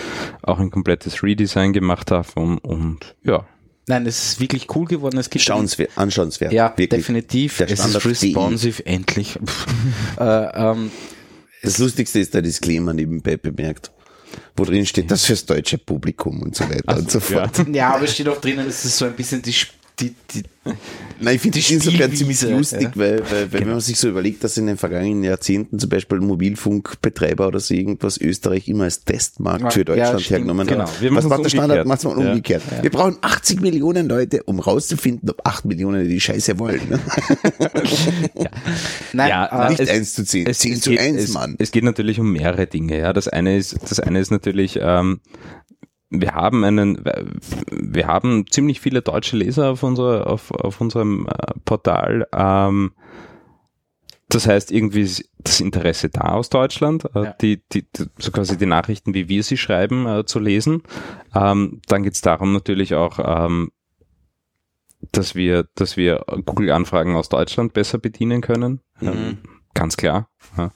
auch 0.41 0.59
ein 0.59 0.71
komplettes 0.71 1.23
Redesign 1.23 1.73
gemacht 1.73 2.11
davon 2.11 2.57
und 2.57 3.15
ja, 3.23 3.45
Nein, 3.89 4.05
es 4.05 4.33
ist 4.33 4.39
wirklich 4.41 4.67
cool 4.75 4.85
geworden. 4.85 5.17
Es 5.17 5.29
gibt 5.29 5.45
Schauenswert, 5.45 5.91
anschauenswert. 5.95 6.51
Ja, 6.51 6.73
wirklich. 6.75 6.89
definitiv. 6.89 7.55
Der 7.59 7.67
es 7.67 7.79
ist 7.79 7.79
Standard.de. 7.79 8.09
responsive, 8.11 8.85
endlich. 8.85 9.39
äh, 10.19 10.23
ähm, 10.23 10.91
Das 11.63 11.77
Lustigste 11.77 12.19
ist 12.19 12.33
der 12.33 12.41
Disclaimer 12.41 12.93
nebenbei 12.93 13.37
bemerkt, 13.37 13.93
wo 14.57 14.65
drin 14.65 14.85
steht, 14.85 15.09
das 15.09 15.23
fürs 15.23 15.45
deutsche 15.45 15.77
Publikum 15.77 16.41
und 16.41 16.53
so 16.53 16.65
weiter 16.69 16.97
und 16.97 17.09
so 17.09 17.21
fort. 17.21 17.65
ja, 17.71 17.95
aber 17.95 18.03
es 18.03 18.13
steht 18.13 18.27
auch 18.27 18.41
drinnen, 18.41 18.67
es 18.67 18.83
ist 18.83 18.97
so 18.97 19.05
ein 19.05 19.13
bisschen 19.13 19.41
die, 19.41 19.51
Sp- 19.55 19.71
die, 19.99 20.13
die 20.33 20.43
Nein, 21.21 21.35
ich 21.35 21.41
finde 21.41 21.59
Die 21.59 21.61
das 21.61 21.71
insofern 21.71 22.13
ziemlich 22.13 22.41
lustig, 22.41 22.81
ja. 22.81 22.91
weil, 22.95 23.19
weil, 23.31 23.51
weil 23.53 23.61
wenn 23.61 23.69
man 23.69 23.79
sich 23.79 23.97
so 23.97 24.09
überlegt, 24.09 24.43
dass 24.43 24.57
in 24.57 24.67
den 24.67 24.75
vergangenen 24.77 25.23
Jahrzehnten 25.23 25.79
zum 25.79 25.89
Beispiel 25.89 26.19
Mobilfunkbetreiber 26.19 27.47
oder 27.47 27.61
so 27.61 27.73
irgendwas 27.73 28.19
Österreich 28.19 28.67
immer 28.67 28.83
als 28.83 29.05
Testmarkt 29.05 29.61
Ja, 29.63 29.69
für 29.71 29.85
Deutschland 29.85 30.21
ja, 30.21 30.29
hergenommen 30.31 30.67
genau. 30.67 30.83
hat. 30.83 31.01
Wir 31.01 31.15
Was 31.15 31.25
macht 31.25 31.45
der 31.45 31.49
Standard? 31.49 31.85
umgekehrt. 31.85 32.03
Macht 32.03 32.03
man 32.17 32.25
Ja. 32.25 32.29
umgekehrt. 32.31 32.63
Wir 32.81 32.89
brauchen 32.91 33.15
80 33.21 33.61
Millionen 33.61 34.09
Leute, 34.09 34.43
um 34.43 34.59
rauszufinden, 34.59 35.29
ob 35.29 35.39
8 35.47 35.63
Millionen 35.65 36.07
die 36.07 36.19
Scheiße 36.19 36.59
wollen. 36.59 36.81
Ne? 36.89 36.99
Nein, 39.13 39.29
Ja, 39.29 39.45
äh, 39.67 39.69
Nicht 39.69 39.79
es- 39.79 39.89
1 39.89 40.13
zu 40.13 40.25
10, 40.25 40.53
10 40.53 40.81
zu 40.81 40.89
geht, 40.91 40.99
1, 40.99 41.23
es, 41.23 41.33
Mann. 41.33 41.55
Es 41.59 41.71
geht 41.71 41.83
natürlich 41.83 42.19
um 42.19 42.31
mehrere 42.31 42.67
Dinge. 42.67 42.99
Ja, 42.99 43.13
das 43.13 43.27
eine 43.27 43.57
ist, 43.57 43.77
das 43.89 43.99
eine 43.99 44.19
ist 44.19 44.31
natürlich, 44.31 44.77
ähm, 44.81 45.21
wir 46.09 46.33
haben 46.33 46.63
einen, 46.63 47.03
wir 47.71 48.07
haben 48.07 48.45
ziemlich 48.49 48.79
viele 48.79 49.01
deutsche 49.01 49.37
Leser 49.37 49.71
auf 49.71 49.83
unserer, 49.83 50.27
auf, 50.27 50.51
auf 50.51 50.79
unserem 50.81 51.27
äh, 51.27 51.53
Portal. 51.65 52.27
Ähm, 52.33 52.93
das 54.29 54.47
heißt, 54.47 54.71
irgendwie 54.71 55.01
ist 55.01 55.29
das 55.39 55.61
Interesse 55.61 56.09
da 56.09 56.33
aus 56.33 56.49
Deutschland, 56.49 57.05
äh, 57.15 57.23
Ja. 57.23 57.33
die, 57.41 57.61
die, 57.71 57.85
so 58.17 58.31
quasi 58.31 58.57
die 58.57 58.65
Nachrichten, 58.65 59.13
wie 59.13 59.29
wir 59.29 59.43
sie 59.43 59.57
schreiben, 59.57 60.05
äh, 60.05 60.25
zu 60.25 60.39
lesen. 60.39 60.83
Ähm, 61.33 61.81
dann 61.87 62.03
geht 62.03 62.13
es 62.13 62.21
darum 62.21 62.51
natürlich 62.53 62.93
auch, 62.95 63.19
ähm, 63.19 63.71
dass 65.11 65.35
wir, 65.35 65.67
dass 65.75 65.95
wir 65.95 66.25
Google-Anfragen 66.45 67.15
aus 67.15 67.29
Deutschland 67.29 67.73
besser 67.73 67.99
bedienen 67.99 68.41
können. 68.41 68.81
Mhm. 68.99 69.07
Ähm, 69.07 69.37
ganz 69.73 69.95
klar. 69.95 70.29
Ja. 70.57 70.71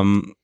Ähm, 0.00 0.34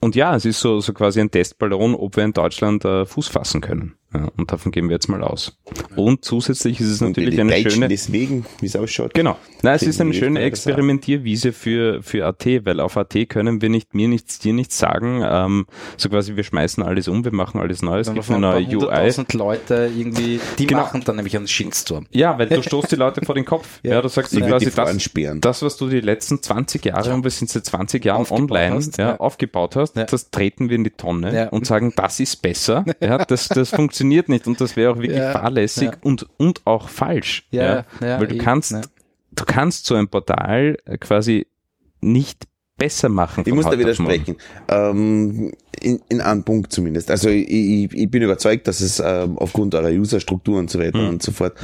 und 0.00 0.14
ja, 0.14 0.34
es 0.34 0.44
ist 0.44 0.60
so, 0.60 0.80
so 0.80 0.92
quasi 0.92 1.20
ein 1.20 1.30
Testballon, 1.30 1.94
ob 1.94 2.16
wir 2.16 2.24
in 2.24 2.32
Deutschland 2.32 2.84
äh, 2.84 3.04
Fuß 3.04 3.28
fassen 3.28 3.60
können. 3.60 3.97
Ja, 4.14 4.28
und 4.38 4.50
davon 4.50 4.72
gehen 4.72 4.88
wir 4.88 4.94
jetzt 4.94 5.08
mal 5.08 5.22
aus. 5.22 5.58
Und 5.94 6.24
zusätzlich 6.24 6.80
ist 6.80 6.88
es 6.88 7.02
Und 7.02 7.08
natürlich 7.10 7.38
eine 7.38 7.50
Deutschen 7.52 7.70
schöne, 7.72 7.88
deswegen, 7.88 8.46
wie 8.60 8.66
es 8.66 8.74
ausschaut. 8.74 9.12
Genau. 9.12 9.36
Na, 9.62 9.74
es 9.74 9.82
ist 9.82 10.00
eine 10.00 10.14
schöne. 10.14 10.40
Experimentierwiese 10.40 11.52
für, 11.52 12.02
für 12.02 12.24
AT, 12.26 12.46
weil 12.64 12.80
auf 12.80 12.96
AT 12.96 13.28
können 13.28 13.60
wir 13.60 13.68
nicht, 13.68 13.94
mir 13.94 14.08
nichts, 14.08 14.38
dir 14.38 14.54
nichts 14.54 14.78
sagen. 14.78 15.22
Ähm, 15.28 15.66
so 15.98 16.08
quasi, 16.08 16.36
wir 16.36 16.44
schmeißen 16.44 16.82
alles 16.82 17.06
um, 17.08 17.22
wir 17.24 17.34
machen 17.34 17.60
alles 17.60 17.82
neu, 17.82 17.98
es 18.00 18.06
Dann 18.06 18.14
gibt 18.14 18.30
eine 18.30 18.36
ein 18.50 18.62
neue 18.64 18.76
UI. 18.78 19.12
Leute 19.36 19.90
irgendwie, 19.94 20.40
die 20.58 20.66
Genau. 20.66 20.80
machen 20.82 21.02
dann 21.04 21.16
nämlich 21.16 21.36
einen 21.36 21.46
Shitstorm. 21.46 22.06
Ja, 22.10 22.38
weil 22.38 22.48
du 22.48 22.62
stoßt 22.62 22.90
die 22.92 22.96
Leute 22.96 23.22
vor 23.26 23.34
den 23.34 23.44
Kopf. 23.44 23.80
Ja, 23.82 24.00
du 24.00 24.08
sagst 24.08 24.32
die 24.32 24.40
quasi 24.40 24.70
das, 24.70 25.40
das, 25.40 25.62
was 25.62 25.76
du 25.76 25.88
die 25.88 26.00
letzten 26.00 26.42
20 26.42 26.82
Jahre, 26.84 27.12
und 27.12 27.24
wir 27.24 27.30
sind 27.30 27.50
seit 27.50 27.66
20 27.66 28.04
Jahren 28.06 28.22
Aufgebaut 28.22 28.40
online, 28.52 28.74
hast, 28.76 28.96
ja, 28.96 29.08
ja. 29.10 29.16
aufgebaut 29.20 29.76
hast, 29.76 29.96
Ja. 29.96 30.04
das 30.04 30.30
treten 30.30 30.70
wir 30.70 30.76
in 30.76 30.84
die 30.84 30.90
Tonne 30.90 31.34
Ja. 31.34 31.48
und 31.48 31.66
sagen, 31.66 31.92
das 31.94 32.20
ist 32.20 32.36
besser. 32.40 32.84
Ja, 33.00 33.18
das, 33.18 33.48
das 33.48 33.68
funktioniert 33.70 33.97
nicht 34.04 34.46
und 34.46 34.60
das 34.60 34.76
wäre 34.76 34.92
auch 34.92 34.96
wirklich 34.98 35.18
Ja. 35.18 35.32
fahrlässig 35.32 35.90
Ja. 35.92 35.96
und, 36.02 36.26
und 36.36 36.66
auch 36.66 36.88
falsch. 36.88 37.46
Ja, 37.50 37.84
ja, 38.00 38.20
weil 38.20 38.26
du 38.28 38.34
eh, 38.36 38.38
kannst, 38.38 38.72
ja. 38.72 38.80
du 39.32 39.44
kannst 39.44 39.86
so 39.86 39.94
ein 39.94 40.08
Portal 40.08 40.76
äh, 40.84 40.98
quasi 40.98 41.46
nicht 42.00 42.44
besser 42.76 43.08
machen. 43.08 43.44
Ich 43.46 43.52
muss 43.52 43.64
da 43.64 43.78
widersprechen. 43.78 44.36
Ähm, 44.68 45.52
in, 45.82 46.00
in 46.08 46.20
einem 46.20 46.42
Punkt 46.44 46.72
zumindest. 46.72 47.10
Also 47.10 47.28
ich, 47.28 47.48
ich, 47.50 47.92
ich 47.92 48.10
bin 48.10 48.22
überzeugt, 48.22 48.66
dass 48.68 48.80
es 48.80 49.00
ähm, 49.04 49.38
aufgrund 49.38 49.74
eurer 49.74 49.90
Userstruktur 49.90 50.58
und 50.58 50.70
so 50.70 50.78
weiter 50.78 50.98
Mhm. 50.98 51.08
und 51.08 51.22
so 51.22 51.32
fort 51.32 51.54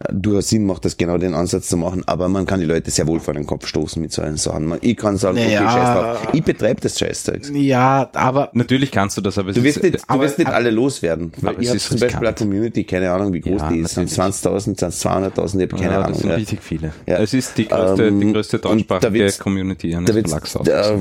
äh, 0.00 0.12
durchaus 0.12 0.48
Sinn 0.48 0.66
macht, 0.66 0.84
das 0.84 0.96
genau 0.96 1.18
den 1.18 1.34
Ansatz 1.34 1.68
zu 1.68 1.76
machen. 1.76 2.02
Aber 2.06 2.28
man 2.28 2.46
kann 2.46 2.60
die 2.60 2.66
Leute 2.66 2.90
sehr 2.90 3.06
wohl 3.06 3.20
vor 3.20 3.34
den 3.34 3.46
Kopf 3.46 3.66
stoßen 3.66 4.00
mit 4.00 4.12
so 4.12 4.22
einen 4.22 4.36
Sachen. 4.36 4.66
Man- 4.66 4.78
Ich 4.82 4.96
kann 4.96 5.16
sagen, 5.16 5.38
okay, 5.38 5.54
Naja. 5.54 5.70
scheiß 5.70 5.94
drauf. 6.22 6.28
Ich 6.34 6.42
betreibe 6.44 6.80
das 6.80 6.98
Scheißzeugs. 6.98 7.50
Ja, 7.54 8.08
aber 8.14 8.50
Natürlich 8.54 8.90
kannst 8.90 9.16
du 9.16 9.20
das, 9.20 9.38
aber 9.38 9.50
es 9.50 9.56
Du 9.56 9.62
wirst 9.62 9.78
ist, 9.78 9.82
nicht, 9.82 9.94
du 9.96 10.00
aber- 10.08 10.22
wirst 10.24 10.38
nicht 10.38 10.50
alle 10.50 10.70
loswerden. 10.70 11.32
Weil 11.40 11.54
aber 11.54 11.60
ich 11.62 11.66
es 11.66 11.70
habe 11.70 11.76
ist 11.78 11.88
zum 11.88 12.00
Beispiel 12.00 12.26
eine. 12.26 12.34
Community, 12.36 12.84
keine 12.84 13.10
Ahnung, 13.10 13.32
wie 13.32 13.40
groß 13.40 13.60
Ja, 13.60 13.68
die 13.70 13.78
ist. 13.80 13.94
Sind 13.94 14.10
natürlich. 14.16 14.36
20.000, 14.36 14.60
sind 14.60 14.80
200.000, 14.80 15.56
ich 15.56 15.72
habe 15.72 15.80
keine 15.82 15.92
ja, 15.92 15.98
Ahnung. 16.00 16.12
das 16.12 16.18
sind 16.20 16.30
ja. 16.30 16.36
richtig 16.36 16.62
viele. 16.62 16.92
Ja. 17.06 17.18
Es 17.18 17.34
ist 17.34 17.56
die 17.58 17.66
größte, 17.68 18.06
Ähm, 18.06 18.20
die 18.20 18.32
größte 18.32 18.58
da 18.58 18.68
deutschsprachige 18.68 19.32
Community 19.38 19.94
eines 19.94 20.10
Da 20.14 20.20
Verlagshauses. 20.22 20.68
äh, 20.68 20.96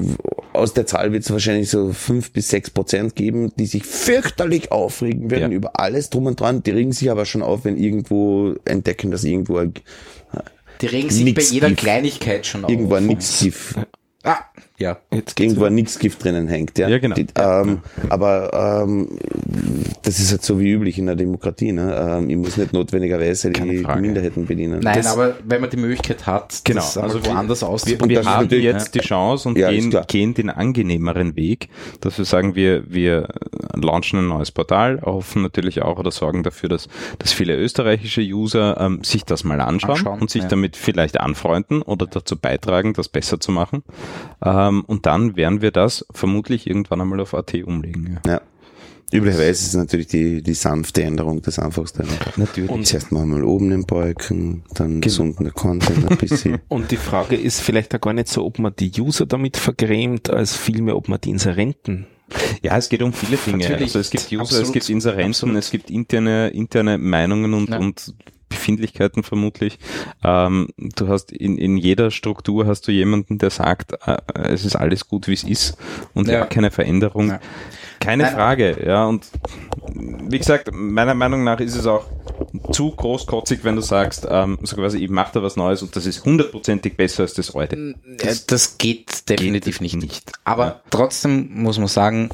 aus 0.56 0.74
der 0.74 0.86
Zahl 0.86 1.12
wird 1.12 1.24
es 1.24 1.32
wahrscheinlich 1.32 1.70
so 1.70 1.92
fünf 1.94 2.32
bis 2.32 2.50
sechs 2.50 2.70
Prozent 2.70 3.16
geben, 3.16 3.52
die 3.58 3.66
sich 3.66 3.84
fürchterlich 3.86 4.72
aufregen 4.72 5.30
werden 5.32 5.52
Ja. 5.52 5.58
über 5.58 5.80
alles 5.80 6.10
drum 6.10 6.26
und 6.28 6.40
dran. 6.40 6.64
Die 6.64 6.72
regen 6.72 6.92
sich 6.92 7.10
aber 7.12 7.26
schon 7.26 7.42
auf, 7.42 7.66
wenn 7.66 7.78
irgendwo 7.78 8.56
entdecken, 8.66 9.12
dass 9.12 9.24
irgendwo, 9.24 9.58
ein- 9.58 9.74
die 10.82 10.88
regen 10.88 11.10
sich 11.10 11.34
bei 11.34 11.42
jeder. 11.42 11.72
Kleinigkeit 11.72 12.46
schon 12.46 12.68
irgendwo 12.68 12.94
auf. 12.96 12.98
ein 13.02 13.08
Nixgift, 13.08 13.76
Ah, 14.26 14.38
ja. 14.84 14.98
Jetzt 15.12 15.40
irgendwo 15.40 15.66
ein 15.66 15.76
Nixgift 15.76 16.24
drinnen 16.24 16.48
hängt. 16.48 16.78
Ja, 16.78 16.88
Ja, 16.90 16.98
genau. 17.00 17.16
Die, 17.16 17.26
ähm, 17.38 17.80
Aber 18.10 18.78
ähm, 18.84 19.08
das 20.04 20.20
ist 20.20 20.32
halt 20.32 20.44
so 20.44 20.60
wie 20.60 20.72
üblich 20.72 20.98
in 20.98 21.06
der 21.06 21.16
Demokratie. 21.16 21.72
Ne? 21.72 21.96
Ähm, 22.20 22.30
ich 22.30 22.38
muss 22.38 22.58
nicht 22.58 22.74
notwendigerweise 22.74 23.52
Keine 23.52 23.72
die 23.72 23.78
Frage. 23.80 24.02
Minderheiten 24.02 24.46
bedienen. 24.46 24.80
Nein, 24.82 24.96
das, 24.98 25.08
aber 25.08 25.36
wenn 25.46 25.62
man 25.62 25.70
die 25.70 25.78
Möglichkeit 25.78 26.26
hat, 26.28 26.62
Genau, 26.64 26.82
das 26.82 26.98
also 26.98 27.24
wir- 27.24 27.32
woanders 27.32 27.62
Wir, 27.62 27.70
auszuprobieren. 27.70 28.10
wir 28.10 28.20
ist 28.22 28.28
haben 28.38 28.50
jetzt 28.62 28.96
die 28.96 29.00
Chance 29.00 29.50
und 29.50 29.58
Ja, 29.58 29.70
gehen, 29.72 29.96
gehen 30.08 30.34
den 30.34 30.50
angenehmeren 30.50 31.36
Weg, 31.36 31.70
dass 32.02 32.18
wir 32.18 32.26
sagen, 32.26 32.56
wir, 32.56 32.84
wir 32.92 33.30
launchen 33.76 34.20
ein 34.20 34.28
neues 34.28 34.52
Portal, 34.52 35.02
hoffen 35.02 35.42
natürlich 35.42 35.82
auch 35.82 35.98
oder 35.98 36.12
sorgen 36.12 36.44
dafür, 36.44 36.70
dass, 36.70 36.88
dass 37.20 37.32
viele 37.32 37.56
österreichische 37.56 38.22
User 38.22 38.78
ähm, 38.80 39.04
sich 39.04 39.24
das 39.24 39.44
mal 39.44 39.62
anschauen, 39.62 39.92
Anschauen, 39.98 40.22
und 40.22 40.30
sich 40.30 40.44
ja. 40.44 40.50
damit 40.50 40.76
vielleicht 40.76 41.20
anfreunden 41.20 41.82
oder 41.82 42.06
dazu 42.08 42.38
beitragen, 42.38 42.94
das 42.94 43.08
besser 43.10 43.40
zu 43.40 43.52
machen. 43.52 43.84
Ähm, 44.44 44.73
und 44.82 45.06
dann 45.06 45.36
werden 45.36 45.62
wir 45.62 45.72
das 45.72 46.06
vermutlich 46.12 46.68
irgendwann 46.68 47.02
einmal 47.02 47.20
auf 47.20 47.34
AT 47.34 47.54
umlegen. 47.64 48.20
Ja. 48.26 48.32
ja. 48.34 48.42
Üblicherweise 49.12 49.52
ist 49.52 49.68
es 49.68 49.74
natürlich 49.76 50.08
die, 50.08 50.42
die 50.42 50.56
sanfte 50.56 51.04
Änderung 51.04 51.42
das 51.44 51.60
einfachste. 51.60 52.04
Natürlich. 52.36 52.70
Und- 52.72 52.88
Zuerst 52.88 53.12
machen 53.12 53.30
wir 53.30 53.36
mal 53.38 53.44
oben 53.46 53.70
den 53.70 53.86
Balken, 53.86 54.64
dann 54.74 54.88
Genau. 54.88 55.00
gesunden 55.02 55.44
der 55.44 55.54
Content 55.54 56.10
ein 56.10 56.18
bisschen. 56.18 56.60
Und 56.68 56.90
die 56.90 56.98
Frage 56.98 57.36
ist 57.36 57.62
vielleicht 57.62 57.94
auch 57.94 58.02
gar 58.02 58.14
nicht 58.14 58.28
so, 58.28 58.44
ob 58.44 58.58
man 58.58 58.74
die 58.76 58.92
User 59.00 59.28
damit 59.28 59.58
vergrämt, 59.58 60.32
als 60.32 60.56
vielmehr, 60.58 60.96
ob 60.98 61.10
man 61.10 61.22
die 61.22 61.30
Inserenten. 61.30 62.08
Ja, 62.64 62.76
es 62.78 62.90
geht 62.90 63.04
um 63.04 63.14
viele 63.14 63.38
Dinge. 63.38 63.60
Natürlich. 63.60 63.84
Also 63.84 64.00
es 64.00 64.10
gibt 64.10 64.32
User, 64.32 64.42
es 64.42 64.50
Absolut. 64.50 64.74
gibt 64.74 64.90
Inserenten, 64.90 65.30
Absolut. 65.30 65.58
es 65.58 65.70
gibt 65.70 65.92
interne, 65.92 66.48
interne 66.50 66.98
Meinungen 66.98 67.54
und, 67.54 67.70
und 67.70 68.16
Befindlichkeiten 68.54 69.24
vermutlich. 69.24 69.80
Ähm, 70.24 70.68
du 70.78 71.08
hast 71.08 71.32
in, 71.32 71.58
in 71.58 71.78
jeder 71.78 72.12
Struktur 72.12 72.68
hast 72.68 72.88
du 72.88 72.92
jemanden, 72.92 73.38
der 73.38 73.50
sagt, 73.50 73.94
äh, 74.06 74.18
es 74.44 74.66
ist 74.66 74.76
alles 74.76 75.08
gut, 75.08 75.28
wie 75.28 75.34
es 75.34 75.44
ist 75.44 75.78
und 76.14 76.28
ja, 76.28 76.40
Ja. 76.40 76.46
keine 76.46 76.72
Veränderung. 76.72 77.30
Ja. 77.30 77.40
Keine 78.00 78.24
Nein. 78.24 78.34
Frage, 78.34 78.86
ja. 78.86 79.06
Und 79.06 79.28
wie 79.96 80.38
gesagt, 80.38 80.70
meiner 80.74 81.14
Meinung 81.14 81.44
nach 81.46 81.60
ist 81.62 81.76
es 81.76 81.86
auch 81.88 82.06
zu 82.72 82.92
großkotzig, 82.92 83.64
wenn 83.64 83.76
du 83.78 83.82
sagst, 83.82 84.28
ähm, 84.30 84.58
so 84.64 84.76
quasi, 84.76 84.98
ich 84.98 85.10
mache 85.10 85.32
da 85.36 85.44
was 85.44 85.56
Neues 85.56 85.82
und 85.84 85.96
das 85.96 86.06
ist 86.06 86.26
hundertprozentig 86.26 86.98
besser 86.98 87.24
als 87.24 87.34
das 87.34 87.56
alte. 87.56 87.96
Ja, 88.22 88.32
das 88.48 88.78
geht 88.78 89.30
definitiv 89.30 89.80
nicht. 89.80 89.96
nicht. 89.96 90.32
Aber 90.44 90.82
trotzdem 90.90 91.50
muss 91.54 91.78
man 91.80 91.88
sagen, 91.88 92.30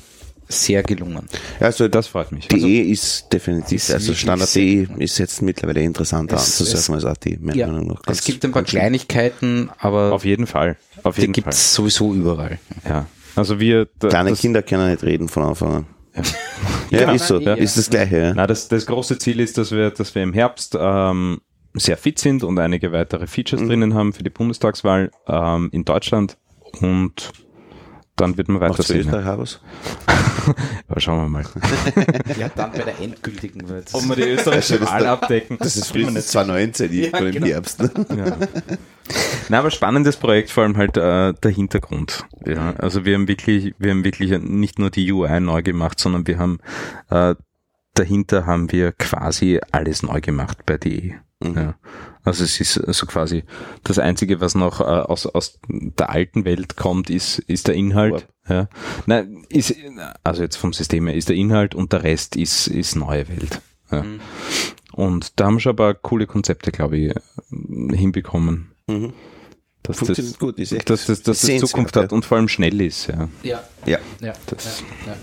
sehr 0.52 0.82
gelungen. 0.84 1.28
Ja, 1.60 1.68
also 1.68 1.88
Das 1.88 2.08
freut 2.08 2.32
mich. 2.32 2.47
DE 2.47 2.82
ist 2.82 3.32
definitiv, 3.32 3.78
ist 3.78 3.91
also 3.91 4.14
Standard 4.16 4.54
DE 4.56 4.88
ist 4.97 5.20
jetzt 5.20 5.41
mittlerweile 5.43 5.82
interessanter 5.82 6.36
Es- 6.38 6.60
anzusurfen 6.60 6.95
als 6.95 7.06
AT, 7.06 7.38
meiner 7.39 7.56
Ja, 7.56 7.68
Meinung 7.68 7.88
nach. 7.88 8.02
es 8.08 8.24
gibt 8.24 8.43
ein 8.43 8.52
paar. 8.52 8.64
Kleinigkeiten, 8.64 9.70
aber 9.78 10.12
Auf 10.12 10.26
jeden 10.26 10.47
Fall. 10.47 10.76
Auf 11.04 11.16
die 11.16 11.22
jeden 11.22 11.34
gibt 11.34 11.45
Fall. 11.45 11.54
es 11.54 11.74
sowieso 11.74 12.14
überall. 12.14 12.58
Ja. 12.88 13.06
Also 13.36 13.60
wir, 13.60 13.88
da- 14.00 14.08
Kleine 14.10 14.32
das, 14.32 14.39
Kinder 14.41 14.64
können 14.64 14.89
nicht 14.91 15.04
reden 15.04 15.30
von 15.30 15.43
Anfang 15.43 15.74
an. 15.76 15.86
Ja, 16.16 16.24
Genau. 17.02 17.14
ist 17.14 17.28
so, 17.28 17.39
Ja. 17.39 17.54
ist 17.54 17.78
das 17.78 17.89
gleiche, 17.89 18.18
ja. 18.18 18.34
Na, 18.34 18.47
das, 18.47 18.68
das 18.68 18.86
große 18.88 19.20
Ziel 19.20 19.39
ist, 19.39 19.58
dass 19.60 19.72
wir, 19.72 19.91
dass 19.91 20.16
wir 20.16 20.24
im 20.24 20.34
Herbst 20.34 20.76
ähm, 20.80 21.39
sehr 21.76 21.95
fit 21.97 22.18
sind 22.18 22.43
und 22.43 22.58
einige 22.58 22.91
weitere 22.91 23.28
Features 23.28 23.62
drinnen 23.62 23.93
haben 23.93 24.12
für 24.14 24.24
die 24.24 24.32
Bundestagswahl 24.32 25.12
ähm, 25.28 25.70
in 25.72 25.86
Deutschland 25.86 26.38
und 26.82 27.32
dann 28.20 28.38
wird 28.38 28.50
man 28.50 28.62
weiter 28.62 28.84
sehen. 28.84 29.02
Österreich 29.02 29.28
auch 29.28 29.38
was? 29.38 29.60
Aber 30.88 31.00
schauen 31.00 31.24
wir 31.24 31.30
mal. 31.30 31.46
Ja, 32.38 32.50
dann 32.50 32.72
bei 32.72 32.80
der 32.80 33.00
endgültigen 33.00 33.68
wird 33.70 33.94
Ob 33.94 34.08
wir 34.08 34.16
die 34.16 34.24
österreichische 34.24 34.82
Wahl 34.82 35.06
abdecken. 35.06 35.58
Das 35.60 35.76
ist 35.76 35.88
frühestens 35.88 36.28
2019, 36.28 36.92
die 36.92 37.02
Ja, 37.04 37.18
von 37.18 37.28
im 37.28 37.34
genau. 37.34 37.48
Herbst. 37.48 37.82
Ne? 37.82 37.92
Ja. 38.16 38.38
Na, 39.50 39.60
aber 39.60 39.72
spannendes 39.72 40.18
Projekt, 40.18 40.52
vor 40.52 40.64
allem 40.64 40.78
halt 40.78 40.98
äh, 40.98 41.34
der 41.34 41.52
Hintergrund. 41.52 42.26
Ja, 42.46 42.74
also 42.78 43.06
wir 43.06 43.16
haben 43.16 43.28
wirklich, 43.28 43.74
wir 43.78 43.92
haben 43.92 44.04
wirklich 44.04 44.32
nicht 44.40 44.80
nur 44.80 44.90
die 44.90 45.12
UI 45.12 45.40
neu 45.40 45.62
gemacht, 45.64 46.00
sondern 46.00 46.28
wir 46.28 46.38
haben 46.38 46.60
äh, 47.10 47.36
dahinter 48.00 48.45
haben 48.45 48.72
wir 48.72 48.91
quasi 48.93 49.60
alles 49.72 50.04
neu 50.04 50.22
gemacht 50.22 50.66
bei 50.66 50.78
DE. 50.78 51.16
Mhm. 51.41 51.56
Ja. 51.56 51.76
Also 52.24 52.43
es 52.43 52.60
ist 52.60 52.74
so 52.74 53.06
quasi 53.06 53.43
das 53.84 53.97
Einzige, 54.00 54.41
was 54.41 54.56
noch 54.56 54.82
äh, 54.82 54.84
aus, 54.84 55.26
aus 55.26 55.60
der 55.68 56.10
alten 56.10 56.45
Welt 56.45 56.76
kommt, 56.76 57.10
ist, 57.10 57.39
ist 57.39 57.68
der 57.68 57.76
Inhalt. 57.76 58.28
Ja. 58.47 58.68
Nein, 59.06 59.45
ist, 59.50 59.74
also 60.24 60.41
jetzt 60.43 60.58
vom 60.58 60.74
System 60.74 61.08
her 61.08 61.16
ist 61.16 61.30
der 61.30 61.36
Inhalt 61.36 61.76
und 61.76 61.93
der 61.93 62.04
Rest 62.04 62.36
ist, 62.36 62.68
ist 62.68 62.95
neue 62.95 63.28
Welt. 63.30 63.62
Ja. 63.91 64.04
Mhm. 64.04 64.20
Und 64.93 65.39
da 65.39 65.45
haben 65.45 65.56
wir 65.56 65.60
schon 65.62 65.70
aber 65.72 65.93
coole 65.93 66.28
Konzepte, 66.28 66.72
glaube 66.72 66.97
ich, 66.97 67.14
hinbekommen. 67.95 68.72
Mhm. 68.88 69.14
Dass 69.84 69.97
Funktioniert 70.00 70.34
das, 70.34 70.39
gut, 70.39 70.60
ist 70.60 70.74
echt 70.74 70.89
dass, 70.89 71.06
das, 71.06 71.24
dass 71.24 71.41
das 71.41 71.60
Zukunft 71.62 71.95
ja. 71.95 72.04
hat 72.04 72.12
und 72.12 72.26
vor 72.26 72.38
allem 72.38 72.50
schnell 72.50 72.82
ist. 72.82 73.08
Ja. 73.08 73.30
Ja, 73.43 73.64
Ja. 73.86 74.00
ja, 74.20 74.34
Das- 74.47 74.82
ja, 75.06 75.14
ja. 75.14 75.18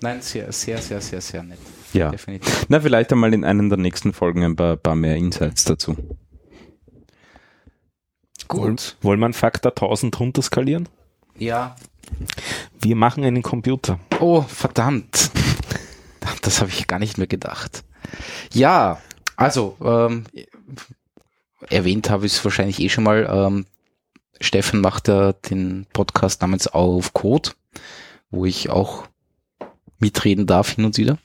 Nein, 0.00 0.22
sehr, 0.22 0.50
sehr, 0.52 0.78
sehr, 0.80 1.00
sehr, 1.02 1.20
sehr 1.20 1.42
nett. 1.42 1.58
Ja. 1.92 2.10
Definitiv. 2.10 2.66
Na, 2.68 2.80
vielleicht 2.80 3.12
einmal 3.12 3.34
in 3.34 3.44
einer 3.44 3.68
der 3.68 3.78
nächsten 3.78 4.12
Folgen 4.12 4.44
ein 4.44 4.56
paar, 4.56 4.76
paar 4.76 4.94
mehr 4.94 5.16
Insights 5.16 5.64
dazu. 5.64 5.96
Gut. 8.48 8.96
Wollen 9.02 9.20
wir 9.20 9.26
einen 9.26 9.34
Faktor 9.34 9.72
1000 9.72 10.18
runter 10.18 10.42
skalieren? 10.42 10.88
Ja. 11.38 11.76
Wir 12.80 12.96
machen 12.96 13.24
einen 13.24 13.42
Computer. 13.42 14.00
Oh, 14.18 14.42
verdammt. 14.42 15.30
Das 16.42 16.60
habe 16.60 16.70
ich 16.70 16.86
gar 16.86 16.98
nicht 16.98 17.18
mehr 17.18 17.26
gedacht. 17.26 17.84
Ja, 18.52 18.98
also, 19.36 19.76
ähm, 19.82 20.24
erwähnt 21.68 22.10
habe 22.10 22.26
ich 22.26 22.32
es 22.32 22.44
wahrscheinlich 22.44 22.80
eh 22.80 22.88
schon 22.88 23.04
mal. 23.04 23.28
Ähm, 23.30 23.66
Steffen 24.40 24.80
macht 24.80 25.08
ja 25.08 25.32
den 25.32 25.86
Podcast 25.92 26.42
namens 26.42 26.66
Auf 26.66 27.12
Code, 27.12 27.50
wo 28.30 28.46
ich 28.46 28.70
auch 28.70 29.06
mitreden 29.98 30.46
darf 30.46 30.70
hin 30.70 30.84
und 30.84 30.98
wieder. 30.98 31.18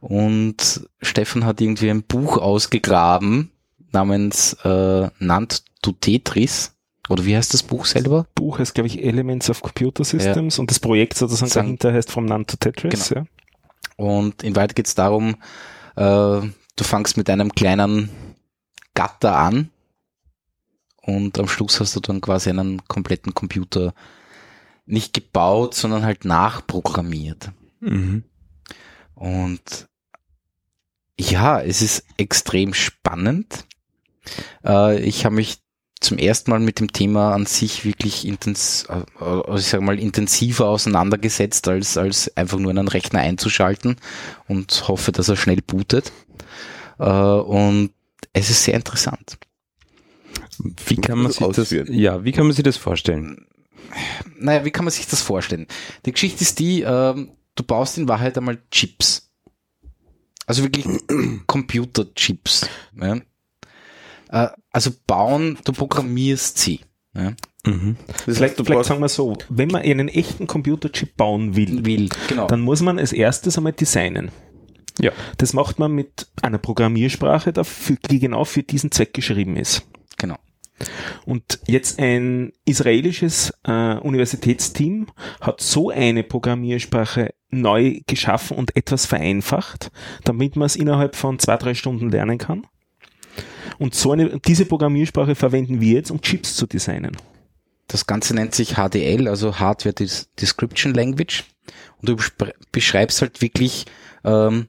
Und 0.00 0.88
Steffen 1.02 1.44
hat 1.44 1.60
irgendwie 1.60 1.90
ein 1.90 2.02
Buch 2.02 2.38
ausgegraben 2.38 3.50
namens 3.92 4.54
äh, 4.64 5.08
Nannt 5.18 5.64
du 5.82 5.92
Tetris. 5.92 6.72
Oder 7.08 7.24
wie 7.24 7.36
heißt 7.36 7.52
das 7.52 7.62
Buch 7.64 7.86
selber? 7.86 8.26
Buch 8.34 8.58
heißt, 8.60 8.74
glaube 8.74 8.86
ich, 8.86 9.02
Elements 9.02 9.50
of 9.50 9.62
Computer 9.62 10.04
Systems 10.04 10.58
und 10.60 10.70
das 10.70 10.78
Projekt 10.78 11.16
sozusagen 11.16 11.50
Sagen- 11.50 11.66
dahinter 11.66 11.92
heißt 11.92 12.10
From 12.12 12.26
None 12.26 12.46
to 12.46 12.56
Tetris. 12.56 13.08
Genau. 13.08 13.22
Ja. 13.22 13.26
Und 13.96 14.42
in 14.42 14.54
Wahrheit 14.54 14.76
geht 14.76 14.86
es 14.86 14.94
darum, 14.94 15.34
äh, 15.96 16.00
du 16.00 16.84
fangst 16.84 17.16
mit 17.16 17.28
einem 17.28 17.52
kleinen 17.52 18.08
Gatter 18.94 19.36
an 19.36 19.70
und 21.02 21.38
am 21.38 21.48
Schluss 21.48 21.80
hast 21.80 21.96
du 21.96 22.00
dann 22.00 22.20
quasi 22.20 22.50
einen 22.50 22.86
kompletten 22.86 23.34
Computer 23.34 23.92
nicht 24.86 25.12
gebaut, 25.12 25.74
sondern 25.74 26.04
halt 26.04 26.24
nachprogrammiert. 26.24 27.50
Mhm. 27.80 28.24
Und 29.20 29.86
ja, 31.18 31.60
es 31.60 31.82
ist 31.82 32.04
extrem 32.16 32.72
spannend. 32.72 33.66
Äh, 34.64 34.98
ich 35.00 35.26
habe 35.26 35.34
mich 35.34 35.58
zum 36.00 36.16
ersten 36.16 36.50
Mal 36.50 36.60
mit 36.60 36.80
dem 36.80 36.90
Thema 36.90 37.34
an 37.34 37.44
sich 37.44 37.84
wirklich 37.84 38.26
intens, 38.26 38.86
äh, 38.88 39.04
also 39.22 39.56
ich 39.56 39.66
sag 39.66 39.82
mal 39.82 39.98
intensiver 39.98 40.68
auseinandergesetzt, 40.68 41.68
als, 41.68 41.98
als 41.98 42.34
einfach 42.34 42.58
nur 42.58 42.70
einen 42.70 42.88
Rechner 42.88 43.20
einzuschalten 43.20 43.96
und 44.48 44.88
hoffe, 44.88 45.12
dass 45.12 45.28
er 45.28 45.36
schnell 45.36 45.60
bootet. 45.60 46.12
Äh, 46.98 47.04
und 47.04 47.90
es 48.32 48.48
ist 48.48 48.64
sehr 48.64 48.74
interessant. 48.74 49.36
Wie 50.86 50.96
kann 50.96 51.18
man 51.18 51.30
sich 51.30 51.46
das, 51.46 51.70
ja, 51.70 52.24
wie 52.24 52.32
kann 52.32 52.46
man 52.46 52.54
sich 52.54 52.64
das 52.64 52.78
vorstellen? 52.78 53.46
Naja, 54.38 54.64
wie 54.64 54.70
kann 54.70 54.86
man 54.86 54.92
sich 54.92 55.06
das 55.08 55.20
vorstellen? 55.20 55.66
Die 56.06 56.12
Geschichte 56.12 56.40
ist 56.40 56.58
die, 56.58 56.80
ähm, 56.80 57.32
du 57.54 57.62
baust 57.62 57.98
in 57.98 58.08
Wahrheit 58.08 58.36
einmal 58.38 58.58
Chips. 58.70 59.30
Also 60.46 60.62
wirklich 60.62 60.86
Computerchips. 61.46 62.68
Ja? 63.00 63.20
Äh, 64.30 64.48
also 64.70 64.90
bauen, 65.06 65.58
du 65.64 65.72
programmierst 65.72 66.58
sie. 66.58 66.80
Ja? 67.14 67.34
Mhm. 67.66 67.96
Das 68.06 68.36
Vielleicht, 68.36 68.56
vielleicht 68.56 68.64
brauchst, 68.66 68.88
sagen 68.88 69.00
wir 69.00 69.08
so, 69.08 69.36
wenn 69.48 69.68
man 69.68 69.82
einen 69.82 70.08
echten 70.08 70.46
Computerchip 70.46 71.16
bauen 71.16 71.56
will, 71.56 71.84
Will, 71.84 72.08
genau. 72.28 72.46
dann 72.46 72.60
muss 72.60 72.80
man 72.80 72.98
als 72.98 73.12
erstes 73.12 73.56
einmal 73.58 73.72
designen. 73.72 74.30
Ja. 74.98 75.12
Das 75.38 75.52
macht 75.52 75.78
man 75.78 75.92
mit 75.92 76.26
einer 76.42 76.58
Programmiersprache, 76.58 77.52
die 78.10 78.18
genau 78.18 78.44
für 78.44 78.62
diesen 78.62 78.90
Zweck 78.90 79.14
geschrieben 79.14 79.56
ist. 79.56 79.82
genau. 80.16 80.36
Und 81.26 81.60
jetzt 81.66 81.98
ein 81.98 82.52
israelisches 82.64 83.52
äh, 83.64 83.96
Universitätsteam 83.96 85.06
hat 85.40 85.60
so 85.60 85.90
eine 85.90 86.22
Programmiersprache 86.22 87.34
neu 87.50 88.00
geschaffen 88.06 88.56
und 88.56 88.76
etwas 88.76 89.06
vereinfacht, 89.06 89.90
damit 90.24 90.56
man 90.56 90.66
es 90.66 90.76
innerhalb 90.76 91.16
von 91.16 91.38
zwei, 91.38 91.56
drei 91.56 91.74
Stunden 91.74 92.10
lernen 92.10 92.38
kann. 92.38 92.66
Und 93.78 93.94
so 93.94 94.12
eine, 94.12 94.38
diese 94.40 94.66
Programmiersprache 94.66 95.34
verwenden 95.34 95.80
wir 95.80 95.94
jetzt, 95.94 96.10
um 96.10 96.20
Chips 96.20 96.54
zu 96.54 96.66
designen. 96.66 97.16
Das 97.88 98.06
Ganze 98.06 98.34
nennt 98.34 98.54
sich 98.54 98.74
HDL, 98.74 99.26
also 99.26 99.58
Hardware 99.58 99.94
Des 99.94 100.28
Description 100.40 100.94
Language. 100.94 101.44
Und 102.00 102.08
du 102.08 102.16
beschreibst 102.72 103.20
halt 103.20 103.40
wirklich 103.42 103.86
ähm, 104.24 104.68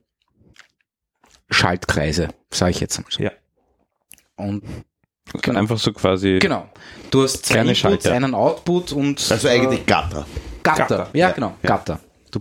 Schaltkreise, 1.50 2.30
sage 2.52 2.72
ich 2.72 2.80
jetzt 2.80 3.00
mal 3.00 3.08
so. 3.10 3.22
Ja. 3.22 3.32
Und 4.38 4.64
Genau. 5.41 5.60
Einfach 5.60 5.78
so 5.78 5.94
quasi. 5.94 6.40
genau, 6.40 6.68
du 7.10 7.24
hast 7.24 7.45
zwei 7.45 7.60
Inputs, 7.60 7.80
Schalter. 7.80 8.12
einen 8.14 8.34
Output 8.34 8.91
und 8.91 9.32
also 9.32 9.48
eigentlich 9.48 9.86
Gatter. 9.86 10.26
Gatter. 10.62 10.88
Gatter. 10.88 11.10
Ja, 11.14 11.32
genau, 11.32 11.56
Gatter. 11.64 11.99
Du 12.32 12.40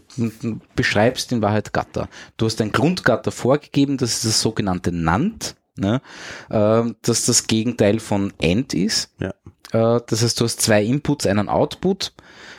beschreibst 0.77 1.33
in 1.33 1.43
Wahrheit 1.43 1.73
Gatter. 1.73 2.09
Du 2.37 2.47
hast 2.47 2.61
ein 2.61 2.73
Grundgatter 2.73 3.33
vorgegeben, 3.33 3.97
das 3.97 4.15
ist 4.15 4.25
das 4.25 4.41
sogenannte 4.41 4.93
NAND, 4.93 5.57
ne? 5.77 6.01
äh, 6.49 6.83
das 7.03 7.27
das 7.27 7.47
Gegenteil 7.47 7.99
von 7.99 8.33
AND 8.43 8.75
ist. 8.75 9.12
Ja. 9.19 9.35
Äh, 9.73 10.01
das 10.07 10.23
heißt, 10.23 10.41
du 10.41 10.45
hast 10.45 10.61
zwei 10.61 10.85
Inputs, 10.85 11.27
einen 11.27 11.49
Output. 11.49 12.12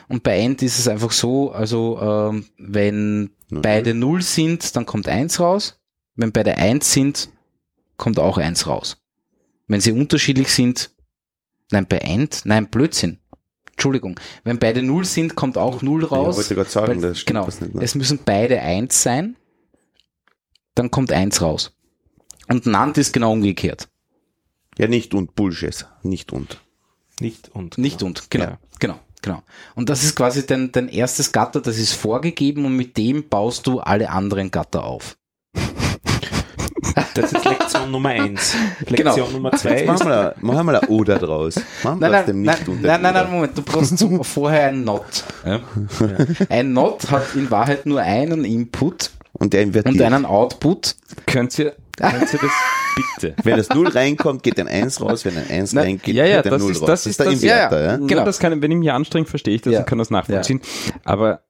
Und 0.08 0.22
bei 0.22 0.44
AND 0.44 0.62
ist 0.62 0.78
es 0.78 0.88
einfach 0.88 1.12
so, 1.12 1.52
also 1.52 1.98
ähm, 2.00 2.46
wenn 2.58 3.30
Null. 3.48 3.62
beide 3.62 3.94
Null 3.94 4.22
sind, 4.22 4.76
dann 4.76 4.84
kommt 4.84 5.08
eins 5.08 5.40
raus. 5.40 5.78
Wenn 6.16 6.32
beide 6.32 6.58
eins 6.58 6.92
sind, 6.92 7.30
kommt 7.96 8.18
auch 8.18 8.36
eins 8.36 8.66
raus. 8.66 9.01
Wenn 9.72 9.80
sie 9.80 9.92
unterschiedlich 9.92 10.48
sind, 10.52 10.90
nein, 11.70 11.86
bei 11.88 12.02
AND, 12.04 12.42
nein, 12.44 12.68
Blödsinn. 12.68 13.18
Entschuldigung. 13.70 14.20
Wenn 14.44 14.58
beide 14.58 14.82
Null 14.82 15.06
sind, 15.06 15.34
kommt 15.34 15.56
auch 15.56 15.80
Null 15.80 16.02
Ja, 16.02 16.08
raus. 16.08 16.36
wollte 16.36 16.54
gerade 16.54 16.68
sagen, 16.68 16.88
Weil- 17.02 17.08
das 17.08 17.20
stimmt 17.20 17.36
genau. 17.38 17.46
was 17.46 17.60
nicht. 17.62 17.74
Ne? 17.74 17.82
Es 17.82 17.94
müssen 17.94 18.20
beide 18.22 18.60
eins 18.60 19.02
sein, 19.02 19.34
dann 20.74 20.90
kommt 20.90 21.10
eins 21.10 21.40
raus. 21.40 21.72
Und 22.48 22.66
NAND 22.66 22.98
ist 22.98 23.14
genau 23.14 23.32
umgekehrt. 23.32 23.88
Ja, 24.76 24.88
nicht 24.88 25.14
und 25.14 25.34
Bullshit. 25.34 25.86
Nicht 26.02 26.32
und. 26.32 26.60
Nicht 27.18 27.48
und. 27.54 27.78
Nicht 27.78 28.02
und, 28.02 28.30
genau, 28.30 28.44
Ja. 28.44 28.58
genau, 28.78 29.00
genau. 29.22 29.42
Und 29.74 29.88
das 29.88 30.04
ist 30.04 30.16
quasi 30.16 30.46
dein, 30.46 30.70
dein 30.70 30.88
erstes 30.88 31.32
Gatter, 31.32 31.62
das 31.62 31.78
ist 31.78 31.94
vorgegeben 31.94 32.66
und 32.66 32.76
mit 32.76 32.98
dem 32.98 33.26
baust 33.30 33.66
du 33.66 33.80
alle 33.80 34.10
anderen 34.10 34.50
Gatter 34.50 34.84
auf. 34.84 35.16
Das 37.14 37.32
ist 37.32 37.44
Lektion 37.44 37.90
Nummer 37.90 38.08
eins. 38.10 38.54
Lektion 38.86 39.14
Genau. 39.14 39.28
Nummer 39.30 39.52
zwei 39.52 39.70
Jetzt 39.78 39.86
machen 39.86 40.00
ist, 40.00 40.06
wir, 40.06 40.34
ein- 40.36 40.46
machen 40.46 40.66
wir 40.66 40.82
ein 40.82 40.88
Oder 40.88 41.18
draus. 41.18 41.56
Machen 41.82 42.00
wir 42.00 42.08
Nein, 42.08 42.20
aus 42.20 42.26
dem 42.26 42.42
nein, 42.42 42.56
Nicht 42.56 42.68
nein, 42.68 42.76
und 42.76 42.82
nein, 42.82 43.02
nein, 43.02 43.14
nein, 43.14 43.30
Moment, 43.30 43.58
du 43.58 43.62
brauchst 43.62 43.98
zum, 43.98 44.24
vorher 44.24 44.68
ein 44.68 44.84
Not. 44.84 45.24
Ja? 45.46 45.60
Ein 46.48 46.72
Not 46.72 47.10
hat 47.10 47.34
in 47.34 47.50
Wahrheit 47.50 47.86
nur 47.86 48.00
einen 48.00 48.44
Input 48.44 49.10
Und 49.32 49.52
der 49.52 49.62
invertiert. 49.62 49.94
und 49.94 50.02
einen 50.02 50.24
Output. 50.26 50.96
Könnt 51.26 51.58
ihr, 51.58 51.74
könnt 51.96 52.32
ihr 52.32 52.38
das 52.40 52.50
bitte? 53.20 53.34
Wenn 53.42 53.56
das 53.56 53.68
0 53.70 53.88
reinkommt, 53.88 54.42
geht 54.42 54.58
ein 54.60 54.68
1 54.68 55.00
raus. 55.00 55.24
Wenn 55.24 55.36
ein 55.36 55.48
1 55.50 55.72
Nein, 55.72 55.84
reingeht, 55.84 56.14
ja, 56.14 56.24
ja, 56.24 56.36
geht 56.42 56.46
ein 56.46 56.50
das 56.52 56.62
0 56.62 56.70
ist- 56.72 56.80
raus. 56.82 56.86
das 56.88 57.06
ist 57.06 57.18
der 57.20 57.26
das- 57.26 57.34
Inverter, 57.42 57.76
ja, 57.78 57.84
ja. 57.84 57.90
ja. 57.92 57.96
Genau. 57.96 58.06
Genau. 58.08 58.24
das 58.24 58.38
kann, 58.38 58.60
wenn 58.62 58.70
ich 58.70 58.78
mich 58.78 58.90
anstrenge, 58.92 59.26
verstehe 59.26 59.54
ich 59.54 59.62
das 59.62 59.72
Ja. 59.72 59.80
und 59.80 59.86
kann 59.86 59.98
das 59.98 60.10
nachvollziehen. 60.10 60.60
Aber 61.04 61.40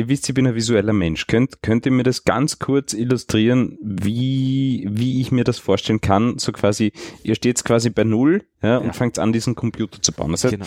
ihr 0.00 0.08
wisst, 0.08 0.28
ich 0.28 0.34
bin 0.34 0.46
ein 0.46 0.54
visueller 0.54 0.92
Mensch. 0.92 1.26
Könnt, 1.26 1.62
könnt 1.62 1.86
ihr 1.86 1.92
mir 1.92 2.02
das 2.02 2.24
ganz 2.24 2.58
kurz 2.58 2.92
illustrieren, 2.92 3.78
wie, 3.82 4.86
wie 4.90 5.20
ich 5.20 5.30
mir 5.32 5.44
das 5.44 5.58
vorstellen 5.58 6.00
kann? 6.00 6.38
So 6.38 6.52
quasi, 6.52 6.92
ihr 7.22 7.34
steht 7.34 7.62
quasi 7.64 7.90
bei 7.90 8.04
Null 8.04 8.42
ja, 8.62 8.78
und 8.78 8.86
Ja. 8.88 8.92
fangt 8.92 9.18
an, 9.18 9.32
diesen 9.32 9.54
Computer 9.54 10.02
zu 10.02 10.12
bauen. 10.12 10.32
Das 10.32 10.44
heißt, 10.44 10.54
genau. 10.54 10.66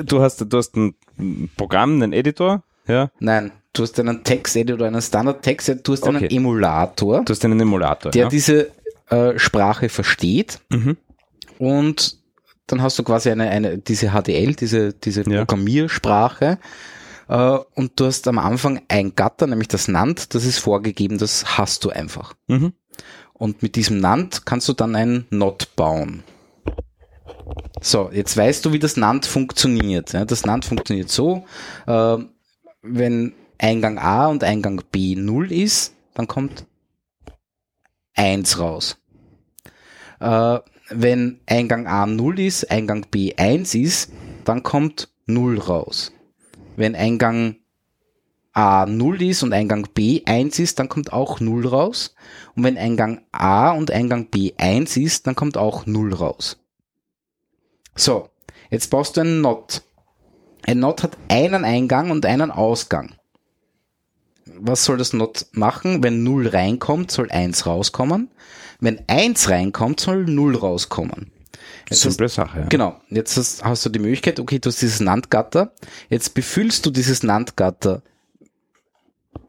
äh, 0.00 0.04
du 0.04 0.20
hast, 0.20 0.40
du 0.52 0.56
hast 0.56 0.76
ein 0.76 0.94
Programm, 1.56 1.94
einen 2.02 2.12
Editor, 2.12 2.62
ja, 2.88 3.10
Nein, 3.20 3.52
du 3.72 3.82
hast 3.82 4.00
einen 4.00 4.24
Text-Editor 4.24 4.86
einen 4.86 5.00
Standard-Text-Editor, 5.02 5.82
du 5.84 5.92
hast 6.00 6.08
einen 6.08 6.24
Okay. 6.24 6.36
Emulator, 6.36 7.24
du 7.24 7.30
hast 7.32 7.44
einen 7.44 7.60
Emulator. 7.60 8.10
der 8.10 8.22
ja. 8.24 8.28
diese 8.28 8.70
äh, 9.10 9.38
Sprache 9.38 9.88
versteht 9.88 10.60
Mhm. 10.70 10.96
und 11.58 12.18
dann 12.66 12.82
hast 12.82 12.98
du 12.98 13.02
quasi 13.02 13.30
eine, 13.30 13.48
eine 13.50 13.78
diese 13.78 14.10
HDL, 14.12 14.54
diese, 14.54 14.92
diese. 14.92 15.24
Programmiersprache 15.24 16.58
und 17.36 17.92
du 18.00 18.06
hast 18.06 18.26
am 18.26 18.38
Anfang 18.38 18.82
ein 18.88 19.14
Gatter, 19.14 19.46
nämlich 19.46 19.68
das 19.68 19.86
NAND, 19.86 20.34
das 20.34 20.44
ist 20.44 20.58
vorgegeben, 20.58 21.18
das 21.18 21.58
hast 21.58 21.84
du 21.84 21.90
einfach. 21.90 22.34
Mhm. 22.48 22.72
Und 23.34 23.62
mit 23.62 23.76
diesem 23.76 24.00
NAND 24.00 24.44
kannst 24.46 24.68
du 24.68 24.72
dann 24.72 24.96
ein 24.96 25.26
NOT 25.30 25.76
bauen. 25.76 26.24
So, 27.80 28.10
jetzt 28.12 28.36
weißt 28.36 28.64
du, 28.64 28.72
wie 28.72 28.78
das 28.78 28.96
NAND 28.96 29.26
funktioniert. 29.26 30.12
Ja, 30.12 30.24
das 30.24 30.44
NAND 30.44 30.64
funktioniert 30.64 31.08
so, 31.08 31.44
äh, 31.86 32.18
wenn 32.82 33.32
Eingang 33.58 33.98
A 33.98 34.26
und 34.26 34.44
Eingang 34.44 34.82
B 34.90 35.14
0 35.14 35.52
ist, 35.52 35.94
dann 36.14 36.26
kommt 36.26 36.66
1 38.14 38.58
raus. 38.58 38.98
Äh, 40.18 40.58
wenn 40.90 41.40
Eingang 41.46 41.86
A 41.86 42.06
0 42.06 42.40
ist, 42.40 42.70
Eingang 42.70 43.06
B 43.10 43.34
1 43.36 43.74
ist, 43.74 44.12
dann 44.44 44.62
kommt 44.62 45.08
0 45.26 45.58
raus. 45.58 46.12
Wenn 46.80 46.96
Eingang 46.96 47.56
A 48.54 48.86
0 48.86 49.20
ist 49.20 49.42
und 49.42 49.52
Eingang 49.52 49.88
B 49.92 50.22
1 50.24 50.58
ist, 50.60 50.78
dann 50.78 50.88
kommt 50.88 51.12
auch 51.12 51.38
0 51.38 51.66
raus. 51.66 52.14
Und 52.56 52.64
wenn 52.64 52.78
Eingang 52.78 53.20
A 53.32 53.72
und 53.72 53.90
Eingang 53.90 54.30
B 54.30 54.54
1 54.56 54.96
ist, 54.96 55.26
dann 55.26 55.34
kommt 55.34 55.58
auch 55.58 55.84
0 55.84 56.14
raus. 56.14 56.58
So, 57.94 58.30
jetzt 58.70 58.88
baust 58.88 59.18
du 59.18 59.20
einen 59.20 59.42
NOT. 59.42 59.82
Ein 60.62 60.78
NOT 60.78 61.02
hat 61.02 61.18
einen 61.28 61.66
Eingang 61.66 62.10
und 62.10 62.24
einen 62.24 62.50
Ausgang. 62.50 63.14
Was 64.46 64.86
soll 64.86 64.96
das 64.96 65.12
NOT 65.12 65.48
machen? 65.52 66.02
Wenn 66.02 66.22
0 66.22 66.48
reinkommt, 66.48 67.10
soll 67.10 67.30
1 67.30 67.66
rauskommen. 67.66 68.30
Wenn 68.80 69.06
1 69.06 69.50
reinkommt, 69.50 70.00
soll 70.00 70.24
0 70.24 70.56
rauskommen. 70.56 71.30
Jetzt 71.90 72.04
hast, 72.04 72.12
Simple 72.12 72.28
Sache. 72.28 72.60
Ja. 72.60 72.66
genau, 72.66 73.00
jetzt 73.10 73.36
hast, 73.36 73.64
hast 73.64 73.84
du 73.84 73.90
die 73.90 73.98
Möglichkeit, 73.98 74.38
okay, 74.40 74.58
du 74.58 74.68
hast 74.68 74.80
dieses 74.80 75.00
NAND-Gatter. 75.00 75.72
Jetzt 76.08 76.34
befüllst 76.34 76.86
du 76.86 76.90
dieses 76.90 77.22
NAND-Gatter. 77.22 78.02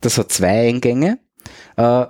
Das 0.01 0.17
hat 0.17 0.31
zwei 0.31 0.67
Eingänge. 0.69 1.19
Äh, 1.77 2.05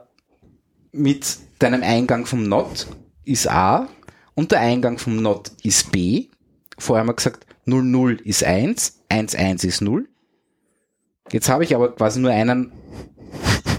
mit 0.94 1.38
deinem 1.60 1.84
Eingang 1.84 2.26
vom 2.26 2.48
NOT 2.48 2.88
ist 3.26 3.48
A 3.50 3.88
und 4.34 4.52
der 4.52 4.62
Eingang 4.62 4.98
vom 4.98 5.18
NOT 5.22 5.52
ist 5.64 5.92
B. 5.92 6.28
Vorher 6.78 7.02
haben 7.02 7.10
wir 7.10 7.14
gesagt, 7.16 7.46
0, 7.66 7.84
0 7.84 8.22
ist 8.24 8.44
1, 8.44 9.02
1, 9.10 9.36
1 9.36 9.64
ist 9.66 9.82
0. 9.82 10.08
Jetzt 11.32 11.50
habe 11.50 11.64
ich 11.64 11.76
aber 11.76 11.94
quasi 11.96 12.20
nur 12.20 12.32
einen, 12.32 12.72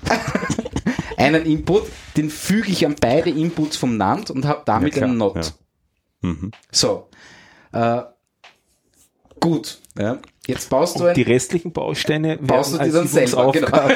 einen 1.16 1.44
Input, 1.44 1.84
den 2.16 2.30
füge 2.30 2.70
ich 2.70 2.86
an 2.86 2.94
beide 3.00 3.30
Inputs 3.30 3.76
vom 3.76 3.96
NAND 3.96 4.30
und 4.30 4.44
habe 4.46 4.62
damit 4.64 4.96
Ja, 4.96 5.04
einen 5.04 5.16
NOT. 5.16 5.36
ja. 5.36 5.42
Mhm. 6.22 6.50
So. 6.70 7.08
Äh, 7.72 8.02
gut. 9.40 9.78
Ja. 9.98 10.18
Jetzt 10.46 10.70
baust 10.70 10.98
du 10.98 11.08
Und 11.08 11.16
die 11.16 11.24
ein, 11.24 11.32
restlichen 11.32 11.72
Bausteine 11.72 12.38
baust 12.38 12.72
du 12.72 12.78
die 12.78 12.84
als 12.84 12.92
dann 12.94 13.08
selber. 13.08 13.52
Genau. 13.52 13.88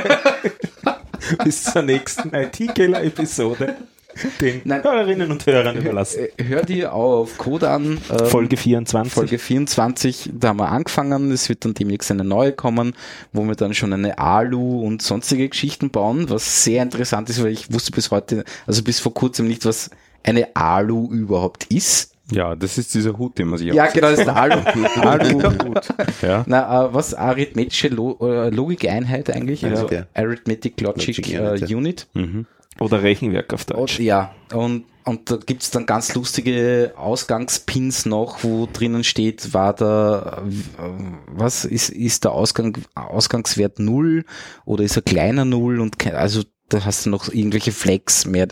Bis 1.45 1.65
zur 1.65 1.83
nächsten 1.83 2.33
IT-Keller-Episode. 2.33 3.77
den 4.41 4.63
Nein. 4.65 4.83
Hörerinnen 4.83 5.31
und 5.31 5.45
Hörern 5.47 5.77
überlassen. 5.77 6.27
Äh, 6.37 6.45
Hör 6.45 6.63
dir 6.63 6.93
auf 6.93 7.39
Code 7.39 7.69
an. 7.69 8.01
ähm, 8.11 8.27
Folge 8.27 8.57
24. 8.57 9.13
Folge 9.13 9.39
24, 9.39 10.31
da 10.35 10.49
haben 10.49 10.59
wir 10.59 10.69
angefangen. 10.69 11.31
Es 11.31 11.49
wird 11.49 11.65
dann 11.65 11.75
demnächst 11.75 12.11
eine 12.11 12.25
neue 12.25 12.53
kommen, 12.53 12.95
wo 13.33 13.45
wir 13.45 13.55
dann 13.55 13.75
schon 13.75 13.93
eine 13.93 14.19
Alu 14.19 14.81
und 14.83 15.03
sonstige 15.03 15.49
Geschichten 15.49 15.91
bauen, 15.91 16.31
was 16.31 16.65
sehr 16.65 16.83
interessant 16.83 17.31
ist, 17.31 17.43
weil 17.43 17.53
ich 17.53 17.73
wusste 17.73 17.93
bis 17.93 18.11
heute, 18.11 18.45
also 18.67 18.83
bis 18.83 19.01
vor 19.01 19.15
kurzem 19.15 19.49
nicht, 19.49 19.65
was 19.65 19.91
eine 20.23 20.55
Alu 20.57 21.11
überhaupt 21.11 21.65
ist. 21.65 22.13
Ja, 22.33 22.57
das 22.57 22.77
ist 22.77 22.95
dieser 22.95 23.17
Hut, 23.17 23.39
den 23.39 23.49
man 23.49 23.59
sich 23.59 23.73
Ja, 23.73 23.87
genau, 23.87 24.11
das 24.11 24.21
ist 24.21 24.29
eine 24.29 24.37
Alu. 24.37 24.61
Alu 24.97 25.75
Ja. 26.23 26.45
Na, 26.47 26.87
äh, 26.87 26.95
was 26.95 27.15
arithmetische 27.15 27.89
Lo 27.89 28.19
äh, 28.21 28.51
Logikeinheit 28.51 29.31
eigentlich, 29.31 29.63
Ja, 29.63 29.71
also. 29.71 29.89
Arithmetic 30.15 30.81
Logic, 30.81 31.17
Logic 31.17 31.71
äh, 31.71 31.75
Unit. 31.75 32.09
Mhm. 32.15 32.47
Oder 32.81 33.03
Rechenwerk 33.03 33.55
auf 33.55 33.63
Und, 33.71 33.71
Deutsch. 33.79 34.01
ja, 34.01 34.35
und, 34.53 34.85
und 35.05 35.31
da 35.31 35.37
gibt's 35.37 35.71
dann 35.71 35.87
ganz 35.87 36.15
lustige 36.15 36.93
Ausgangspins 36.97 38.05
noch, 38.07 38.43
wo 38.45 38.69
drinnen 38.71 39.03
steht, 39.03 39.55
war 39.55 39.73
da, 39.73 40.43
was 41.29 41.65
ist, 41.65 41.89
ist 41.89 42.25
der 42.25 42.33
Ausgang, 42.33 42.77
Ausgangswert 42.95 43.79
null 43.79 44.25
oder 44.67 44.85
ist 44.85 44.97
er 44.97 45.03
kleiner 45.03 45.45
null 45.45 45.81
und 45.81 46.05
also 46.13 46.43
da 46.69 46.85
hast 46.85 47.07
du 47.07 47.11
noch 47.11 47.33
irgendwelche 47.33 47.71
Flex 47.73 48.27
mehr, 48.27 48.49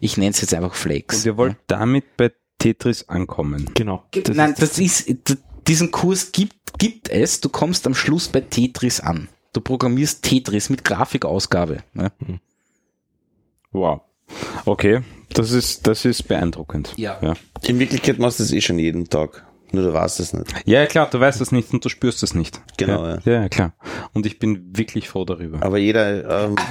ich 0.00 0.16
nenne 0.16 0.30
es 0.30 0.40
jetzt 0.40 0.54
einfach 0.54 0.74
Flex. 0.74 1.18
Und 1.18 1.26
ihr 1.26 1.36
wollt 1.36 1.56
damit 1.66 2.16
bei 2.16 2.32
Tetris 2.58 3.08
ankommen. 3.08 3.70
Genau. 3.74 4.04
Gibt- 4.10 4.34
Nein, 4.34 4.54
das 4.58 4.78
ist, 4.78 5.08
d- 5.08 5.36
diesen 5.66 5.90
Kurs 5.90 6.32
gibt, 6.32 6.54
gibt 6.78 7.08
es, 7.08 7.40
du 7.40 7.48
kommst 7.48 7.86
am 7.86 7.94
Schluss 7.94 8.28
bei 8.28 8.40
Tetris 8.40 9.00
an. 9.00 9.28
Du 9.52 9.60
programmierst 9.60 10.22
Tetris 10.22 10.68
mit 10.70 10.84
Grafikausgabe. 10.84 11.78
Ne? 11.94 12.12
Wow. 13.72 14.00
Okay, 14.66 15.00
das 15.32 15.52
ist, 15.52 15.86
das 15.86 16.04
ist 16.04 16.24
beeindruckend. 16.28 16.92
Ja. 16.96 17.18
ja. 17.22 17.34
In 17.66 17.78
Wirklichkeit 17.78 18.18
machst 18.18 18.38
du 18.40 18.44
das 18.44 18.52
eh 18.52 18.60
schon 18.60 18.78
jeden 18.78 19.08
Tag. 19.08 19.44
Nur 19.72 19.82
du 19.84 19.92
weißt 19.92 20.20
es 20.20 20.32
nicht. 20.32 20.46
Ja, 20.64 20.86
klar, 20.86 21.08
du 21.10 21.20
weißt 21.20 21.40
das 21.40 21.52
nicht 21.52 21.72
und 21.72 21.84
du 21.84 21.88
spürst 21.90 22.22
es 22.22 22.34
nicht. 22.34 22.60
Genau, 22.78 23.06
ja. 23.06 23.18
Ja, 23.24 23.32
ja, 23.42 23.48
klar. 23.48 23.74
Und 24.14 24.24
ich 24.26 24.38
bin 24.38 24.76
wirklich 24.76 25.08
froh 25.08 25.24
darüber. 25.26 25.62
Aber 25.62 25.76
jeder 25.78 26.44
ähm, 26.46 26.56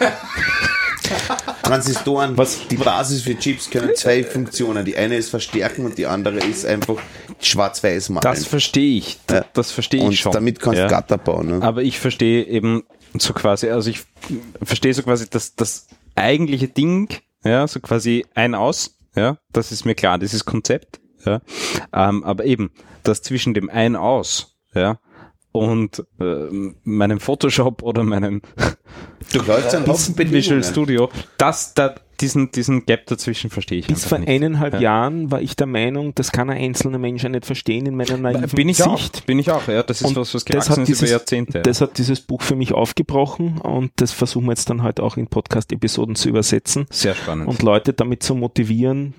Transistoren, 1.68 2.38
Was- 2.38 2.68
die 2.68 2.78
Basis 2.78 3.22
für 3.22 3.38
Chips 3.38 3.70
können 3.70 3.96
zwei 3.96 4.24
Funktionen. 4.24 4.86
Die 4.86 4.96
eine 4.96 5.16
ist 5.16 5.30
verstärken 5.30 5.86
und 5.86 5.98
die 5.98 6.06
andere 6.06 6.38
ist 6.38 6.66
einfach 6.66 6.98
schwarz-weiß 7.42 8.10
malen. 8.10 8.24
Das 8.24 8.46
verstehe 8.46 8.98
ich. 8.98 9.20
Ja. 9.30 9.46
Das 9.54 9.72
verstehe 9.72 10.04
und 10.04 10.14
ich 10.14 10.20
schon. 10.20 10.32
damit 10.32 10.60
kannst 10.60 10.78
du 10.78 10.84
ja. 10.84 10.88
Gatter 10.88 11.18
bauen. 11.18 11.60
Ne? 11.60 11.62
Aber 11.62 11.84
ich 11.84 12.00
verstehe 12.00 12.44
eben 12.46 12.84
so 13.18 13.34
quasi, 13.34 13.70
also 13.70 13.90
ich 13.90 14.04
verstehe 14.62 14.94
so 14.94 15.04
quasi 15.04 15.30
das, 15.30 15.56
das 15.56 15.88
eigentliche 16.16 16.68
Ding, 16.68 17.10
ja, 17.44 17.68
so 17.68 17.80
quasi 17.80 18.26
ein 18.34 18.56
aus, 18.56 18.98
ja, 19.16 19.38
das 19.54 19.72
ist 19.72 19.86
mir 19.86 19.96
klar, 19.96 20.18
dieses 20.18 20.46
Konzept, 20.46 21.00
ja, 21.26 21.42
ähm, 21.94 22.24
aber 22.24 22.46
eben, 22.46 22.72
das 23.04 23.22
zwischen 23.22 23.54
dem 23.54 23.70
ein 23.70 23.96
aus, 23.96 24.58
ja, 24.74 25.00
und 25.52 26.06
äh, 26.20 26.48
meinem 26.84 27.20
Photoshop 27.20 27.84
oder 27.84 28.04
meinem 28.04 28.42
Durchläuft 29.32 29.76
ein 29.76 29.88
Haufen 29.88 30.18
Visual 30.18 30.60
Bedingungen. 30.60 30.64
Studio, 30.64 31.10
das, 31.38 31.74
da, 31.74 31.96
diesen, 32.22 32.52
diesen 32.52 32.86
Gap 32.86 33.06
dazwischen 33.08 33.50
verstehe 33.50 33.80
ich 33.80 33.88
Bis 33.88 34.06
vor 34.06 34.20
nicht. 34.20 34.30
eineinhalb 34.30 34.74
Ja. 34.76 34.80
Jahren 34.80 35.32
war 35.32 35.42
ich 35.42 35.56
der 35.56 35.68
Meinung, 35.68 36.14
das 36.16 36.32
kann 36.32 36.50
ein 36.50 36.58
einzelner 36.58 36.98
Mensch 36.98 37.24
ja 37.24 37.30
nicht 37.30 37.46
verstehen 37.46 37.86
in 37.86 37.96
meiner 37.96 38.18
naiven 38.18 38.50
Bin 38.50 38.70
ich 38.70 38.78
Sicht. 38.78 38.88
auch, 38.90 39.10
bin 39.26 39.40
ich 39.40 39.52
auch, 39.52 39.68
ja, 39.68 39.84
das 39.84 40.02
ist 40.02 40.08
Und 40.08 40.16
was, 40.16 40.34
was 40.34 40.44
das 40.44 40.46
gewachsen 40.46 40.72
hat 40.72 40.78
ist 40.80 40.90
über 40.90 40.96
dieses- 40.96 41.10
Jahrzehnte. 41.12 41.62
Das 41.62 41.82
hat 41.82 41.98
dieses 41.98 42.22
Buch 42.22 42.42
für 42.42 42.56
mich 42.56 42.74
aufgebrochen 42.74 43.58
und 43.60 43.92
das 43.98 44.12
versuchen 44.12 44.46
wir 44.46 44.52
jetzt 44.52 44.70
dann 44.70 44.84
halt 44.84 45.00
auch 45.00 45.18
in 45.18 45.28
Podcast-Episoden 45.28 46.16
zu 46.16 46.30
übersetzen 46.30 46.86
Sehr 46.90 47.16
spannend. 47.16 47.48
und 47.48 47.62
Leute 47.62 47.94
damit 47.94 48.24
zu 48.24 48.36
motivieren, 48.36 49.14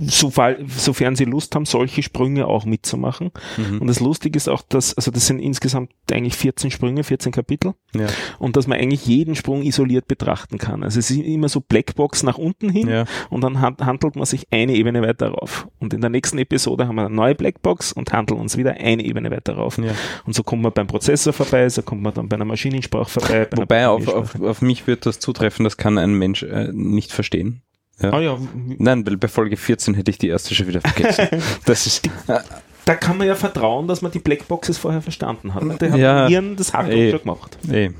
so, 0.00 0.32
sofern 0.76 1.16
sie 1.16 1.24
Lust 1.24 1.54
haben, 1.54 1.66
solche 1.66 2.02
Sprünge 2.02 2.46
auch 2.46 2.64
mitzumachen. 2.64 3.30
Mhm. 3.56 3.80
Und 3.80 3.86
das 3.86 4.00
Lustige 4.00 4.36
ist 4.36 4.48
auch, 4.48 4.62
dass, 4.62 4.94
also 4.96 5.10
das 5.10 5.26
sind 5.26 5.38
insgesamt 5.38 5.90
eigentlich 6.10 6.34
14 6.34 6.70
Sprünge, 6.70 7.04
14 7.04 7.32
Kapitel 7.32 7.74
ja. 7.94 8.06
und 8.38 8.56
dass 8.56 8.66
man 8.66 8.78
eigentlich 8.78 9.06
jeden 9.06 9.34
Sprung 9.36 9.62
isoliert 9.62 10.08
betrachten 10.08 10.58
kann. 10.58 10.82
Also 10.82 10.98
es 10.98 11.10
ist 11.10 11.18
immer 11.18 11.48
so 11.48 11.60
Blackbox 11.60 12.22
nach 12.24 12.38
unten 12.38 12.43
hin 12.60 12.88
Ja. 12.88 13.04
und 13.30 13.42
dann 13.42 13.60
han- 13.60 13.76
handelt 13.80 14.16
man 14.16 14.24
sich 14.26 14.46
eine 14.50 14.74
Ebene 14.74 15.02
weiter 15.02 15.28
rauf. 15.28 15.66
Und 15.80 15.94
in 15.94 16.00
der 16.00 16.10
nächsten 16.10 16.38
Episode 16.38 16.86
haben 16.86 16.96
wir 16.96 17.06
eine 17.06 17.14
neue 17.14 17.34
Blackbox 17.34 17.92
und 17.92 18.12
handeln 18.12 18.40
uns 18.40 18.56
wieder 18.56 18.72
eine 18.74 19.02
Ebene 19.04 19.30
weiter 19.30 19.54
rauf. 19.54 19.78
Ja. 19.78 19.92
Und 20.26 20.34
so 20.34 20.42
kommt 20.42 20.62
man 20.62 20.72
beim 20.72 20.86
Prozessor 20.86 21.32
vorbei, 21.32 21.68
so 21.68 21.82
kommt 21.82 22.02
man 22.02 22.14
dann 22.14 22.28
bei 22.28 22.36
einer 22.36 22.44
Maschinensprache 22.44 23.08
vorbei. 23.10 23.46
Bei 23.50 23.56
Wobei 23.56 23.88
auf, 23.88 24.08
auf, 24.08 24.40
auf 24.40 24.62
mich 24.62 24.86
wird 24.86 25.06
das 25.06 25.18
zutreffen, 25.20 25.64
das 25.64 25.76
kann 25.76 25.98
ein 25.98 26.14
Mensch 26.14 26.42
äh, 26.42 26.70
nicht 26.72 27.12
verstehen. 27.12 27.62
Ah 28.00 28.18
ja, 28.18 28.36
Nein, 28.78 29.06
weil 29.06 29.16
bei 29.16 29.28
Folge 29.28 29.56
14 29.56 29.94
hätte 29.94 30.10
ich 30.10 30.18
die 30.18 30.26
erste 30.28 30.52
schon 30.54 30.66
wieder 30.66 30.80
vergessen. 30.80 31.28
das 31.64 31.86
ist 31.86 32.06
äh, 32.26 32.40
da 32.86 32.94
kann 32.96 33.16
man 33.16 33.26
ja 33.26 33.34
vertrauen, 33.34 33.86
dass 33.88 34.02
man 34.02 34.10
die 34.12 34.18
Blackboxes 34.18 34.76
vorher 34.78 35.00
verstanden 35.00 35.54
hat. 35.54 35.80
Der 35.80 35.92
hat 35.92 35.98
Ja. 35.98 36.28
Ihren 36.28 36.56
das 36.56 36.72
Eh. 36.74 37.10
schon 37.12 37.20
gemacht. 37.20 37.56
eh. 37.72 37.90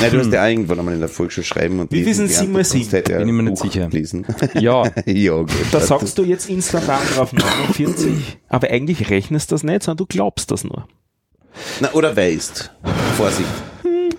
Nein, 0.00 0.10
du 0.12 0.18
hast 0.18 0.32
ja 0.32 0.48
irgendwann 0.48 0.78
einmal 0.78 0.94
in 0.94 1.00
der 1.00 1.08
Volksschule 1.08 1.44
schreiben 1.44 1.80
und 1.80 1.90
Wie 1.90 2.02
gelernt, 2.02 2.30
sieben 2.30 2.52
mal 2.52 2.64
er 3.10 3.18
Bin 3.18 3.28
ich 3.28 3.34
mir 3.34 3.42
nicht 3.42 3.54
Buch 3.54 3.62
sicher. 3.62 3.88
Lesen. 3.88 4.26
Ja, 4.54 4.84
ja, 5.06 5.32
gut. 5.36 5.50
Da 5.72 5.80
sagst 5.80 6.16
du 6.18 6.24
jetzt 6.24 6.48
instantan 6.48 7.00
drauf 7.14 7.32
49, 7.78 8.38
aber 8.48 8.70
eigentlich 8.70 9.10
rechnest 9.10 9.50
du 9.50 9.54
das 9.54 9.64
nicht, 9.64 9.82
sondern 9.82 9.98
du 9.98 10.06
glaubst 10.06 10.50
das 10.50 10.64
nur. 10.64 10.86
Na, 11.80 11.92
oder 11.92 12.16
weißt. 12.16 12.72
Vorsicht. 13.16 13.48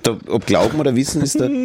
Da, 0.04 0.18
ob 0.28 0.46
Glauben 0.46 0.80
oder 0.80 0.96
Wissen 0.96 1.22
ist 1.22 1.40
da. 1.40 1.50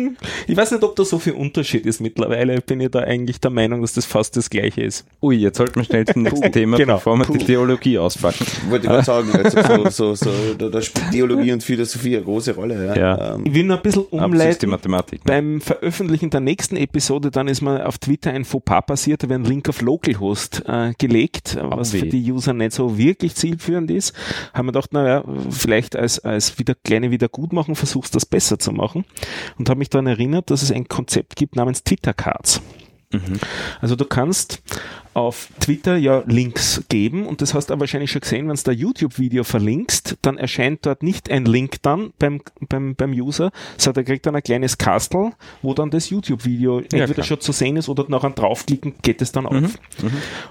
Ich 0.47 0.57
weiß 0.57 0.71
nicht, 0.73 0.83
ob 0.83 0.97
da 0.97 1.05
so 1.05 1.19
viel 1.19 1.35
Unterschied 1.35 1.85
ist 1.87 2.01
mittlerweile. 2.01 2.61
Bin 2.61 2.81
ich 2.81 2.91
da 2.91 3.01
eigentlich 3.01 3.41
der 3.41 3.51
Meinung, 3.51 3.83
dass 3.83 3.93
das 3.93 4.07
fast 4.07 4.37
das 4.37 4.49
Gleiche 4.49 4.83
ist. 4.83 5.05
ui, 5.23 5.37
jetzt 5.37 5.59
sollten 5.59 5.77
wir 5.77 5.85
schnell 5.85 6.07
zum 6.07 6.23
nächsten 6.23 6.51
Thema, 6.53 6.77
genau. 6.77 6.95
bevor 6.95 7.17
wir 7.17 7.27
die 7.27 7.45
Theologie 7.45 7.99
auspacken. 7.99 8.47
Wollte 8.69 8.87
ich 8.87 8.91
gerade 8.93 9.05
sagen, 9.05 9.31
also 9.33 9.91
so, 9.91 9.91
so, 9.91 10.15
so, 10.15 10.55
da, 10.57 10.69
da 10.69 10.81
spielt 10.81 11.11
Theologie 11.11 11.53
und 11.53 11.63
Philosophie 11.63 12.17
eine 12.17 12.25
große 12.25 12.55
Rolle. 12.55 12.87
Ja. 12.87 12.97
Ja. 12.97 13.35
Ähm, 13.35 13.43
Ich 13.47 13.55
will 13.55 13.65
noch 13.65 13.77
ein 13.77 13.83
bisschen 13.83 14.05
umleiten. 14.05 14.71
Mathematik. 14.71 15.25
Ne? 15.25 15.33
Beim 15.33 15.61
Veröffentlichen 15.61 16.31
der 16.31 16.41
nächsten 16.41 16.77
Episode, 16.77 17.31
dann 17.31 17.49
ist 17.49 17.61
mir 17.61 17.87
auf 17.87 17.99
Twitter 17.99 18.31
ein 18.31 18.45
Fauxpas 18.45 18.83
passiert, 18.87 19.23
da 19.23 19.29
wird 19.29 19.41
ein 19.41 19.45
Link 19.45 19.69
auf 19.69 19.81
Localhost 19.83 20.63
äh, 20.67 20.93
gelegt, 20.99 21.59
was 21.61 21.93
weh. 21.93 22.01
für 22.01 22.07
die 22.07 22.31
User 22.33 22.53
nicht 22.55 22.73
so 22.73 22.97
wirklich 22.99 23.35
zielführend 23.35 23.91
ist. 23.91 24.15
Haben 24.55 24.69
wir 24.69 24.73
gedacht, 24.73 24.93
naja, 24.93 25.25
vielleicht 25.51 25.97
als, 25.97 26.19
als 26.21 26.59
wieder 26.59 26.75
kleine 26.85 27.11
Wiedergutmachung 27.11 27.75
versuchst 27.75 28.15
das 28.15 28.27
besser 28.31 28.59
zu 28.59 28.73
machen 28.73 29.05
und 29.59 29.69
habe 29.69 29.79
mich 29.79 29.91
daran 29.91 30.07
erinnert, 30.07 30.51
dass 30.51 30.63
es 30.63 30.73
ein 30.73 30.89
Konzept 30.89 31.37
gibt 31.37 31.57
namens 31.57 31.85
Twitter 31.85 32.15
Cards. 32.15 32.63
Also 33.81 33.97
du 33.97 34.05
kannst 34.05 34.63
auf 35.15 35.49
Twitter 35.61 35.97
ja 35.97 36.23
Links 36.27 36.85
geben 36.91 37.27
und 37.27 37.41
das 37.41 37.55
hast 37.55 37.71
du 37.71 37.81
wahrscheinlich 37.81 38.11
schon 38.11 38.21
gesehen, 38.21 38.49
wenn 38.49 38.57
du 38.57 38.63
da 38.63 38.71
YouTube-Video 38.71 39.45
verlinkst, 39.45 40.19
dann 40.21 40.37
erscheint 40.37 40.85
dort 40.85 41.03
nicht 41.03 41.31
ein 41.31 41.47
Link 41.47 41.83
dann 41.83 42.13
beim, 42.19 42.43
beim, 42.69 42.95
beim 42.95 43.13
User, 43.13 43.51
sondern 43.79 44.05
er 44.05 44.07
kriegt 44.07 44.27
dann 44.27 44.37
ein 44.37 44.43
kleines 44.43 44.77
Kastel, 44.77 45.33
wo 45.63 45.73
dann 45.73 45.91
das 45.91 46.11
YouTube-Video 46.11 46.81
entweder 46.81 47.15
klar. 47.15 47.27
schon 47.27 47.41
zu 47.41 47.53
sehen 47.53 47.77
ist 47.77 47.89
oder 47.89 48.05
nachher 48.09 48.31
draufklicken 48.31 48.95
geht 49.01 49.23
es 49.23 49.33
dann 49.33 49.47
auf. 49.47 49.79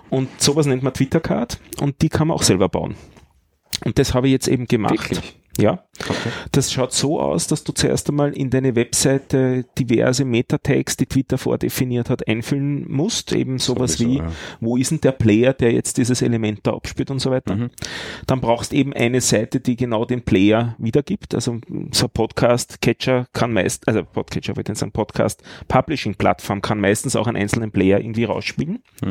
Und 0.10 0.42
sowas 0.42 0.66
nennt 0.66 0.82
man 0.82 0.94
Twitter-Card 0.94 1.60
und 1.80 2.02
die 2.02 2.10
kann 2.10 2.28
man 2.28 2.36
auch 2.36 2.44
selber 2.44 2.70
bauen. 2.70 2.96
Und 3.86 4.00
das 4.00 4.16
habe 4.16 4.28
ich 4.28 4.32
jetzt 4.32 4.48
eben 4.48 4.66
gemacht. 4.66 4.94
Wirklich? 4.94 5.38
Ja. 5.58 5.84
Das 6.52 6.72
schaut 6.72 6.94
so 6.94 7.20
aus, 7.20 7.48
dass 7.48 7.64
du 7.64 7.72
zuerst 7.72 8.10
einmal 8.10 8.34
in 8.34 8.50
deine 8.50 8.76
Webseite 8.76 9.66
diverse 9.78 10.26
Meta-Tags, 10.26 10.98
die 10.98 11.08
Twitter 11.08 11.38
vordefiniert 11.38 12.10
hat, 12.10 12.28
einfüllen 12.28 12.86
musst. 12.90 13.34
Eben 13.34 13.58
sowas 13.58 13.94
Sowieso, 13.94 14.10
wie, 14.10 14.18
ja. 14.18 14.32
wo 14.60 14.78
ist 14.78 14.92
denn 14.92 15.02
der 15.02 15.12
Player, 15.12 15.54
der 15.54 15.72
jetzt 15.72 15.98
dieses 15.98 16.22
Element 16.22 16.62
da 16.64 16.74
abspielt 16.74 17.12
und 17.12 17.20
so 17.20 17.32
weiter. 17.32 17.56
Mhm. 17.56 17.70
Dann 18.28 18.42
brauchst 18.42 18.74
eben 18.74 18.94
eine 18.94 19.22
Seite, 19.22 19.60
die 19.60 19.76
genau 19.76 20.06
den 20.06 20.22
Player 20.22 20.76
wiedergibt. 20.78 21.34
Also 21.34 21.60
so 21.92 22.06
ein 22.06 22.12
Podcast-Catcher 22.12 23.28
kann 23.34 23.52
meist, 23.54 23.88
also 23.88 24.04
Podcatcher 24.04 24.56
wollte 24.56 24.72
ich 24.72 24.78
sagen, 24.78 24.92
Podcast-Publishing-Plattform 24.92 26.62
kann 26.62 26.80
meistens 26.80 27.16
auch 27.16 27.28
einen 27.28 27.38
einzelnen 27.38 27.72
Player 27.72 28.00
irgendwie 28.00 28.26
rausspielen. 28.26 28.84
Mhm. 29.04 29.10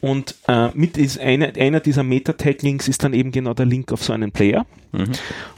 Und 0.00 0.34
äh, 0.46 0.68
mit 0.74 0.96
ist 0.98 1.18
eine, 1.18 1.54
einer 1.56 1.80
dieser 1.80 2.02
Meta-Tag-Links 2.02 2.86
ist 2.88 3.02
dann 3.02 3.14
eben 3.14 3.32
genau 3.32 3.54
der 3.54 3.66
Link 3.66 3.92
auf 3.92 4.04
so 4.04 4.12
einen 4.12 4.30
Player. 4.30 4.66
Mhm. 4.92 5.12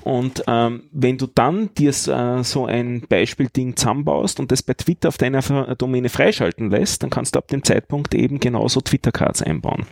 Und 0.05 0.45
ähm, 0.47 0.85
wenn 0.93 1.19
du 1.19 1.27
dann 1.27 1.71
dir 1.75 1.91
äh, 1.91 2.43
so 2.45 2.67
ein 2.67 3.03
Beispielding 3.09 3.77
zusammenbaust 3.77 4.41
und 4.41 4.51
das 4.53 4.63
bei 4.63 4.75
Twitter 4.75 5.09
auf 5.09 5.19
deiner 5.19 5.43
Ver- 5.43 5.75
Domäne 5.77 6.09
freischalten 6.09 6.71
lässt, 6.71 7.03
dann 7.03 7.11
kannst 7.11 7.35
du 7.35 7.39
ab 7.39 7.49
dem 7.49 7.63
Zeitpunkt 7.63 8.15
eben 8.15 8.41
genauso 8.41 8.81
Twitter-Cards 8.81 9.43
einbauen. 9.43 9.87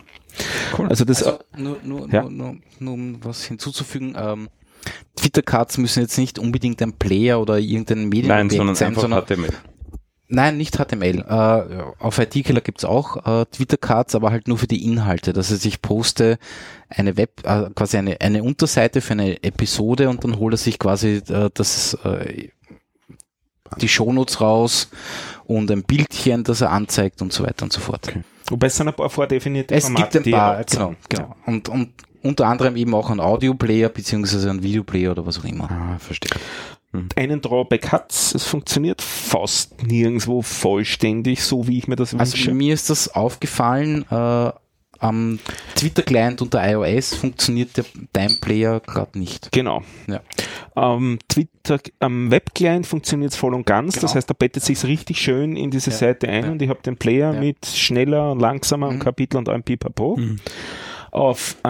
Cool. 0.77 0.87
Also 0.87 1.03
das 1.05 1.23
Also, 1.23 1.39
nur, 1.57 1.77
nur, 1.83 2.09
Ja. 2.09 2.23
nur, 2.23 2.31
nur, 2.31 2.55
nur 2.79 2.93
um 2.93 3.17
was 3.23 3.43
hinzuzufügen, 3.45 4.15
ähm, 4.17 4.49
Twitter-Cards 5.15 5.77
müssen 5.79 6.01
jetzt 6.01 6.17
nicht 6.17 6.39
unbedingt 6.39 6.81
ein 6.81 6.93
Player 6.93 7.41
oder 7.41 7.57
irgendein 7.59 8.07
Medium 8.07 8.27
Nein, 8.29 8.49
sondern 8.49 8.75
sein, 8.75 8.95
sondern 8.95 9.23
HTML. 9.25 9.49
Nein, 10.29 10.57
nicht 10.57 10.75
HTML. 10.75 11.19
Äh, 11.19 12.03
auf 12.03 12.19
IT-Killer 12.19 12.59
gibt's 12.61 12.83
auch 12.83 13.25
äh, 13.25 13.45
Twitter-Cards, 13.45 14.13
aber 14.15 14.31
halt 14.31 14.47
nur 14.47 14.57
für 14.57 14.67
die 14.67 14.85
Inhalte. 14.85 15.31
Das 15.31 15.51
heißt, 15.51 15.65
ich 15.65 15.81
poste 15.81 16.37
eine 16.89 17.15
Web, 17.15 17.41
äh, 17.43 17.69
quasi 17.73 17.97
eine, 17.97 18.19
eine 18.19 18.43
Unterseite 18.43 18.99
für 18.99 19.13
eine 19.13 19.41
Episode 19.43 20.09
und 20.09 20.23
dann 20.23 20.37
holt 20.37 20.53
er 20.55 20.57
sich 20.57 20.79
quasi 20.79 21.21
äh, 21.29 21.49
das, 21.53 21.93
äh, 22.03 22.49
die 23.79 23.87
Shownotes 23.87 24.41
raus 24.41 24.89
und 25.45 25.71
ein 25.71 25.83
Bildchen, 25.83 26.43
das 26.43 26.59
er 26.61 26.71
anzeigt 26.71 27.21
und 27.21 27.31
so 27.31 27.45
weiter 27.45 27.63
und 27.63 27.71
so 27.71 27.79
fort. 27.79 28.13
Wobei 28.49 28.67
es 28.67 28.75
sind 28.75 28.89
ein 28.89 28.93
paar 28.93 29.09
vordefinierte 29.09 29.75
Es 29.75 29.85
Formate, 29.85 30.21
gibt 30.21 30.27
ein 30.27 30.39
paar, 30.39 30.63
genau, 30.63 30.95
genau. 31.09 31.35
Und, 31.45 31.69
und 31.69 31.93
unter 32.21 32.47
anderem 32.47 32.75
eben 32.75 32.93
auch 32.93 33.09
ein 33.09 33.19
Audioplayer 33.19 33.89
beziehungsweise 33.89 34.49
ein 34.49 34.63
Videoplayer 34.63 35.11
oder 35.11 35.25
was 35.25 35.39
auch 35.39 35.45
immer. 35.45 35.69
Ah, 35.71 35.97
verstehe. 35.99 36.31
Einen 37.15 37.41
Drawback 37.41 37.91
hat's, 37.91 38.33
es 38.35 38.45
funktioniert 38.45 39.01
fast 39.01 39.83
nirgendwo 39.83 40.41
vollständig, 40.41 41.43
so 41.43 41.67
wie 41.67 41.77
ich 41.77 41.87
mir 41.87 41.95
das 41.95 42.13
Also 42.13 42.33
wünsche. 42.33 42.53
mir 42.53 42.73
ist 42.73 42.89
das 42.89 43.09
aufgefallen, 43.15 44.05
äh, 44.09 44.51
am 44.99 45.37
Twitter-Client 45.75 46.41
unter 46.41 46.67
iOS 46.67 47.13
funktioniert 47.13 47.77
der 47.77 47.85
Time-Player 48.13 48.79
gerade 48.79 49.19
nicht. 49.19 49.51
Genau. 49.51 49.83
Ja. 50.07 50.21
Am 50.73 51.19
Twitter, 51.29 51.77
am 51.99 52.31
Webclient 52.31 52.87
funktioniert 52.87 53.31
es 53.31 53.37
voll 53.37 53.53
und 53.53 53.63
ganz. 53.67 53.93
Das 53.93 54.01
Genau. 54.01 54.15
heißt, 54.15 54.27
da 54.27 54.33
bettet 54.33 54.63
sich 54.63 54.83
richtig 54.85 55.19
schön 55.21 55.55
in 55.55 55.69
diese 55.69 55.91
Ja. 55.91 55.97
Seite 55.97 56.27
ein 56.29 56.45
Ja. 56.45 56.51
und 56.51 56.61
ich 56.63 56.69
habe 56.69 56.81
den 56.81 56.97
Player 56.97 57.31
mit 57.33 57.67
schneller 57.67 58.31
und 58.31 58.39
langsamer 58.39 58.87
und 58.87 58.95
Mhm. 58.95 58.99
Kapitel 59.01 59.37
und 59.37 59.47
allem 59.49 59.61
Pipapo. 59.61 60.17
Auf 61.11 61.57
äh, 61.63 61.67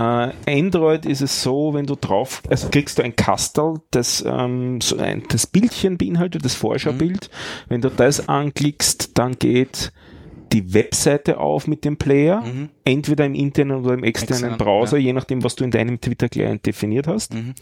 Android 0.48 1.06
ist 1.06 1.22
es 1.22 1.44
so, 1.44 1.74
wenn 1.74 1.86
du 1.86 1.96
drauf, 1.96 2.42
also 2.50 2.70
kriegst 2.70 2.98
du 2.98 3.04
ein 3.04 3.16
Kastel, 3.16 3.76
das 3.92 4.24
ähm, 4.28 4.82
so 4.82 4.98
ein, 4.98 5.24
das 5.30 5.48
Bildchen 5.48 5.98
beinhaltet, 5.98 6.44
das 6.44 6.56
Vorschaubild. 6.56 7.30
Mhm. 7.30 7.70
Wenn 7.70 7.82
du 7.82 7.90
das 7.90 8.28
anklickst, 8.28 9.18
dann 9.18 9.34
geht 9.38 9.92
die 10.54 10.74
Webseite 10.74 11.40
auf 11.40 11.68
mit 11.68 11.84
dem 11.84 11.98
Player, 11.98 12.42
Mhm. 12.42 12.70
entweder 12.86 13.26
im 13.26 13.36
internen 13.36 13.84
oder 13.84 13.94
im 13.94 14.04
externen 14.04 14.52
Extern, 14.52 14.58
Browser, 14.58 14.98
ja. 14.98 15.08
je 15.08 15.14
nachdem, 15.14 15.44
was 15.44 15.56
du 15.56 15.64
in 15.64 15.72
deinem 15.72 16.00
Twitter-Client 16.00 16.66
definiert 16.66 17.08
hast. 17.08 17.34
Mhm. 17.34 17.54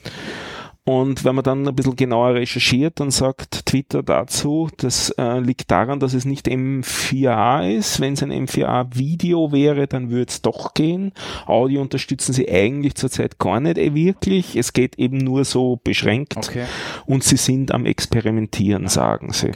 Und 0.88 1.26
wenn 1.26 1.34
man 1.34 1.44
dann 1.44 1.68
ein 1.68 1.76
bisschen 1.76 1.96
genauer 1.96 2.36
recherchiert, 2.36 3.00
dann 3.00 3.10
sagt 3.10 3.66
Twitter 3.66 4.04
dazu, 4.04 4.70
das 4.78 5.10
äh, 5.18 5.40
liegt 5.40 5.72
daran, 5.72 6.00
dass 6.00 6.14
es 6.14 6.26
nicht 6.26 6.48
M4A 6.48 7.68
ist. 7.76 8.00
Wenn 8.00 8.14
es 8.14 8.22
ein 8.22 8.32
M4A-Video 8.32 9.52
wäre, 9.52 9.88
dann 9.88 10.12
würde 10.12 10.30
es 10.30 10.44
doch 10.44 10.76
gehen. 10.76 11.12
Audio 11.48 11.82
unterstützen 11.82 12.34
sie 12.34 12.48
eigentlich 12.52 12.94
zurzeit 12.94 13.40
gar 13.40 13.60
nicht 13.60 13.80
eh 13.80 13.96
wirklich. 13.96 14.56
Es 14.56 14.74
geht 14.74 15.00
eben 15.00 15.18
nur 15.18 15.44
so 15.44 15.80
beschränkt. 15.84 16.38
Okay. 16.38 16.66
Und 17.08 17.24
sie 17.24 17.38
sind 17.38 17.72
am 17.72 17.88
Experimentieren, 17.88 18.88
sagen 18.88 19.34
sie. 19.34 19.54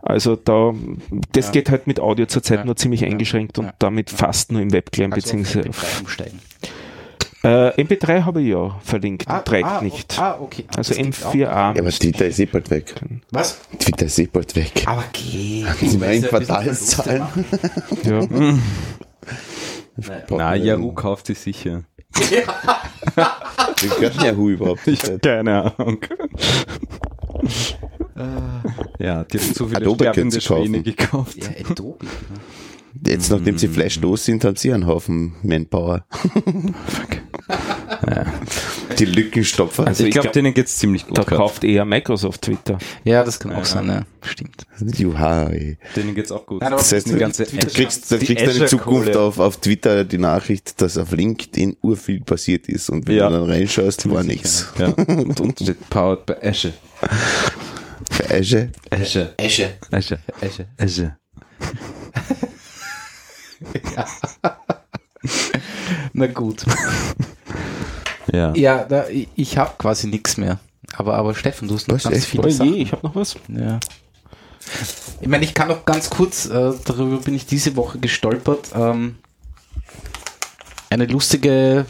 Also 0.00 0.36
da, 0.36 0.72
das 1.32 1.46
Ja. 1.48 1.52
geht 1.52 1.70
halt 1.70 1.86
mit 1.86 2.00
Audio 2.00 2.24
zurzeit 2.24 2.60
Ja. 2.60 2.64
nur 2.64 2.76
ziemlich 2.76 3.02
Ja. 3.02 3.08
eingeschränkt 3.08 3.58
und 3.58 3.66
Ja. 3.66 3.74
damit 3.78 4.08
fast 4.08 4.52
nur 4.52 4.62
im 4.62 4.72
Webclient 4.72 5.12
Also 5.12 5.26
beziehungsweise 5.26 5.68
MP3 5.68 6.00
umsteigen. 6.00 6.40
Äh, 7.42 7.82
MP3 7.82 8.24
habe 8.24 8.40
ich 8.42 8.48
ja 8.48 8.78
verlinkt, 8.84 9.26
trägt 9.44 9.66
ah, 9.66 9.80
nicht. 9.82 10.18
Ah, 10.18 10.38
okay. 10.40 10.64
Ah, 10.68 10.74
Also 10.78 10.94
das 10.94 11.02
gibt's 11.02 11.24
auch. 11.24 11.34
M4A. 11.34 11.38
Ja, 11.38 11.68
aber 11.70 11.90
Twitter 11.90 12.26
ist 12.26 12.38
eh 12.38 12.46
bald 12.46 12.70
weg. 12.70 12.94
Was? 13.30 13.58
Twitter 13.78 14.06
ist 14.06 14.18
eh 14.18 14.26
bald 14.26 14.54
weg. 14.56 14.82
Aber 14.86 15.04
geh. 15.12 15.64
Die 15.80 15.96
neuen 15.96 16.22
Weißt 16.22 16.32
du, 16.32 16.36
ein 16.54 16.64
bisschen 16.68 17.04
Quartalszahlen. 17.04 17.22
Ja. 19.98 20.22
Na, 20.30 20.54
Yahoo 20.54 20.92
kauft 20.92 21.26
sie 21.26 21.34
sicher. 21.34 21.82
Gehört 22.14 24.16
denn 24.16 24.24
Yahoo 24.24 24.48
überhaupt? 24.48 24.86
Ich 24.86 25.02
habe 25.04 25.18
keine 25.18 25.76
Ahnung. 25.78 25.98
ja, 28.98 29.24
die 29.24 29.38
haben 29.38 29.54
zu 29.54 29.66
viele 29.66 29.76
Adobe 29.78 30.04
können 30.12 30.30
sterbende 30.30 30.40
sie 30.40 30.46
kaufen. 30.46 30.64
Schwäne 30.66 30.82
gekauft. 30.82 31.36
Ja, 31.36 31.48
Adobe. 31.70 32.06
Jetzt, 33.06 33.30
nachdem 33.30 33.56
sie 33.58 33.68
Flash 33.68 34.00
los 34.00 34.24
sind, 34.24 34.44
haben 34.44 34.56
sie 34.56 34.72
einen 34.72 34.86
Haufen 34.86 35.34
Manpower. 35.42 36.04
Die 38.98 39.04
Lückenstopfer. 39.04 39.86
Also 39.86 40.02
ich 40.02 40.08
ich 40.08 40.12
glaube, 40.12 40.24
glaub, 40.26 40.32
denen 40.34 40.54
geht's 40.54 40.76
ziemlich 40.78 41.06
gut. 41.06 41.16
Da 41.18 41.22
grad. 41.22 41.38
kauft 41.38 41.64
eher 41.64 41.84
Microsoft 41.84 42.42
Twitter. 42.42 42.78
Ja, 43.04 43.24
das 43.24 43.38
kann 43.40 43.52
auch 43.52 43.58
Ja. 43.58 43.64
sein, 43.64 43.86
ja. 43.88 44.02
Stimmt. 44.22 44.66
Juha, 44.98 45.44
ey. 45.48 45.78
Denen 45.96 46.14
geht's 46.14 46.30
auch 46.32 46.44
gut. 46.46 46.60
Nein, 46.60 46.72
Das 46.72 46.92
heißt, 46.92 47.08
die 47.08 47.14
ganze 47.16 47.44
du 47.44 47.56
kriegst, 47.66 48.10
du 48.10 48.18
kriegst 48.18 48.46
dann 48.46 48.56
in 48.56 48.68
Zukunft 48.68 49.16
auf, 49.16 49.38
auf 49.38 49.56
Twitter 49.58 50.04
die 50.04 50.18
Nachricht, 50.18 50.80
dass 50.82 50.98
auf 50.98 51.12
LinkedIn 51.12 51.76
urviel 51.80 52.20
passiert 52.20 52.68
ist 52.68 52.90
und 52.90 53.06
wenn 53.08 53.16
Ja. 53.16 53.28
du 53.28 53.36
dann 53.36 53.50
reinschaust, 53.50 54.08
war 54.10 54.22
nichts. 54.22 54.68
Ja. 54.78 54.88
Und 54.88 55.40
unten 55.40 55.64
steht 55.64 55.88
powered 55.90 56.26
by 56.26 56.34
Azure. 56.42 56.74
Für 58.10 58.30
Azure. 58.34 58.68
Azure. 58.90 59.32
Esche. 59.38 59.70
Azure. 59.90 60.20
Azure. 60.78 61.16
Azure. 63.74 64.06
Na 66.12 66.26
gut. 66.26 66.64
Ja. 68.32 68.54
Ja, 68.54 68.84
da, 68.84 69.06
ich- 69.08 69.56
habe 69.58 69.72
quasi 69.78 70.06
nichts 70.08 70.36
mehr. 70.36 70.58
Aber, 70.96 71.14
aber 71.14 71.34
Steffen, 71.34 71.68
du 71.68 71.74
hast 71.74 71.88
noch 71.88 72.02
ganz 72.02 72.24
viele 72.24 72.50
Sachen. 72.50 72.74
je, 72.74 72.82
ich 72.82 72.92
habe 72.92 73.06
noch 73.06 73.14
was. 73.14 73.36
Ja. 73.48 73.78
Ich 75.20 75.28
meine, 75.28 75.44
ich 75.44 75.54
kann 75.54 75.68
noch 75.68 75.84
ganz 75.84 76.10
kurz, 76.10 76.46
äh, 76.46 76.72
darüber 76.84 77.18
bin 77.18 77.34
ich 77.34 77.46
diese 77.46 77.74
Woche 77.76 77.98
gestolpert, 77.98 78.70
ähm, 78.74 79.16
eine 80.90 81.06
lustige 81.06 81.86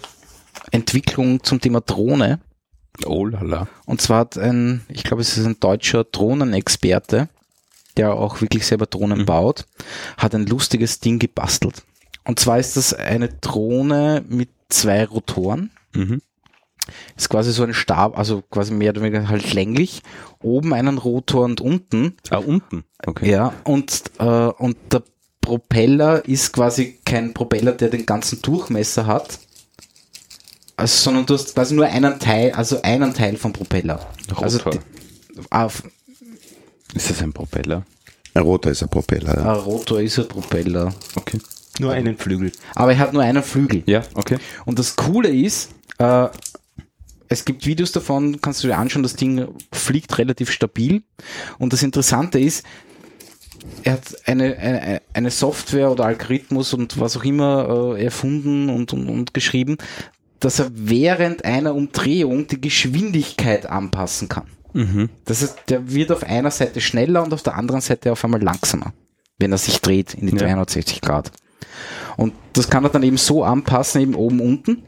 Entwicklung 0.71 1.43
zum 1.43 1.61
Thema 1.61 1.81
Drohne. 1.81 2.41
Oh 3.05 3.25
lala. 3.27 3.67
Und 3.87 4.01
zwar 4.01 4.21
hat 4.21 4.39
ein, 4.39 4.83
ich 4.89 5.03
glaube, 5.03 5.23
es 5.23 5.37
ist 5.37 5.47
ein 5.47 5.59
deutscher 5.61 6.05
Drohnenexperte, 6.05 7.29
der 7.97 8.15
auch 8.15 8.41
wirklich 8.41 8.67
selber 8.67 8.87
Drohnen 8.87 9.21
Mhm. 9.21 9.27
baut, 9.27 9.67
hat 10.17 10.35
ein 10.35 10.47
lustiges 10.47 11.01
Ding 11.01 11.19
gebastelt. 11.19 11.83
Und 12.25 12.39
zwar 12.39 12.59
ist 12.59 12.77
das 12.77 12.95
eine 12.95 13.29
Drohne 13.29 14.25
mit 14.29 14.49
zwei 14.69 15.05
Rotoren. 15.05 15.71
Mhm. 15.95 16.23
Ist 17.17 17.29
quasi 17.29 17.53
so 17.53 17.63
ein 17.63 17.75
Stab, 17.75 18.19
also 18.19 18.43
quasi 18.43 18.73
mehr 18.73 18.91
oder 18.91 19.03
weniger 19.03 19.29
halt 19.29 19.53
länglich. 19.55 20.03
Oben 20.41 20.73
einen 20.75 20.99
Rotor 20.99 21.45
und 21.45 21.61
unten. 21.61 22.17
Ah, 22.31 22.39
unten. 22.39 22.85
Okay. 23.05 23.31
Ja, 23.31 23.53
und, 23.65 24.03
äh, 24.19 24.25
und 24.25 24.77
der 24.93 25.03
Propeller 25.41 26.25
ist 26.27 26.53
quasi 26.53 26.99
kein 27.05 27.35
Propeller, 27.35 27.73
der 27.73 27.89
den 27.89 28.07
ganzen 28.07 28.43
Durchmesser 28.43 29.07
hat. 29.07 29.39
Also, 30.77 30.97
sondern 31.05 31.27
du 31.27 31.35
hast 31.35 31.55
quasi 31.55 31.75
nur 31.75 31.87
einen 31.87 32.19
Teil, 32.19 32.53
also 32.53 32.81
einen 32.83 33.15
Teil 33.15 33.37
vom 33.37 33.53
Propeller. 33.53 34.01
Also 34.41 34.59
Rotor. 34.59 34.81
die, 35.35 35.41
auf, 35.51 35.83
Ist 36.95 37.11
das 37.11 37.23
ein 37.23 37.33
Propeller? 37.33 37.85
Ein 38.35 38.43
roter 38.43 38.71
ist 38.71 38.83
ein 38.83 38.89
Propeller. 38.89 39.37
ein 39.37 39.45
Ja. 39.45 39.53
Rotor 39.55 40.01
ist 40.01 40.19
ein 40.19 40.29
Propeller. 40.29 40.95
Okay. 41.15 41.39
Nur 41.79 41.93
einen 41.93 42.17
Flügel. 42.17 42.53
Aber 42.75 42.93
er 42.93 42.99
hat 42.99 43.13
nur 43.13 43.23
einen 43.23 43.43
Flügel. 43.43 43.83
Ja, 43.87 44.03
okay. 44.15 44.39
Und 44.67 44.79
das 44.79 44.97
Coole 44.97 45.29
ist, 45.29 45.71
äh, 45.99 46.29
es 47.29 47.45
gibt 47.45 47.65
Videos 47.65 47.93
davon, 47.93 48.41
kannst 48.43 48.63
du 48.63 48.69
dir 48.69 48.77
anschauen, 48.77 49.03
das 49.03 49.17
Ding 49.17 49.49
fliegt 49.73 50.19
relativ 50.19 50.51
stabil. 50.51 51.03
Und 51.59 51.73
das 51.73 51.83
Interessante 51.83 52.39
ist, 52.39 52.65
er 53.85 53.95
hat 53.95 54.27
eine, 54.27 54.57
eine, 54.59 55.03
eine 55.15 55.31
Software 55.31 55.91
oder 55.91 56.05
Algorithmus 56.05 56.75
und 56.75 57.01
was 57.01 57.17
auch 57.17 57.25
immer 57.25 57.95
äh, 57.97 58.05
erfunden 58.05 58.69
und, 58.69 58.93
und, 58.93 59.09
und 59.09 59.35
geschrieben, 59.35 59.79
dass 60.41 60.59
er 60.59 60.71
während 60.75 61.45
einer 61.45 61.75
Umdrehung 61.75 62.49
die 62.49 62.61
Geschwindigkeit 62.61 63.67
anpassen 63.67 64.29
kann. 64.29 64.47
Mhm. 64.73 65.11
Das 65.25 65.43
heißt, 65.43 65.59
der 65.69 65.93
wird 65.93 66.11
auf 66.13 66.23
einer 66.23 66.51
Seite 66.51 66.81
schneller 66.81 67.23
und 67.23 67.33
auf 67.33 67.43
der 67.43 67.57
anderen 67.57 67.81
Seite 67.81 68.13
auf 68.13 68.25
einmal 68.25 68.43
langsamer, 68.43 68.93
wenn 69.39 69.53
er 69.53 69.59
sich 69.59 69.81
dreht 69.81 70.15
in 70.15 70.27
die 70.27 70.33
Ja. 70.33 70.47
360 70.47 71.01
Grad. 71.01 71.31
Und 72.17 72.35
das 72.53 72.69
kann 72.69 72.85
er 72.85 72.91
dann 72.91 73.03
eben 73.03 73.17
so 73.17 73.45
anpassen, 73.45 74.01
eben 74.01 74.15
oben, 74.15 74.41
unten. 74.41 74.83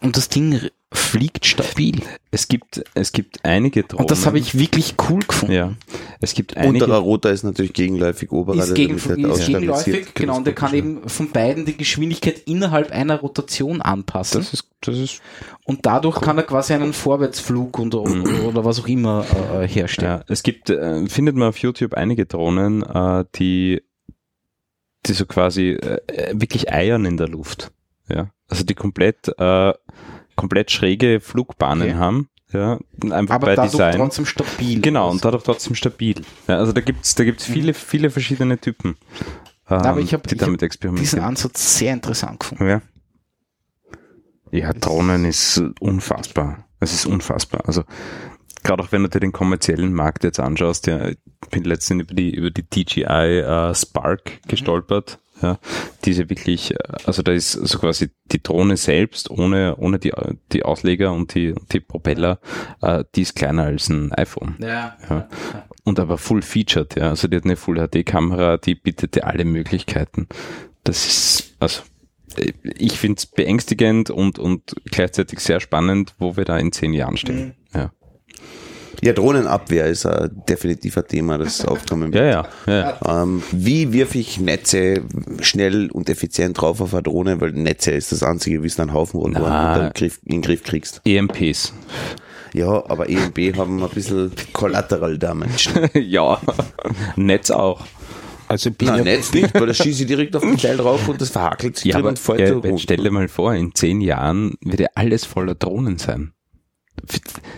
Und 0.00 0.16
das 0.16 0.28
Ding 0.28 0.60
fliegt 0.92 1.44
stabil. 1.44 2.00
Es 2.30 2.48
gibt, 2.48 2.82
es 2.94 3.12
gibt 3.12 3.44
einige 3.44 3.82
Drohnen. 3.82 4.04
Und 4.04 4.10
das 4.10 4.24
habe 4.24 4.38
ich 4.38 4.58
wirklich 4.58 4.94
cool 5.08 5.20
gefunden. 5.20 5.54
Ja. 5.54 5.74
Es 6.20 6.32
gibt 6.34 6.56
einige. 6.56 6.84
Unterer 6.84 6.98
roter 6.98 7.30
ist 7.30 7.44
natürlich 7.44 7.74
gegenläufig, 7.74 8.32
oberer 8.32 8.64
Ist, 8.64 8.74
gegen, 8.74 8.98
halt 9.00 9.18
ist 9.18 9.46
gegenläufig, 9.46 10.14
genau, 10.14 10.36
und 10.38 10.46
der 10.46 10.54
kann 10.54 10.72
eben 10.74 11.06
von 11.08 11.30
beiden 11.30 11.66
die 11.66 11.76
Geschwindigkeit 11.76 12.38
innerhalb 12.46 12.90
einer 12.90 13.20
Rotation 13.20 13.82
anpassen. 13.82 14.40
das 14.40 14.54
ist, 14.54 14.68
das 14.80 14.96
ist, 14.96 15.20
und 15.64 15.84
dadurch 15.84 16.20
kann 16.20 16.38
er 16.38 16.44
quasi 16.44 16.72
einen 16.72 16.94
Vorwärtsflug 16.94 17.78
und, 17.78 17.94
oder 17.94 18.64
was 18.64 18.80
auch 18.80 18.88
immer 18.88 19.26
äh, 19.54 19.68
herstellen. 19.68 20.20
ja, 20.20 20.24
es 20.28 20.42
gibt, 20.42 20.70
äh, 20.70 21.06
findet 21.06 21.36
man 21.36 21.48
auf 21.48 21.58
YouTube 21.58 21.94
einige 21.94 22.24
Drohnen, 22.24 22.82
äh, 22.82 23.24
die, 23.34 23.82
die 25.04 25.12
so 25.12 25.26
quasi 25.26 25.72
äh, 25.72 25.98
wirklich 26.32 26.72
eiern 26.72 27.04
in 27.04 27.18
der 27.18 27.28
Luft. 27.28 27.72
Ja. 28.08 28.30
Also 28.48 28.64
die 28.64 28.74
komplett, 28.74 29.28
äh, 29.38 29.74
komplett 30.38 30.70
schräge 30.70 31.20
Flugbahnen 31.20 31.88
Okay. 31.90 31.98
haben. 31.98 32.28
Ja. 32.52 32.78
Einfach 33.10 33.34
Aber 33.34 33.46
bei 33.48 33.54
dadurch 33.56 33.72
Design. 33.72 33.96
trotzdem 33.96 34.24
stabil. 34.24 34.80
Genau, 34.80 35.10
und 35.10 35.22
dadurch 35.22 35.42
trotzdem 35.42 35.74
stabil. 35.74 36.22
Ja, 36.46 36.56
also 36.56 36.72
da 36.72 36.80
gibt's 36.80 37.14
da 37.14 37.24
gibt's 37.24 37.44
viele, 37.44 37.74
viele 37.74 38.08
verschiedene 38.08 38.56
Typen, 38.58 38.96
ähm, 39.68 39.76
aber 39.82 40.00
ich 40.00 40.14
hab- 40.14 40.26
die 40.26 40.34
ich 40.36 40.40
damit 40.40 40.60
diesen 40.62 40.66
experimentieren. 40.66 41.24
Ansatz 41.24 41.76
sehr 41.76 41.92
interessant 41.92 42.40
gefunden. 42.40 42.66
Ja. 42.68 42.80
Ja, 44.50 44.72
Drohnen 44.72 45.26
ist 45.26 45.62
unfassbar. 45.80 46.64
Es 46.80 46.94
ist 46.94 47.04
unfassbar. 47.04 47.62
Also 47.66 47.84
gerade 48.62 48.82
auch 48.82 48.92
wenn 48.92 49.02
du 49.02 49.10
dir 49.10 49.20
den 49.20 49.32
kommerziellen 49.32 49.92
Markt 49.92 50.24
jetzt 50.24 50.40
anschaust, 50.40 50.86
ja, 50.86 51.08
ich 51.08 51.18
bin 51.50 51.64
letztens 51.64 52.04
über 52.04 52.14
die 52.14 52.34
über 52.34 52.50
die 52.50 52.62
DJI 52.62 53.40
äh, 53.40 53.74
Spark 53.74 54.40
gestolpert, 54.48 55.18
ja, 55.42 55.58
diese 56.04 56.28
wirklich, 56.28 56.74
also 57.04 57.22
da 57.22 57.32
ist 57.32 57.52
so 57.52 57.78
quasi 57.78 58.10
die 58.32 58.42
Drohne 58.42 58.76
selbst 58.76 59.30
ohne, 59.30 59.76
ohne 59.76 59.98
die, 59.98 60.12
die 60.52 60.64
Ausleger 60.64 61.12
und 61.12 61.34
die, 61.34 61.54
die 61.72 61.80
Propeller, 61.80 62.40
äh, 62.82 63.04
die 63.14 63.22
ist 63.22 63.36
kleiner 63.36 63.64
als 63.64 63.88
ein 63.88 64.12
iPhone. 64.12 64.56
Ja. 64.60 64.96
Ja. 65.08 65.28
Und 65.84 66.00
aber 66.00 66.18
full 66.18 66.42
featured, 66.42 66.96
ja. 66.96 67.10
Also 67.10 67.28
die 67.28 67.36
hat 67.36 67.44
eine 67.44 67.56
Full 67.56 67.76
HD 67.76 68.04
Kamera, 68.04 68.56
die 68.56 68.74
bietet 68.74 69.14
dir 69.14 69.26
alle 69.26 69.44
Möglichkeiten. 69.44 70.28
Das 70.84 71.06
ist, 71.06 71.56
also, 71.60 71.82
ich 72.62 72.98
finde 72.98 73.18
es 73.18 73.26
beängstigend 73.26 74.10
und, 74.10 74.38
und 74.38 74.74
gleichzeitig 74.84 75.40
sehr 75.40 75.60
spannend, 75.60 76.14
wo 76.18 76.36
wir 76.36 76.44
da 76.44 76.58
in 76.58 76.72
zehn 76.72 76.92
Jahren 76.92 77.16
stehen. 77.16 77.54
Ja. 79.02 79.08
Ja, 79.08 79.12
Drohnenabwehr 79.12 79.86
ist 79.86 80.04
äh, 80.04 80.28
definitiv 80.48 80.98
ein 80.98 81.06
Thema, 81.06 81.38
das 81.38 81.64
aufkommen 81.64 82.12
Ja, 82.12 82.20
wird. 82.20 82.48
ja, 82.66 82.98
ja. 83.02 83.22
Ähm, 83.22 83.42
wie 83.52 83.92
wirf 83.92 84.14
ich 84.14 84.40
Netze 84.40 85.02
schnell 85.40 85.90
und 85.90 86.08
effizient 86.10 86.60
drauf 86.60 86.80
auf 86.80 86.92
eine 86.94 87.02
Drohne? 87.04 87.40
Weil 87.40 87.52
Netze 87.52 87.92
ist 87.92 88.12
das 88.12 88.22
einzige, 88.22 88.62
wie 88.62 88.66
es 88.66 88.78
einen 88.80 88.92
Haufen 88.92 89.20
Griff, 89.94 90.18
in 90.24 90.32
den 90.32 90.42
Griff 90.42 90.62
kriegst. 90.62 91.00
EMPs. 91.04 91.72
Ja, 92.54 92.68
aber 92.88 93.08
EMB 93.08 93.56
haben 93.56 93.82
ein 93.82 93.88
bisschen 93.90 94.32
Collateral 94.52 95.18
Damage. 95.18 95.90
ja. 96.00 96.40
Netz 97.16 97.50
auch. 97.50 97.82
Also 98.48 98.70
bin 98.70 98.88
Nein, 98.88 98.98
ja, 98.98 99.04
Netz 99.04 99.32
nicht, 99.34 99.52
weil 99.54 99.66
da 99.66 99.74
schieße 99.74 100.02
ich 100.02 100.06
direkt 100.08 100.34
auf 100.34 100.42
den 100.42 100.56
Teil 100.56 100.78
drauf 100.78 101.06
und 101.06 101.20
das 101.20 101.28
verhakelt 101.28 101.76
sich 101.76 101.84
Ja, 101.86 101.92
drin 101.96 102.00
aber 102.00 102.08
und 102.10 102.18
fällt 102.18 102.64
ja, 102.64 102.78
stell 102.78 102.96
dir 102.96 103.10
mal 103.10 103.28
vor, 103.28 103.54
in 103.54 103.74
zehn 103.74 104.00
Jahren 104.00 104.54
wird 104.62 104.80
ja 104.80 104.86
alles 104.94 105.26
voller 105.26 105.54
Drohnen 105.54 105.98
sein. 105.98 106.32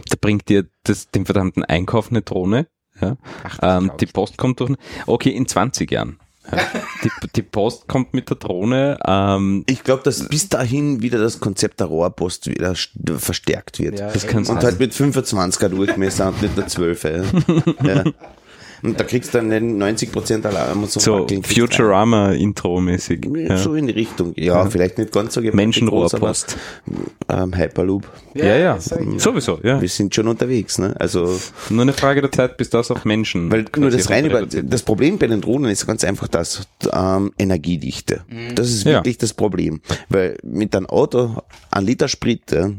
Da 0.08 0.16
bringt 0.20 0.48
dir 0.48 0.66
das, 0.84 1.10
den 1.10 1.24
verdammten 1.26 1.64
Einkauf 1.64 2.10
eine 2.10 2.22
Drohne. 2.22 2.66
Ja? 3.00 3.16
Ähm, 3.62 3.92
die 4.00 4.06
Post 4.06 4.36
kommt 4.36 4.60
durch. 4.60 4.74
Okay, 5.06 5.30
in 5.30 5.46
20 5.48 5.90
Jahren. 5.90 6.18
Ja. 6.50 6.58
Die, 7.04 7.10
die 7.36 7.42
Post 7.42 7.86
kommt 7.86 8.12
mit 8.12 8.28
der 8.28 8.36
Drohne. 8.36 8.98
Ähm, 9.06 9.62
Ich 9.68 9.84
glaube, 9.84 10.02
dass 10.02 10.28
bis 10.28 10.48
dahin 10.48 11.00
wieder 11.00 11.18
das 11.18 11.38
Konzept 11.38 11.78
der 11.80 11.86
Rohrpost 11.86 12.46
wieder 12.48 12.72
st- 12.72 13.18
verstärkt 13.18 13.78
wird. 13.78 14.00
Ja, 14.00 14.10
das 14.10 14.26
kann 14.26 14.38
Und 14.38 14.44
sein. 14.46 14.58
halt 14.62 14.80
mit 14.80 14.92
25er 14.92 15.68
Durchmesser 15.68 16.28
und 16.28 16.42
nicht 16.42 16.56
der 16.56 16.66
12 16.66 17.04
ja. 17.04 18.04
ja. 18.82 18.88
Und 18.88 18.98
da 19.00 19.04
kriegst 19.04 19.32
du 19.34 19.38
dann 19.38 19.50
den 19.50 19.82
90% 19.82 20.44
Alarm 20.46 20.82
und 20.82 20.90
so. 20.90 21.00
So 21.00 21.26
Futurama-Intro-mäßig. 21.42 23.26
Ja. 23.36 23.56
So 23.56 23.74
in 23.74 23.86
die 23.86 23.92
Richtung. 23.92 24.32
Ja, 24.36 24.66
vielleicht 24.66 24.98
nicht 24.98 25.12
ganz 25.12 25.34
so 25.34 25.40
Menschenrohrpost. 25.40 26.56
Ähm, 27.28 27.56
Hyperloop. 27.56 28.08
Ja, 28.34 28.56
ja, 28.56 28.78
sowieso, 28.80 29.58
ja. 29.62 29.80
Wir 29.80 29.88
sind 29.88 30.14
schon 30.14 30.28
unterwegs, 30.28 30.78
ne? 30.78 30.94
Also, 30.98 31.38
Nur 31.68 31.82
eine 31.82 31.92
Frage 31.92 32.20
der 32.20 32.32
Zeit, 32.32 32.56
bis 32.56 32.70
das 32.70 32.90
auf 32.90 33.04
Menschen. 33.04 33.50
weil 33.50 33.64
nur 33.76 33.90
das 33.90 34.08
rein 34.10 34.26
über, 34.26 34.46
das 34.46 34.82
Problem 34.82 35.18
bei 35.18 35.26
den 35.26 35.40
Drohnen 35.40 35.70
ist 35.70 35.86
ganz 35.86 36.04
einfach 36.04 36.28
das, 36.28 36.66
ähm, 36.92 37.32
Energiedichte. 37.38 38.22
Das 38.54 38.68
ist 38.70 38.84
Ja. 38.84 38.92
wirklich 38.98 39.18
das 39.18 39.32
Problem. 39.34 39.80
Weil 40.08 40.36
mit 40.42 40.74
einem 40.74 40.86
Auto, 40.86 41.42
ein 41.70 41.84
Liter 41.84 42.08
Sprit, 42.08 42.50
ja, 42.52 42.70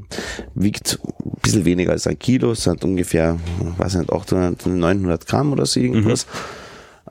wiegt 0.56 1.00
ein 1.04 1.38
bisschen 1.42 1.66
weniger 1.66 1.92
als 1.92 2.08
ein 2.08 2.18
Kilo, 2.18 2.54
sind 2.54 2.84
ungefähr, 2.84 3.38
weiß 3.78 3.96
nicht, 3.96 4.12
800, 4.12 4.66
900 4.66 5.26
Gramm 5.28 5.52
oder 5.54 5.66
so 5.66 5.80
irgendwas. 5.94 6.28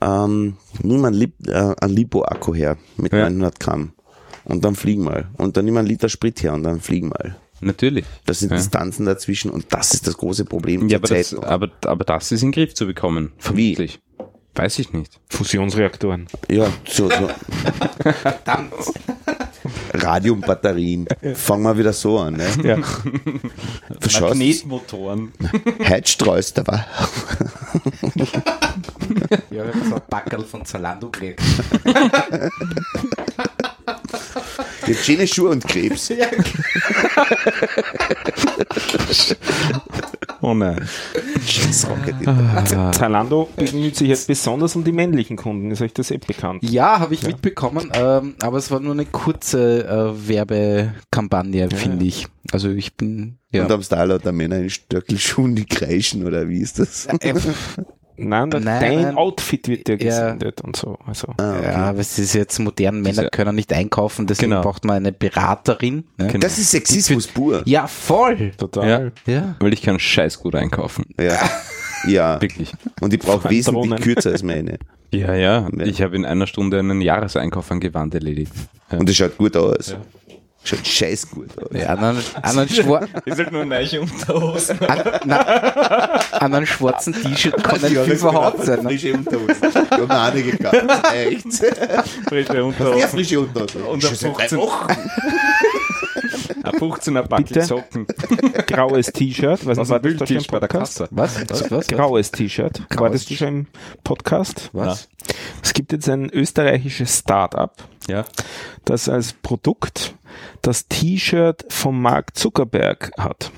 Ähm, 0.01 0.57
nimm 0.81 1.05
einen, 1.05 1.15
Lip, 1.15 1.33
äh, 1.47 1.73
einen 1.79 1.93
Lipo-Akku 1.93 2.53
her 2.55 2.77
mit 2.97 3.13
Ja. 3.13 3.29
900 3.29 3.59
Gramm. 3.59 3.93
Und 4.45 4.65
dann 4.65 4.75
fliegen 4.75 5.03
mal. 5.03 5.27
Und 5.37 5.55
dann 5.57 5.65
nimm 5.65 5.77
einen 5.77 5.87
Liter 5.87 6.09
Sprit 6.09 6.41
her 6.41 6.53
und 6.53 6.63
dann 6.63 6.79
fliegen 6.79 7.09
mal. 7.09 7.35
Natürlich. 7.59 8.05
Das 8.25 8.39
sind 8.39 8.49
Ja. 8.49 8.57
Distanzen 8.57 9.05
dazwischen 9.05 9.51
und 9.51 9.67
das 9.69 9.93
ist 9.93 10.07
das 10.07 10.17
große 10.17 10.45
Problem 10.45 10.87
Ja, 10.89 10.97
aber 10.97 11.07
das, 11.09 11.35
aber, 11.35 11.69
aber 11.85 12.03
das 12.03 12.31
ist 12.31 12.41
in 12.41 12.47
den 12.47 12.53
Griff 12.53 12.73
zu 12.73 12.87
bekommen. 12.87 13.33
Vermutlich. 13.37 13.99
Weiß 14.55 14.79
ich 14.79 14.91
nicht. 14.91 15.19
Fusionsreaktoren. 15.29 16.25
Ja, 16.49 16.67
so, 16.89 17.07
so. 17.09 17.29
Verdammt. 18.21 18.73
Radiumbatterien. 19.93 21.05
Fangen 21.35 21.63
wir 21.63 21.77
wieder 21.77 21.93
so 21.93 22.17
an. 22.19 22.33
Ne? 22.37 22.47
Ja. 22.63 22.77
Magnetmotoren. 24.21 25.31
heute 25.87 26.07
streust 26.09 26.57
du 26.57 26.61
aber. 26.61 26.85
Ja, 29.49 29.65
ich 29.65 29.75
habe 29.75 29.89
so 29.89 29.95
ein 29.95 30.01
Backerl 30.09 30.43
von 30.43 30.65
Zalando 30.65 31.09
gekriegt. 31.09 31.41
Jetzt 34.87 35.05
schöne 35.05 35.27
Schuhe 35.27 35.49
und 35.49 35.67
Krebs. 35.67 36.11
Oh 40.41 40.53
nein. 40.53 40.87
Das 41.67 41.87
Rocket. 41.89 42.95
Zalando 42.95 43.49
bemüht 43.55 43.95
sich 43.95 44.07
jetzt 44.07 44.27
besonders 44.27 44.75
um 44.75 44.83
die 44.83 44.91
männlichen 44.91 45.37
Kunden. 45.37 45.71
Ist 45.71 45.81
euch 45.81 45.93
das 45.93 46.11
eh 46.11 46.17
bekannt? 46.17 46.63
Ja, 46.63 46.99
habe 46.99 47.13
ich 47.13 47.23
mitbekommen, 47.23 47.91
ähm, 47.93 48.35
aber 48.41 48.57
es 48.57 48.71
war 48.71 48.79
nur 48.79 48.93
eine 48.93 49.05
kurze 49.05 49.85
äh, 49.85 50.27
Werbekampagne, 50.27 51.69
finde 51.69 52.05
ich. 52.05 52.27
Also 52.51 52.69
ich 52.69 52.95
bin 52.95 53.37
ja. 53.51 53.63
Und 53.63 53.71
am 53.71 53.83
Style 53.83 54.05
lauter 54.05 54.31
Männer 54.31 54.57
in 54.57 54.69
Stöckelschuhen, 54.69 55.55
die 55.55 55.65
kreischen, 55.65 56.25
oder 56.25 56.47
wie 56.47 56.59
ist 56.59 56.79
das? 56.79 57.07
Nein, 58.17 58.49
Nein, 58.49 58.63
dein 58.63 59.01
nein. 59.01 59.15
Outfit 59.17 59.67
wird 59.67 59.87
dir 59.87 59.93
Ja. 59.97 59.97
gesendet 60.27 60.61
und 60.61 60.75
so. 60.75 60.97
Also, 61.07 61.33
Ja, 61.39 61.75
aber 61.89 61.99
es 61.99 62.19
ist 62.19 62.33
jetzt 62.33 62.59
modern, 62.59 63.01
Männer 63.01 63.21
Diese- 63.23 63.29
können 63.29 63.55
nicht 63.55 63.73
einkaufen, 63.73 64.27
deswegen 64.27 64.51
Genau. 64.51 64.61
braucht 64.61 64.85
man 64.85 64.97
eine 64.97 65.11
Beraterin. 65.11 66.03
Ne? 66.17 66.27
Genau. 66.27 66.39
Das 66.39 66.57
ist 66.57 66.71
Sexismus 66.71 67.27
pur. 67.27 67.61
Ja, 67.65 67.87
voll. 67.87 68.51
total. 68.57 69.11
Ja. 69.25 69.55
Weil 69.59 69.73
ich 69.73 69.81
kann 69.81 69.99
scheiß 69.99 70.39
gut 70.39 70.55
einkaufen. 70.55 71.05
Ja. 71.19 71.37
Ja. 72.07 72.41
Wirklich. 72.41 72.73
Und 72.99 73.13
die 73.13 73.17
braucht 73.17 73.45
allem 73.45 73.55
wesentlich 73.55 73.83
Drohnen. 73.89 74.03
kürzer 74.03 74.31
als 74.31 74.43
meine. 74.43 74.77
Ja, 75.13 75.33
ja. 75.35 75.67
Ja. 75.75 75.85
Ich 75.85 76.01
habe 76.01 76.15
in 76.15 76.25
einer 76.25 76.47
Stunde 76.47 76.79
einen 76.79 77.01
Jahreseinkauf 77.01 77.69
an 77.71 77.79
Gewand 77.79 78.13
erledigt. 78.15 78.53
Ja. 78.91 78.97
Und 78.99 79.09
das 79.09 79.15
schaut 79.15 79.37
gut 79.37 79.57
aus. 79.57 79.95
Schaut 80.63 80.85
scheiß 80.85 81.31
gut. 81.31 81.49
Ja, 81.71 81.87
an, 81.87 81.99
einem, 82.03 82.23
an, 82.41 82.59
einem 82.59 82.69
Schwar 82.73 83.01
an, 84.87 85.01
na, 85.25 85.37
an 86.31 86.53
einem 86.53 86.65
schwarzen 86.67 87.13
T-Shirt 87.13 87.63
kann 87.63 87.81
nicht 87.81 87.97
viel 87.97 88.15
verhaut 88.17 88.63
sein. 88.63 88.83
Ne? 88.83 88.89
Frische 88.89 89.13
Unterhosen. 89.13 89.61
Wir 89.61 89.91
haben 89.91 90.07
noch 90.07 90.23
einige 90.23 90.57
gehabt. 90.57 91.13
Echt. 91.15 91.47
Frische 92.29 92.53
Ja, 92.55 92.61
Unterhosen. 92.63 93.09
frische 93.09 93.39
Unterhosen. 93.39 93.81
Und 93.83 94.03
Schon 94.03 94.11
ein 94.29 94.33
drei 94.33 94.47
15 94.47 94.57
Wochen. 94.59 94.87
Ein 96.63 96.73
15er 96.73 97.23
Backel 97.23 97.45
Bitte? 97.45 97.61
Socken. 97.63 98.05
Graues 98.67 99.07
T-Shirt. 99.07 99.65
Was 99.65 99.77
Was 99.77 99.89
war 99.89 99.97
ein 100.03 100.17
das 100.17 100.17
da 100.17 100.25
schon 100.27 100.43
bei 100.51 100.59
der 100.59 100.67
Podcast? 100.67 100.97
Kasse. 100.99 101.07
Was? 101.11 101.49
Was? 101.49 101.71
Was? 101.71 101.87
Graues 101.87 102.31
T-Shirt. 102.31 102.81
War 102.97 103.09
das 103.09 103.25
schon 103.27 103.47
im 103.47 103.67
Podcast? 104.03 104.69
Was? 104.73 105.09
Es 105.63 105.73
gibt 105.73 105.91
jetzt 105.91 106.07
ein 106.07 106.29
österreichisches 106.29 107.17
Start-up, 107.19 107.83
Ja. 108.07 108.25
das 108.85 109.09
als 109.09 109.33
Produkt 109.33 110.13
das 110.61 110.87
T-Shirt 110.87 111.65
von 111.69 111.99
Mark 112.01 112.35
Zuckerberg 112.37 113.11
hat. 113.17 113.51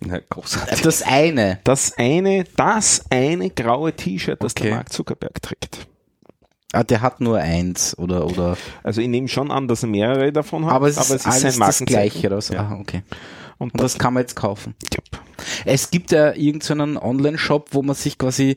Na, 0.00 0.18
großartig. 0.28 0.80
Das 0.82 1.02
eine. 1.02 1.60
Das 1.64 1.96
eine, 1.96 2.44
das 2.56 3.04
eine 3.10 3.50
graue 3.50 3.92
T-Shirt, 3.92 4.42
das 4.42 4.52
Okay. 4.52 4.64
der 4.64 4.74
Mark 4.76 4.92
Zuckerberg 4.92 5.40
trägt. 5.42 5.86
Ah, 6.72 6.82
der 6.84 7.02
hat 7.02 7.20
nur 7.20 7.38
eins 7.38 7.96
oder 7.98 8.26
oder. 8.26 8.56
Also 8.82 9.00
ich 9.02 9.08
nehme 9.08 9.28
schon 9.28 9.50
an, 9.50 9.68
dass 9.68 9.82
er 9.82 9.90
mehrere 9.90 10.32
davon 10.32 10.64
hat, 10.64 10.72
Aber 10.72 10.88
es 10.88 10.96
ist 10.96 11.26
alles 11.26 11.58
das 11.58 11.78
gleiche. 11.84 12.26
Oder 12.26 12.40
so. 12.40 12.54
Ah, 12.56 12.76
okay. 12.80 13.02
Und 13.58 13.74
Und 13.74 13.80
das 13.80 13.98
kann 13.98 14.14
man 14.14 14.22
jetzt 14.22 14.34
kaufen. 14.34 14.74
Yep. 14.92 15.04
Es 15.66 15.90
gibt 15.90 16.10
ja 16.12 16.34
irgendeinen 16.34 16.96
Online-Shop, 16.96 17.68
wo 17.72 17.82
man 17.82 17.94
sich 17.94 18.16
quasi 18.18 18.56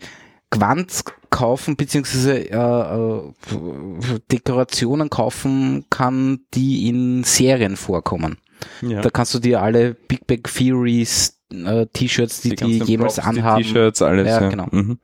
Quant 0.57 1.03
kaufen 1.29 1.75
beziehungsweise 1.75 2.49
äh, 2.49 2.55
äh, 2.55 4.19
Dekorationen 4.31 5.09
kaufen 5.09 5.85
kann, 5.89 6.39
die 6.53 6.87
in 6.87 7.23
Serien 7.23 7.75
vorkommen. 7.75 8.37
Ja. 8.81 9.01
Da 9.01 9.09
kannst 9.09 9.33
du 9.33 9.39
dir 9.39 9.61
alle 9.61 9.93
Big 9.93 10.27
Bang 10.27 10.43
Theories 10.43 11.39
äh, 11.51 11.85
T-Shirts, 11.87 12.41
die 12.41 12.49
die, 12.49 12.55
ganzen 12.55 12.85
jemals 12.85 13.15
Props, 13.15 13.25
die 13.25 13.39
anhaben. 13.39 13.63
T-Shirts, 13.63 14.01
alles. 14.01 14.27
Ja, 14.27 14.41
Ja, 14.41 14.49
genau. 14.49 14.67
Mhm. 14.71 14.99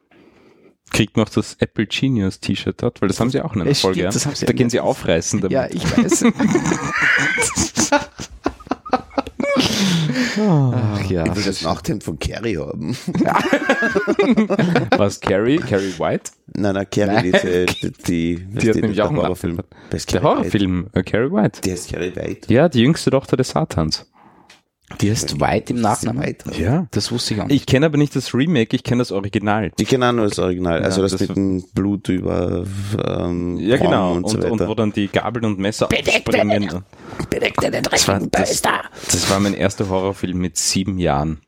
Kriegt 0.91 1.15
noch 1.15 1.29
das 1.29 1.55
Apple 1.59 1.85
Genius 1.85 2.39
T-Shirt 2.39 2.81
dort, 2.81 3.01
weil 3.01 3.07
das 3.07 3.19
haben 3.19 3.29
sie 3.29 3.41
auch 3.41 3.55
in 3.55 3.61
einer 3.61 3.75
Folge. 3.75 4.09
stimmt, 4.09 4.23
ja. 4.23 4.31
das 4.31 4.39
da 4.41 4.53
gehen 4.53 4.69
sie 4.69 4.79
aufreißen 4.79 5.41
damit. 5.41 5.53
Ja, 5.53 5.67
ich 5.69 5.83
weiß. 5.97 6.25
Ach 10.37 11.09
ja. 11.09 11.25
Ich 11.25 11.35
will 11.35 11.43
das 11.43 11.61
Nachthemd 11.61 12.03
von 12.03 12.19
Carrie 12.19 12.57
haben. 12.57 12.95
Was, 14.97 15.19
Carrie? 15.19 15.57
Carrie 15.57 15.93
White? 15.97 16.31
Nein, 16.53 16.75
nein, 16.75 16.87
Carrie, 16.89 17.31
diese, 17.31 17.65
die, 17.65 17.91
die, 17.91 18.45
Die 18.45 18.69
hat 18.69 18.75
nämlich 18.75 19.01
auch 19.01 19.09
einen 19.09 19.17
Horrorfilm. 19.17 19.59
Der. 19.91 20.23
Horrorfilm, 20.23 20.87
äh, 20.93 21.03
Carrie 21.03 21.31
White. 21.31 21.61
Der 21.61 21.73
ist 21.75 21.91
Carrie 21.91 22.15
White. 22.15 22.53
Ja, 22.53 22.69
die 22.69 22.81
jüngste 22.81 23.11
Tochter 23.11 23.37
des 23.37 23.49
Satans. 23.49 24.07
Die 24.99 25.09
heißt 25.09 25.39
White 25.39 25.73
im 25.73 25.81
Nachnamen. 25.81 26.21
White. 26.23 26.51
Ja. 26.61 26.87
Das 26.91 27.11
wusste 27.11 27.33
ich 27.33 27.41
auch 27.41 27.45
nicht. 27.47 27.55
Ich 27.55 27.65
kenne 27.65 27.85
aber 27.85 27.97
nicht 27.97 28.15
das 28.15 28.33
Remake, 28.33 28.75
ich 28.75 28.83
kenne 28.83 28.99
das 29.01 29.11
Original. 29.11 29.71
Ich 29.79 29.87
kenne 29.87 30.09
auch 30.09 30.11
nur 30.13 30.27
das 30.27 30.37
Original, 30.39 30.83
also 30.83 31.01
Ja, 31.01 31.07
das, 31.07 31.11
das 31.13 31.21
mit 31.29 31.37
dem 31.37 31.63
Blut 31.73 32.09
über 32.09 32.65
ähm, 33.07 33.57
Ja, 33.57 33.77
Raum 33.77 33.85
genau. 33.85 34.13
und, 34.13 34.23
Und, 34.25 34.29
so 34.31 34.37
und, 34.37 34.59
weiter. 34.59 34.67
wo 34.67 34.75
dann 34.75 34.91
die 34.91 35.07
Gabeln 35.07 35.45
und 35.45 35.59
Messer 35.59 35.87
springen. 35.91 36.61
Das 37.91 38.07
war, 38.07 38.19
das, 38.19 38.61
das 38.61 39.29
war 39.29 39.39
mein 39.39 39.53
erster 39.53 39.87
Horrorfilm 39.89 40.37
mit 40.37 40.57
sieben 40.57 40.97
Jahren. 40.99 41.41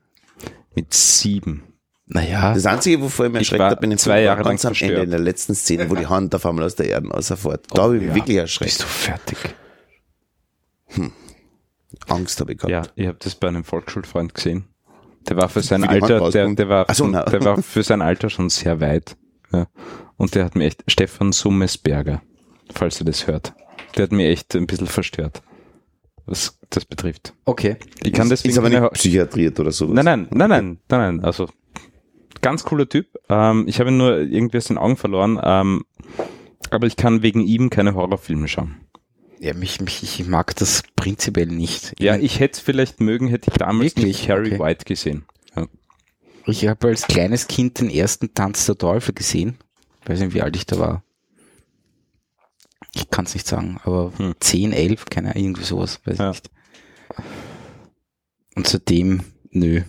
Mit 0.76 0.94
sieben. 0.94 1.64
Naja, 2.06 2.54
Das 2.54 2.66
Einzige, 2.66 3.02
wovor 3.02 3.28
ich 3.28 3.32
mir 3.32 3.40
Ich 3.40 3.52
erschreckt 3.52 3.64
habe, 3.64 3.84
in 3.86 3.92
den 3.92 3.98
zwei 4.00 4.16
Film, 4.18 4.26
Jahre 4.26 4.44
ganz 4.44 4.64
lang 4.64 4.74
am 4.80 4.88
Ende, 4.90 5.02
in 5.04 5.10
der 5.10 5.20
letzten 5.20 5.56
Szene, 5.56 5.90
wo 5.90 5.96
die 5.96 6.08
Hand 6.08 6.36
auf 6.36 6.46
einmal 6.46 6.66
aus 6.66 6.76
der 6.76 6.88
Erde 6.90 7.10
außerfährt. 7.12 7.68
Da 7.74 7.84
habe 7.84 7.98
ich 7.98 8.04
mich 8.04 8.16
wirklich 8.16 8.38
erschreckt. 8.38 8.72
bist 8.72 8.82
du 8.84 8.86
fertig. 8.88 9.38
Angst 12.08 12.40
habe 12.40 12.54
ich 12.54 12.60
gehabt. 12.60 12.72
Ja, 12.72 12.84
ich 12.96 13.08
habe 13.08 13.18
das 13.20 13.36
bei 13.36 13.48
einem 13.48 13.64
Volksschulfreund 13.64 14.34
gesehen. 14.34 14.66
Der 15.28 15.38
war 15.38 15.50
für 15.50 15.62
sein 15.62 15.84
Alter, 15.86 16.30
der, 16.32 16.54
der, 16.54 16.70
war, 16.70 16.94
so, 16.94 17.10
der 17.10 17.44
war 17.46 17.62
für 17.62 17.84
sein 17.84 18.02
Alter 18.02 18.30
schon 18.30 18.50
sehr 18.50 18.82
weit. 18.82 19.16
Ja. 19.52 19.68
Und 20.18 20.36
der 20.36 20.46
hat 20.46 20.56
mir 20.56 20.66
echt, 20.66 20.84
Stefan 20.88 21.32
Summesberger, 21.32 22.22
falls 22.74 23.00
ihr 23.00 23.06
das 23.06 23.28
hört, 23.28 23.54
der 23.96 24.04
hat 24.04 24.12
mir 24.12 24.30
echt 24.30 24.56
ein 24.56 24.68
bisschen 24.68 24.88
verstört, 24.88 25.42
was 26.26 26.60
das 26.70 26.86
betrifft. 26.86 27.34
Okay. 27.46 27.78
Ich 28.02 28.12
kann 28.12 28.28
ist, 28.28 28.44
deswegen 28.44 28.52
ist 28.52 28.58
aber 28.58 28.70
nicht 28.70 28.94
psychiatriert 28.94 29.60
oder 29.60 29.72
so. 29.72 29.86
Nein, 29.86 30.06
nein, 30.06 30.28
nein, 30.32 30.50
nein, 30.50 30.80
nein, 30.90 31.00
nein. 31.16 31.20
Also 31.24 31.48
ganz 32.42 32.64
cooler 32.64 32.90
Typ. 32.90 33.08
Ähm, 33.30 33.66
ich 33.68 33.80
habe 33.80 33.90
ihn 33.92 33.98
nur 33.98 34.18
irgendwie 34.20 34.58
aus 34.58 34.66
den 34.66 34.78
Augen 34.78 34.98
verloren. 34.98 35.40
Ähm, 35.42 35.86
aber 36.70 36.88
ich 36.88 36.96
kann 36.96 37.22
wegen 37.22 37.42
ihm 37.42 37.70
keine 37.70 37.94
Horrorfilme 37.94 38.48
schauen. 38.48 38.76
Ja, 39.44 39.54
mich, 39.54 39.82
mich, 39.82 40.02
ich 40.04 40.26
mag 40.26 40.56
das 40.56 40.84
prinzipiell 40.96 41.48
nicht. 41.48 41.96
Ja, 42.00 42.16
ich 42.16 42.40
hätte 42.40 42.54
es 42.54 42.60
vielleicht 42.60 43.02
mögen, 43.02 43.28
hätte 43.28 43.52
ich 43.52 43.58
damals 43.58 43.96
Wirklich? 43.98 44.06
nicht 44.20 44.30
Harry 44.30 44.54
Okay. 44.54 44.60
White 44.60 44.86
gesehen. 44.86 45.26
Ja. 45.54 45.68
Ich 46.46 46.66
habe 46.66 46.88
als 46.88 47.08
kleines 47.08 47.48
Kind 47.48 47.80
den 47.82 47.90
ersten 47.90 48.34
Tanz 48.34 48.66
der 48.68 48.78
Teufel 48.78 49.14
gesehen. 49.14 49.58
Ich 50.02 50.10
weiß 50.10 50.20
nicht, 50.22 50.34
wie 50.34 50.42
alt 50.42 50.56
ich 50.56 50.66
da 50.66 50.80
war. 50.80 51.04
Ich 52.96 53.10
kann 53.10 53.26
es 53.26 53.34
nicht 53.34 53.46
sagen, 53.46 53.80
aber 53.84 54.14
Hm. 54.18 54.34
10, 54.40 54.72
11, 54.72 55.06
keine 55.06 55.32
Ahnung, 55.32 55.44
irgendwie 55.44 55.64
sowas, 55.64 56.00
weiß 56.06 56.18
Ja. 56.20 56.32
ich 56.32 56.38
nicht. 56.44 56.52
Und 58.56 58.68
seitdem, 58.68 59.24
nö, 59.52 59.82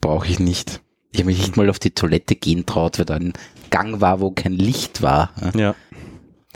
brauche 0.00 0.26
ich 0.26 0.40
nicht. 0.40 0.80
Ich 1.12 1.20
habe 1.20 1.26
mich 1.26 1.38
nicht 1.38 1.56
mal 1.56 1.70
auf 1.70 1.78
die 1.78 1.90
Toilette 1.92 2.34
gehen 2.34 2.66
traut, 2.66 2.98
weil 2.98 3.04
da 3.06 3.14
ein 3.14 3.34
Gang 3.70 4.00
war, 4.00 4.20
wo 4.20 4.30
kein 4.32 4.52
Licht 4.52 5.00
war. 5.02 5.32
ja. 5.54 5.74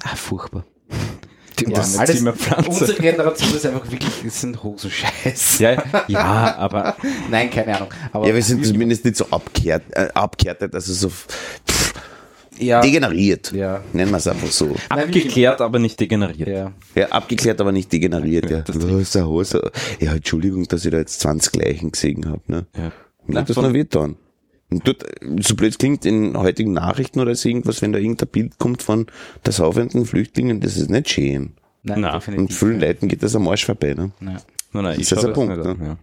Ah, 0.03 0.17
furchtbar. 0.17 0.65
Die 1.61 1.70
Ja, 1.73 1.78
arme 1.81 1.99
alles, 1.99 2.16
Zimmerpflanze. 2.16 2.70
unsere 2.70 2.95
Generation 2.95 3.55
ist 3.55 3.66
einfach 3.66 3.91
wirklich, 3.91 4.24
es 4.27 4.41
sind 4.41 4.62
Hosenscheiß. 4.62 5.59
Ja, 5.59 5.82
ja, 6.09 6.57
aber 6.57 6.97
Nein, 7.31 7.51
keine 7.51 7.77
Ahnung. 7.77 7.89
Aber 8.12 8.27
Ja, 8.27 8.35
wir 8.35 8.43
sind 8.43 8.65
zumindest 8.66 9.05
nicht 9.05 9.16
so 9.16 9.27
abgehärt, 9.31 9.82
äh, 9.93 10.09
abgehärtet, 10.15 10.74
also 10.74 10.93
so 10.93 11.09
pff, 11.09 11.93
ja, 12.59 12.81
degeneriert. 12.82 13.53
ja, 13.53 13.82
Nennen 13.93 14.11
wir 14.11 14.19
es 14.19 14.27
einfach 14.27 14.49
so. 14.51 14.74
abgeklärt, 14.91 15.61
aber 15.61 15.78
nicht 15.78 15.99
degeneriert. 15.99 16.49
ja. 16.49 16.73
Ja, 16.95 17.07
abgeklärt, 17.09 17.61
aber 17.61 17.73
nicht 17.73 17.91
degeneriert. 17.93 18.51
Ja, 18.51 18.61
das 18.61 18.77
Was 18.77 19.01
ist 19.01 19.16
eine 19.16 19.27
Hose? 19.28 19.70
Ja, 19.99 20.12
Entschuldigung, 20.15 20.65
dass 20.69 20.85
ich 20.85 20.91
da 20.91 20.99
jetzt 20.99 21.20
20 21.20 21.57
Leichen 21.57 21.93
gesehen 21.93 22.27
habe. 22.28 22.41
Ne? 22.49 22.66
Ja. 22.77 22.93
Tut 23.27 23.49
das 23.49 23.57
noch 23.57 23.73
wehtan. 23.73 24.16
Und 24.71 24.87
dort, 24.87 25.05
so 25.41 25.55
blöd 25.57 25.79
klingt 25.79 26.07
in 26.07 26.37
heutigen 26.37 26.73
Nachrichten 26.73 27.21
oder 27.21 27.35
so 27.35 27.49
irgendwas, 27.49 27.83
wenn 27.83 27.93
da 27.93 27.99
irgendein 27.99 28.29
Bild 28.29 28.59
kommt 28.59 28.83
von 28.83 29.07
der 29.45 29.53
saufenden 29.53 30.07
Flüchtlingen, 30.07 30.61
das 30.61 30.77
ist 30.77 30.91
nicht 30.91 31.11
schön. 31.11 31.53
Nein, 31.83 32.05
Und 32.05 32.13
definitiv. 32.15 32.59
vielen 32.59 32.81
Leuten 32.81 33.09
geht 33.09 33.23
das 33.23 33.35
am 33.35 33.49
Arsch 33.49 33.65
vorbei. 33.65 33.95
Ne? 33.95 34.13
Ja. 34.21 34.27
Nein, 34.27 34.41
nein, 34.73 34.85
Das 34.85 34.97
ich 34.99 35.13
ist 35.13 35.23
der 35.23 35.29
Punkt, 35.29 35.59
an, 35.59 35.79
ne? 35.79 35.85
ja. 35.85 35.97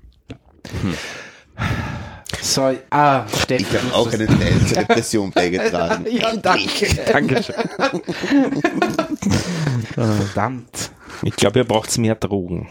So, 2.41 2.73
ah, 2.89 3.26
Steffi. 3.27 3.64
Ich 3.64 3.73
habe 3.81 3.94
auch 3.95 4.11
einen 4.11 4.27
Teil 4.27 4.60
zur 4.65 4.77
Depression 4.77 5.31
beigetragen. 5.31 6.06
Ja, 6.10 6.35
danke. 6.35 6.88
Dankeschön. 7.11 7.56
Verdammt. 9.94 10.91
Ich 11.23 11.35
glaube, 11.35 11.60
ihr 11.60 11.65
braucht 11.65 11.98
mehr 11.98 12.15
Drogen. 12.15 12.68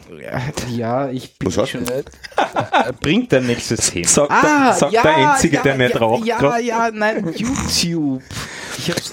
Ja, 0.74 1.10
ich 1.10 1.38
bin 1.38 1.50
schon 1.50 1.80
nicht. 1.80 2.10
Bringt 3.00 3.32
der 3.32 3.40
nächste 3.40 3.76
Thema. 3.76 4.06
Sagt, 4.06 4.30
Ah, 4.30 4.64
der, 4.64 4.72
sagt 4.74 4.92
ja, 4.92 5.02
der 5.02 5.16
Einzige, 5.16 5.56
ja, 5.56 5.62
der 5.62 5.76
nicht 5.76 5.94
ja, 5.94 6.00
raucht. 6.00 6.26
Ja, 6.26 6.38
grad. 6.38 6.62
ja, 6.62 6.90
nein, 6.92 7.34
YouTube. 7.36 8.22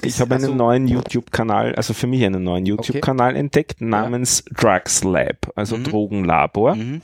Ich, 0.04 0.20
habe 0.20 0.36
einen 0.36 0.44
also, 0.44 0.56
neuen 0.56 0.88
YouTube-Kanal, 0.88 1.76
also 1.76 1.94
für 1.94 2.08
mich 2.08 2.24
einen 2.26 2.44
neuen 2.44 2.66
YouTube-Kanal 2.66 3.36
entdeckt, 3.36 3.82
namens 3.82 4.44
Drugs 4.56 5.04
Lab, 5.04 5.52
also 5.56 5.78
Drogenlabor. 5.78 6.76
Mhm. 6.76 7.02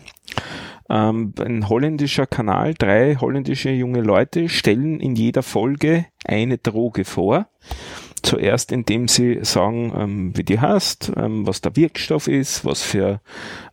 Ähm, 0.89 1.34
ein 1.39 1.69
holländischer 1.69 2.26
Kanal, 2.26 2.73
drei 2.73 3.15
holländische 3.15 3.69
junge 3.69 4.01
Leute 4.01 4.49
stellen 4.49 4.99
in 4.99 5.15
jeder 5.15 5.43
Folge 5.43 6.06
eine 6.26 6.57
Droge 6.57 7.06
vor. 7.06 7.47
Zuerst, 8.21 8.71
indem 8.71 9.07
sie 9.07 9.39
sagen, 9.43 9.93
ähm, 9.95 10.37
wie 10.37 10.43
die 10.43 10.59
heißt, 10.59 11.13
ähm, 11.15 11.47
was 11.47 11.61
der 11.61 11.75
Wirkstoff 11.75 12.27
ist, 12.27 12.65
was 12.65 12.81
für 12.81 13.21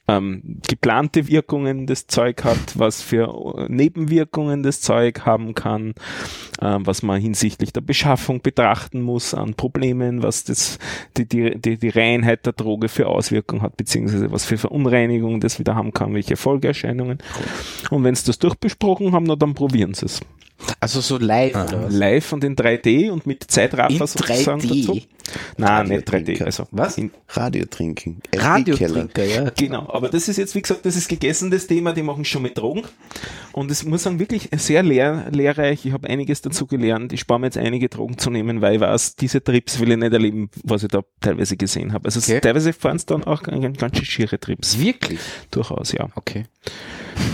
ähm, 0.08 0.60
geplante 0.66 1.28
Wirkungen 1.28 1.86
das 1.86 2.06
Zeug 2.06 2.44
hat, 2.44 2.58
was 2.78 3.02
für 3.02 3.56
äh, 3.58 3.66
Nebenwirkungen 3.68 4.62
das 4.62 4.80
Zeug 4.80 5.26
haben 5.26 5.54
kann, 5.54 5.94
ähm, 6.60 6.86
was 6.86 7.02
man 7.02 7.20
hinsichtlich 7.20 7.72
der 7.72 7.80
Beschaffung 7.80 8.40
betrachten 8.40 9.02
muss 9.02 9.34
an 9.34 9.54
Problemen, 9.54 10.22
was 10.22 10.44
das, 10.44 10.78
die, 11.16 11.26
die, 11.26 11.58
die, 11.58 11.76
die 11.76 11.88
Reinheit 11.88 12.46
der 12.46 12.52
Droge 12.52 12.88
für 12.88 13.08
Auswirkungen 13.08 13.62
hat, 13.62 13.76
beziehungsweise 13.76 14.30
was 14.30 14.44
für 14.44 14.58
Verunreinigungen 14.58 15.40
das 15.40 15.58
wieder 15.58 15.74
haben 15.74 15.92
kann, 15.92 16.14
welche 16.14 16.36
Folgeerscheinungen. 16.36 17.18
Und 17.90 18.04
wenn 18.04 18.14
sie 18.14 18.26
das 18.26 18.38
durchbesprochen 18.38 19.12
haben, 19.12 19.24
na, 19.24 19.36
dann 19.36 19.54
probieren 19.54 19.94
sie 19.94 20.06
es. 20.06 20.20
Also 20.80 21.00
so 21.00 21.18
live 21.18 21.54
was? 21.54 21.92
Live 21.92 22.32
und 22.32 22.44
in 22.44 22.56
3D 22.56 23.10
und 23.10 23.26
mit 23.26 23.44
Zeitraffer 23.44 23.90
In 23.90 24.06
sozusagen 24.06 24.60
3D? 24.60 24.86
dazu. 24.86 25.00
Nein, 25.56 25.88
nicht 25.88 26.08
3D. 26.08 26.12
Radiotrinker. 26.12 26.46
Also 26.46 26.66
Was? 26.70 26.98
In, 26.98 27.10
Radio 27.28 27.64
trinken. 27.66 28.20
FD-Keller. 28.30 28.44
Radiotrinker, 28.44 29.24
ja. 29.24 29.50
Genau, 29.56 29.88
aber 29.90 30.08
das 30.08 30.28
ist 30.28 30.36
jetzt, 30.36 30.54
wie 30.54 30.62
gesagt, 30.62 30.84
das 30.86 30.96
ist 30.96 31.08
gegessen, 31.08 31.50
das 31.50 31.66
Thema, 31.66 31.92
die 31.92 32.02
machen 32.02 32.24
schon 32.24 32.42
mit 32.42 32.56
Drogen. 32.56 32.82
Und 33.52 33.70
es 33.70 33.84
muss 33.84 34.02
sagen, 34.02 34.18
wirklich 34.18 34.48
sehr 34.56 34.82
lehr, 34.82 35.26
lehrreich. 35.32 35.86
Ich 35.86 35.92
habe 35.92 36.08
einiges 36.08 36.42
dazu 36.42 36.66
gelernt. 36.66 37.12
Ich 37.12 37.20
spare 37.20 37.40
mir 37.40 37.46
jetzt 37.46 37.58
einige 37.58 37.88
Drogen 37.88 38.18
zu 38.18 38.30
nehmen, 38.30 38.60
weil 38.60 38.74
ich 38.76 38.80
weiß, 38.80 39.16
diese 39.16 39.42
Trips 39.42 39.80
will 39.80 39.90
ich 39.92 39.96
nicht 39.96 40.12
erleben, 40.12 40.50
was 40.62 40.82
ich 40.82 40.88
da 40.88 41.02
teilweise 41.20 41.56
gesehen 41.56 41.92
habe. 41.92 42.04
Also 42.06 42.20
Okay. 42.20 42.40
teilweise 42.40 42.72
fahren 42.72 42.96
es 42.96 43.06
dann 43.06 43.24
auch 43.24 43.42
ganz, 43.42 43.78
ganz 43.78 43.96
schön 43.96 44.04
schiere 44.04 44.38
Trips. 44.40 44.78
Wirklich? 44.78 45.20
Durchaus, 45.50 45.92
ja. 45.92 46.08
Okay. 46.14 46.44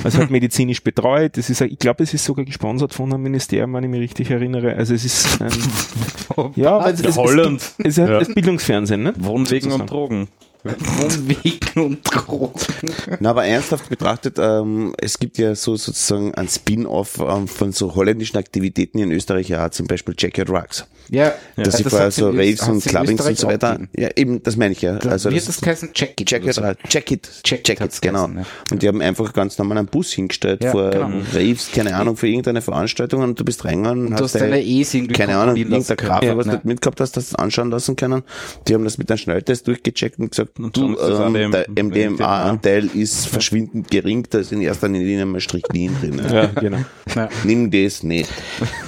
Also 0.04 0.18
halt 0.18 0.30
medizinisch 0.30 0.82
betreut. 0.82 1.36
Das 1.36 1.50
ist, 1.50 1.60
ich 1.60 1.78
glaube, 1.78 2.02
es 2.04 2.14
ist 2.14 2.24
sogar 2.24 2.44
gesponsert 2.44 2.94
von 2.94 3.12
einem 3.12 3.22
Ministerium, 3.22 3.72
wenn 3.74 3.84
ich 3.84 3.90
mich 3.90 4.00
richtig 4.00 4.30
erinnere. 4.30 4.74
Also 4.76 4.94
es 4.94 5.04
ist, 5.04 5.40
ähm, 5.40 6.52
ja, 6.56 6.78
weil 6.78 6.94
es, 6.94 7.00
es, 7.00 7.16
Holland. 7.16 7.62
ist 7.84 7.98
halt 7.98 8.10
das 8.20 8.34
Bildungsfernsehen, 8.34 9.02
ne? 9.02 9.12
Wohnwegen 9.18 9.70
Sozusagen. 9.70 9.80
und 9.82 9.90
Drogen. 9.90 10.28
Wohnwegen 10.64 11.82
und 11.84 12.02
Drogen. 12.04 12.52
Na, 13.20 13.30
aber 13.30 13.44
ernsthaft 13.44 13.88
betrachtet, 13.88 14.36
ähm, 14.38 14.94
es 14.98 15.18
gibt 15.18 15.38
ja 15.38 15.54
so 15.54 15.76
sozusagen 15.76 16.34
ein 16.34 16.48
Spin-off 16.48 17.18
ähm, 17.20 17.48
von 17.48 17.72
so 17.72 17.94
holländischen 17.94 18.38
Aktivitäten 18.38 18.98
in 18.98 19.10
Österreich, 19.10 19.48
ja, 19.48 19.70
zum 19.70 19.86
Beispiel 19.86 20.14
Check 20.14 20.38
Your 20.38 20.44
Drugs. 20.44 20.86
Ja, 21.10 21.34
dass 21.56 21.76
das 21.76 21.82
vorher 21.82 22.06
hat's 22.06 22.16
so 22.16 22.30
Raves 22.30 22.66
und 22.68 22.82
Clubbings 22.84 23.26
und 23.26 23.36
so 23.36 23.46
weiter. 23.48 23.80
Ja, 23.96 24.08
eben, 24.16 24.42
das 24.42 24.56
meine 24.56 24.72
ich 24.72 24.80
ja. 24.82 24.96
Da 24.98 25.10
Also 25.10 25.30
wird 25.30 25.40
das, 25.40 25.46
das 25.46 25.60
geheißen 25.60 25.92
Check 25.92 26.18
It. 26.20 26.28
Check 26.28 26.46
It, 26.46 26.54
so. 26.54 26.62
check 26.88 27.10
it, 27.10 27.28
Check 27.42 27.64
check, 27.64 27.80
It 27.80 28.00
genau. 28.00 28.28
geheißen, 28.28 28.38
ja. 28.38 28.46
Und 28.70 28.82
die 28.82 28.88
haben 28.88 29.02
einfach 29.02 29.32
ganz 29.32 29.58
normal 29.58 29.78
einen 29.78 29.88
Bus 29.88 30.12
hingestellt 30.12 30.62
Ja, 30.62 30.70
vor 30.70 30.90
genau. 30.90 31.10
Raves, 31.34 31.70
keine 31.74 31.96
Ahnung, 31.96 32.16
für 32.16 32.28
irgendeine 32.28 32.62
Veranstaltung 32.62 33.22
und 33.22 33.38
du 33.38 33.44
bist 33.44 33.64
reingegangen 33.64 34.06
und 34.06 34.18
Du 34.20 34.24
hast 34.24 34.36
deine 34.36 34.62
irgendwie 34.62 35.08
keine 35.08 35.36
Ahnung, 35.36 35.56
irgendein 35.56 35.96
Graf, 35.96 36.20
was 36.22 36.26
Ja. 36.26 36.34
du 36.34 36.50
nicht 36.50 36.64
mitgehabt 36.64 37.00
hast, 37.00 37.16
das 37.16 37.34
anschauen 37.34 37.70
lassen 37.70 37.96
können. 37.96 38.22
Die 38.68 38.74
haben 38.74 38.84
das 38.84 38.96
mit 38.96 39.10
einem 39.10 39.18
Schnelltest 39.18 39.66
durchgecheckt 39.66 40.18
und 40.18 40.30
gesagt, 40.30 40.51
Und 40.58 40.76
du, 40.76 40.96
ähm, 40.98 40.98
ADM 40.98 41.50
der 41.50 41.66
MDMA-Anteil 41.84 42.86
ist 42.94 43.26
verschwindend 43.26 43.90
gering, 43.90 44.26
da 44.28 44.38
ist 44.38 44.52
in 44.52 44.60
erster 44.60 44.88
Linie 44.88 45.24
mal 45.26 45.40
Strychnin 45.40 45.96
drin. 46.00 46.18
Ja. 46.18 46.44
Ja, 46.44 46.46
genau. 46.60 46.78
Nimm 47.44 47.70
das 47.70 48.02
nicht. 48.02 48.30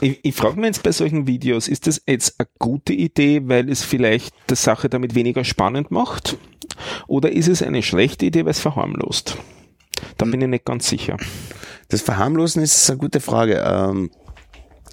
Ich, 0.01 0.20
ich 0.23 0.35
frage 0.35 0.57
mich 0.57 0.66
jetzt 0.66 0.82
bei 0.82 0.93
solchen 0.93 1.27
Videos, 1.27 1.69
ist 1.69 1.86
das 1.86 2.03
jetzt 2.07 2.35
eine 2.39 2.49
gute 2.59 2.93
Idee, 2.93 3.43
weil 3.45 3.70
es 3.70 3.82
vielleicht 3.82 4.35
die 4.51 4.57
Sache 4.57 4.89
damit 4.89 5.15
weniger 5.15 5.45
spannend 5.45 5.91
macht? 5.91 6.36
Oder 7.07 7.32
ist 7.32 7.49
es 7.49 7.62
eine 7.62 7.82
schlechte 7.82 8.27
Idee, 8.27 8.45
weil 8.45 8.53
es 8.53 8.61
verharmlost? 8.61 9.36
Da 10.19 10.27
bin 10.27 10.41
ich 10.41 10.49
nicht 10.49 10.65
ganz 10.65 10.89
sicher. 10.89 11.16
Das 11.89 12.03
Verharmlosen 12.03 12.62
ist 12.62 12.91
eine 12.91 12.99
gute 12.99 13.20
Frage. 13.20 13.62
Ähm, 13.65 14.11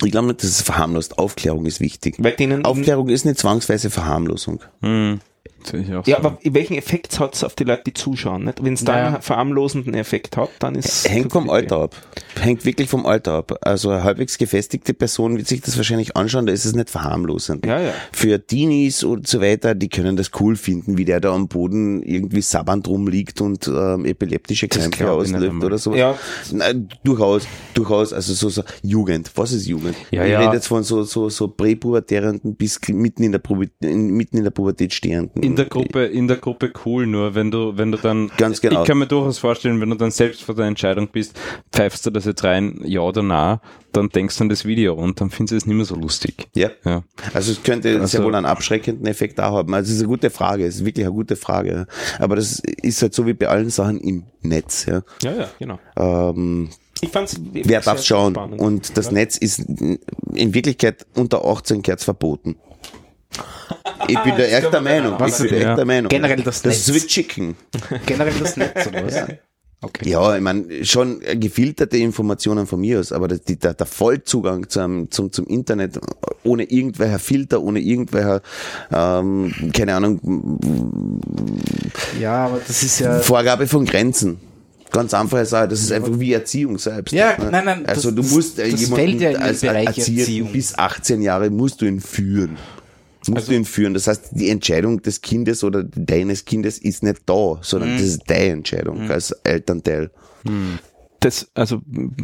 ich 0.04 0.12
glaube 0.12 0.28
nicht, 0.28 0.44
dass 0.44 0.50
es 0.50 0.62
verharmlost. 0.62 1.18
Aufklärung 1.20 1.66
ist 1.66 1.80
wichtig. 1.80 2.16
Weil 2.20 2.34
denen, 2.34 2.66
Aufklärung 2.66 3.10
ist 3.10 3.26
nicht 3.26 3.38
zwangsweise 3.38 3.90
Verharmlosung. 3.90 4.62
Hm. 4.82 5.20
Sehe 5.68 5.82
ich 5.82 5.94
auch 5.94 6.06
ja, 6.08 6.22
so. 6.22 6.28
aber 6.28 6.38
welchen 6.44 6.76
Effekt 6.76 7.20
hat 7.20 7.36
es 7.36 7.44
auf 7.44 7.56
die 7.56 7.64
Leute, 7.64 7.84
die 7.88 7.94
zuschauen? 7.94 8.46
Nicht? 8.46 8.64
Wenn 8.64 8.74
es 8.74 8.84
da 8.84 8.94
Naja. 8.94 9.08
einen 9.08 9.22
verharmlosenden 9.22 9.94
Effekt 9.94 10.38
hat, 10.38 10.50
dann 10.60 10.76
ist 10.76 11.08
Hängt 11.10 11.32
vom 11.32 11.50
Alter 11.50 11.78
ab. 11.78 11.96
Hängt 12.40 12.66
wirklich 12.66 12.90
vom 12.90 13.06
Alter 13.06 13.34
ab. 13.34 13.58
Also 13.62 13.90
eine 13.90 14.04
halbwegs 14.04 14.38
gefestigte 14.38 14.94
Person 14.94 15.38
wird 15.38 15.48
sich 15.48 15.62
das 15.62 15.78
wahrscheinlich 15.78 16.16
anschauen, 16.16 16.46
da 16.46 16.54
ist 16.54 16.66
es 16.66 16.76
nicht 16.76 16.90
verharmlosend. 16.90 17.66
Ja, 17.66 17.80
ja. 17.80 17.94
Für 18.12 18.46
Teenies 18.46 19.04
und 19.04 19.28
so 19.28 19.42
weiter, 19.42 19.76
die 19.76 19.90
können 19.90 20.16
das 20.16 20.32
cool 20.40 20.56
finden, 20.56 20.98
wie 20.98 21.06
der 21.06 21.20
da 21.20 21.34
am 21.34 21.48
Boden 21.48 22.04
irgendwie 22.04 22.42
sabbernd 22.42 22.88
rumliegt 22.88 23.42
und 23.42 23.68
ähm, 23.68 24.06
epileptische 24.06 24.68
Krämpfe 24.68 25.12
auslöst 25.12 25.64
oder 25.64 25.78
so. 25.78 25.94
Ja. 25.96 26.18
Nein, 26.52 26.90
durchaus, 27.04 27.48
durchaus, 27.74 28.14
also 28.14 28.34
so, 28.34 28.50
so 28.50 28.64
Jugend. 28.82 29.32
Was 29.36 29.52
ist 29.52 29.66
Jugend? 29.68 29.96
Ja, 30.12 30.24
ich 30.26 30.32
ja. 30.32 30.40
rede 30.40 30.54
jetzt 30.54 30.68
von 30.68 30.84
so, 30.84 31.04
so, 31.04 31.30
so 31.30 31.48
präpubertärenden 31.48 32.56
bis 32.56 32.80
mitten 32.90 33.24
in 33.24 33.32
der, 33.32 33.40
Pubertät, 33.40 33.74
in, 33.82 34.08
mitten 34.12 34.38
in 34.38 34.44
der 34.44 34.52
Pubertät 34.52 34.94
stehenden. 34.94 35.42
in 35.44 35.51
der 35.56 35.66
Gruppe, 35.66 36.06
in 36.06 36.28
der 36.28 36.38
Gruppe 36.38 36.72
cool, 36.86 37.06
nur 37.08 37.36
wenn 37.36 37.52
du, 37.52 37.78
wenn 37.78 37.92
du 37.92 37.98
dann, 37.98 38.32
Ganz 38.38 38.62
genau. 38.62 38.82
ich 38.82 38.88
kann 38.88 38.98
mir 38.98 39.08
durchaus 39.08 39.38
vorstellen, 39.40 39.80
wenn 39.82 39.90
du 39.90 39.96
dann 39.96 40.12
selbst 40.12 40.44
vor 40.44 40.56
der 40.56 40.66
Entscheidung 40.66 41.08
bist, 41.08 41.40
pfeifst 41.72 42.06
du 42.06 42.10
das 42.10 42.26
jetzt 42.26 42.44
rein, 42.44 42.82
ja 42.84 43.02
oder 43.02 43.24
na, 43.24 43.62
dann 43.92 44.10
denkst 44.10 44.38
du 44.38 44.44
an 44.46 44.50
das 44.50 44.66
Video 44.66 44.94
und 44.94 45.20
dann 45.22 45.30
findest 45.30 45.52
du 45.52 45.56
es 45.58 45.66
nicht 45.66 45.76
mehr 45.76 45.86
so 45.86 45.96
lustig. 45.96 46.48
Ja. 46.56 46.70
Ja. 46.86 47.04
Also 47.34 47.52
es 47.52 47.64
könnte 47.64 47.90
Also- 47.96 48.06
sehr 48.08 48.24
wohl 48.24 48.36
einen 48.36 48.46
abschreckenden 48.46 49.06
Effekt 49.08 49.38
da 49.40 49.52
haben. 49.52 49.74
Also 49.74 49.90
es 49.90 49.96
ist 49.98 50.02
eine 50.02 50.08
gute 50.10 50.30
Frage, 50.30 50.66
es 50.66 50.76
ist 50.76 50.86
wirklich 50.86 51.06
eine 51.06 51.14
gute 51.14 51.36
Frage. 51.36 51.88
Aber 52.20 52.36
das 52.36 52.60
ist 52.82 53.02
halt 53.02 53.14
so 53.14 53.26
wie 53.28 53.34
bei 53.34 53.48
allen 53.48 53.70
Sachen 53.70 54.00
im 54.00 54.24
Netz. 54.42 54.86
Ja. 54.86 55.02
Ja, 55.24 55.34
ja, 55.34 55.50
genau. 55.60 55.80
Ähm, 55.98 56.70
Ich 57.02 57.10
fand's 57.10 57.36
wer 57.52 57.82
darf 57.82 58.04
schauen? 58.04 58.34
Spannend. 58.36 58.62
Und 58.62 58.98
das 58.98 59.08
Ja. 59.08 59.12
Netz 59.14 59.38
ist 59.38 59.60
in 59.60 60.54
Wirklichkeit 60.54 61.06
unter 61.16 61.44
18 61.46 61.82
Kerz 61.82 62.04
verboten. 62.04 62.56
Ich 64.08 64.20
bin 64.20 64.36
der 64.36 64.58
echt 64.58 64.74
der 64.74 64.82
Meinung. 64.82 65.14
Ich 65.26 65.38
bin 65.38 65.48
der 65.50 65.60
Ja. 65.60 65.70
echt 65.70 65.78
der 65.78 65.86
Meinung. 65.86 66.10
Generell 66.10 66.42
das 66.44 66.62
Das 66.62 66.78
ist 66.78 66.88
Netz. 66.90 67.04
wie 67.04 67.08
Chicken. 67.08 67.56
Generell 68.06 68.34
das 68.40 68.58
Netz 68.58 68.88
oder 68.88 69.06
was? 69.06 69.16
Okay. 69.84 70.10
Ja, 70.10 70.36
ich 70.36 70.42
meine, 70.44 70.86
schon 70.86 71.22
gefilterte 71.40 71.98
Informationen 71.98 72.68
von 72.68 72.80
mir 72.82 73.00
aus, 73.00 73.12
aber 73.12 73.28
das, 73.28 73.42
die, 73.42 73.58
der, 73.58 73.74
der 73.74 73.88
Vollzugang 73.88 74.70
zum, 74.70 75.10
zum, 75.10 75.32
zum 75.32 75.48
Internet 75.48 76.00
ohne 76.44 76.66
irgendwelcher 76.66 77.18
Filter, 77.18 77.64
ohne 77.64 77.80
irgendwelcher, 77.80 78.42
ähm, 78.94 79.52
keine 79.74 79.96
Ahnung, 79.96 80.20
Ja, 82.20 82.46
aber 82.46 82.60
das 82.68 82.84
ist 82.84 83.00
ja. 83.00 83.20
Vorgabe 83.20 83.66
von 83.68 83.86
Grenzen. 83.86 84.40
Ganz 84.92 85.14
einfache 85.14 85.46
Sache, 85.46 85.70
das 85.70 85.80
ist 85.82 85.92
einfach 85.92 86.12
wie 86.20 86.34
Erziehung 86.34 86.78
selbst. 86.78 87.14
Ja, 87.14 87.38
ne? 87.40 87.50
nein, 87.50 87.66
nein, 87.66 87.86
Also 87.88 88.12
das- 88.12 88.30
du 88.30 88.36
musst 88.36 88.60
das 88.60 88.68
jemanden 88.80 88.96
fällt 89.20 89.22
ja 89.22 89.40
als 89.40 89.64
Erziehung. 89.64 90.52
bis 90.52 90.78
18 90.78 91.22
Jahre 91.22 91.50
musst 91.50 91.82
du 91.82 91.86
ihn 91.86 92.02
führen. 92.02 92.58
Musst 93.28 93.38
Also 93.38 93.52
du 93.52 93.58
ihn 93.58 93.66
führen. 93.66 93.94
Das 93.94 94.08
heißt, 94.08 94.30
die 94.32 94.50
Entscheidung 94.50 95.02
des 95.02 95.22
Kindes 95.22 95.64
oder 95.64 95.84
deines 95.84 96.46
Kindes 96.46 96.78
ist 96.80 97.04
nicht 97.04 97.22
da, 97.28 97.60
sondern 97.62 97.94
Mhm. 97.94 97.98
das 97.98 98.06
ist 98.08 98.24
deine 98.28 98.54
Entscheidung 98.54 99.10
als 99.12 99.32
Elternteil. 99.44 100.12
das, 101.20 101.52
also 101.54 101.82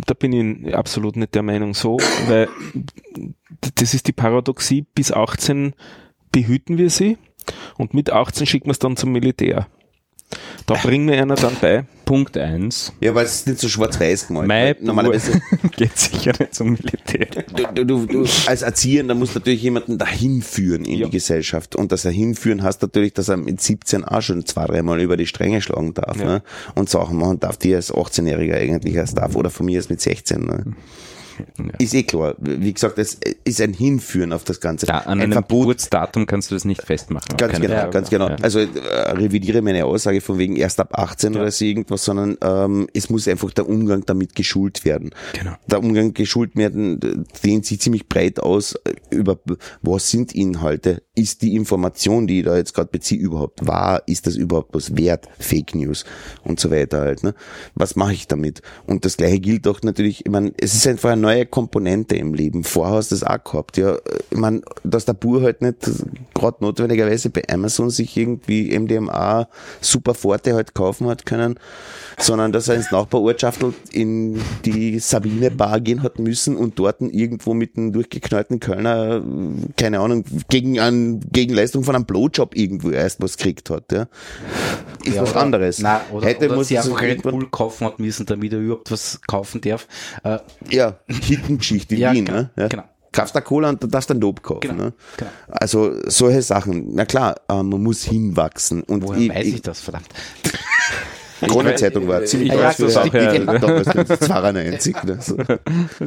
da 0.08 0.14
bin 0.16 0.66
ich 0.66 0.76
absolut 0.76 1.18
nicht 1.18 1.36
der 1.36 1.44
Meinung 1.44 1.76
so, 1.76 1.98
weil 2.28 2.48
das 3.76 3.94
ist 3.94 4.08
die 4.08 4.12
Paradoxie, 4.14 4.82
bis 4.96 5.12
18 5.12 5.74
behüten 6.32 6.78
wir 6.80 6.90
sie 6.90 7.18
und 7.78 7.94
mit 7.94 8.12
18 8.12 8.48
schicken 8.48 8.66
wir 8.68 8.72
es 8.72 8.80
dann 8.80 8.98
zum 8.98 9.12
Militär. 9.12 9.68
Da 10.66 10.76
bringen 10.76 11.08
wir 11.08 11.22
einer 11.22 11.36
dann 11.36 11.56
bei. 11.62 11.86
Punkt 12.04 12.38
eins. 12.38 12.92
Ja, 13.00 13.16
weil 13.16 13.26
es 13.26 13.36
ist 13.36 13.48
nicht 13.48 13.60
so 13.60 13.70
schwarz-weiß 13.70 14.28
gemalt. 14.28 14.48
Mein 14.48 14.76
Normalerweise, 14.82 15.42
geht 15.78 15.98
sicher 15.98 16.34
nicht 16.40 16.54
zum 16.54 16.72
Militär. 16.72 17.28
du, 17.74 17.86
du, 17.86 18.06
du, 18.06 18.26
als 18.46 18.62
Erziehender 18.62 19.16
musst 19.16 19.36
du 19.36 19.40
natürlich 19.40 19.62
jemanden 19.62 19.98
dahin 19.98 20.42
führen 20.42 20.84
in 20.86 21.00
Ja. 21.00 21.06
die 21.06 21.12
Gesellschaft. 21.14 21.76
Und 21.76 21.92
das 21.92 22.02
dahinführen 22.04 22.64
heißt 22.64 22.82
natürlich, 22.82 23.14
dass 23.14 23.30
er 23.30 23.38
mit 23.38 23.62
17 23.62 24.04
auch 24.06 24.22
schon 24.22 24.46
zwei, 24.46 24.66
dreimal 24.66 25.02
über 25.02 25.16
die 25.18 25.28
Stränge 25.28 25.62
schlagen 25.62 25.94
darf. 25.94 26.18
Ja. 26.18 26.26
Ne? 26.26 26.44
Und 26.76 26.90
Sachen 26.90 27.18
machen 27.18 27.40
darf, 27.40 27.58
die 27.58 27.72
er 27.72 27.78
als 27.78 27.94
18-Jähriger 27.94 28.56
eigentlich 28.56 28.96
erst 28.96 29.18
darf. 29.18 29.36
Oder 29.36 29.50
von 29.50 29.66
mir 29.66 29.76
erst 29.78 29.90
mit 29.90 30.02
16. 30.02 30.42
Ne? 30.42 30.66
Ist 31.80 31.94
eh 31.94 32.04
klar. 32.04 32.36
Wie 32.40 32.74
gesagt, 32.74 32.98
es 32.98 33.18
ist 33.44 33.62
ein 33.62 33.74
Hinführen 33.74 34.34
auf 34.34 34.44
das 34.44 34.60
Ganze. 34.60 34.88
Ja, 34.88 35.00
an 35.00 35.20
ein 35.20 35.22
einem 35.22 35.34
Verbot 35.34 35.68
Geburtsdatum 35.68 36.26
kannst 36.26 36.52
du 36.52 36.56
das 36.56 36.66
nicht 36.66 36.82
festmachen. 36.82 37.38
Ganz 37.38 37.60
genau, 37.60 37.76
Frage. 37.76 37.90
ganz 37.92 38.10
genau. 38.10 38.30
Ja. 38.30 38.36
Also 38.42 38.60
äh, 38.60 38.66
revidiere 39.12 39.62
meine 39.62 39.86
Aussage 39.86 40.22
von 40.22 40.38
wegen 40.38 40.56
erst 40.56 40.80
ab 40.80 40.98
18 40.98 41.36
oder 41.36 41.52
so 41.52 41.66
irgendwas, 41.66 42.04
sondern 42.04 42.38
ähm, 42.42 42.88
es 42.94 43.10
muss 43.10 43.28
einfach 43.28 43.52
der 43.52 43.68
Umgang 43.68 44.06
damit 44.06 44.36
geschult 44.36 44.86
werden. 44.86 45.12
Genau. 45.34 45.56
Der 45.68 45.80
Umgang 45.80 46.14
geschult 46.14 46.56
werden 46.56 47.26
dehnt 47.44 47.66
sich 47.66 47.82
ziemlich 47.82 48.08
breit 48.08 48.40
aus 48.40 48.76
äh, 48.76 48.94
über 49.10 49.40
was 49.82 50.10
sind 50.10 50.34
Inhalte, 50.34 51.04
ist 51.16 51.42
die 51.42 51.56
Information, 51.56 52.28
die 52.28 52.40
ich 52.40 52.46
da 52.46 52.58
jetzt 52.58 52.74
gerade 52.74 52.90
beziehe, 52.90 53.20
überhaupt 53.20 53.66
wahr, 53.66 54.04
ist 54.06 54.28
das 54.28 54.36
überhaupt 54.36 54.74
was 54.74 54.96
wert, 54.96 55.28
Fake 55.40 55.76
News 55.76 56.06
und 56.44 56.60
so 56.60 56.72
weiter 56.72 57.02
halt. 57.02 57.24
Ne? 57.24 57.34
Was 57.76 57.96
mache 57.96 58.14
ich 58.14 58.28
damit? 58.28 58.62
Und 58.86 59.06
das 59.06 59.18
gleiche 59.18 59.40
gilt 59.40 59.68
auch 59.68 59.82
natürlich, 59.82 60.26
ich 60.26 60.32
meine, 60.32 60.54
es 60.60 60.74
ist 60.74 60.88
einfach 60.88 61.12
eine 61.12 61.27
neue 61.28 61.46
Komponente 61.46 62.16
im 62.16 62.34
Leben. 62.34 62.64
Vorher 62.64 62.96
hast 62.96 63.12
du 63.12 63.16
das 63.16 63.24
auch 63.24 63.44
gehabt, 63.44 63.78
ja. 63.78 63.98
Ich 64.32 64.38
meine, 64.38 64.62
dass 64.84 65.06
der 65.06 65.14
Bur 65.14 65.42
halt 65.42 65.62
nicht 65.62 65.90
gerade 66.38 66.58
notwendigerweise 66.62 67.30
bei 67.30 67.44
Amazon 67.50 67.90
sich 67.90 68.16
irgendwie 68.16 68.78
MDMA 68.78 69.48
super 69.82 70.14
Forte 70.14 70.54
halt 70.56 70.74
kaufen 70.76 71.08
hat 71.08 71.26
können, 71.26 71.60
sondern 72.20 72.52
dass 72.52 72.68
er 72.68 72.76
ins 72.76 72.92
Nachbarortschaftel 72.92 73.74
in 73.92 74.40
die 74.66 75.00
Sabine 75.00 75.52
Bar 75.52 75.80
gehen 75.82 76.04
hat 76.04 76.20
müssen 76.20 76.56
und 76.58 76.78
dort 76.80 77.02
irgendwo 77.02 77.54
mit 77.54 77.78
einem 77.78 77.94
durchgeknallten 77.94 78.60
Kölner, 78.60 79.22
keine 79.76 80.00
Ahnung, 80.00 80.24
gegen 80.50 80.80
ein, 80.80 81.20
gegen 81.32 81.54
Leistung 81.54 81.84
von 81.84 81.96
einem 81.96 82.06
Blowjob 82.06 82.56
irgendwo 82.56 82.90
erst 82.92 83.22
was 83.22 83.38
gekriegt 83.38 83.70
hat, 83.70 83.92
ja. 83.92 84.08
Ist 85.04 85.16
Ja, 85.16 85.22
was 85.22 85.32
oder- 85.32 85.42
anderes. 85.42 85.80
Nein, 85.80 86.02
oder, 86.12 86.28
Hätte 86.28 86.46
oder 86.48 86.56
muss 86.56 86.68
sie 86.70 86.78
einfach 86.78 87.02
Red 87.02 87.22
Bull 87.24 87.48
kaufen 87.50 87.86
hat 87.88 88.00
müssen, 88.00 88.26
damit 88.26 88.52
er 88.54 88.60
überhaupt 88.60 88.92
was 88.92 89.20
kaufen 89.28 89.62
darf. 89.62 89.88
Äh, 90.24 90.40
Ja, 90.70 90.96
Hittengeschichte 91.08 91.96
in 91.96 92.02
Ja, 92.02 92.14
Wien, 92.14 92.26
genau, 92.26 92.38
ne? 92.40 92.50
Ja. 92.58 92.68
genau. 92.68 92.84
Kaufst 93.18 93.36
da 93.36 93.42
Cola 93.42 93.70
und 93.70 93.82
du 93.84 93.88
darfst 93.88 94.10
dann 94.10 94.20
Lob 94.22 94.42
kaufen, 94.44 94.62
Genau, 94.62 94.84
ne? 94.86 94.94
genau. 95.18 95.32
Also 95.48 95.94
solche 96.08 96.42
Sachen. 96.42 96.94
Na 96.94 97.06
klar, 97.06 97.36
äh, 97.50 97.64
man 97.64 97.82
muss 97.82 98.04
hinwachsen. 98.04 98.84
Und 98.84 99.04
woher 99.04 99.20
ich, 99.20 99.30
weiß 99.30 99.46
ich 99.48 99.56
ich, 99.56 99.62
das, 99.64 99.80
verdammt? 99.82 100.08
Kronenzeitung 101.48 102.08
war 102.08 102.24
ziemlich 102.26 102.52
Ja, 102.52 102.74
so 102.74 102.88
auch, 102.88 103.14
ja. 103.14 103.38
Damals 103.38 104.20
92. 104.20 105.04
Ne? 105.04 105.18
So. 105.22 105.38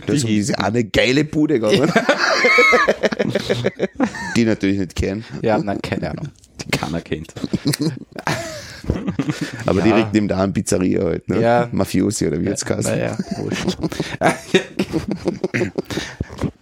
Das 0.06 0.24
ist 0.24 0.58
eine 0.58 0.82
geile 0.84 1.24
Bude 1.24 1.60
gegangen. 1.60 1.92
Die 4.36 4.44
natürlich 4.44 4.78
nicht 4.78 4.96
kennen. 4.96 5.24
Ja, 5.42 5.58
nein, 5.58 5.80
keine 5.82 6.10
Ahnung. 6.10 6.28
Die 6.60 6.70
keiner 6.76 7.00
kennt. 7.00 7.32
Aber 9.66 9.78
Ja. 9.80 9.84
direkt 9.84 10.14
neben 10.14 10.26
der 10.26 10.38
einen 10.38 10.52
Pizzeria 10.52 11.04
halt. 11.04 11.28
Ne? 11.28 11.40
Ja. 11.40 11.68
Mafiosi 11.70 12.26
oder 12.26 12.40
wie 12.40 12.46
jetzt 12.46 12.68
heißt. 12.68 12.88
Naja, 12.88 13.16
wurscht. 13.38 13.78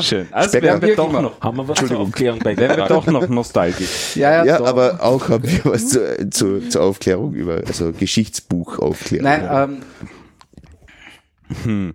Schön. 0.00 0.28
Also 0.30 0.48
Specker. 0.50 0.66
wären 0.66 0.82
wir 0.82 0.96
doch 0.96 1.10
noch, 1.12 1.40
Haben 1.40 1.56
wir 1.56 1.68
was 1.68 1.78
zur 1.86 1.98
Aufklärung 1.98 2.38
bei 2.40 2.54
wären 2.56 2.76
wir 2.76 2.86
doch 2.86 3.06
noch 3.06 3.26
nostalgisch. 3.28 4.14
ja, 4.16 4.44
Ja, 4.44 4.58
doch. 4.58 4.66
aber 4.66 5.02
auch 5.02 5.28
haben 5.30 5.44
wir 5.50 5.64
was 5.64 5.88
zu, 5.88 6.28
zu, 6.30 6.68
zur 6.68 6.82
Aufklärung 6.82 7.32
über, 7.32 7.62
also 7.66 7.92
Geschichtsbuchaufklärung. 7.92 9.24
Nein, 9.24 9.82
ähm, 11.66 11.94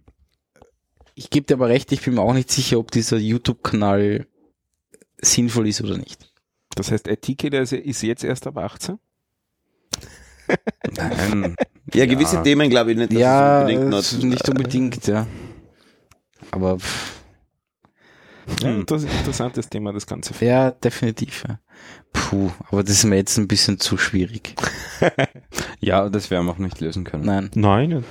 ich 1.13 1.29
gebe 1.29 1.45
dir 1.45 1.55
aber 1.55 1.67
recht, 1.69 1.91
ich 1.91 2.01
bin 2.01 2.15
mir 2.15 2.21
auch 2.21 2.33
nicht 2.33 2.49
sicher, 2.51 2.79
ob 2.79 2.89
dieser 2.91 3.17
YouTube-Kanal 3.17 4.25
sinnvoll 5.21 5.67
ist 5.67 5.81
oder 5.81 5.97
nicht. 5.97 6.31
Das 6.75 6.91
heißt, 6.91 7.07
IT-Kid 7.07 7.53
ist 7.53 7.73
ist 7.73 8.01
jetzt 8.03 8.23
erst 8.23 8.47
ab 8.47 8.57
18? 8.57 8.97
Nein. 10.95 11.55
ja, 11.93 12.05
gewisse 12.05 12.37
Ja. 12.37 12.41
Themen 12.41 12.69
glaube 12.69 12.91
ich 12.93 12.97
nicht, 12.97 13.11
dass 13.11 13.17
es 13.17 13.21
ja, 13.21 13.59
unbedingt 13.61 13.89
noch- 13.89 14.23
nicht 14.23 14.49
unbedingt, 14.49 15.07
ja. 15.07 15.27
Aber 16.51 16.79
pff, 16.79 17.21
Ja, 18.61 18.81
das 18.83 19.03
ist 19.03 19.09
ein 19.11 19.17
interessantes 19.19 19.69
Thema, 19.69 19.93
das 19.93 20.05
Ganze. 20.07 20.33
ja, 20.43 20.71
definitiv. 20.71 21.43
Ja. 21.47 21.59
Puh, 22.13 22.49
aber 22.69 22.83
das 22.83 22.91
ist 22.93 23.03
mir 23.05 23.15
jetzt 23.17 23.37
ein 23.37 23.47
bisschen 23.47 23.79
zu 23.79 23.97
schwierig. 23.97 24.55
Ja, 25.81 26.09
das 26.09 26.29
werden 26.29 26.45
wir 26.45 26.51
auch 26.51 26.57
nicht 26.57 26.81
lösen 26.81 27.05
können. 27.05 27.23
Nein. 27.25 27.49
Nein, 27.55 28.03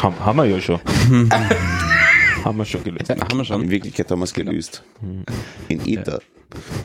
haben, 0.00 0.18
haben 0.18 0.36
wir 0.36 0.46
ja 0.46 0.60
schon. 0.60 0.80
haben 2.44 2.58
wir 2.58 2.64
schon 2.64 2.82
gelöst. 2.82 3.08
Ja, 3.08 3.14
haben 3.20 3.38
wir 3.38 3.44
schon. 3.44 3.62
In 3.62 3.70
Wirklichkeit 3.70 4.10
haben 4.10 4.18
wir 4.18 4.24
es 4.24 4.34
gelöst. 4.34 4.82
Hm. 4.98 5.24
In 5.68 5.86
Ether. 5.86 6.18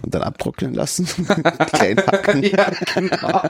Und 0.04 0.14
dann 0.14 0.22
abtrocknen 0.22 0.76
lassen. 0.76 1.08
Klein 1.74 1.98
hacken. 1.98 2.44
Ja, 2.44 2.70
genau. 2.94 3.42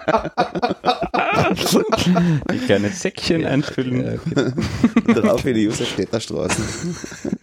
Die 2.52 2.58
kleine 2.60 2.90
Säckchen 2.90 3.46
einfüllen. 3.46 4.20
Und 4.20 5.08
darauf 5.16 5.46
in 5.46 5.56
die 5.56 5.64
Josefstädter 5.64 6.20
Straßen. 6.20 6.96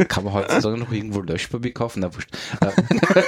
Kann 0.09 0.25
man 0.25 0.35
heutzutage 0.35 0.79
noch 0.79 0.93
irgendwo 0.93 1.21
Löschpapier 1.21 1.73
kaufen? 1.73 2.01
Na, 2.01 2.15
wurscht. 2.15 2.31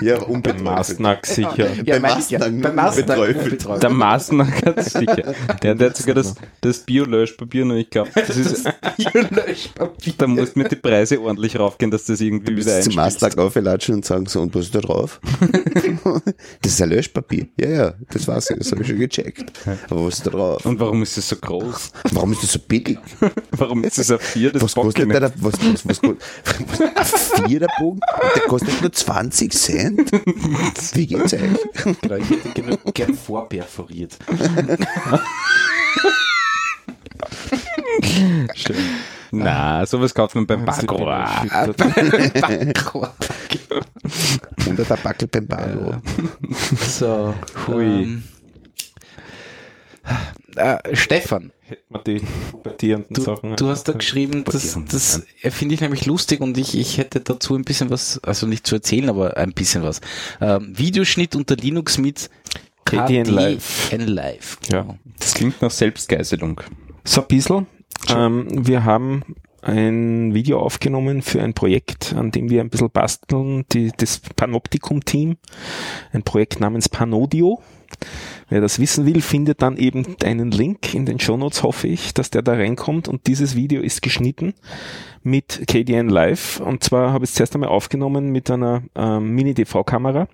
Ja, 0.00 0.18
Beim 0.18 0.30
unbetreut. 0.30 0.62
Mastnack 0.62 1.26
sicher. 1.26 1.72
Ja, 1.84 1.94
Bei 1.94 2.00
meine 2.00 2.20
ich 2.20 2.30
ja. 2.30 2.38
Beträufelt. 2.48 3.82
Der 3.82 3.90
Maßnack 3.90 4.62
ganz 4.62 4.92
sicher. 4.92 5.34
Der, 5.62 5.74
der 5.74 5.88
hat 5.90 5.96
sogar 5.96 6.14
das, 6.14 6.34
das 6.60 6.78
Bio-Löschpapier 6.80 7.62
und 7.62 7.76
ich 7.76 7.90
glaube, 7.90 8.10
das 8.14 8.36
ist, 8.36 8.64
Löschpapier. 8.96 10.14
da 10.18 10.26
muss 10.26 10.56
mit 10.56 10.70
die 10.70 10.76
Preise 10.76 11.20
ordentlich 11.20 11.58
raufgehen, 11.58 11.90
dass 11.90 12.04
das 12.04 12.20
irgendwie 12.20 12.56
wieder 12.56 12.66
Zum 12.66 12.76
einspielt. 12.76 12.96
Mastag 12.96 13.38
auflatschen 13.38 13.96
und 13.96 14.04
sagen 14.04 14.26
so, 14.26 14.40
und 14.40 14.54
was 14.54 14.66
ist 14.66 14.74
da 14.74 14.80
drauf? 14.80 15.20
das 16.62 16.72
ist 16.72 16.82
ein 16.82 16.90
Löschpapier. 16.90 17.46
Ja, 17.58 17.68
ja, 17.68 17.94
das 18.10 18.26
war's 18.28 18.48
ja, 18.48 18.56
das 18.56 18.70
habe 18.72 18.82
ich 18.82 18.88
schon 18.88 18.98
gecheckt. 18.98 19.52
Aber 19.90 20.06
was 20.06 20.14
ist 20.18 20.26
da 20.26 20.30
drauf? 20.30 20.64
Und 20.66 20.80
warum 20.80 21.02
ist 21.02 21.16
es 21.16 21.28
so 21.28 21.36
groß? 21.36 21.92
Warum 22.12 22.32
ist 22.32 22.42
das 22.42 22.52
so 22.52 22.58
billig? 22.58 22.98
Warum 23.52 23.84
ist 23.84 23.98
es 23.98 24.10
ein 24.10 24.18
Vier? 24.18 24.52
Das 24.52 24.62
Was 24.62 24.72
ich 24.72 24.82
kostet 24.82 25.10
der, 25.10 25.22
was, 25.22 25.52
was, 25.60 25.86
was, 25.86 26.02
was, 26.02 27.32
ein 27.32 27.48
Viererbogen? 27.48 28.00
Und 28.00 28.36
der 28.36 28.42
kostet 28.42 28.80
nur 28.80 28.92
20 28.92 29.52
Cent? 29.74 30.12
Wie 30.94 31.06
geht's 31.06 31.34
euch? 31.34 31.40
Genau, 32.00 32.16
ich 32.16 32.30
hätte 32.30 32.48
gern, 32.50 32.78
gern 32.94 33.14
vorperforiert. 33.14 34.16
Schön. 38.54 38.76
Na, 39.32 39.84
sowas 39.84 40.14
kauft 40.14 40.36
man 40.36 40.46
beim 40.46 40.64
Backrohr. 40.64 41.26
Schon 44.62 44.76
der 44.76 44.86
Tabackel 44.86 45.26
beim 45.28 45.46
Barlo. 45.46 45.96
So. 46.86 47.34
Hui. 47.66 47.84
Ähm, 47.84 48.22
äh, 50.56 50.94
Stefan, 50.94 51.50
Hätten 51.66 51.94
wir 51.94 52.00
die 52.00 52.22
pubertierenden 52.50 53.14
du, 53.14 53.22
Sachen. 53.22 53.56
du 53.56 53.68
hast 53.68 53.84
da 53.84 53.92
geschrieben, 53.92 54.44
das, 54.44 54.78
das 54.90 55.22
äh, 55.40 55.50
finde 55.50 55.74
ich 55.74 55.80
nämlich 55.80 56.04
lustig 56.04 56.40
und 56.40 56.58
ich, 56.58 56.78
ich 56.78 56.98
hätte 56.98 57.20
dazu 57.20 57.54
ein 57.54 57.64
bisschen 57.64 57.88
was, 57.88 58.22
also 58.22 58.46
nicht 58.46 58.66
zu 58.66 58.74
erzählen, 58.74 59.08
aber 59.08 59.36
ein 59.38 59.52
bisschen 59.52 59.82
was. 59.82 60.00
Ähm, 60.40 60.76
Videoschnitt 60.76 61.34
unter 61.34 61.56
Linux 61.56 61.96
mit 61.96 62.28
KDN 62.84 63.26
Live. 63.26 63.90
Live. 63.92 64.58
Ja. 64.70 64.82
Genau. 64.82 64.98
Das 65.18 65.34
klingt 65.34 65.62
nach 65.62 65.70
Selbstgeißelung. 65.70 66.60
So 67.04 67.22
ein 67.22 67.28
bisschen. 67.28 67.66
Ähm, 68.08 68.66
wir 68.66 68.84
haben 68.84 69.22
ein 69.62 70.34
Video 70.34 70.60
aufgenommen 70.60 71.22
für 71.22 71.42
ein 71.42 71.54
Projekt, 71.54 72.14
an 72.14 72.30
dem 72.30 72.50
wir 72.50 72.60
ein 72.60 72.68
bisschen 72.68 72.90
basteln, 72.90 73.64
die, 73.72 73.92
das 73.96 74.20
Panoptikum-Team, 74.36 75.36
ein 76.12 76.22
Projekt 76.22 76.60
namens 76.60 76.88
Panodio. 76.88 77.62
Wer 78.48 78.60
das 78.60 78.78
wissen 78.78 79.06
will, 79.06 79.20
findet 79.20 79.62
dann 79.62 79.76
eben 79.76 80.16
einen 80.22 80.50
Link 80.50 80.94
in 80.94 81.06
den 81.06 81.18
Shownotes, 81.18 81.62
hoffe 81.62 81.88
ich, 81.88 82.14
dass 82.14 82.30
der 82.30 82.42
da 82.42 82.52
reinkommt. 82.52 83.08
Und 83.08 83.26
dieses 83.26 83.56
Video 83.56 83.80
ist 83.80 84.02
geschnitten 84.02 84.54
mit 85.24 85.64
KDN 85.66 86.08
Live. 86.08 86.60
Und 86.60 86.84
zwar 86.84 87.12
habe 87.12 87.24
ich 87.24 87.30
es 87.30 87.34
zuerst 87.34 87.54
einmal 87.54 87.70
aufgenommen 87.70 88.30
mit 88.30 88.50
einer 88.50 88.82
ähm, 88.94 89.30
Mini-DV-Kamera. 89.30 90.28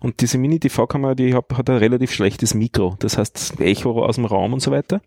Und 0.00 0.20
diese 0.20 0.38
Mini-DV-Kamera, 0.38 1.14
die 1.14 1.26
ich 1.28 1.34
hab, 1.34 1.56
hat 1.56 1.68
ein 1.70 1.76
relativ 1.76 2.10
schlechtes 2.12 2.54
Mikro. 2.54 2.96
Das 2.98 3.18
heißt, 3.18 3.60
Echo 3.60 4.04
aus 4.04 4.16
dem 4.16 4.24
Raum 4.24 4.54
und 4.54 4.60
so 4.60 4.70
weiter. 4.70 5.00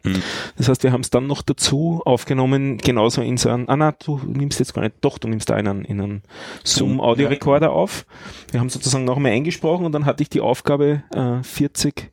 Das 0.58 0.70
heißt, 0.70 0.84
wir 0.84 0.92
haben 0.92 1.02
es 1.02 1.10
dann 1.10 1.28
noch 1.28 1.42
dazu 1.42 2.02
aufgenommen, 2.06 2.78
genauso 2.78 3.22
in 3.22 3.38
so 3.38 3.50
einem, 3.50 3.66
ah 3.68 3.76
na, 3.76 3.92
du 3.92 4.22
nimmst 4.26 4.60
jetzt 4.60 4.74
gar 4.74 4.84
nicht, 4.84 4.96
doch, 5.02 5.18
du 5.18 5.28
nimmst 5.28 5.50
da 5.50 5.56
einen, 5.56 5.84
in 5.84 6.00
einen 6.00 6.22
Zoom-Audio-Recorder 6.64 7.72
auf. 7.72 8.06
Wir 8.52 8.60
haben 8.60 8.70
sozusagen 8.70 9.06
noch 9.06 9.18
einmal 9.18 9.32
eingesprochen 9.32 9.86
und 9.86 9.92
dann 9.94 10.06
hatte 10.06 10.22
ich 10.24 10.30
die 10.30 10.42
Aufgabe, 10.42 11.04
äh, 11.14 11.42
40 11.44 12.12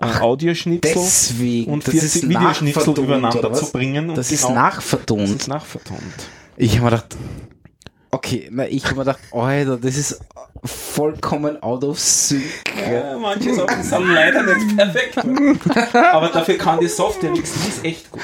äh, 0.00 0.06
Audioschnitzel 0.20 0.92
Deswegen, 0.94 1.72
und 1.72 1.84
das 1.86 1.92
40 1.92 2.22
ist 2.22 2.28
Videoschnitzel 2.28 2.64
nachvertont, 2.80 2.98
übereinander 2.98 3.52
zu 3.52 3.72
bringen. 3.72 4.10
Und 4.10 4.16
Das 4.18 4.30
ist 4.30 4.42
genau- 4.46 4.54
nachvertont. 4.54 5.22
Das 5.22 5.30
ist 5.42 5.48
nachvertont. 5.48 6.00
Ich 6.62 6.72
habe 6.72 6.84
mir 6.84 6.90
gedacht, 6.90 7.16
okay, 8.10 8.50
ich 8.70 8.84
habe 8.84 8.94
mir 8.96 9.00
gedacht, 9.02 9.20
Alter, 9.32 9.76
das 9.76 9.96
ist 9.96 10.20
vollkommen 10.64 11.62
out 11.62 11.84
of 11.84 11.98
sync. 11.98 12.42
Ja, 12.90 13.16
manche 13.18 13.54
Sachen 13.54 13.82
sind 13.82 14.08
leider 14.12 14.42
nicht 14.42 14.76
perfekt. 14.76 15.18
Aber 15.94 16.28
dafür 16.28 16.58
kann 16.58 16.80
die 16.80 16.88
Software 16.88 17.30
nichts, 17.30 17.52
die 17.54 17.68
ist 17.68 17.84
echt 17.84 18.10
gut. 18.10 18.20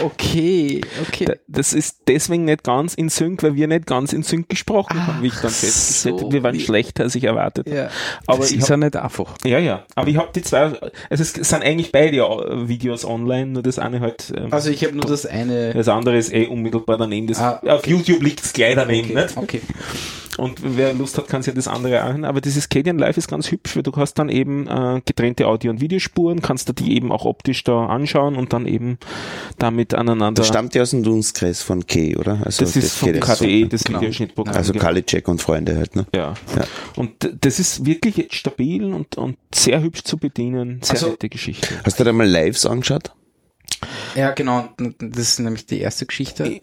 Okay, 0.00 0.80
okay. 1.08 1.26
Das 1.48 1.72
ist 1.72 2.02
deswegen 2.06 2.44
nicht 2.44 2.62
ganz 2.62 2.94
in 2.94 3.08
Sync, 3.08 3.42
weil 3.42 3.54
wir 3.56 3.66
nicht 3.66 3.86
ganz 3.86 4.12
in 4.12 4.22
Sync 4.22 4.48
gesprochen 4.48 5.04
haben, 5.06 5.22
wie 5.22 5.26
ich 5.28 5.34
dann 5.34 5.46
Ach 5.46 5.56
festgestellt 5.56 6.18
so, 6.20 6.24
habe. 6.26 6.32
Wir 6.34 6.42
waren 6.44 6.60
schlechter, 6.60 7.02
als 7.04 7.14
ich 7.16 7.24
erwartet 7.24 7.66
habe. 7.66 7.76
Ja. 7.76 7.90
Aber 8.26 8.38
das 8.40 8.52
ich 8.52 8.58
ist 8.58 8.64
hab, 8.64 8.70
ja 8.70 8.76
nicht 8.76 8.96
einfach. 8.96 9.34
ja, 9.44 9.58
ja. 9.58 9.84
Aber 9.96 10.08
ich 10.08 10.16
habe 10.16 10.28
die 10.34 10.42
zwei, 10.42 10.60
also 11.10 11.22
es 11.22 11.32
sind 11.32 11.62
eigentlich 11.64 11.90
beide 11.90 12.18
Videos 12.68 13.04
online, 13.04 13.46
nur 13.46 13.62
das 13.64 13.78
eine 13.80 13.98
halt, 14.00 14.32
ähm, 14.36 14.52
Also 14.52 14.70
ich 14.70 14.84
habe 14.84 14.94
nur 14.94 15.04
das 15.06 15.26
eine. 15.26 15.72
das 15.74 15.88
andere 15.88 16.16
ist 16.16 16.32
eh 16.32 16.46
unmittelbar 16.46 16.96
daneben. 16.98 17.26
Das, 17.26 17.38
Ah, 17.40 17.60
Auf 17.66 17.86
YouTube 17.86 18.22
liegt 18.22 18.44
es 18.44 18.52
gleich 18.52 18.74
daneben, 18.76 19.10
Okay, 19.10 19.20
nicht? 19.20 19.27
Okay. 19.36 19.60
Und 20.38 20.60
wer 20.62 20.94
Lust 20.94 21.18
hat, 21.18 21.26
kann 21.26 21.42
sich 21.42 21.52
ja 21.52 21.56
das 21.56 21.66
andere 21.66 22.00
anhören. 22.00 22.24
Aber 22.24 22.40
dieses 22.40 22.68
Cadian 22.68 22.96
Live 22.96 23.16
ist 23.16 23.26
ganz 23.26 23.50
hübsch, 23.50 23.74
weil 23.74 23.82
du 23.82 23.90
hast 23.96 24.14
dann 24.14 24.28
eben 24.28 24.68
äh, 24.68 25.00
getrennte 25.04 25.48
Audio- 25.48 25.72
und 25.72 25.80
Videospuren, 25.80 26.40
kannst 26.42 26.68
du 26.68 26.72
die 26.72 26.94
eben 26.94 27.10
auch 27.10 27.24
optisch 27.24 27.64
da 27.64 27.86
anschauen 27.86 28.36
und 28.36 28.52
dann 28.52 28.64
eben 28.66 28.98
damit 29.58 29.94
aneinander. 29.94 30.40
Das 30.42 30.46
stammt 30.46 30.76
ja 30.76 30.82
aus 30.82 30.90
dem 30.90 31.02
Dunstkreis 31.02 31.62
von 31.62 31.84
K, 31.88 32.14
oder? 32.16 32.38
Also 32.44 32.64
das 32.64 32.76
ist 32.76 33.00
geht 33.00 33.16
ja 33.16 33.26
so. 33.34 33.44
KDE, 33.44 33.66
das 33.66 33.82
Genau. 33.82 34.00
Videoschnittprogramm. 34.00 34.54
Also 34.56 34.72
genau. 34.72 34.84
Kalicek 34.84 35.26
und 35.26 35.42
Freunde 35.42 35.76
halt, 35.76 35.96
ne? 35.96 36.06
Ja. 36.14 36.34
Ja. 36.56 36.64
Und 36.94 37.28
das 37.40 37.58
ist 37.58 37.84
wirklich 37.84 38.16
jetzt 38.16 38.36
stabil 38.36 38.84
und, 38.94 39.16
und 39.18 39.38
sehr 39.52 39.82
hübsch 39.82 40.04
zu 40.04 40.18
bedienen. 40.18 40.78
Sehr 40.82 40.92
Also- 40.92 41.08
nette 41.10 41.28
Geschichte. 41.28 41.68
Hast 41.84 41.98
du 41.98 42.04
da 42.04 42.12
mal 42.12 42.28
Lives 42.28 42.64
angeschaut? 42.64 43.12
Ja, 44.14 44.30
genau. 44.30 44.68
Das 44.98 45.18
ist 45.18 45.38
nämlich 45.40 45.66
die 45.66 45.80
erste 45.80 46.06
Geschichte. 46.06 46.60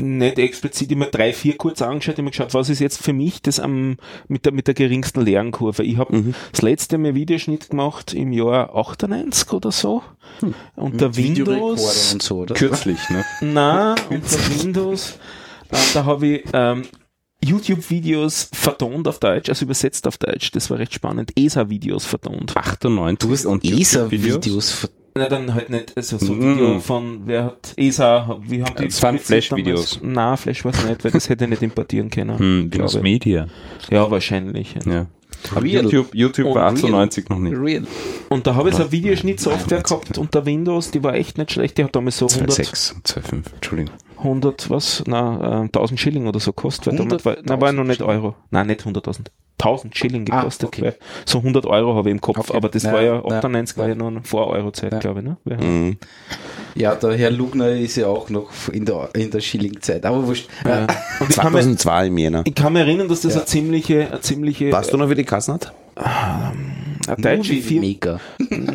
Nicht 0.00 0.38
explizit 0.38 0.90
immer 0.92 1.06
drei, 1.06 1.32
vier 1.32 1.56
kurz 1.56 1.80
angeschaut, 1.82 2.18
immer 2.18 2.30
geschaut, 2.30 2.52
was 2.54 2.68
ist 2.68 2.80
jetzt 2.80 3.02
für 3.02 3.12
mich 3.12 3.42
das 3.42 3.60
am, 3.60 3.96
mit 4.28 4.44
der, 4.44 4.52
mit 4.52 4.66
der 4.66 4.74
geringsten 4.74 5.20
Lernkurve. 5.24 5.82
Ich 5.84 5.96
habe 5.98 6.16
Mhm. 6.16 6.34
das 6.52 6.62
letzte 6.62 6.98
Mal 6.98 7.14
Videoschnitt 7.14 7.70
gemacht 7.70 8.12
im 8.14 8.32
Jahr 8.32 8.74
98 8.74 9.52
oder 9.52 9.70
so. 9.72 10.02
Unter 10.76 11.16
Videorekorder 11.16 11.76
Windows. 11.76 12.12
und 12.12 12.22
so, 12.22 12.38
oder? 12.38 12.54
Kürzlich, 12.54 12.98
ne? 13.10 13.24
Na, 13.40 13.94
unter 14.10 14.38
Windows. 14.62 15.18
Äh, 15.70 15.76
da 15.94 16.04
habe 16.04 16.26
ich 16.26 16.44
ähm, 16.52 16.82
YouTube-Videos 17.44 18.48
vertont 18.52 19.06
auf 19.06 19.18
Deutsch, 19.18 19.48
also 19.48 19.64
übersetzt 19.64 20.06
auf 20.06 20.18
Deutsch. 20.18 20.50
Das 20.52 20.70
war 20.70 20.78
recht 20.78 20.94
spannend. 20.94 21.32
ESA-Videos 21.36 22.04
vertont. 22.04 22.56
98 22.56 23.18
Du 23.18 23.32
hast 23.32 23.46
und 23.46 23.64
ESA-Videos. 23.64 24.70
ver- 24.72 24.88
Na, 25.16 25.28
dann 25.28 25.54
halt 25.54 25.70
nicht, 25.70 25.96
also 25.96 26.18
so 26.18 26.32
ein 26.32 26.38
Mm. 26.40 26.54
Video 26.56 26.80
von, 26.80 27.20
wer 27.26 27.44
hat 27.44 27.72
ESA, 27.76 28.36
wie 28.46 28.62
haben 28.64 28.74
die 28.76 28.86
Das 28.86 29.00
waren 29.02 29.16
Flash-Videos. 29.18 30.00
damals- 30.00 30.14
Na, 30.14 30.36
Flash 30.36 30.64
war 30.64 30.72
es 30.74 30.84
nicht, 30.84 31.04
weil 31.04 31.12
das 31.12 31.28
hätte 31.28 31.44
ich 31.44 31.50
nicht 31.50 31.62
importieren 31.62 32.10
können. 32.10 32.36
Hm, 32.38 32.62
Windows. 32.72 33.00
Media. 33.00 33.46
Ja, 33.90 34.10
wahrscheinlich. 34.10 34.74
Ja. 34.86 34.92
Ja. 34.92 35.06
Aber 35.52 35.62
Real. 35.62 35.84
YouTube, 35.84 36.14
YouTube 36.14 36.46
Und 36.48 36.54
war 36.54 36.62
real. 36.64 36.74
98 36.74 37.28
noch 37.28 37.38
nicht. 37.38 37.56
Real. 37.56 37.86
Und 38.30 38.46
da 38.46 38.54
habe 38.56 38.70
ich 38.70 38.74
so 38.74 38.82
eine 38.82 38.90
Videoschnittsoftware 38.92 39.82
gehabt 39.82 40.16
unter 40.18 40.44
Windows, 40.46 40.90
die 40.90 41.02
war 41.04 41.14
echt 41.14 41.38
nicht 41.38 41.52
schlecht, 41.52 41.76
die 41.78 41.84
hat 41.84 41.94
damals 41.94 42.16
so 42.18 42.26
100, 42.26 42.50
2,6, 42.50 42.94
2,5, 43.04 43.52
Entschuldigung. 43.54 43.94
100 44.24 44.70
was, 44.70 45.04
na, 45.06 45.62
äh, 45.64 45.68
1000 45.68 46.00
Schilling 46.00 46.26
oder 46.26 46.40
so 46.40 46.52
kostet, 46.52 46.88
weil 46.92 46.96
damals 46.98 47.24
war, 47.24 47.36
na, 47.44 47.60
war 47.60 47.72
noch 47.72 47.84
nicht 47.84 48.02
Euro. 48.02 48.34
Nein, 48.50 48.66
nicht 48.66 48.84
100.000. 48.84 49.30
1000 49.58 49.96
Schilling 49.96 50.26
Ah, 50.30 50.40
gekostet. 50.40 50.66
okay. 50.66 50.82
weil 50.82 50.96
so 51.24 51.38
100 51.38 51.64
Euro 51.66 51.94
habe 51.94 52.08
ich 52.08 52.12
im 52.14 52.20
Kopf, 52.20 52.38
Okay. 52.38 52.56
aber 52.56 52.68
das 52.68 52.82
Ja, 52.82 52.92
war 52.92 53.02
ja, 53.02 53.14
ja. 53.16 53.24
98 53.24 53.78
war 53.78 53.88
ja 53.88 53.94
noch 53.94 54.08
eine 54.08 54.22
Vor-Euro-Zeit, 54.24 54.92
Ja. 54.92 54.98
glaube 54.98 55.20
ich, 55.20 55.26
ne? 55.26 55.36
Wir- 55.44 55.58
Mhm. 55.58 55.96
Ja, 56.74 56.96
der 56.96 57.14
Herr 57.16 57.30
Lugner 57.30 57.68
ist 57.70 57.94
ja 57.96 58.08
auch 58.08 58.28
noch 58.30 58.48
in 58.72 58.84
der, 58.84 59.10
in 59.14 59.30
der 59.30 59.38
Schilling-Zeit. 59.40 60.04
Aber 60.04 60.26
wurscht. 60.26 60.48
Ja. 60.66 60.86
Und 61.20 61.30
ich 61.30 61.36
kann, 61.36 61.52
mir, 61.52 61.60
2002 61.60 62.06
im 62.08 62.18
Jänner. 62.18 62.42
ich 62.44 62.54
kann 62.54 62.72
mich 62.72 62.82
erinnern, 62.82 63.06
dass 63.06 63.20
das 63.20 63.34
Ja. 63.34 63.40
eine 63.40 63.46
ziemliche, 63.46 64.08
eine 64.10 64.20
ziemliche, 64.20 64.72
Warst 64.72 64.92
du 64.92 64.96
noch 64.96 65.06
für 65.06 65.14
die 65.14 65.24
Kassenat? 65.24 65.66
eine 65.66 65.74
deutsche 67.18 67.52
Movie 67.54 67.60
Firma. 67.62 67.86
Maker. 67.86 68.20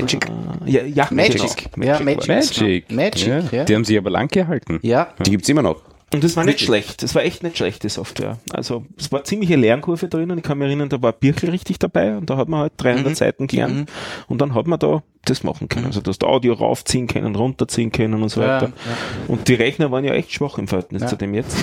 Magic? 0.00 0.26
Ja, 0.66 0.82
ja, 0.84 1.08
Magic. 1.10 1.70
genau. 1.74 1.86
Ja, 1.86 2.00
Magic. 2.00 2.26
das. 2.26 2.56
Magic. 2.60 2.90
Magic, 2.92 3.26
ja. 3.28 3.40
ja. 3.52 3.64
Die 3.64 3.74
haben 3.74 3.84
sich 3.84 3.98
aber 3.98 4.10
lang 4.10 4.28
gehalten. 4.28 4.78
Ja. 4.82 5.08
Die 5.24 5.30
gibt's 5.30 5.48
immer 5.48 5.62
noch. 5.62 5.82
Und 6.14 6.22
das 6.22 6.36
war 6.36 6.44
nicht 6.44 6.60
schlecht. 6.60 7.02
Das 7.02 7.16
war 7.16 7.24
echt 7.24 7.42
nicht 7.42 7.56
schlecht, 7.58 7.82
die 7.82 7.88
Software. 7.88 8.38
Also, 8.52 8.84
es 8.96 9.10
war 9.10 9.24
ziemliche 9.24 9.56
Lernkurve 9.56 10.06
drinnen. 10.06 10.38
Ich 10.38 10.44
kann 10.44 10.56
mich 10.58 10.66
erinnern, 10.68 10.88
da 10.88 11.02
war 11.02 11.12
Birkel 11.12 11.50
richtig 11.50 11.80
dabei 11.80 12.16
und 12.16 12.30
da 12.30 12.36
hat 12.36 12.48
man 12.48 12.60
halt 12.60 12.72
300 12.76 13.10
Mhm. 13.10 13.14
Seiten 13.16 13.46
gelernt 13.48 13.90
und 14.28 14.40
dann 14.40 14.54
hat 14.54 14.68
man 14.68 14.78
da 14.78 15.02
das 15.24 15.42
machen 15.42 15.68
können. 15.68 15.86
Also, 15.86 16.00
du 16.00 16.10
hast 16.10 16.22
Audio 16.22 16.54
raufziehen 16.54 17.08
können, 17.08 17.34
runterziehen 17.34 17.90
können 17.90 18.22
und 18.22 18.28
so 18.28 18.40
Ja, 18.40 18.62
weiter. 18.62 18.72
Und 19.26 19.48
die 19.48 19.54
Rechner 19.54 19.90
waren 19.90 20.04
ja 20.04 20.14
echt 20.14 20.32
schwach 20.32 20.58
im 20.58 20.68
Verhältnis 20.68 21.02
Ja. 21.02 21.08
zu 21.08 21.16
dem 21.16 21.34
jetzt. 21.34 21.56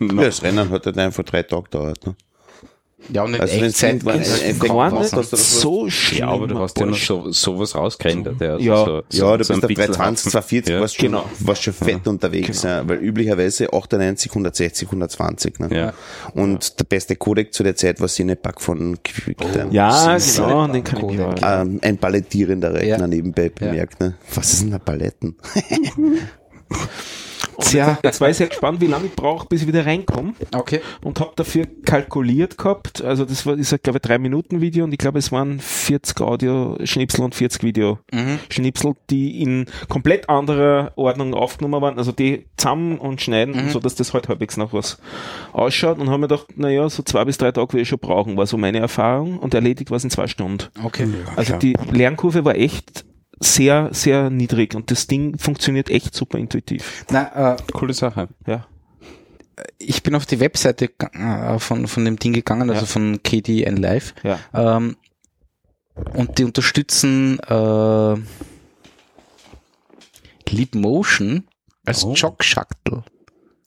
Ja, 0.00 0.08
das 0.22 0.42
Rennen 0.42 0.70
hat 0.70 0.86
halt 0.86 0.96
einfach 0.96 1.22
drei 1.24 1.42
Tage 1.42 1.64
gedauert. 1.64 2.06
Ne? 2.06 2.14
Ja, 3.12 3.24
und 3.24 3.34
in 3.34 3.40
Also 3.40 3.54
Echtzeit 3.56 4.04
War 4.04 4.14
war, 4.14 4.92
was. 4.92 5.12
nicht 5.12 5.36
so 5.36 5.88
schlimm. 5.90 6.20
Ja, 6.20 6.28
aber 6.28 6.46
du 6.46 6.58
hast 6.58 6.78
ja 6.78 6.86
noch 6.86 6.96
so, 6.96 7.32
sowas 7.32 7.74
rausgerendert. 7.74 8.40
Ja, 8.40 8.56
Ja. 8.58 8.76
so, 8.84 9.02
so, 9.08 9.26
Ja, 9.26 9.36
du 9.36 9.44
so 9.44 9.54
bist 9.54 9.64
auf 9.64 9.70
320, 9.70 9.76
Pixelhaufen. 9.76 10.16
240, 10.30 10.74
Ja. 10.74 10.80
warst 10.80 10.96
schon, 10.96 11.04
Genau. 11.06 11.24
warst 11.40 11.62
schon 11.62 11.72
fett 11.74 12.06
unterwegs, 12.06 12.62
ja, 12.62 12.86
weil 12.88 12.98
üblicherweise 12.98 13.72
98, 13.72 14.32
160, 14.34 14.88
120. 14.90 15.58
Ne? 15.60 15.68
Ja. 15.76 15.92
Und 16.34 16.78
der 16.78 16.84
beste 16.84 17.16
Codec 17.16 17.52
zu 17.54 17.62
der 17.62 17.74
Zeit 17.74 18.00
war 18.00 18.08
Cinepack 18.08 18.60
von 18.60 18.98
QuickTime. 19.02 19.68
Ja, 19.70 20.18
Sie- 20.18 20.40
genau, 20.42 20.66
den 20.68 20.84
kann 20.84 21.08
ich 21.10 21.18
erinnern. 21.18 21.68
Ähm, 21.68 21.80
ein 21.82 21.98
palettierender 21.98 22.74
Rechner 22.74 22.98
Ja. 22.98 23.06
nebenbei 23.06 23.48
bemerkt. 23.48 23.98
Ne? 24.00 24.14
Was 24.34 24.52
ist 24.52 24.62
denn 24.62 24.74
ein 24.74 24.80
Paletten? 24.80 25.36
Tja. 27.60 27.98
Jetzt 28.02 28.20
war 28.20 28.30
ich 28.30 28.36
sehr 28.36 28.48
gespannt, 28.48 28.80
wie 28.80 28.86
lange 28.86 29.06
ich 29.06 29.14
brauche, 29.14 29.46
bis 29.46 29.62
ich 29.62 29.68
wieder 29.68 29.86
reinkomme. 29.86 30.34
Okay. 30.54 30.80
und 31.02 31.20
habe 31.20 31.32
dafür 31.36 31.66
kalkuliert 31.84 32.58
gehabt, 32.58 33.02
also 33.02 33.24
das 33.24 33.46
war, 33.46 33.56
ist, 33.56 33.70
glaube 33.82 33.98
ich, 33.98 34.02
drei 34.02 34.18
Minuten 34.18 34.60
Video 34.60 34.84
und 34.84 34.92
ich 34.92 34.98
glaube, 34.98 35.18
es 35.18 35.32
waren 35.32 35.60
40 35.60 36.20
Audio-Schnipsel 36.20 37.24
und 37.24 37.34
40 37.34 37.62
Video-Schnipsel, 37.62 38.94
die 39.10 39.42
in 39.42 39.66
komplett 39.88 40.28
anderer 40.28 40.92
Ordnung 40.96 41.34
aufgenommen 41.34 41.80
waren, 41.82 41.98
also 41.98 42.12
die 42.12 42.46
zusammen 42.56 42.98
und 42.98 43.20
schneiden, 43.20 43.70
so 43.70 43.78
dass 43.80 43.94
das 43.94 44.14
halt 44.14 44.28
halbwegs 44.28 44.56
nach 44.56 44.72
was 44.72 44.98
ausschaut 45.52 45.98
und 45.98 46.10
haben 46.10 46.20
mir 46.20 46.28
gedacht, 46.28 46.46
naja, 46.56 46.88
so 46.88 47.02
zwei 47.02 47.24
bis 47.24 47.38
drei 47.38 47.52
Tage 47.52 47.72
will 47.72 47.82
ich 47.82 47.88
schon 47.88 47.98
brauchen, 47.98 48.36
war 48.36 48.46
so 48.46 48.56
meine 48.56 48.78
Erfahrung 48.78 49.38
und 49.38 49.54
erledigt 49.54 49.90
war 49.90 49.96
es 49.96 50.04
in 50.04 50.10
zwei 50.10 50.26
Stunden. 50.26 50.68
Okay. 50.84 51.08
Also 51.36 51.56
die 51.56 51.76
Lernkurve 51.90 52.44
war 52.44 52.54
echt 52.54 53.04
sehr, 53.40 53.88
sehr 53.92 54.28
niedrig 54.30 54.74
und 54.74 54.90
das 54.90 55.06
Ding 55.06 55.38
funktioniert 55.38 55.88
echt 55.90 56.14
super 56.14 56.38
intuitiv. 56.38 57.04
Na, 57.10 57.54
äh, 57.54 57.56
Coole 57.72 57.94
Sache. 57.94 58.28
Ja. 58.46 58.66
ich 59.78 60.02
bin 60.02 60.14
auf 60.14 60.26
die 60.26 60.40
Webseite 60.40 60.90
äh, 61.12 61.58
von, 61.58 61.86
von 61.86 62.04
dem 62.04 62.18
Ding 62.18 62.32
gegangen, 62.34 62.68
also 62.70 62.82
Ja. 62.82 62.86
von 62.86 63.22
KDN 63.22 63.76
Live. 63.78 64.14
Ja. 64.22 64.38
Ähm, 64.54 64.96
und 66.14 66.38
die 66.38 66.44
unterstützen 66.44 67.38
äh, 67.40 68.14
Leap 70.50 70.74
Motion 70.74 71.46
als 71.84 72.04
Oh. 72.04 72.14
Jog 72.14 72.42
Shuttle. 72.44 73.04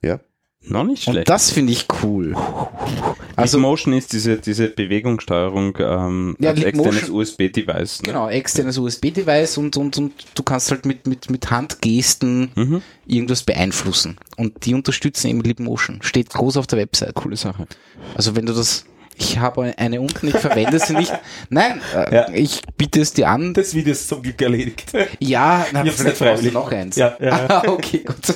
Ja. 0.02 0.20
Noch 0.65 0.84
nicht 0.85 1.06
Und 1.07 1.14
schlecht. 1.15 1.30
das 1.30 1.52
finde 1.52 1.73
ich 1.73 1.88
cool. 2.03 2.35
Also 2.35 3.57
Also, 3.57 3.60
Motion 3.60 3.94
ist 3.94 4.14
diese, 4.14 4.38
diese 4.38 4.68
Bewegungssteuerung 4.69 5.76
ähm, 5.80 6.35
Ja, 6.40 6.52
als 6.52 6.60
Leap 6.60 6.68
externes 6.69 7.02
Motion- 7.10 7.15
USB-Device. 7.18 8.02
Ne? 8.03 8.07
genau, 8.07 8.30
externes 8.30 8.77
USB-Device 8.77 9.57
und, 9.57 9.76
und, 9.76 9.98
und 9.98 10.14
du 10.35 10.44
kannst 10.44 10.72
halt 10.72 10.85
mit, 10.85 11.06
mit, 11.07 11.30
mit 11.30 11.52
Handgesten 11.52 12.52
Mhm. 12.56 12.81
irgendwas 13.06 13.44
beeinflussen. 13.44 14.15
Und 14.38 14.65
die 14.65 14.73
unterstützen 14.73 15.27
eben 15.27 15.41
Leapmotion. 15.41 15.99
Steht 16.02 16.30
groß 16.30 16.57
auf 16.57 16.68
der 16.68 16.80
Website. 16.80 17.14
Coole 17.15 17.35
Sache. 17.35 17.68
Also 18.15 18.35
wenn 18.35 18.45
du 18.45 18.53
das, 18.53 18.85
ich 19.18 19.40
habe 19.40 19.73
eine 19.77 19.99
unten, 19.99 20.27
ich 20.27 20.35
verwende 20.38 20.80
sie 20.80 20.94
nicht. 20.94 21.11
Nein, 21.49 21.81
äh, 21.94 22.15
Ja. 22.15 22.30
ich 22.34 22.61
biete 22.77 23.02
es 23.02 23.11
dir 23.14 23.27
an. 23.30 23.53
Das 23.53 23.73
Video 23.73 23.91
ist 23.91 24.07
zum 24.07 24.22
Glück 24.22 24.41
erledigt. 24.41 24.94
Ja, 25.19 25.65
na, 25.73 25.84
Ich 25.84 25.91
vielleicht 25.91 26.19
brauchst 26.19 26.45
du 26.45 26.52
noch 26.52 26.72
eins. 26.72 26.95
Ja, 26.95 27.18
ja, 27.19 27.27
ja. 27.27 27.48
Ah, 27.49 27.64
okay, 27.68 27.99
gut. 28.06 28.15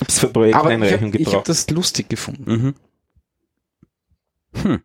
Hab's 0.00 0.18
für 0.18 0.26
ich 0.26 0.32
Projekteinreichung 0.32 0.98
habe 0.98 1.06
hab 1.06 1.12
gebraucht. 1.12 1.48
das 1.48 1.70
lustig 1.70 2.08
gefunden. 2.08 2.74
Mhm. 4.52 4.62
Hm. 4.62 4.80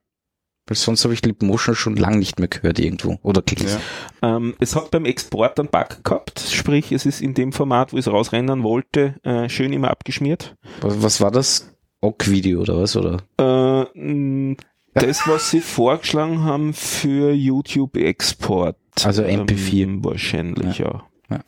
Weil 0.67 0.77
sonst 0.77 1.03
habe 1.03 1.13
ich 1.13 1.25
Leapmotion 1.25 1.75
schon 1.75 1.95
lange 1.97 2.17
nicht 2.17 2.39
mehr 2.39 2.47
gehört 2.47 2.79
irgendwo. 2.79 3.19
Oder. 3.23 3.43
Ja. 3.57 4.37
Ähm, 4.37 4.55
es 4.59 4.75
hat 4.75 4.91
beim 4.91 5.05
Export 5.05 5.59
einen 5.59 5.69
Bug 5.69 6.03
gehabt, 6.03 6.39
sprich, 6.39 6.91
es 6.91 7.05
ist 7.05 7.21
in 7.21 7.33
dem 7.33 7.51
Format, 7.51 7.91
wo 7.91 7.97
ich 7.97 8.05
es 8.05 8.11
rausrennen 8.11 8.63
wollte, 8.63 9.15
äh, 9.23 9.49
schön 9.49 9.73
immer 9.73 9.89
abgeschmiert. 9.89 10.55
Was, 10.81 11.01
was 11.01 11.21
war 11.21 11.31
das? 11.31 11.75
OGG-Video 12.01 12.61
oder 12.61 12.81
was? 12.81 12.95
Oder? 12.95 13.17
Äh, 13.37 14.55
das, 14.93 15.27
was 15.27 15.49
sie 15.51 15.61
vorgeschlagen 15.61 16.43
haben 16.43 16.73
für 16.73 17.31
YouTube-Export. 17.31 18.77
Also 19.03 19.23
MP4. 19.23 19.83
Ähm, 19.83 20.05
wahrscheinlich, 20.05 20.79
ja. 20.79 21.03
Ja. 21.29 21.39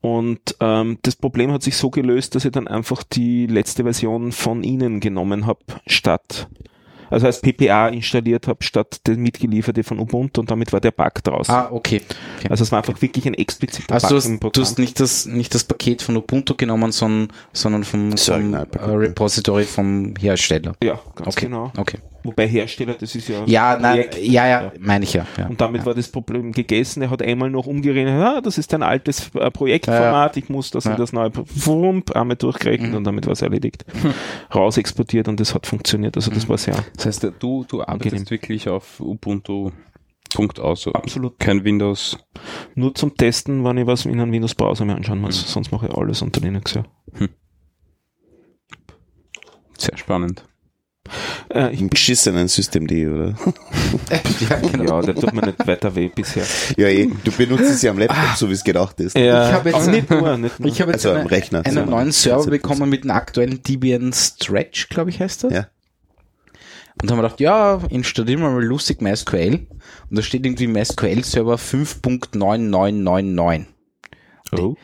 Und 0.00 0.56
ähm, 0.60 0.98
das 1.02 1.16
Problem 1.16 1.52
hat 1.52 1.62
sich 1.62 1.76
so 1.76 1.90
gelöst, 1.90 2.34
dass 2.34 2.44
ich 2.44 2.52
dann 2.52 2.68
einfach 2.68 3.02
die 3.02 3.46
letzte 3.46 3.82
Version 3.82 4.32
von 4.32 4.62
ihnen 4.62 5.00
genommen 5.00 5.46
habe, 5.46 5.60
statt, 5.86 6.48
also 7.10 7.26
als 7.26 7.40
PPA 7.40 7.88
installiert 7.88 8.46
habe, 8.46 8.62
statt 8.62 9.06
der 9.06 9.16
mitgelieferte 9.16 9.82
von 9.82 9.98
Ubuntu 9.98 10.40
und 10.40 10.50
damit 10.50 10.72
war 10.72 10.80
der 10.80 10.92
Bug 10.92 11.22
draußen. 11.22 11.54
Ah, 11.54 11.68
okay. 11.70 12.00
okay. 12.38 12.48
Also 12.48 12.62
es 12.62 12.72
war 12.72 12.78
einfach 12.78 13.02
wirklich 13.02 13.26
ein 13.26 13.34
expliziter 13.34 13.92
Also 13.92 14.06
Bug 14.06 14.10
du 14.10 14.16
hast, 14.16 14.26
im 14.26 14.40
du 14.40 14.60
hast 14.62 14.78
nicht 14.78 15.00
das, 15.00 15.26
nicht 15.26 15.54
das 15.54 15.64
Paket 15.64 16.00
von 16.02 16.16
Ubuntu 16.16 16.54
genommen, 16.54 16.92
sondern, 16.92 17.36
sondern 17.52 17.84
vom, 17.84 18.16
vom 18.16 18.54
äh. 18.54 18.64
Repository 18.78 19.64
vom 19.64 20.14
Hersteller. 20.18 20.76
ja, 20.82 20.98
ganz 21.16 21.36
Okay. 21.36 21.46
genau. 21.46 21.72
Okay. 21.76 21.98
Wobei 22.22 22.46
Hersteller, 22.46 22.94
das 22.94 23.14
ist 23.14 23.28
ja 23.28 23.44
Ja, 23.46 23.78
nein, 23.80 23.92
Projekt. 24.08 24.18
ja, 24.18 24.46
ja, 24.46 24.62
Ja. 24.64 24.72
meine 24.78 25.04
ich 25.04 25.12
ja. 25.14 25.26
ja. 25.38 25.46
Und 25.46 25.60
damit 25.60 25.80
ja. 25.82 25.86
war 25.86 25.94
das 25.94 26.08
Problem 26.08 26.52
gegessen. 26.52 27.02
Er 27.02 27.10
hat 27.10 27.22
einmal 27.22 27.50
noch 27.50 27.66
umgerechnet, 27.66 28.20
ja, 28.20 28.40
das 28.40 28.58
ist 28.58 28.72
ein 28.74 28.82
altes 28.82 29.30
äh, 29.34 29.50
Projektformat, 29.50 30.36
ich 30.36 30.48
muss 30.48 30.70
das 30.70 30.84
Ja. 30.84 30.92
in 30.92 30.96
das 30.98 31.12
neue 31.12 31.30
Wump 31.34 32.12
einmal 32.14 32.36
durchgerechnet 32.36 32.90
Mhm. 32.90 32.96
und 32.98 33.04
damit 33.04 33.26
war 33.26 33.32
es 33.32 33.42
erledigt. 33.42 33.84
Raus 34.54 34.76
exportiert 34.76 35.28
und 35.28 35.40
das 35.40 35.54
hat 35.54 35.66
funktioniert. 35.66 36.16
Also 36.16 36.30
das 36.30 36.48
war 36.48 36.58
sehr 36.58 36.76
Das 36.96 37.06
heißt, 37.06 37.24
du, 37.38 37.64
du 37.64 37.80
arbeitest 37.82 38.12
Angenehm. 38.14 38.30
wirklich 38.30 38.68
auf 38.68 39.00
Ubuntu 39.00 39.70
Punkt 40.32 40.60
aus. 40.60 40.82
so 40.82 40.92
absolut 40.92 41.38
Kein 41.40 41.64
Windows. 41.64 42.16
nur 42.76 42.94
zum 42.94 43.16
Testen, 43.16 43.64
wenn 43.64 43.78
ich 43.78 43.86
was 43.86 44.04
in 44.06 44.20
einem 44.20 44.30
Windows-Browser 44.30 44.84
mir 44.84 44.94
anschauen 44.94 45.20
muss. 45.20 45.42
Mhm. 45.42 45.48
Sonst 45.48 45.72
mache 45.72 45.86
ich 45.88 45.94
alles 45.94 46.22
unter 46.22 46.40
Linux, 46.40 46.74
ja. 46.74 46.84
Sehr 49.78 49.96
spannend. 49.96 50.44
Äh, 51.52 51.72
ich, 51.72 51.80
Im 51.80 51.88
beschissenen 51.88 52.48
Systemd, 52.48 52.90
oder? 52.92 53.34
ja, 54.48 54.56
genau. 54.72 55.00
ja, 55.00 55.06
der 55.06 55.14
tut 55.14 55.32
mir 55.32 55.46
nicht 55.46 55.66
weiter 55.66 55.94
weh 55.94 56.08
bisher. 56.08 56.44
Ja, 56.76 56.88
eh. 56.88 57.08
Du 57.24 57.32
benutzt 57.32 57.64
es 57.70 57.82
ja 57.82 57.90
am 57.90 57.98
Laptop, 57.98 58.36
so 58.36 58.48
wie 58.48 58.52
es 58.54 58.64
gedacht 58.64 58.98
ist. 59.00 59.16
Ja, 59.16 59.48
Ich 59.48 59.54
habe 59.54 59.70
jetzt- 59.70 59.86
nicht 59.88 60.10
nur, 60.10 60.36
nicht 60.38 60.60
nur. 60.60 60.68
Ich 60.68 60.80
habe 60.80 60.92
jetzt 60.92 61.04
Also 61.06 61.14
am 61.16 61.20
einen, 61.22 61.28
Rechner. 61.28 61.64
einen 61.66 61.84
So. 61.84 61.90
neuen 61.90 62.12
Server 62.12 62.50
bekommen 62.50 62.88
mit 62.88 63.02
einem 63.02 63.12
aktuellen 63.12 63.62
Debian 63.62 64.12
Stretch, 64.12 64.88
glaube 64.88 65.10
ich, 65.10 65.20
heißt 65.20 65.44
das. 65.44 65.52
Ja. 65.52 65.66
Und 67.02 67.10
haben 67.10 67.18
wir 67.18 67.22
gedacht, 67.22 67.40
ja, 67.40 67.80
installieren 67.88 68.42
wir 68.42 68.50
mal 68.50 68.62
lustig 68.64 69.00
MySQL. 69.00 69.66
Und 70.10 70.18
da 70.18 70.22
steht 70.22 70.44
irgendwie 70.44 70.66
MySQL 70.66 71.24
Server 71.24 71.54
5.9999. 71.56 73.64
oh. 74.58 74.76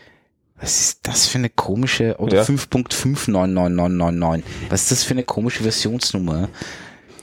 Was 0.61 0.81
ist 0.81 1.01
das 1.07 1.27
für 1.27 1.39
eine 1.39 1.51
komische, 1.51 2.17
oder 2.19 2.39
Ja. 2.39 2.43
5.599999. 2.45 4.43
Was 4.71 4.83
ist 4.83 4.91
das 4.93 5.05
für 5.05 5.13
eine 5.13 5.23
komische 5.25 5.63
Versionsnummer? 5.63 6.49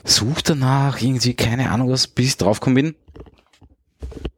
Such 0.04 0.42
danach, 0.42 1.00
irgendwie, 1.00 1.34
keine 1.34 1.70
Ahnung 1.70 1.90
was, 1.90 2.06
bis 2.06 2.26
ich 2.26 2.36
draufgekommen 2.36 2.94
bin. 2.94 2.94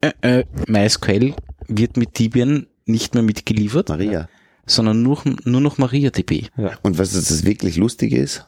Äh, 0.00 0.12
äh, 0.40 0.44
MySQL 0.66 1.34
wird 1.68 1.96
mit 1.96 2.18
Debian 2.18 2.66
nicht 2.86 3.14
mehr 3.14 3.22
mitgeliefert, 3.22 3.88
Maria. 3.88 4.28
sondern 4.64 5.02
nur, 5.02 5.20
nur 5.44 5.60
noch 5.60 5.78
MariaDB. 5.78 6.48
Und 6.82 6.98
was 6.98 7.12
das 7.12 7.44
wirklich 7.44 7.76
Lustige 7.76 8.18
ist? 8.18 8.46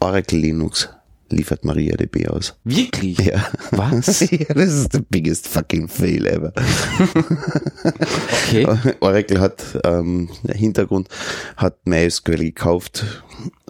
Oracle 0.00 0.38
Linux 0.38 0.90
liefert 1.30 1.64
MariaDB 1.64 2.28
aus. 2.28 2.56
Wirklich? 2.64 3.18
Ja. 3.18 3.46
Was? 3.70 4.20
ja, 4.30 4.54
das 4.54 4.72
ist 4.72 4.92
the 4.92 5.00
biggest 5.08 5.48
fucking 5.48 5.88
fail 5.88 6.26
ever. 6.26 6.52
Okay. 8.46 8.66
Oracle 9.00 9.40
hat 9.40 9.62
ähm, 9.84 10.28
Hintergrund 10.48 11.08
hat 11.56 11.86
MySQL 11.86 12.38
gekauft 12.38 13.04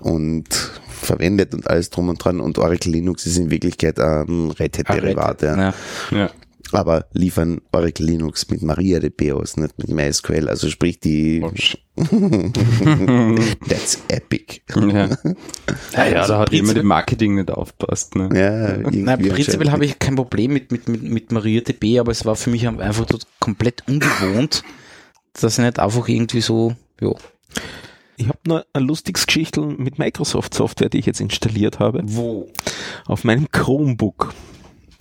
und 0.01 0.49
verwendet 0.89 1.55
und 1.55 1.69
alles 1.69 1.91
drum 1.91 2.09
und 2.09 2.23
dran 2.23 2.41
und 2.41 2.59
Oracle 2.59 2.93
Linux 2.93 3.27
ist 3.27 3.39
in 3.39 3.51
Wirklichkeit 3.51 3.99
ein 3.99 4.51
Red 4.51 4.79
Hat 4.79 4.89
Derivat, 4.89 5.43
ja. 5.43 5.57
Ja. 5.57 5.75
Ja. 6.11 6.31
Aber 6.73 7.07
liefern 7.13 7.61
Oracle 7.73 8.07
Linux 8.07 8.49
mit 8.51 8.63
MariaDB 8.63 9.33
aus, 9.33 9.57
nicht 9.57 9.79
mit 9.79 9.89
MySQL, 9.89 10.49
also 10.49 10.69
sprich 10.69 11.01
die 11.01 11.45
That's 13.69 14.03
epic. 14.09 14.61
Ja. 14.75 15.09
ja, 15.95 16.27
da 16.27 16.39
hat 16.39 16.53
jemand 16.53 16.79
im 16.79 16.87
Marketing 16.87 17.35
nicht 17.35 17.51
aufpasst. 17.51 18.15
Ne? 18.15 18.29
Ja, 18.35 18.77
Nein, 18.79 19.19
prinzipiell 19.19 19.39
anscheinend. 19.39 19.73
habe 19.73 19.85
ich 19.85 19.99
kein 19.99 20.15
Problem 20.17 20.53
mit, 20.53 20.71
mit, 20.71 20.89
mit, 20.89 21.03
mit 21.03 21.33
MariaDB, 21.33 21.99
aber 21.99 22.13
es 22.13 22.25
war 22.25 22.37
für 22.37 22.51
mich 22.51 22.69
einfach 22.69 23.07
komplett 23.41 23.83
ungewohnt, 23.89 24.63
dass 25.33 25.59
ich 25.59 25.65
nicht 25.65 25.79
einfach 25.79 26.09
irgendwie 26.09 26.41
so, 26.41 26.75
jo. 27.01 27.17
Ich 28.17 28.27
habe 28.29 28.39
nur 28.47 28.67
ein 28.73 28.83
lustiges 28.83 29.27
Geschichtel 29.27 29.65
mit 29.65 29.99
Microsoft 29.99 30.53
Software, 30.53 30.89
die 30.89 30.99
ich 30.99 31.07
jetzt 31.07 31.21
installiert 31.21 31.79
habe, 31.79 32.01
Wo? 32.05 32.49
auf 33.07 33.23
meinem 33.23 33.49
Chromebook. 33.51 34.35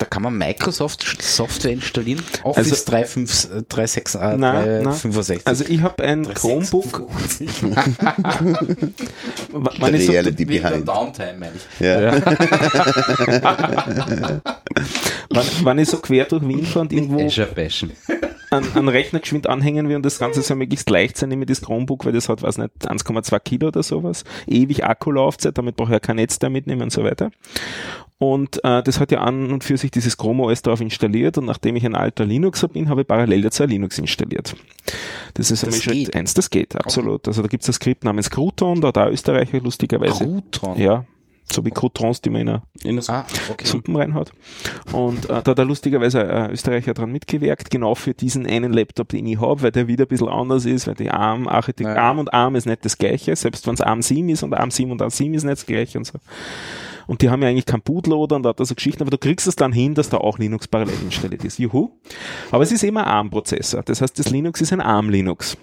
Da 0.00 0.06
kann 0.06 0.22
man 0.22 0.38
Microsoft 0.38 1.02
Software 1.20 1.72
installieren. 1.72 2.22
Office 2.44 2.70
Also- 2.70 2.84
365, 2.92 3.50
äh, 3.50 3.62
36, 3.68 4.14
äh, 4.20 4.36
Nein, 4.36 4.64
365. 4.84 5.40
Also 5.44 5.64
ich 5.68 5.80
habe 5.82 6.04
ein 6.04 6.32
Chromebook, 6.34 7.02
w- 7.10 7.76
wenn 9.80 9.94
ich 9.96 10.06
so, 10.06 10.12
Reality 10.12 10.44
behind. 10.44 10.86
Downtime, 10.88 11.34
meine 11.38 11.52
ich. 11.56 11.80
Ja. 11.84 12.12
wenn, 15.30 15.44
wenn 15.64 15.78
ich 15.78 15.88
so 15.88 15.96
quer 15.98 16.24
durch 16.26 16.46
Wien 16.46 16.64
fahre 16.64 16.80
und 16.80 16.92
irgendwo 16.92 17.24
Azure 17.26 17.48
Passion. 17.48 17.90
An, 18.50 18.64
an 18.74 18.88
Rechner 18.88 19.20
geschwind 19.20 19.48
anhängen 19.48 19.88
will 19.88 19.96
und 19.96 20.04
das 20.04 20.18
Ganze 20.18 20.42
soll 20.42 20.56
möglichst 20.56 20.88
leicht 20.90 21.16
sein, 21.16 21.28
nehme 21.28 21.44
ich 21.44 21.48
das 21.48 21.62
Chromebook, 21.62 22.04
weil 22.04 22.12
das 22.12 22.28
hat, 22.28 22.42
weiß 22.42 22.58
nicht, 22.58 22.70
1,2 22.82 23.40
Kilo 23.40 23.68
oder 23.68 23.82
sowas. 23.82 24.24
Ewig 24.46 24.84
Akkulaufzeit, 24.84 25.56
damit 25.58 25.76
brauche 25.76 25.88
ich 25.88 25.94
ja 25.94 26.00
kein 26.00 26.16
Netzteil 26.16 26.50
mitnehmen 26.50 26.82
und 26.82 26.92
so 26.92 27.04
weiter. 27.04 27.30
Und 28.18 28.62
äh, 28.64 28.82
das 28.82 28.98
hat 28.98 29.12
ja 29.12 29.20
an 29.20 29.52
und 29.52 29.62
für 29.62 29.76
sich 29.76 29.92
dieses 29.92 30.16
Chrome 30.16 30.42
OS 30.42 30.62
drauf 30.62 30.80
installiert 30.80 31.38
und 31.38 31.44
nachdem 31.44 31.76
ich 31.76 31.86
ein 31.86 31.94
alter 31.94 32.24
Linuxer 32.24 32.66
bin, 32.68 32.88
habe 32.88 33.02
ich 33.02 33.06
parallel 33.06 33.42
dazu 33.42 33.62
ein 33.62 33.68
Linux 33.68 33.98
installiert. 33.98 34.56
Das 35.34 35.52
ist 35.52 35.62
Das 35.62 35.68
einmal 35.68 35.80
Schritt 35.80 36.16
eins, 36.16 36.34
das 36.34 36.50
geht, 36.50 36.74
absolut. 36.74 37.28
Also 37.28 37.42
da 37.42 37.48
gibt 37.48 37.62
es 37.62 37.68
ein 37.68 37.74
Skript 37.74 38.02
namens 38.02 38.28
Crouton, 38.30 38.80
da 38.80 38.88
hat 38.88 38.98
auch 38.98 39.06
Österreicher 39.06 39.60
lustigerweise. 39.60 40.24
Crouton. 40.24 40.80
Ja, 40.80 41.04
so 41.52 41.64
wie 41.64 41.70
Croutons, 41.70 42.20
die 42.20 42.30
man 42.30 42.42
in 42.42 42.48
einer 42.48 42.62
In 42.84 43.00
Ah, 43.08 43.24
okay. 43.50 43.66
Suppen 43.66 43.96
reinhaut. 43.96 44.32
Und 44.92 45.24
äh, 45.26 45.42
da 45.42 45.50
hat 45.50 45.58
er 45.58 45.64
lustigerweise 45.64 46.28
ein 46.28 46.50
Österreicher 46.50 46.94
dran 46.94 47.10
mitgewirkt, 47.10 47.70
genau 47.70 47.94
für 47.94 48.14
diesen 48.14 48.46
einen 48.46 48.72
Laptop, 48.72 49.08
den 49.08 49.26
ich 49.26 49.40
habe, 49.40 49.62
weil 49.62 49.72
der 49.72 49.88
wieder 49.88 50.04
ein 50.04 50.08
bisschen 50.08 50.28
anders 50.28 50.64
ist, 50.66 50.86
weil 50.86 50.94
die 50.94 51.10
ARM-Architektur, 51.10 51.94
Ja. 51.94 52.02
ARM 52.02 52.18
und 52.18 52.32
ARM 52.34 52.54
ist 52.56 52.66
nicht 52.66 52.84
das 52.84 52.98
gleiche, 52.98 53.34
selbst 53.36 53.66
wenn 53.66 53.74
es 53.74 53.80
ARM7 53.82 54.30
ist 54.30 54.42
und 54.42 54.54
ARM7 54.54 54.90
und 54.90 55.02
ARM7 55.02 55.34
ist 55.34 55.44
nicht 55.44 55.52
das 55.58 55.66
gleiche 55.66 55.98
und 55.98 56.04
so. 56.04 56.18
Und 57.06 57.22
die 57.22 57.30
haben 57.30 57.40
ja 57.42 57.48
eigentlich 57.48 57.64
keinen 57.64 57.80
Bootloader 57.80 58.36
und 58.36 58.42
da 58.42 58.50
hat 58.50 58.60
er 58.60 58.66
so 58.66 58.74
Geschichten, 58.74 59.02
aber 59.02 59.10
du 59.10 59.16
kriegst 59.16 59.46
es 59.46 59.56
dann 59.56 59.72
hin, 59.72 59.94
dass 59.94 60.10
da 60.10 60.18
auch 60.18 60.38
Linux 60.38 60.68
parallel 60.68 60.94
installiert 61.02 61.42
ist. 61.42 61.58
Juhu. 61.58 61.90
Aber 62.50 62.62
es 62.62 62.70
ist 62.70 62.84
immer 62.84 63.06
ein 63.06 63.12
ARM-Prozessor. 63.12 63.82
Das 63.82 64.02
heißt, 64.02 64.18
das 64.18 64.28
Linux 64.28 64.60
ist 64.60 64.74
ein 64.74 64.82
ARM-Linux. 64.82 65.56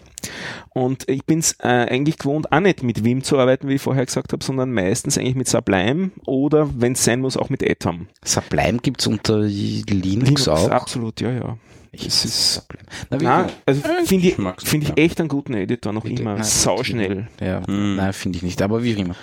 Und 0.70 1.08
ich 1.10 1.26
bin 1.26 1.40
es 1.40 1.54
äh, 1.60 1.68
eigentlich 1.68 2.18
gewohnt, 2.18 2.52
auch 2.52 2.60
nicht 2.60 2.84
mit 2.84 3.04
Vim 3.04 3.24
zu 3.24 3.38
arbeiten, 3.40 3.68
wie 3.68 3.76
ich 3.76 3.82
vorher 3.82 4.06
gesagt 4.06 4.34
habe, 4.34 4.44
sondern 4.44 4.72
meistens 4.74 5.18
eigentlich 5.18 5.36
mit 5.36 5.48
Sublime 5.48 6.12
oder, 6.26 6.70
wenn 6.80 6.94
es 6.94 7.04
sein 7.04 7.22
muss, 7.22 7.38
auch 7.38 7.50
mit 7.50 7.64
Atom. 7.70 8.08
Sublime 8.24 8.80
gibt's 8.80 9.08
unter 9.08 9.40
Linux, 9.40 10.48
auch. 10.48 10.70
Absolut, 10.70 11.22
ja, 11.22 11.32
ja. 11.32 11.58
Ich 11.92 12.06
Es 12.08 12.26
ist, 12.26 12.54
Sublime. 12.56 12.84
Na, 13.10 13.20
wie 13.22 13.24
na, 13.24 13.48
also 13.66 13.82
finde 14.06 14.28
ich, 14.28 14.36
finde 14.68 14.88
ich 14.88 14.98
echt 15.02 15.20
einen 15.22 15.30
guten 15.30 15.54
Editor, 15.54 15.94
noch 15.94 16.04
Bitte? 16.04 16.22
immer. 16.22 16.34
Nein, 16.34 16.44
Sauschnell. 16.44 17.28
Ja, 17.40 17.66
Hm. 17.66 17.96
nein, 17.96 18.12
finde 18.14 18.38
ich 18.38 18.44
nicht, 18.44 18.62
aber 18.62 18.84
wie 18.84 18.96
auch 18.96 19.00
immer. 19.00 19.16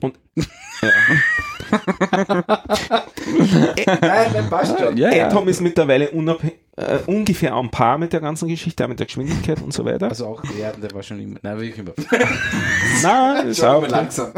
Und 0.00 0.14
nein, 3.86 4.30
nein, 4.32 4.50
passt 4.50 4.78
schon. 4.78 4.96
Ja, 4.96 5.12
ja. 5.14 5.26
Atom 5.26 5.48
ist 5.48 5.60
mittlerweile 5.60 6.10
äh, 6.80 6.98
ungefähr 7.06 7.52
am 7.52 7.70
Paar 7.70 7.98
mit 7.98 8.12
der 8.12 8.20
ganzen 8.20 8.48
Geschichte, 8.48 8.84
auch 8.84 8.88
mit 8.88 8.98
der 8.98 9.06
Geschwindigkeit 9.06 9.60
und 9.62 9.72
so 9.72 9.84
weiter. 9.84 10.08
Also 10.08 10.26
auch 10.26 10.42
der, 10.42 10.72
der 10.72 10.92
war 10.92 11.02
schon 11.02 11.20
immer. 11.20 11.38
Nein, 11.42 11.60
wie 11.60 11.70
immer. 11.70 11.92
Nein, 13.02 13.46
ist 13.48 13.64
auch 13.64 13.86
langsam. 13.86 14.32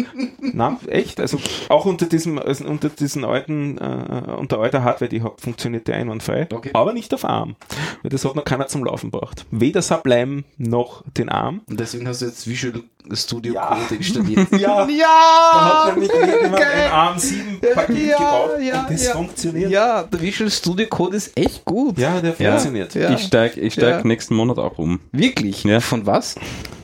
Nein, 0.40 0.76
echt. 0.88 1.20
Also 1.20 1.38
auch 1.68 1.86
unter 1.86 2.06
diesem, 2.06 2.38
also 2.38 2.64
unter 2.66 2.88
diesen 2.88 3.24
alten, 3.24 3.78
äh, 3.78 4.32
unter 4.36 4.58
alter 4.58 4.84
Hardware, 4.84 5.08
die 5.08 5.20
funktioniert 5.38 5.88
der 5.88 5.96
einwandfrei. 5.96 6.48
Okay. 6.52 6.70
Aber 6.72 6.92
nicht 6.92 7.12
auf 7.14 7.24
Arm. 7.24 7.56
Weil 8.02 8.10
das 8.10 8.24
hat 8.24 8.34
noch 8.36 8.44
keiner 8.44 8.66
zum 8.66 8.84
Laufen 8.84 9.10
gebracht. 9.10 9.46
Weder 9.50 9.82
Sublime 9.82 10.44
noch 10.58 11.02
den 11.16 11.28
Arm. 11.28 11.62
Und 11.68 11.80
deswegen 11.80 12.06
hast 12.08 12.22
du 12.22 12.26
jetzt 12.26 12.46
Visual 12.48 12.82
Studio 13.12 13.54
Ja. 13.54 13.76
Code 13.76 13.94
installiert. 13.94 14.48
Ja, 14.58 14.86
da 14.86 15.86
hat 15.86 15.94
nämlich 15.94 16.10
jemand 16.12 16.62
ein 16.62 16.90
Arm 16.90 17.18
7 17.18 17.60
Paket 17.74 18.18
gebaut 18.26 18.50
und 18.88 18.90
das 18.90 19.08
funktioniert. 19.08 19.70
Ja, 19.70 20.02
der 20.02 20.20
Visual 20.20 20.50
Studio 20.50 20.86
Code 20.88 21.16
ist 21.16 21.36
echt 21.38 21.64
gut. 21.64 21.98
Ja, 21.98 22.20
der 22.20 22.34
Ja. 22.38 22.50
funktioniert. 22.50 22.94
Ja. 22.94 23.10
Ich 23.10 23.22
steig, 23.22 23.56
ich 23.56 23.72
steig 23.74 23.98
Ja. 24.00 24.06
nächsten 24.06 24.34
Monat 24.34 24.58
auch 24.58 24.78
um. 24.78 25.00
Wirklich? 25.12 25.64
Ja. 25.64 25.80
Von 25.80 26.06
was? 26.06 26.34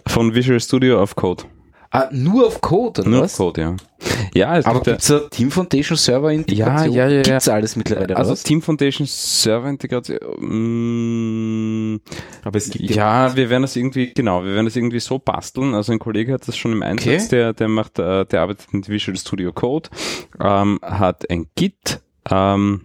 Von 0.06 0.34
Visual 0.34 0.60
Studio 0.60 1.00
auf 1.02 1.14
Code. 1.16 1.44
Ah, 1.94 2.08
nur 2.10 2.46
auf 2.46 2.62
Code, 2.62 3.02
oder 3.02 3.10
Nur 3.10 3.20
was? 3.20 3.32
auf 3.34 3.36
Code, 3.36 3.60
ja. 3.60 3.76
Ja, 4.34 4.56
es 4.56 4.64
Aber 4.64 4.76
gibt 4.76 4.86
ja, 4.86 4.92
gibt's 4.94 5.08
da 5.08 5.18
Team 5.28 5.50
Foundation 5.50 5.96
Server 5.98 6.32
Integration? 6.32 6.94
Ja, 6.94 7.04
ja, 7.04 7.08
ja, 7.10 7.16
ja. 7.18 7.22
Gibt's 7.22 7.48
alles 7.48 7.76
mittlerweile, 7.76 8.16
also 8.16 8.32
was? 8.32 8.42
Team 8.42 8.62
Foundation 8.62 9.06
Server 9.06 9.68
Integration. 9.68 10.18
mm, 11.96 12.00
Aber 12.44 12.56
es 12.56 12.70
gibt 12.70 12.90
Ja, 12.94 13.36
wir 13.36 13.50
werden 13.50 13.62
das 13.62 13.76
irgendwie, 13.76 14.12
genau, 14.14 14.42
wir 14.42 14.54
werden 14.54 14.64
das 14.66 14.76
irgendwie 14.76 15.00
so 15.00 15.18
basteln. 15.18 15.74
Also 15.74 15.92
ein 15.92 15.98
Kollege 15.98 16.32
hat 16.32 16.48
das 16.48 16.56
schon 16.56 16.72
im 16.72 16.82
Einsatz, 16.82 17.26
Okay. 17.26 17.28
der, 17.30 17.52
der 17.52 17.68
macht, 17.68 17.98
äh, 17.98 18.24
der 18.24 18.40
arbeitet 18.40 18.72
mit 18.72 18.88
Visual 18.88 19.16
Studio 19.16 19.52
Code, 19.52 19.90
ähm, 20.42 20.78
hat 20.82 21.28
ein 21.30 21.46
Git, 21.54 22.00
ähm, 22.30 22.82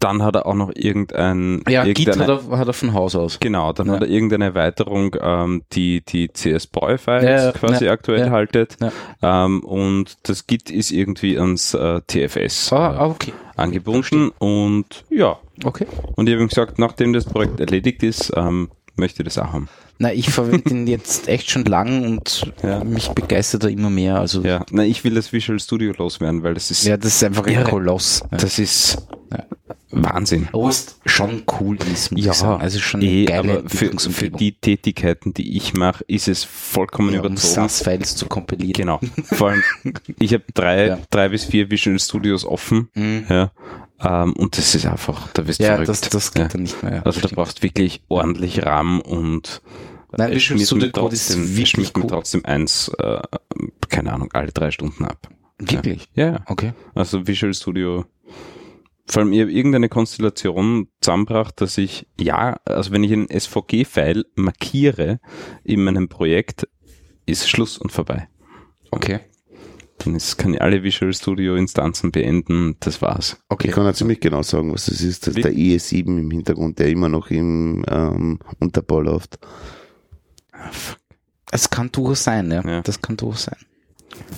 dann 0.00 0.22
hat 0.22 0.36
er 0.36 0.46
auch 0.46 0.54
noch 0.54 0.70
irgendein, 0.74 1.62
Ja, 1.68 1.84
Git 1.84 2.08
hat 2.16 2.28
er, 2.28 2.56
hat 2.58 2.66
er 2.68 2.72
von 2.72 2.94
Haus 2.94 3.16
aus. 3.16 3.38
Genau, 3.40 3.72
dann 3.72 3.88
Ja. 3.88 3.94
hat 3.94 4.02
er 4.02 4.08
irgendeine 4.08 4.44
Erweiterung, 4.46 5.16
ähm, 5.20 5.62
die 5.72 6.02
die 6.02 6.28
CS-Boy-Files 6.28 7.24
Ja, 7.24 7.44
ja, 7.46 7.52
quasi 7.52 7.84
ja, 7.86 7.92
aktuell 7.92 8.26
ja, 8.26 8.30
haltet. 8.30 8.76
ja. 8.80 9.44
Ähm, 9.44 9.60
und 9.64 10.16
das 10.28 10.46
Git 10.46 10.70
ist 10.70 10.90
irgendwie 10.92 11.38
ans 11.38 11.74
äh, 11.74 12.00
TFS 12.06 12.72
Ah, 12.72 12.76
äh, 12.92 12.96
ah, 12.98 13.06
okay. 13.06 13.32
angebunden. 13.56 14.30
Und 14.38 15.04
ja, 15.10 15.36
Okay. 15.64 15.86
und 16.14 16.28
ich 16.28 16.34
habe 16.34 16.42
ihm 16.44 16.48
gesagt, 16.48 16.78
nachdem 16.78 17.12
das 17.12 17.24
Projekt 17.24 17.58
erledigt 17.60 18.02
ist, 18.04 18.32
ähm, 18.36 18.70
möchte 18.96 19.22
ich 19.22 19.24
das 19.26 19.38
auch 19.38 19.52
haben. 19.52 19.68
Na, 20.00 20.12
ich 20.12 20.30
verwende 20.30 20.70
ihn 20.70 20.86
jetzt 20.86 21.26
echt 21.28 21.50
schon 21.50 21.64
lang 21.64 22.04
und 22.04 22.52
Ja. 22.62 22.84
mich 22.84 23.08
begeistert 23.08 23.64
er 23.64 23.70
immer 23.70 23.90
mehr. 23.90 24.20
Also, 24.20 24.42
ja, 24.42 24.48
Ja, 24.58 24.64
na, 24.70 24.84
ich 24.84 25.02
will 25.02 25.14
das 25.14 25.32
Visual 25.32 25.58
Studio 25.58 25.92
loswerden, 25.98 26.44
weil 26.44 26.54
das 26.54 26.70
ist, 26.70 26.86
das 26.88 27.04
ist 27.04 27.24
einfach 27.24 27.44
ein 27.48 27.54
Irre. 27.54 27.64
Koloss. 27.64 28.20
Ja. 28.30 28.38
das 28.38 28.60
ist 28.60 28.98
Ja. 29.32 29.44
Wahnsinn. 29.90 30.48
Es 30.68 30.98
schon 31.06 31.44
cool 31.60 31.76
ist, 31.92 32.12
muss 32.12 32.24
Ja, 32.24 32.32
ich 32.32 32.38
sagen. 32.38 32.60
Also 32.62 32.78
schon 32.78 33.00
eh, 33.02 33.24
geile 33.24 33.58
aber 33.60 33.68
für, 33.68 33.98
für 33.98 34.30
die 34.30 34.52
Tätigkeiten, 34.52 35.32
die 35.34 35.56
ich 35.56 35.74
mache, 35.74 36.04
ist 36.08 36.28
es 36.28 36.44
vollkommen 36.44 37.14
ja, 37.14 37.20
um 37.20 37.26
überzogen. 37.26 37.68
SAS-Files 37.68 38.16
zu 38.16 38.26
kompilieren. 38.26 38.72
Genau. 38.74 39.00
Vor 39.24 39.50
allem, 39.50 39.62
ich 40.18 40.34
habe 40.34 40.44
drei, 40.54 40.86
Ja. 40.88 40.98
drei 41.10 41.28
bis 41.30 41.44
vier 41.44 41.70
Visual 41.70 41.98
Studios 41.98 42.44
offen. 42.44 42.88
Mhm. 42.94 43.24
Ja. 43.28 43.50
Ähm, 44.00 44.32
und 44.34 44.56
das 44.58 44.74
ist 44.74 44.86
einfach, 44.86 45.28
da 45.32 45.46
wirst 45.46 45.58
du 45.60 45.64
Ja, 45.64 45.70
verrückt. 45.70 45.88
das, 45.88 46.00
das 46.02 46.32
geht 46.32 46.42
ja. 46.42 46.48
dann 46.48 46.62
nicht 46.62 46.82
mehr. 46.82 46.96
ja. 46.96 47.02
Also 47.02 47.20
da 47.20 47.28
brauchst 47.32 47.58
du 47.58 47.62
wirklich 47.62 48.02
ordentlich 48.08 48.64
RAM 48.64 49.00
und 49.00 49.62
Nein, 50.16 50.32
Visual 50.32 50.58
Studio 50.60 50.86
mir 50.86 50.92
Code 50.92 51.14
ist 51.14 51.26
trotzdem, 51.28 51.42
es 51.44 51.56
wirklich 51.56 51.92
gut. 51.92 52.08
trotzdem 52.08 52.44
eins, 52.44 52.90
äh, 52.98 53.20
keine 53.88 54.12
Ahnung, 54.12 54.30
alle 54.32 54.52
drei 54.52 54.70
Stunden 54.70 55.04
ab. 55.04 55.28
Wirklich? 55.58 56.08
Ja, 56.14 56.26
ja. 56.32 56.40
Okay. 56.46 56.72
Also 56.94 57.26
Visual 57.26 57.52
Studio. 57.52 58.04
Vor 59.10 59.22
allem, 59.22 59.32
ich 59.32 59.40
habe 59.40 59.52
irgendeine 59.52 59.88
Konstellation 59.88 60.88
zusammengebracht, 61.00 61.60
dass 61.60 61.78
ich, 61.78 62.06
ja, 62.20 62.60
also 62.66 62.92
wenn 62.92 63.04
ich 63.04 63.12
ein 63.12 63.28
SVG-File 63.28 64.26
markiere 64.34 65.20
in 65.64 65.82
meinem 65.82 66.08
Projekt, 66.08 66.68
ist 67.24 67.48
Schluss 67.48 67.78
und 67.78 67.90
vorbei. 67.90 68.28
Okay. 68.90 69.20
Dann 69.98 70.14
ist, 70.14 70.36
kann 70.36 70.54
ich 70.54 70.62
alle 70.62 70.82
Visual 70.82 71.12
Studio 71.12 71.56
Instanzen 71.56 72.12
beenden, 72.12 72.76
das 72.80 73.00
war's. 73.00 73.38
Okay. 73.48 73.68
Ich 73.68 73.74
kann 73.74 73.84
ja 73.84 73.94
ziemlich 73.94 74.20
genau 74.20 74.42
sagen, 74.42 74.72
was 74.72 74.86
das 74.86 75.00
ist. 75.00 75.26
Das 75.26 75.34
ist 75.34 75.44
der 75.44 75.52
IE7 75.52 76.06
im 76.06 76.30
Hintergrund, 76.30 76.78
der 76.78 76.88
immer 76.88 77.08
noch 77.08 77.30
im 77.30 77.84
ähm, 77.88 78.38
Unterbau 78.60 79.00
läuft. 79.00 79.38
Es 81.50 81.70
kann 81.70 81.90
durchaus 81.90 82.24
sein, 82.24 82.50
ja. 82.50 82.62
Ja. 82.64 82.82
Das 82.82 83.00
kann 83.00 83.16
durchaus 83.16 83.44
sein. 83.44 83.56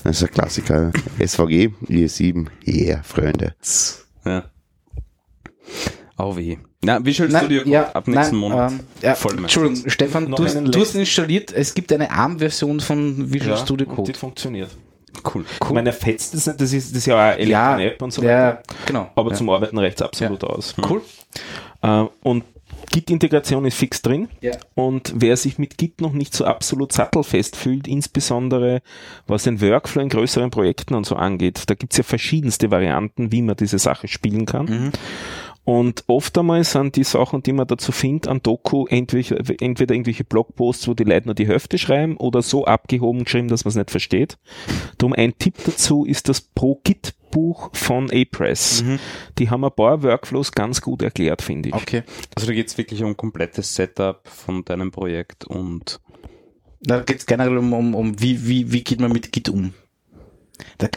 Das 0.05 0.17
ist 0.17 0.29
ein 0.29 0.31
Klassiker. 0.33 0.93
SVG, 1.19 1.71
IE7, 1.89 2.47
yeah, 2.67 3.03
Freunde. 3.03 3.55
Ja. 4.25 4.51
Au 6.17 6.37
weh. 6.37 6.59
Na, 6.83 7.05
Visual 7.05 7.31
Nein, 7.31 7.45
Studio 7.45 7.63
ja, 7.67 7.91
ab 7.93 8.07
nächsten 8.09 8.41
nein, 8.41 8.51
Monat. 8.51 8.73
Ähm, 8.73 8.81
ja, 9.03 9.15
Voll. 9.15 9.39
Entschuldigung, 9.39 9.89
Stefan, 9.89 10.31
du 10.31 10.37
du 10.37 10.81
hast 10.81 10.95
installiert, 10.95 11.53
es 11.53 11.75
gibt 11.75 11.93
eine 11.93 12.11
ARM-Version 12.11 12.81
von 12.81 13.33
Visual 13.33 13.57
ja, 13.57 13.57
Studio 13.57 13.89
und 13.89 13.97
Code. 13.97 14.13
die 14.13 14.19
funktioniert. 14.19 14.71
Cool. 15.35 15.45
Ich 15.63 15.71
meine, 15.71 15.91
er 15.91 15.93
fetzt 15.93 16.35
das 16.35 16.47
nicht, 16.47 16.61
das 16.61 16.73
ist, 16.73 16.91
das 16.91 16.99
ist 16.99 17.07
ja 17.07 17.15
auch 17.17 17.37
eine 17.37 17.45
Ja, 17.45 17.79
App 17.79 18.01
und 18.01 18.13
so 18.13 18.23
weiter. 18.23 18.31
Ja, 18.33 18.63
genau. 18.87 19.11
Aber 19.15 19.31
ja. 19.31 19.37
zum 19.37 19.51
Arbeiten 19.51 19.77
reicht 19.79 20.01
es 20.01 20.03
absolut 20.03 20.45
aus. 20.45 20.75
Cool. 20.89 21.03
Äh, 21.83 22.05
und 22.23 22.45
Git-Integration 22.91 23.65
ist 23.65 23.77
fix 23.77 24.03
drin. 24.03 24.29
Ja. 24.41 24.53
Und 24.75 25.13
wer 25.17 25.37
sich 25.37 25.59
mit 25.59 25.79
Git 25.79 26.01
noch 26.01 26.13
nicht 26.13 26.35
so 26.35 26.45
absolut 26.45 26.93
sattelfest 26.93 27.57
fühlt, 27.57 27.87
insbesondere 27.87 28.83
was 29.27 29.45
den 29.45 29.61
Workflow 29.61 30.03
in 30.03 30.09
größeren 30.09 30.51
Projekten 30.51 30.95
und 30.95 31.07
so 31.07 31.17
angeht, 31.17 31.65
da 31.67 31.75
gibt's 31.75 31.97
ja 31.97 32.03
verschiedenste 32.03 32.71
Varianten, 32.71 33.33
wie 33.33 33.43
man 33.43 33.57
diese 33.57 33.79
Sache 33.79 34.09
spielen 34.09 34.47
kann. 34.47 34.67
Mhm. 34.67 34.93
Und 35.65 36.05
oft 36.07 36.37
einmal 36.39 36.65
sind 36.65 36.97
die 36.97 37.05
Sachen, 37.05 37.43
die 37.43 37.53
man 37.53 37.67
dazu 37.67 37.93
findet, 37.93 38.29
an 38.29 38.43
Doku 38.43 38.87
entweder, 38.87 39.37
entweder 39.61 39.95
irgendwelche 39.95 40.25
Blogposts, 40.25 40.89
wo 40.89 40.95
die 40.95 41.05
Leute 41.05 41.27
nur 41.27 41.35
die 41.35 41.47
Hälfte 41.47 41.79
schreiben 41.79 42.17
oder 42.17 42.43
so 42.43 42.65
abgehoben 42.65 43.25
geschrieben, 43.25 43.49
dass 43.49 43.65
man 43.65 43.71
es 43.71 43.77
nicht 43.77 43.91
versteht. 43.91 44.39
Darum 44.99 45.13
ein 45.13 45.37
Tipp 45.39 45.55
dazu 45.65 46.05
ist 46.05 46.29
das 46.29 46.41
Pro-Git-Buch 46.41 47.71
von 47.75 48.11
Apress. 48.11 48.83
Die 49.39 49.51
haben 49.51 49.65
ein 49.65 49.71
paar 49.71 50.03
Workflows 50.03 50.53
ganz 50.53 50.81
gut 50.81 51.03
erklärt, 51.03 51.43
finde 51.43 51.69
ich. 51.69 51.75
Okay. 51.75 52.03
Also 52.35 52.49
da 52.49 52.55
geht's 52.55 52.77
wirklich 52.79 53.03
um 53.05 53.17
komplettes 53.17 53.75
Setup 53.75 54.27
von 54.27 54.65
deinem 54.65 54.91
Projekt 54.91 55.45
und 55.45 56.01
Da 56.81 57.01
geht 57.01 57.19
es 57.19 57.27
generell 57.27 57.59
um, 57.59 57.73
um, 57.73 57.95
um 57.95 58.21
wie, 58.21 58.47
wie, 58.49 58.73
wie 58.73 58.83
geht 58.83 59.01
man 59.01 59.13
mit 59.13 59.31
Git 59.31 59.49
um. 59.51 59.75
Da, 60.79 60.89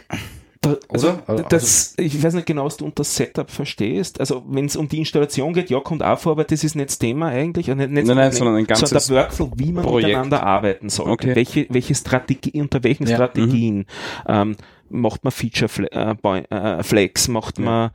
Da, 0.64 0.76
also, 0.88 1.08
Oder? 1.08 1.22
Also- 1.26 1.44
das, 1.48 1.94
ich 1.98 2.22
weiß 2.22 2.34
nicht 2.34 2.46
genau, 2.46 2.64
was 2.64 2.76
du 2.76 2.84
unter 2.84 3.04
Setup 3.04 3.50
verstehst. 3.50 4.18
Also, 4.20 4.42
wenn 4.48 4.64
es 4.66 4.76
um 4.76 4.88
die 4.88 4.98
Installation 4.98 5.52
geht, 5.52 5.70
ja, 5.70 5.80
kommt 5.80 6.02
auch 6.02 6.18
vor, 6.18 6.32
aber 6.32 6.44
das 6.44 6.64
ist 6.64 6.74
nicht 6.74 6.88
das 6.90 6.98
Thema 6.98 7.28
eigentlich. 7.28 7.70
Und 7.70 7.78
Nicht, 7.78 7.90
nicht 7.90 8.06
Nein, 8.06 8.16
nein, 8.16 8.32
sondern 8.32 8.56
ein 8.56 8.66
ganzes 8.66 8.90
sondern 8.90 9.08
der 9.08 9.16
Workflow, 9.24 9.52
wie 9.56 9.72
man 9.72 9.84
Projekt. 9.84 10.08
miteinander 10.08 10.42
arbeiten 10.42 10.88
soll. 10.88 11.10
Okay. 11.10 11.34
Welche, 11.34 11.66
welche 11.70 11.94
Strategie, 11.94 12.60
unter 12.60 12.82
welchen 12.82 13.06
Ja. 13.06 13.16
Strategien 13.16 13.86
ähm, 14.26 14.56
macht 14.94 15.24
man 15.24 15.30
Feature 15.32 15.90
äh, 15.92 16.38
äh, 16.50 16.82
Flex, 16.82 17.28
macht 17.28 17.58
man, 17.58 17.90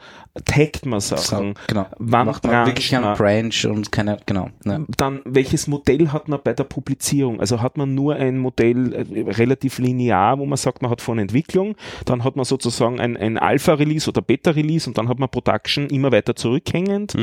taggt 0.46 0.86
man 0.86 1.00
Sachen, 1.00 1.56
genau. 1.68 1.88
wann 1.98 2.28
Macht 2.28 2.44
man 2.46 2.66
wirklich 2.68 2.96
einen? 2.96 3.16
Branch 3.16 3.66
und 3.66 3.92
keine, 3.92 4.18
genau. 4.26 4.50
Ja. 4.66 4.80
Dann, 4.98 5.22
welches 5.26 5.68
Modell 5.68 6.12
hat 6.12 6.28
man 6.28 6.40
bei 6.44 6.54
der 6.54 6.66
Publizierung? 6.66 7.40
Also 7.40 7.62
hat 7.62 7.78
man 7.78 7.96
nur 7.96 8.16
ein 8.16 8.38
Modell 8.38 8.94
äh, 8.94 9.32
relativ 9.32 9.80
linear, 9.80 10.38
wo 10.40 10.46
man 10.46 10.58
sagt, 10.58 10.82
man 10.82 10.92
hat 10.92 11.02
vorne 11.02 11.22
Entwicklung, 11.22 11.76
dann 12.06 12.24
hat 12.24 12.36
man 12.36 12.46
sozusagen 12.46 13.00
ein, 13.00 13.16
ein 13.18 13.38
Alpha-Release 13.38 14.10
oder 14.10 14.22
Beta-Release 14.22 14.90
und 14.90 14.98
dann 14.98 15.08
hat 15.08 15.20
man 15.20 15.30
Production 15.30 15.88
immer 15.88 16.12
weiter 16.12 16.36
zurückhängend. 16.36 17.16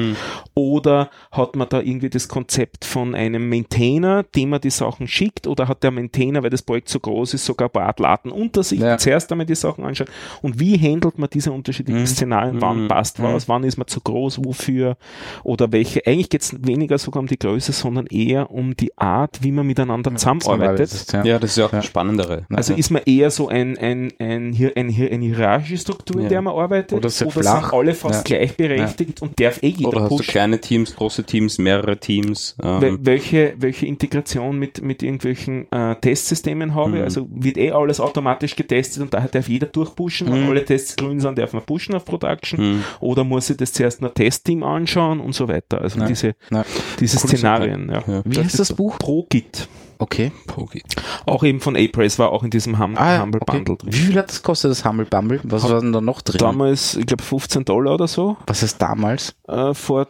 Oder 0.55 1.11
hat 1.33 1.57
man 1.57 1.69
da 1.69 1.81
irgendwie 1.81 2.11
das 2.11 2.29
Konzept 2.29 2.85
von 2.85 3.15
einem 3.15 3.49
Maintainer, 3.49 4.23
dem 4.23 4.51
man 4.51 4.61
die 4.61 4.71
Sachen 4.71 5.07
schickt, 5.07 5.47
oder 5.47 5.69
hat 5.69 5.83
der 5.83 5.91
Maintainer, 5.91 6.43
weil 6.43 6.51
das 6.51 6.63
Projekt 6.63 6.89
so 6.89 7.01
groß 7.01 7.35
ist, 7.35 7.45
sogar 7.45 7.69
ein 7.69 7.73
paar 7.73 7.89
Atlaten 7.89 8.31
unter 8.31 8.63
sich, 8.63 8.81
Ja. 8.81 8.97
zuerst 8.99 9.31
einmal 9.33 9.47
die 9.47 9.55
Sachen 9.55 9.66
anschaut? 9.75 10.09
Und 10.43 10.61
wie 10.61 10.79
handelt 10.79 11.19
man 11.19 11.29
diese 11.33 11.53
unterschiedlichen 11.53 12.07
Szenarien? 12.07 12.61
Wann 12.61 12.89
passt 12.89 13.23
was? 13.23 13.49
Wann 13.49 13.65
ist 13.65 13.77
man 13.77 13.87
zu 13.87 14.01
groß? 14.01 14.45
Wofür? 14.45 14.97
Oder 15.43 15.73
welche? 15.73 16.07
Eigentlich 16.07 16.31
geht 16.31 16.43
es 16.43 16.67
weniger 16.67 16.99
sogar 16.99 17.21
um 17.21 17.27
die 17.27 17.39
Größe, 17.39 17.73
sondern 17.73 18.07
eher 18.07 18.51
um 18.51 18.77
die 18.77 18.97
Art, 18.99 19.43
wie 19.43 19.53
man 19.53 19.67
miteinander 19.67 20.15
zusammenarbeitet. 20.15 21.13
Ja. 21.13 21.25
ja, 21.25 21.39
das 21.39 21.51
ist 21.51 21.57
ja 21.59 21.67
auch 21.67 21.71
das 21.71 21.87
Spannendere. 21.87 22.47
Also 22.55 22.75
ist 22.75 22.91
man 22.91 23.03
eher 23.07 23.31
so 23.31 23.49
ein, 23.49 23.77
ein, 23.79 24.13
ein, 24.19 24.53
hier- 24.53 24.73
ein, 24.77 24.89
hier- 24.89 25.11
eine 25.11 25.25
hierarchische 25.25 25.79
Struktur, 25.79 26.17
in 26.17 26.23
Ja. 26.25 26.29
der 26.29 26.43
man 26.43 26.55
arbeitet? 26.55 26.93
Oder 26.93 27.09
sehr 27.09 27.31
sind 27.31 27.43
flach. 27.43 27.73
alle 27.73 27.95
fast 27.95 28.29
Ja. 28.29 28.37
gleichberechtigt 28.37 29.23
und 29.23 29.39
darf 29.41 29.63
eh 29.63 29.69
jeder 29.69 29.89
Oder 29.89 30.01
hast 30.03 30.11
du 30.11 30.17
pushen? 30.19 30.31
kleine 30.33 30.61
Teams, 30.61 30.95
große 30.95 31.25
Teams, 31.25 31.59
mehrere 31.59 31.97
Teams? 31.99 32.57
Wel- 32.61 32.83
Ähm, 32.87 32.99
welche, 33.03 33.55
welche 33.59 33.87
Integration 33.87 34.59
mit, 34.59 34.83
mit 34.83 35.03
irgendwelchen 35.03 35.71
äh, 35.73 35.95
Testsystemen 35.97 36.75
habe. 36.75 36.99
Mhm. 36.99 37.03
Also 37.05 37.27
wird 37.31 37.57
eh 37.57 37.71
alles 37.71 38.01
automatisch 38.01 38.57
getestet 38.57 39.03
und 39.03 39.15
daher 39.15 39.29
darf 39.29 39.49
jeder 39.49 39.56
durchpushen. 39.61 40.31
Wenn 40.33 40.49
alle 40.49 40.65
Tests 40.65 40.97
grün 40.97 41.21
sind, 41.21 41.39
darf 41.39 41.53
man 41.53 41.63
pushen 41.63 41.95
auf 41.95 42.05
Production. 42.05 42.61
Mhm. 42.77 42.85
Oder 43.01 43.25
muss 43.25 43.49
ich 43.51 43.57
das 43.57 43.73
zuerst 43.73 44.03
ein 44.03 44.13
Testteam 44.13 44.63
anschauen 44.63 45.21
und 45.21 45.35
so 45.35 45.49
weiter. 45.49 45.81
Also 45.81 45.99
Nein. 45.99 46.09
diese, 46.09 46.35
Nein. 46.51 46.65
diese 47.01 47.19
Coole 47.19 47.37
Szenarien. 47.37 47.89
Ja. 47.91 48.03
Ja. 48.07 48.23
Wie 48.25 48.39
heißt 48.39 48.59
das 48.59 48.73
Buch? 48.73 48.99
Pro 48.99 49.27
Git. 49.29 49.69
Okay. 49.99 50.31
Pogi. 50.47 50.83
Auch 51.25 51.43
eben 51.43 51.59
von 51.61 51.75
A-Praise 51.75 52.19
war 52.19 52.31
auch 52.31 52.43
in 52.43 52.51
diesem 52.51 52.79
hum 52.79 52.97
Ah, 52.99 53.23
Humble 53.23 53.41
okay. 53.41 53.57
Bundle 53.57 53.77
drin. 53.77 53.93
Wie 53.95 53.97
viel 53.97 54.17
hat 54.19 54.29
das 54.29 54.43
gekostet, 54.43 54.71
das 54.71 54.85
Humble 54.85 55.07
Bumble? 55.07 55.41
Was 55.45 55.63
war 55.69 55.81
denn 55.81 55.93
da 55.93 56.03
noch 56.03 56.21
drin? 56.21 56.37
Damals, 56.39 56.97
ich 56.97 57.07
glaube 57.07 57.23
15 57.23 57.65
Dollar 57.65 57.95
oder 57.95 58.07
so, 58.07 58.37
Was 58.47 58.63
ist 58.63 58.77
damals? 58.83 59.35
äh, 59.49 59.73
vor 59.73 60.09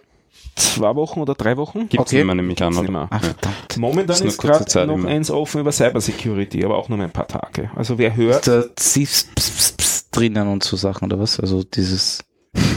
zwei 0.57 0.95
Wochen 0.97 1.21
oder 1.21 1.35
drei 1.35 1.57
Wochen. 1.57 1.89
Gibt's 1.89 1.99
Okay. 2.09 2.17
nicht 2.17 2.27
mehr 2.27 2.35
nämlich 2.35 2.63
an, 2.63 2.77
oder? 2.77 3.07
Ach, 3.11 3.23
verdammt. 3.23 3.77
Momentan 3.77 4.17
Ist 4.17 4.23
ist 4.25 4.39
gerade 4.39 4.87
noch 4.87 4.95
immer. 4.95 5.09
eins 5.09 5.31
offen 5.31 5.61
über 5.61 5.73
Cybersecurity, 5.73 6.65
aber 6.65 6.77
auch 6.79 6.89
nur 6.89 6.99
ein 7.01 7.11
paar 7.11 7.29
Tage. 7.29 7.71
Also 7.77 7.99
wer 7.99 8.17
hört, 8.17 8.47
Da 8.49 8.63
Ps, 8.75 9.27
Ps 9.35 10.11
drinnen 10.11 10.49
und 10.49 10.65
so 10.65 10.77
Sachen, 10.77 11.07
oder 11.07 11.21
was? 11.21 11.39
Also 11.39 11.63
dieses, 11.63 12.25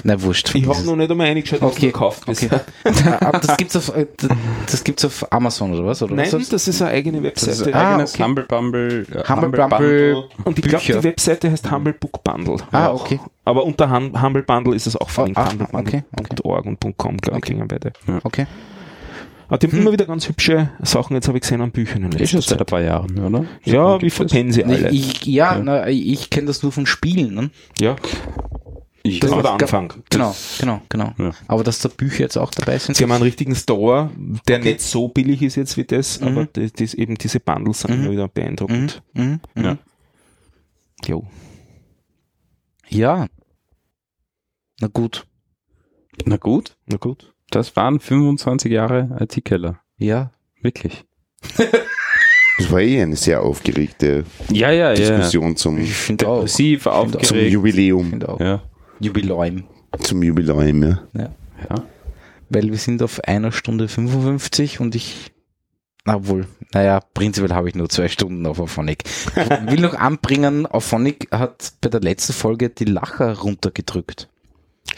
na 0.04 0.22
wurscht. 0.22 0.54
ich 0.56 0.68
habe 0.68 0.82
noch 0.84 0.96
nicht 0.96 1.12
einmal 1.12 1.28
reingeschaut, 1.28 1.62
was 1.62 1.72
Okay, 1.72 1.88
du 1.88 1.92
gekauft 1.92 2.24
okay. 2.28 2.50
bisher. 2.84 3.22
Aber 3.22 3.40
das 3.40 3.58
gibt's 3.58 3.76
auf, 3.76 3.96
äh, 3.96 4.06
das 4.70 4.84
gibt's 4.84 5.06
auf 5.06 5.32
Amazon, 5.32 5.74
oder 5.74 5.86
was? 5.86 6.02
Oder 6.02 6.16
Nein, 6.16 6.32
was? 6.32 6.50
das 6.50 6.68
ist 6.68 6.82
eine 6.82 6.92
eigene 6.92 7.22
Das 7.22 7.44
ist 7.44 7.48
Webseite. 7.60 7.76
ein 7.78 7.86
Ah, 7.86 7.92
eigenes 7.94 8.14
okay. 8.16 8.24
Humble 8.24 8.44
Bumble. 8.46 9.06
äh, 9.12 9.24
Humble 9.30 9.50
Bumble. 9.50 10.24
Und 10.44 10.60
ich 10.60 10.66
glaube, 10.66 10.86
die 10.86 11.04
Webseite 11.04 11.52
heißt 11.52 11.70
Humble 11.72 11.94
Book 11.94 12.24
Bundle. 12.24 12.58
Ah, 12.72 12.88
Auch. 12.88 13.02
okay. 13.06 13.20
Aber 13.46 13.64
unter 13.66 13.90
hum 13.92 14.22
Humble 14.22 14.44
Bundle 14.44 14.76
ist 14.76 14.88
es 14.88 14.96
auch 14.96 15.10
verlinkt. 15.10 15.40
Ah, 15.40 15.46
ah, 15.46 15.52
humblebundle.org 15.52 16.60
okay, 16.66 16.78
und 16.86 16.98
.com, 16.98 17.18
glaube 17.18 17.40
ich, 17.40 17.46
klingen 17.46 17.68
beide. 17.68 17.94
Okay. 18.24 18.46
Aber 19.48 19.58
die 19.58 19.66
haben 19.68 19.80
immer 19.80 19.92
wieder 19.92 20.06
ganz 20.06 20.30
hübsche 20.30 20.70
Sachen, 20.84 21.16
jetzt 21.16 21.28
habe 21.28 21.40
ich 21.40 21.42
gesehen, 21.42 21.62
an 21.62 21.72
Büchern 21.72 22.04
in 22.04 22.12
Ist 22.12 22.20
letzter 22.20 22.32
schon 22.34 22.42
seit 22.44 22.60
ein 22.60 22.66
paar 22.68 22.82
Jahren, 22.82 23.18
oder? 23.18 23.46
Ja, 23.64 23.94
Gibt 23.94 24.04
wie 24.04 24.10
verpennen 24.12 24.52
sie 24.52 24.64
alle. 24.64 24.90
Ich, 24.92 25.22
ich, 25.22 25.26
ja, 25.26 25.60
Na, 25.60 25.88
ich 25.88 26.30
kenne 26.30 26.46
das 26.46 26.62
nur 26.62 26.72
von 26.72 26.86
Spielen. 26.86 27.34
Ne? 27.34 27.50
ja, 27.80 27.96
Ich 29.04 29.20
das 29.22 29.32
war 29.32 29.42
der 29.42 29.52
Anfang. 29.54 29.94
Genau, 30.10 30.36
genau, 30.60 30.82
genau. 30.90 31.14
Ja. 31.18 31.32
Aber 31.48 31.64
dass 31.64 31.80
da 31.80 31.88
Bücher 31.90 32.20
jetzt 32.22 32.38
auch 32.38 32.52
dabei 32.52 32.78
sind. 32.80 32.96
Sie 32.96 33.04
haben 33.04 33.12
einen 33.14 33.24
richtigen 33.24 33.56
Store, 33.56 34.10
der 34.48 34.60
nicht 34.60 34.82
so 34.82 35.08
billig 35.08 35.42
ist 35.42 35.56
jetzt 35.56 35.78
wie 35.78 35.86
das, 35.86 36.20
Mhm. 36.20 36.28
aber 36.28 36.46
das, 36.52 36.74
das 36.74 36.94
eben 36.94 37.16
diese 37.16 37.40
Bundles 37.40 37.82
sind 37.82 37.92
Mhm. 37.96 38.04
immer 38.04 38.12
wieder 38.12 38.28
beeindruckend. 38.28 39.02
Mhm, 39.14 39.40
mhm. 39.56 39.64
Ja. 39.64 39.78
Jo. 41.08 41.28
ja. 42.90 43.28
Na 44.82 44.88
gut. 44.88 45.26
Na 46.26 46.38
gut, 46.38 46.76
Na 46.86 46.98
gut. 46.98 47.34
das 47.52 47.76
waren 47.78 48.00
25 48.00 48.72
Jahre 48.72 49.18
IT-Keller. 49.22 49.80
Ja. 49.98 50.32
Wirklich. 50.62 51.06
Das 52.58 52.70
war 52.72 52.82
eh 52.82 53.02
eine 53.02 53.16
sehr 53.16 53.42
aufgeregte 53.42 54.26
Ja, 54.52 54.70
ja, 54.72 54.90
ja. 54.90 54.94
Diskussion 54.94 55.56
zum, 55.56 55.78
Ich 55.78 55.94
finde 55.94 56.28
auch. 56.28 56.40
Depressiv, 56.40 56.84
zum 56.84 56.92
aufgeregt. 56.92 57.54
Jubiläum. 57.54 58.10
Finde 58.10 58.28
auch. 58.30 58.40
Ja, 58.42 58.62
Jubiläum. 59.00 59.64
Zum 60.02 60.22
Jubiläum, 60.24 60.84
ja. 60.84 61.00
ja. 61.70 61.76
Weil 62.50 62.70
wir 62.70 62.78
sind 62.78 63.02
auf 63.04 63.24
einer 63.24 63.52
Stunde 63.52 63.88
55 63.88 64.80
und 64.80 64.96
ich, 64.96 65.32
na 66.06 66.28
wohl, 66.28 66.48
naja, 66.74 67.00
prinzipiell 67.14 67.54
habe 67.54 67.70
ich 67.70 67.76
nur 67.76 67.90
zwei 67.90 68.08
Stunden 68.08 68.46
auf 68.46 68.60
Auphonic. 68.60 69.04
Ich 69.36 69.72
will 69.72 69.82
noch 69.82 69.94
anbringen, 69.96 70.66
Auphonic 70.66 71.28
hat 71.32 71.74
bei 71.82 71.90
der 71.90 72.02
letzten 72.02 72.34
Folge 72.34 72.70
die 72.70 72.86
Lacher 72.86 73.38
runtergedrückt. 73.38 74.28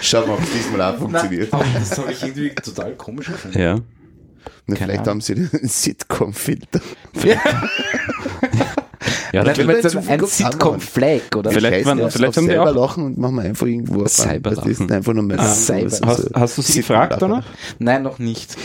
Schauen 0.00 0.26
wir, 0.26 0.34
ob 0.34 0.42
es 0.42 0.52
diesmal 0.52 0.82
auch 0.82 0.98
funktioniert. 0.98 1.52
Aber 1.52 1.64
das 1.74 1.96
habe 1.98 2.12
ich 2.12 2.22
irgendwie 2.22 2.54
total 2.54 2.94
komisch 2.94 3.26
gefunden. 3.26 3.58
ja. 3.58 3.78
Na, 4.66 4.76
vielleicht 4.76 5.00
Ahnung. 5.00 5.06
haben 5.10 5.20
sie 5.20 5.34
den 5.34 5.48
Sitcom-Filter. 5.68 6.80
Ja, 7.22 7.38
Vielleicht 9.42 9.58
das 9.84 9.94
wird 9.94 10.06
so 10.06 10.12
ein 10.12 10.26
Sitcom-Flag, 10.26 11.20
oder? 11.36 11.50
Vielleicht 11.50 11.86
drauf, 11.86 12.12
vielleicht 12.12 12.36
haben 12.36 12.46
selber 12.46 12.70
auch- 12.70 12.74
lachen 12.74 13.04
und 13.04 13.18
machen 13.18 13.34
wir 13.36 13.42
einfach 13.42 13.66
irgendwo 13.66 14.02
auf 14.02 14.08
Cyberlachen. 14.08 14.68
Das 14.70 14.80
ist 14.80 14.90
einfach 14.92 15.12
nur 15.12 15.22
mehr 15.24 15.40
Ah, 15.40 15.52
Cyber- 15.52 16.06
Hast, 16.06 16.30
hast 16.34 16.58
du 16.58 16.62
sie 16.62 16.78
gefragt 16.80 17.20
danach? 17.20 17.44
Nein, 17.78 18.02
noch 18.02 18.18
nicht. 18.18 18.56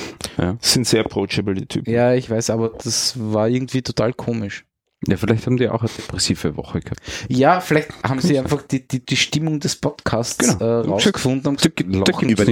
Sind 0.61 0.87
sehr 0.87 1.01
approachable, 1.05 1.55
die 1.55 1.65
Typen. 1.65 1.91
Ja, 1.91 2.13
ich 2.13 2.29
weiß, 2.29 2.49
aber 2.51 2.71
das 2.83 3.13
war 3.17 3.49
irgendwie 3.49 3.81
total 3.81 4.13
komisch. 4.13 4.65
Ja, 5.07 5.15
vielleicht 5.17 5.45
haben 5.45 5.55
die 5.57 5.69
auch 5.69 5.81
eine 5.81 5.89
depressive 5.89 6.57
Woche 6.57 6.81
gehabt. 6.81 6.99
Ja, 7.30 7.61
vielleicht 7.61 7.89
haben 8.03 8.19
sie 8.19 8.38
einfach 8.38 8.61
die, 8.63 8.85
die, 8.88 9.05
die 9.05 9.15
Stimmung 9.15 9.59
des 9.61 9.77
Podcasts 9.77 10.57
Genau. 10.59 10.65
äh, 10.65 10.85
rausgefunden 10.88 11.47
und 11.47 11.63
Da- 11.65 11.69
gesagt, 11.69 11.93
da 11.95 12.11
lachen 12.13 12.27
gibt's 12.27 12.41
Über 12.43 12.51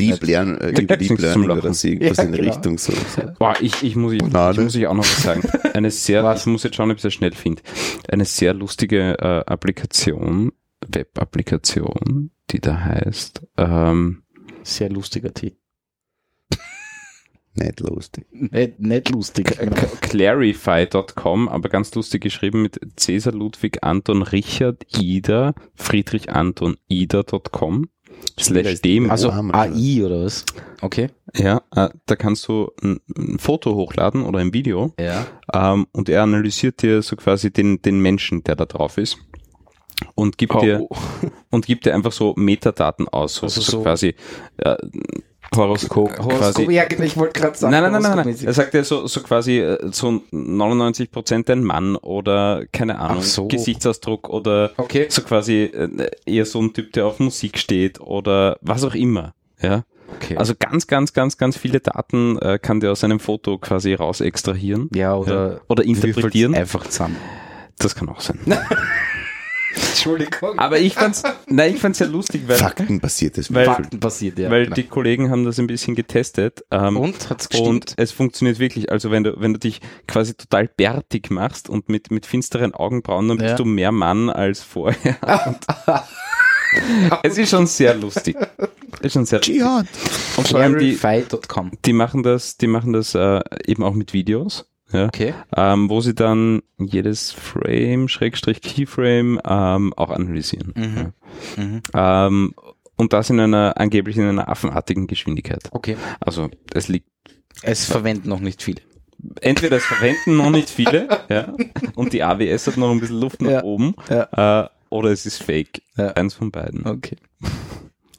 äh, 0.62 0.72
Da 0.74 0.82
über 0.82 0.98
gibt's 0.98 0.98
Deep 1.08 1.10
nichts 1.20 1.34
zum 1.34 1.42
Learning 1.44 1.48
Lachen. 1.50 1.60
oder 1.60 1.74
Ja, 2.02 2.24
in 2.24 2.32
der 2.32 2.42
genau. 2.42 2.54
Richtung 2.54 2.78
so. 2.78 2.94
Boah, 3.38 3.54
ich, 3.60 3.84
ich, 3.84 3.96
muss, 3.96 4.14
ich, 4.14 4.22
ich 4.24 4.34
muss 4.34 4.76
ich 4.76 4.88
auch 4.88 4.94
noch 4.94 5.04
was 5.04 5.24
sagen. 5.24 5.42
Eine 5.74 5.92
sehr, 5.92 6.24
Was? 6.24 6.42
ich 6.42 6.46
muss 6.48 6.64
jetzt 6.64 6.76
schauen, 6.76 6.90
ob 6.92 6.98
ich 6.98 7.04
das 7.04 7.14
schnell 7.14 7.34
finde. 7.34 7.62
Eine 8.10 8.24
sehr 8.26 8.54
lustige 8.54 9.18
äh, 9.20 9.44
Applikation, 9.52 10.54
Web-Applikation, 10.88 12.32
die 12.52 12.62
da 12.62 12.80
heißt, 12.80 13.42
ähm, 13.58 14.24
Sehr 14.64 14.90
lustiger 14.90 15.34
Tee. 15.34 15.58
Nicht 17.60 17.80
lustig. 17.80 18.26
Nicht, 18.32 18.80
nicht 18.80 19.10
lustig. 19.10 19.58
Clarify.com, 20.02 21.50
aber 21.50 21.70
ganz 21.70 21.94
lustig 21.96 22.22
geschrieben 22.24 22.62
mit 22.62 22.80
Cäsar 22.98 23.34
Ludwig 23.34 23.84
Anton 23.84 24.22
Richard 24.22 24.86
Ida 24.98 25.54
Friedrich 25.76 26.30
Anton 26.30 26.78
Ida.com 26.88 27.90
slash 28.40 28.82
dem. 28.82 29.10
Also. 29.10 29.30
AI 29.32 30.04
oder 30.06 30.24
was? 30.26 30.46
Okay. 30.82 31.10
Ja, 31.36 31.62
äh, 31.76 31.90
da 32.06 32.16
kannst 32.16 32.48
du 32.48 32.72
ein, 32.82 33.00
ein 33.18 33.40
Foto 33.40 33.76
hochladen 33.76 34.24
oder 34.24 34.40
ein 34.40 34.54
Video 34.54 34.94
Ja. 35.00 35.26
ähm, 35.54 35.88
und 35.92 36.10
er 36.10 36.24
analysiert 36.24 36.82
dir 36.82 37.02
so 37.02 37.16
quasi 37.16 37.52
den, 37.52 37.82
den 37.82 38.00
Menschen, 38.00 38.44
der 38.44 38.56
da 38.56 38.66
drauf 38.66 38.98
ist 38.98 39.18
und 40.16 40.38
gibt 40.38 40.54
dir 40.62 40.82
Oh, 40.82 40.96
und 41.50 41.66
gibt 41.66 41.86
dir 41.86 41.96
einfach 41.96 42.12
so 42.12 42.34
Metadaten 42.38 43.08
aus, 43.08 43.36
so, 43.36 43.44
Also 43.44 43.62
so, 43.62 43.72
so- 43.72 43.82
quasi 43.84 44.16
äh, 44.58 44.76
Horoskop. 45.56 46.16
quasi 46.16 46.72
ja, 46.72 46.86
genau, 46.86 47.04
ich 47.04 47.18
wollte 47.18 47.40
gerade 47.40 47.58
sagen. 47.58 47.72
Nein, 47.72 47.84
nein, 47.84 48.02
nein, 48.02 48.16
nein, 48.16 48.26
nein. 48.26 48.46
Er 48.46 48.54
sagt 48.54 48.74
ja 48.74 48.84
so, 48.84 49.08
so 49.08 49.22
quasi 49.22 49.60
äh, 49.60 49.90
so 49.92 50.22
99 50.32 51.12
Prozent 51.12 51.50
ein 51.50 51.64
Mann 51.64 51.96
oder 51.96 52.66
keine 52.72 53.00
Ahnung, 53.00 53.24
so. 53.24 53.48
Gesichtsausdruck 53.48 54.30
oder 54.30 54.72
Okay. 54.78 55.08
so 55.10 55.22
quasi 55.22 55.64
äh, 55.64 56.10
eher 56.26 56.46
so 56.46 56.62
ein 56.62 56.74
Typ, 56.74 56.94
der 56.94 57.06
auf 57.06 57.20
Musik 57.20 57.58
steht 57.58 58.00
oder 58.00 58.58
was 58.62 58.84
auch 58.84 58.96
immer. 58.96 59.34
Ja, 59.62 59.84
okay. 60.16 60.38
also 60.38 60.54
ganz, 60.58 60.88
ganz, 60.88 61.14
ganz, 61.14 61.38
ganz 61.38 61.58
viele 61.58 61.80
Daten 61.80 62.38
äh, 62.40 62.60
kann 62.60 62.80
der 62.80 62.92
aus 62.92 63.04
einem 63.04 63.20
Foto 63.20 63.58
quasi 63.58 63.94
raus 63.94 64.22
extrahieren 64.22 64.90
ja, 64.94 65.16
oder, 65.16 65.52
ja. 65.54 65.60
oder 65.68 65.84
interpretieren. 65.84 66.54
Einfach 66.54 66.86
zusammen. 66.88 67.18
Das 67.80 67.96
kann 67.96 68.10
auch 68.10 68.22
sein. 68.22 68.40
Entschuldigung. 69.78 70.58
Aber 70.60 70.80
ich 70.80 70.94
fand's, 70.94 71.24
nein, 71.48 71.74
ich 71.76 71.80
fand's 71.82 72.00
ja 72.00 72.06
lustig, 72.08 72.44
weil, 72.48 72.58
Faktenbasiertes 72.58 73.54
Weil- 73.54 73.66
Würfeln. 73.68 73.84
Fakten 73.84 74.00
passiert, 74.00 74.40
ja. 74.40 74.50
weil 74.50 74.64
genau. 74.66 74.76
die 74.76 74.84
Kollegen 74.84 75.30
haben 75.32 75.46
das 75.46 75.60
ein 75.60 75.68
bisschen 75.68 75.96
getestet. 75.96 76.64
Ähm, 76.72 76.98
Und 76.98 77.30
hat's 77.30 77.46
Und 77.48 77.52
gestimmt? 77.52 77.94
es 77.98 78.12
funktioniert 78.12 78.60
wirklich. 78.60 78.92
Also 78.92 79.12
wenn 79.12 79.24
du, 79.24 79.40
wenn 79.40 79.54
du 79.54 79.60
dich 79.60 79.82
quasi 80.08 80.34
total 80.34 80.68
bärtig 80.68 81.30
machst 81.30 81.70
und 81.70 81.90
mit, 81.90 82.12
mit 82.12 82.26
finsteren 82.26 82.74
Augenbrauen, 82.74 83.28
dann 83.28 83.38
bist 83.38 83.52
Ja. 83.52 83.56
du 83.56 83.66
mehr 83.66 83.92
Mann 83.92 84.30
als 84.30 84.62
vorher. 84.62 85.18
es 87.24 87.38
ist 87.38 87.50
schon 87.50 87.68
sehr 87.68 87.96
lustig. 87.96 88.36
Ist 89.02 89.14
schon 89.14 89.26
sehr 89.26 89.40
lustig. 89.40 89.56
Dschihad. 89.58 89.88
Und 90.38 90.48
vor 90.48 90.60
allem 90.60 90.78
die, 90.78 90.98
die 91.86 91.94
machen 91.94 92.24
das, 92.24 92.58
die 92.58 92.68
machen 92.68 92.94
das 92.94 93.16
äh, 93.16 93.42
eben 93.66 93.84
auch 93.84 93.94
mit 93.94 94.14
Videos. 94.14 94.66
Ja, 94.92 95.06
Okay. 95.06 95.34
ähm, 95.56 95.90
wo 95.90 96.00
sie 96.02 96.16
dann 96.16 96.62
jedes 96.78 97.32
Frame, 97.32 98.08
Schrägstrich 98.08 98.62
Keyframe 98.62 99.40
ähm, 99.46 99.94
auch 99.96 100.10
analysieren. 100.10 100.74
Mhm. 100.76 101.14
Mhm. 101.64 101.82
Ja. 101.94 102.28
Ähm, 102.28 102.54
und 102.96 103.14
das 103.14 103.30
in 103.30 103.40
einer, 103.40 103.74
angeblich 103.78 104.18
in 104.18 104.24
einer 104.24 104.48
affenartigen 104.50 105.08
Geschwindigkeit. 105.08 105.64
Okay. 105.72 105.98
Also 106.20 106.50
es 106.74 106.88
liegt 106.88 107.10
Es 107.64 107.86
verwenden 107.86 108.30
noch 108.30 108.40
nicht 108.40 108.64
viele. 108.64 108.82
entweder 109.42 109.78
es 109.78 109.86
verwenden 109.86 110.38
noch 110.38 110.50
nicht 110.52 110.70
viele, 110.70 111.08
ja, 111.30 111.54
und 111.96 112.14
die 112.14 112.24
AWS 112.24 112.68
hat 112.68 112.78
noch 112.78 112.92
ein 112.92 113.00
bisschen 113.00 113.20
Luft 113.20 113.42
nach 113.42 113.52
Ja. 113.52 113.64
oben, 113.64 113.94
Ja. 114.10 114.64
äh, 114.64 114.70
oder 114.90 115.10
es 115.12 115.26
ist 115.26 115.44
fake. 115.44 115.82
Ja. 115.98 116.12
Eins 116.14 116.34
von 116.34 116.50
beiden. 116.52 116.86
Okay. 116.88 117.18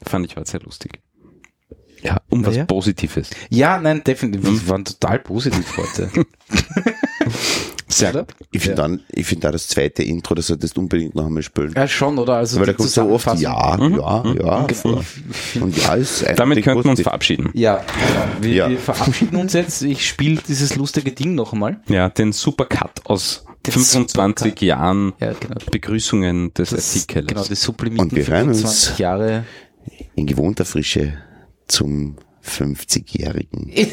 Fand 0.03 0.25
ich 0.27 0.35
war 0.37 0.45
sehr 0.45 0.59
lustig. 0.61 0.99
Ja, 2.01 2.17
um 2.29 2.45
was 2.45 2.55
Ja. 2.55 2.65
Positives. 2.65 3.29
Ja, 3.49 3.77
nein, 3.79 4.03
definitiv. 4.03 4.43
Wir 4.63 4.69
waren 4.69 4.85
total 4.85 5.19
positiv 5.19 5.77
heute. 5.77 6.09
Sehr 7.91 8.11
Oder? 8.11 8.27
Ich 8.51 8.61
finde 8.61 8.75
dann, 8.75 8.99
ich 9.11 9.25
finde 9.25 9.47
da 9.47 9.51
das 9.51 9.67
zweite 9.67 10.03
Intro, 10.03 10.35
das 10.35 10.47
solltest 10.47 10.77
du 10.77 10.81
unbedingt 10.81 11.15
noch 11.15 11.25
einmal 11.25 11.41
spielen. 11.41 11.73
Ja, 11.75 11.87
schon, 11.87 12.19
oder? 12.19 12.35
Also 12.35 12.59
Weil 12.59 12.67
da 12.67 12.73
kommt 12.73 12.89
so 12.89 13.09
oft 13.09 13.25
ja, 13.39 13.77
ja, 13.79 14.23
ja. 14.39 14.67
Ich- 14.69 14.77
vor. 14.77 15.03
ich- 15.55 15.61
Und 15.61 15.75
ja 15.75 15.95
ist 15.95 16.23
Damit 16.35 16.63
könnten 16.63 16.83
wir 16.83 16.91
uns 16.91 17.01
verabschieden. 17.01 17.49
Ja, 17.53 17.83
wir, 18.41 18.53
Ja. 18.53 18.69
wir 18.69 18.77
verabschieden 18.77 19.37
uns 19.37 19.53
jetzt. 19.53 19.81
Ich 19.81 20.07
spiele 20.07 20.39
dieses 20.47 20.75
lustige 20.75 21.11
Ding 21.11 21.33
noch 21.33 21.51
einmal. 21.53 21.81
Ja, 21.87 22.09
den 22.09 22.31
Supercut 22.31 22.91
aus 23.05 23.43
Den 23.65 23.73
25 23.73 24.51
Supercut. 24.51 24.61
Jahren 24.61 25.13
Ja, 25.19 25.33
genau. 25.33 25.55
Begrüßungen 25.71 26.53
des 26.53 26.69
Das, 26.69 26.93
Artikels. 26.95 27.27
genau, 27.27 27.43
die 27.43 28.21
uns. 28.21 28.61
25 28.61 28.99
Jahre. 28.99 29.45
In 30.13 30.27
gewohnter 30.27 30.63
Frische 30.65 31.13
zum 31.69 32.17
50-Jährigen. 32.45 33.69
In 33.69 33.85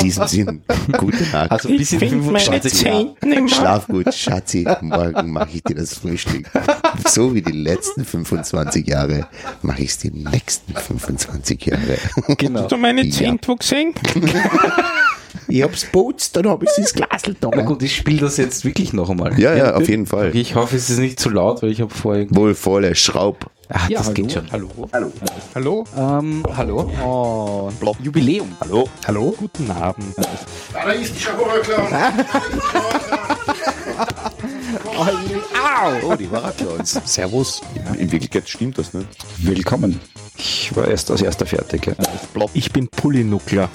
diesem 0.00 0.26
Sinn, 0.26 0.62
gute 0.96 1.24
Nacht. 1.24 1.50
Also 1.50 1.68
bis 1.68 1.92
in 1.92 1.98
find 1.98 2.26
meine 2.26 2.40
25 2.40 2.82
Jahren. 2.82 3.16
Zehen 3.20 3.32
im 3.32 3.48
Schlaf 3.48 3.86
gut, 3.88 4.14
Schatzi, 4.14 4.66
morgen 4.80 5.30
mache 5.32 5.50
ich 5.54 5.62
dir 5.62 5.74
das 5.76 5.94
Frühstück. 5.94 6.48
So 7.08 7.34
wie 7.34 7.42
die 7.42 7.52
letzten 7.52 8.04
25 8.04 8.86
Jahre 8.86 9.26
mache 9.62 9.82
ich 9.82 9.90
es 9.90 9.98
die 9.98 10.10
nächsten 10.10 10.74
25 10.74 11.66
Jahre. 11.66 11.98
Genau. 12.38 12.60
Hast 12.62 12.72
du 12.72 12.76
meine 12.76 13.04
Ja. 13.04 13.12
Zehen 13.12 13.40
wo 13.44 13.56
gesehen? 13.56 13.94
Ich 15.48 15.62
hab's 15.62 15.84
putzt, 15.84 16.36
dann 16.36 16.48
hab 16.48 16.62
ich 16.62 16.70
das 16.76 16.94
Glasl 16.94 17.34
da. 17.40 17.50
Na 17.54 17.62
gut, 17.62 17.82
ich 17.82 17.96
spiele 17.96 18.20
das 18.20 18.36
jetzt 18.36 18.64
wirklich 18.64 18.92
noch 18.92 19.10
einmal. 19.10 19.38
Ja, 19.38 19.54
ja, 19.54 19.74
auf 19.74 19.88
jeden 19.88 20.06
Fall. 20.06 20.34
Ich 20.34 20.54
hoffe, 20.54 20.76
es 20.76 20.88
ist 20.88 20.98
nicht 20.98 21.18
zu 21.18 21.30
laut, 21.30 21.62
weil 21.62 21.70
ich 21.70 21.80
habe 21.80 21.92
vorher... 21.92 22.26
Wohl 22.30 22.54
voller 22.54 22.94
Schraub. 22.94 23.50
Ach, 23.74 23.88
Ja, 23.88 23.98
das 23.98 24.06
hallo. 24.08 24.14
geht 24.14 24.32
schon. 24.32 24.52
Hallo. 24.52 24.68
Hallo. 24.92 25.12
Hallo. 25.54 25.84
Ähm, 25.96 26.42
hallo. 26.56 26.90
Oh, 27.04 27.70
Jubiläum. 28.02 28.54
Hallo. 28.60 28.88
Hallo. 29.06 29.34
Guten 29.38 29.70
Abend. 29.70 30.14
Da 30.72 30.90
ist 30.92 31.14
die 31.14 31.20
Schahora-Clown. 31.20 31.88
Oh, 36.04 36.14
die 36.16 36.30
Waraclons. 36.30 37.00
Servus. 37.04 37.62
In 37.98 38.10
Wirklichkeit 38.12 38.48
stimmt 38.48 38.78
das 38.78 38.92
nicht. 38.94 39.08
Willkommen. 39.38 40.00
Ich 40.36 40.74
war 40.74 40.88
erst 40.88 41.10
als 41.10 41.22
erster 41.22 41.46
fertig. 41.46 41.86
ja. 41.86 41.94
Ich 42.54 42.72
bin 42.72 42.88
Pullinuckler. 42.88 43.68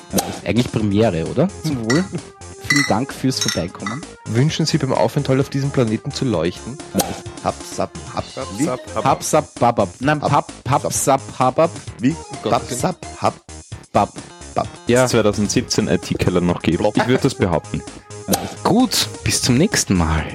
Eigentlich 0.46 0.72
Premiere, 0.72 1.26
oder? 1.28 1.48
Zum 1.64 1.90
Wohl. 1.90 2.04
Vielen 2.70 2.86
Dank 2.90 3.14
fürs 3.14 3.40
Vorbeikommen. 3.40 4.02
Wünschen 4.26 4.66
Sie 4.66 4.78
beim 4.78 4.94
Aufenthalt 4.94 5.40
auf 5.40 5.50
diesem 5.50 5.72
Planeten 5.72 6.12
zu 6.12 6.26
leuchten? 6.26 6.78
Hab, 7.44 7.56
sap, 7.64 7.92
hab, 8.14 8.26
wie? 8.58 8.66
Papsap 9.02 9.48
babab. 9.60 9.90
Nein, 10.00 10.20
pap, 10.20 10.52
papsap 10.64 11.22
habab 11.40 11.72
Wie? 12.00 12.16
Hab, 12.44 12.64
sap, 12.70 12.98
hab, 13.22 13.34
bab. 13.94 14.14
bab. 14.54 14.68
Ja, 14.88 15.08
2017 15.08 15.88
IT-Keller 15.88 16.42
noch 16.42 16.62
geben. 16.62 16.86
Ich 16.94 17.08
würde 17.08 17.24
das 17.24 17.36
behaupten. 17.36 17.82
gut. 18.64 19.08
Bis 19.24 19.42
zum 19.42 19.58
nächsten 19.58 19.96
Mal. 19.96 20.26